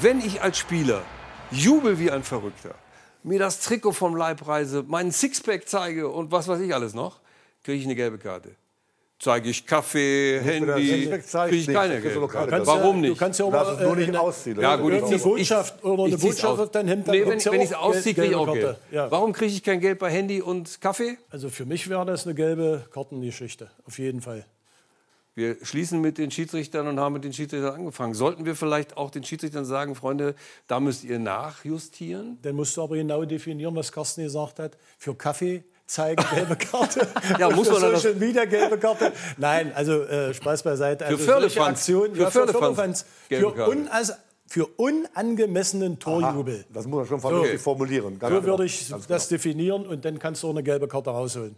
Wenn 0.00 0.20
ich 0.20 0.42
als 0.42 0.58
Spieler 0.58 1.02
jubel 1.50 1.98
wie 1.98 2.10
ein 2.10 2.22
Verrückter, 2.24 2.74
mir 3.22 3.38
das 3.38 3.60
Trikot 3.60 3.92
vom 3.92 4.16
Leib 4.16 4.46
reise, 4.48 4.82
meinen 4.86 5.12
Sixpack 5.12 5.68
zeige 5.68 6.08
und 6.08 6.32
was 6.32 6.48
weiß 6.48 6.60
ich 6.60 6.74
alles 6.74 6.94
noch, 6.94 7.20
kriege 7.62 7.78
ich 7.78 7.84
eine 7.84 7.94
gelbe 7.94 8.18
Karte. 8.18 8.54
Zeige 9.22 9.50
ich 9.50 9.66
Kaffee, 9.66 10.38
du 10.38 10.44
Handy, 10.46 10.66
kriege 10.72 10.80
ich 11.56 11.68
nicht, 11.68 11.74
keine 11.74 12.00
du. 12.00 12.26
Karte. 12.26 12.66
Warum 12.66 13.02
Du 13.02 13.08
nicht? 13.10 13.18
kannst 13.18 13.38
ja 13.38 13.44
auch 13.44 13.50
mal, 13.52 13.76
nur 13.82 13.92
äh, 13.92 13.96
nicht 13.96 14.08
eine- 14.08 14.20
ausziehen. 14.20 14.58
Ja, 14.58 14.76
gut, 14.76 14.94
ich- 14.94 15.22
Botschaft 15.22 15.74
ich- 15.78 15.84
oder 15.84 16.04
eine 16.04 16.16
Botschaft 16.16 16.44
aus. 16.46 16.58
auf 16.58 16.70
dein 16.70 16.88
Hemd, 16.88 17.06
Nee, 17.06 17.26
wenn, 17.26 17.38
ja 17.38 17.52
wenn 17.52 17.60
ich 17.60 17.66
es 17.68 17.74
ausziehe, 17.74 18.14
kriege 18.14 18.28
ich 18.28 18.34
auch. 18.34 18.50
Geld. 18.50 18.78
Ja. 18.90 19.10
Warum 19.10 19.34
kriege 19.34 19.52
ich 19.52 19.62
kein 19.62 19.78
Geld 19.80 19.98
bei 19.98 20.10
Handy 20.10 20.40
und 20.40 20.80
Kaffee? 20.80 21.18
Also 21.28 21.50
für 21.50 21.66
mich 21.66 21.90
wäre 21.90 22.06
das 22.06 22.24
eine 22.26 22.34
gelbe 22.34 22.86
Kartengeschichte, 22.94 23.70
auf 23.86 23.98
jeden 23.98 24.22
Fall. 24.22 24.46
Wir 25.34 25.56
schließen 25.64 26.00
mit 26.00 26.16
den 26.16 26.30
Schiedsrichtern 26.30 26.86
und 26.88 26.98
haben 26.98 27.12
mit 27.12 27.24
den 27.24 27.34
Schiedsrichtern 27.34 27.74
angefangen. 27.74 28.14
Sollten 28.14 28.46
wir 28.46 28.56
vielleicht 28.56 28.96
auch 28.96 29.10
den 29.10 29.22
Schiedsrichtern 29.22 29.66
sagen, 29.66 29.94
Freunde, 29.96 30.34
da 30.66 30.80
müsst 30.80 31.04
ihr 31.04 31.18
nachjustieren? 31.18 32.38
Dann 32.40 32.56
musst 32.56 32.74
du 32.76 32.82
aber 32.82 32.96
genau 32.96 33.22
definieren, 33.26 33.76
was 33.76 33.92
Carsten 33.92 34.22
gesagt 34.22 34.58
hat. 34.58 34.78
Für 34.98 35.14
Kaffee 35.14 35.62
zeigen 35.90 36.24
gelbe 36.34 36.56
Karte. 36.56 37.06
Ja, 37.38 37.50
muss 37.50 37.66
für 37.68 37.74
man 37.74 37.82
dann 37.82 37.92
das- 37.92 38.02
Social 38.02 38.18
Media 38.18 38.44
gelbe 38.44 38.78
Karte. 38.78 39.12
Nein, 39.36 39.72
also 39.74 40.02
äh, 40.02 40.32
Spaß 40.34 40.62
beiseite. 40.62 41.04
Für 41.04 41.10
Also 41.12 41.24
Firlefanz. 41.24 41.78
Aktionen, 41.78 42.14
Für 42.14 42.22
ja, 42.22 42.30
für 42.30 42.46
Für, 42.48 42.52
Karte. 43.52 43.68
un, 43.70 43.88
also, 43.88 44.12
für 44.46 44.66
unangemessenen 44.66 45.98
Torjubel. 45.98 46.64
Das 46.72 46.86
muss 46.86 46.98
man 46.98 47.06
schon 47.06 47.20
vernünftig 47.20 47.58
So. 47.58 47.64
formulieren. 47.64 48.18
Ganz 48.18 48.34
So 48.34 48.40
genau. 48.40 48.52
würde 48.52 48.64
ich 48.64 48.88
Ganz 48.88 49.06
das 49.06 49.28
definieren 49.28 49.86
und 49.86 50.04
dann 50.04 50.18
kannst 50.18 50.42
du 50.42 50.48
auch 50.48 50.50
eine 50.52 50.62
gelbe 50.62 50.88
Karte 50.88 51.10
rausholen. 51.10 51.56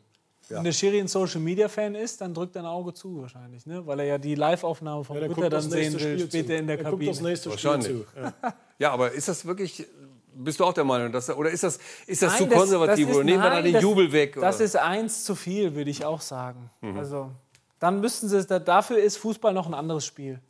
Wenn 0.48 0.64
der 0.64 0.72
Schiri 0.72 1.00
ein 1.00 1.08
Social 1.08 1.40
Media 1.40 1.66
Fan 1.68 1.94
ist, 1.94 2.20
dann 2.20 2.34
drückt 2.34 2.54
er 2.56 2.62
ein 2.62 2.66
Auge 2.66 2.92
zu 2.92 3.22
wahrscheinlich, 3.22 3.64
ne? 3.64 3.86
weil 3.86 4.00
er 4.00 4.06
ja 4.06 4.18
die 4.18 4.34
Live-Aufnahme 4.34 5.02
vom 5.02 5.16
Ja, 5.16 5.20
der 5.20 5.30
Ritter 5.30 5.40
guckt 5.40 5.52
dann 5.54 5.62
sehen 5.70 5.92
will, 5.94 6.00
Spiel 6.00 6.18
später 6.26 6.46
zu. 6.48 6.54
in 6.56 6.66
der 6.66 6.76
guckt 6.76 6.90
Kabine. 6.90 7.10
das 7.10 7.20
nächste 7.22 7.50
Spiel 7.52 7.64
Wahrscheinlich. 7.70 7.86
zu. 7.88 8.20
Ja. 8.20 8.54
Ja, 8.78 8.90
aber 8.92 9.12
ist 9.12 9.28
das 9.28 9.46
wirklich, 9.46 9.86
bist 10.34 10.60
du 10.60 10.64
auch 10.64 10.72
der 10.72 10.84
Meinung, 10.84 11.12
dass, 11.12 11.30
oder 11.30 11.50
ist 11.50 11.62
das, 11.62 11.78
ist 12.06 12.22
das 12.22 12.32
Nein, 12.38 12.50
zu 12.50 12.56
konservativ? 12.56 13.06
das 13.08 13.16
oder 13.16 13.24
ist- 13.24 13.30
nehmen 13.30 13.42
wir 13.42 13.50
da 13.50 13.62
den 13.62 13.72
das- 13.74 13.82
Jubel 13.82 14.12
weg? 14.12 14.36
Das 14.40 14.56
oder? 14.56 14.64
ist 14.64 14.76
eins 14.76 15.24
zu 15.24 15.34
viel, 15.34 15.74
würde 15.74 15.90
ich 15.90 16.04
auch 16.04 16.20
sagen. 16.20 16.70
Mhm. 16.80 16.98
Also, 16.98 17.30
dann 17.78 18.00
müssten 18.00 18.28
sie 18.28 18.44
dafür 18.46 18.98
ist 18.98 19.16
Fußball 19.18 19.52
noch 19.52 19.66
ein 19.66 19.74
anderes 19.74 20.06
Spiel. 20.06 20.40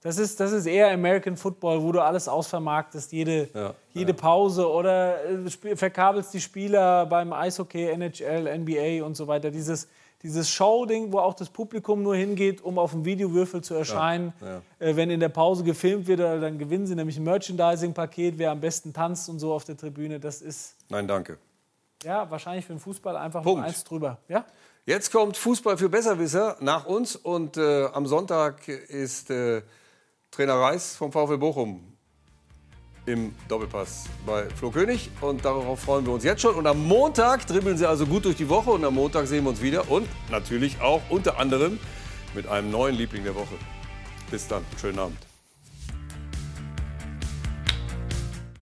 Das 0.00 0.16
ist, 0.16 0.38
das 0.38 0.52
ist 0.52 0.66
eher 0.66 0.90
American 0.92 1.36
Football, 1.36 1.82
wo 1.82 1.90
du 1.90 2.00
alles 2.00 2.28
ausvermarktest, 2.28 3.10
jede, 3.12 3.48
Ja, 3.52 3.74
jede 3.92 4.14
Pause 4.14 4.70
oder 4.70 5.16
äh, 5.24 5.76
verkabelst 5.76 6.32
die 6.32 6.40
Spieler 6.40 7.04
beim 7.06 7.32
Eishockey, 7.32 7.84
NHL, 7.90 8.46
NBA 8.60 9.04
und 9.04 9.16
so 9.16 9.26
weiter. 9.26 9.50
Dieses, 9.50 9.88
dieses 10.22 10.50
Show-Ding, 10.50 11.12
wo 11.12 11.18
auch 11.20 11.34
das 11.34 11.48
Publikum 11.48 12.02
nur 12.02 12.16
hingeht, 12.16 12.60
um 12.60 12.78
auf 12.78 12.90
dem 12.90 13.04
Videowürfel 13.04 13.62
zu 13.62 13.74
erscheinen. 13.74 14.32
ja. 14.40 14.62
Äh, 14.78 14.96
wenn 14.96 15.10
in 15.10 15.20
der 15.20 15.28
Pause 15.28 15.62
gefilmt 15.64 16.06
wird, 16.06 16.20
äh, 16.20 16.40
dann 16.40 16.58
gewinnen 16.58 16.86
sie 16.86 16.94
nämlich 16.94 17.16
ein 17.16 17.24
Merchandising-Paket, 17.24 18.38
wer 18.38 18.50
am 18.50 18.60
besten 18.60 18.92
tanzt 18.92 19.28
und 19.28 19.38
so 19.38 19.52
auf 19.52 19.64
der 19.64 19.76
Tribüne. 19.76 20.18
Das 20.18 20.42
ist 20.42 20.74
Nein, 20.88 21.06
danke. 21.06 21.38
ja 22.02 22.28
wahrscheinlich 22.30 22.64
für 22.66 22.72
den 22.72 22.80
Fußball 22.80 23.16
einfach 23.16 23.42
Punkt. 23.42 23.64
eins 23.64 23.84
drüber. 23.84 24.18
Ja? 24.28 24.44
Jetzt 24.86 25.12
kommt 25.12 25.36
Fußball 25.36 25.76
für 25.76 25.88
Besserwisser 25.88 26.56
nach 26.60 26.86
uns 26.86 27.14
und 27.14 27.56
äh, 27.56 27.86
am 27.86 28.06
Sonntag 28.06 28.66
ist 28.66 29.30
äh, 29.30 29.62
Trainer 30.30 30.54
Reis 30.54 30.96
vom 30.96 31.12
VfL 31.12 31.38
Bochum 31.38 31.87
im 33.08 33.34
Doppelpass 33.48 34.04
bei 34.26 34.48
Flo 34.50 34.70
König 34.70 35.10
und 35.20 35.44
darauf 35.44 35.80
freuen 35.80 36.04
wir 36.06 36.12
uns 36.12 36.24
jetzt 36.24 36.42
schon. 36.42 36.54
Und 36.54 36.66
am 36.66 36.86
Montag 36.86 37.46
dribbeln 37.46 37.78
sie 37.78 37.88
also 37.88 38.06
gut 38.06 38.24
durch 38.26 38.36
die 38.36 38.48
Woche 38.48 38.70
und 38.70 38.84
am 38.84 38.94
Montag 38.94 39.26
sehen 39.26 39.44
wir 39.44 39.50
uns 39.50 39.62
wieder 39.62 39.90
und 39.90 40.06
natürlich 40.30 40.80
auch 40.80 41.02
unter 41.08 41.38
anderem 41.38 41.80
mit 42.34 42.46
einem 42.46 42.70
neuen 42.70 42.94
Liebling 42.94 43.24
der 43.24 43.34
Woche. 43.34 43.54
Bis 44.30 44.46
dann, 44.46 44.64
schönen 44.78 44.98
Abend. 44.98 45.27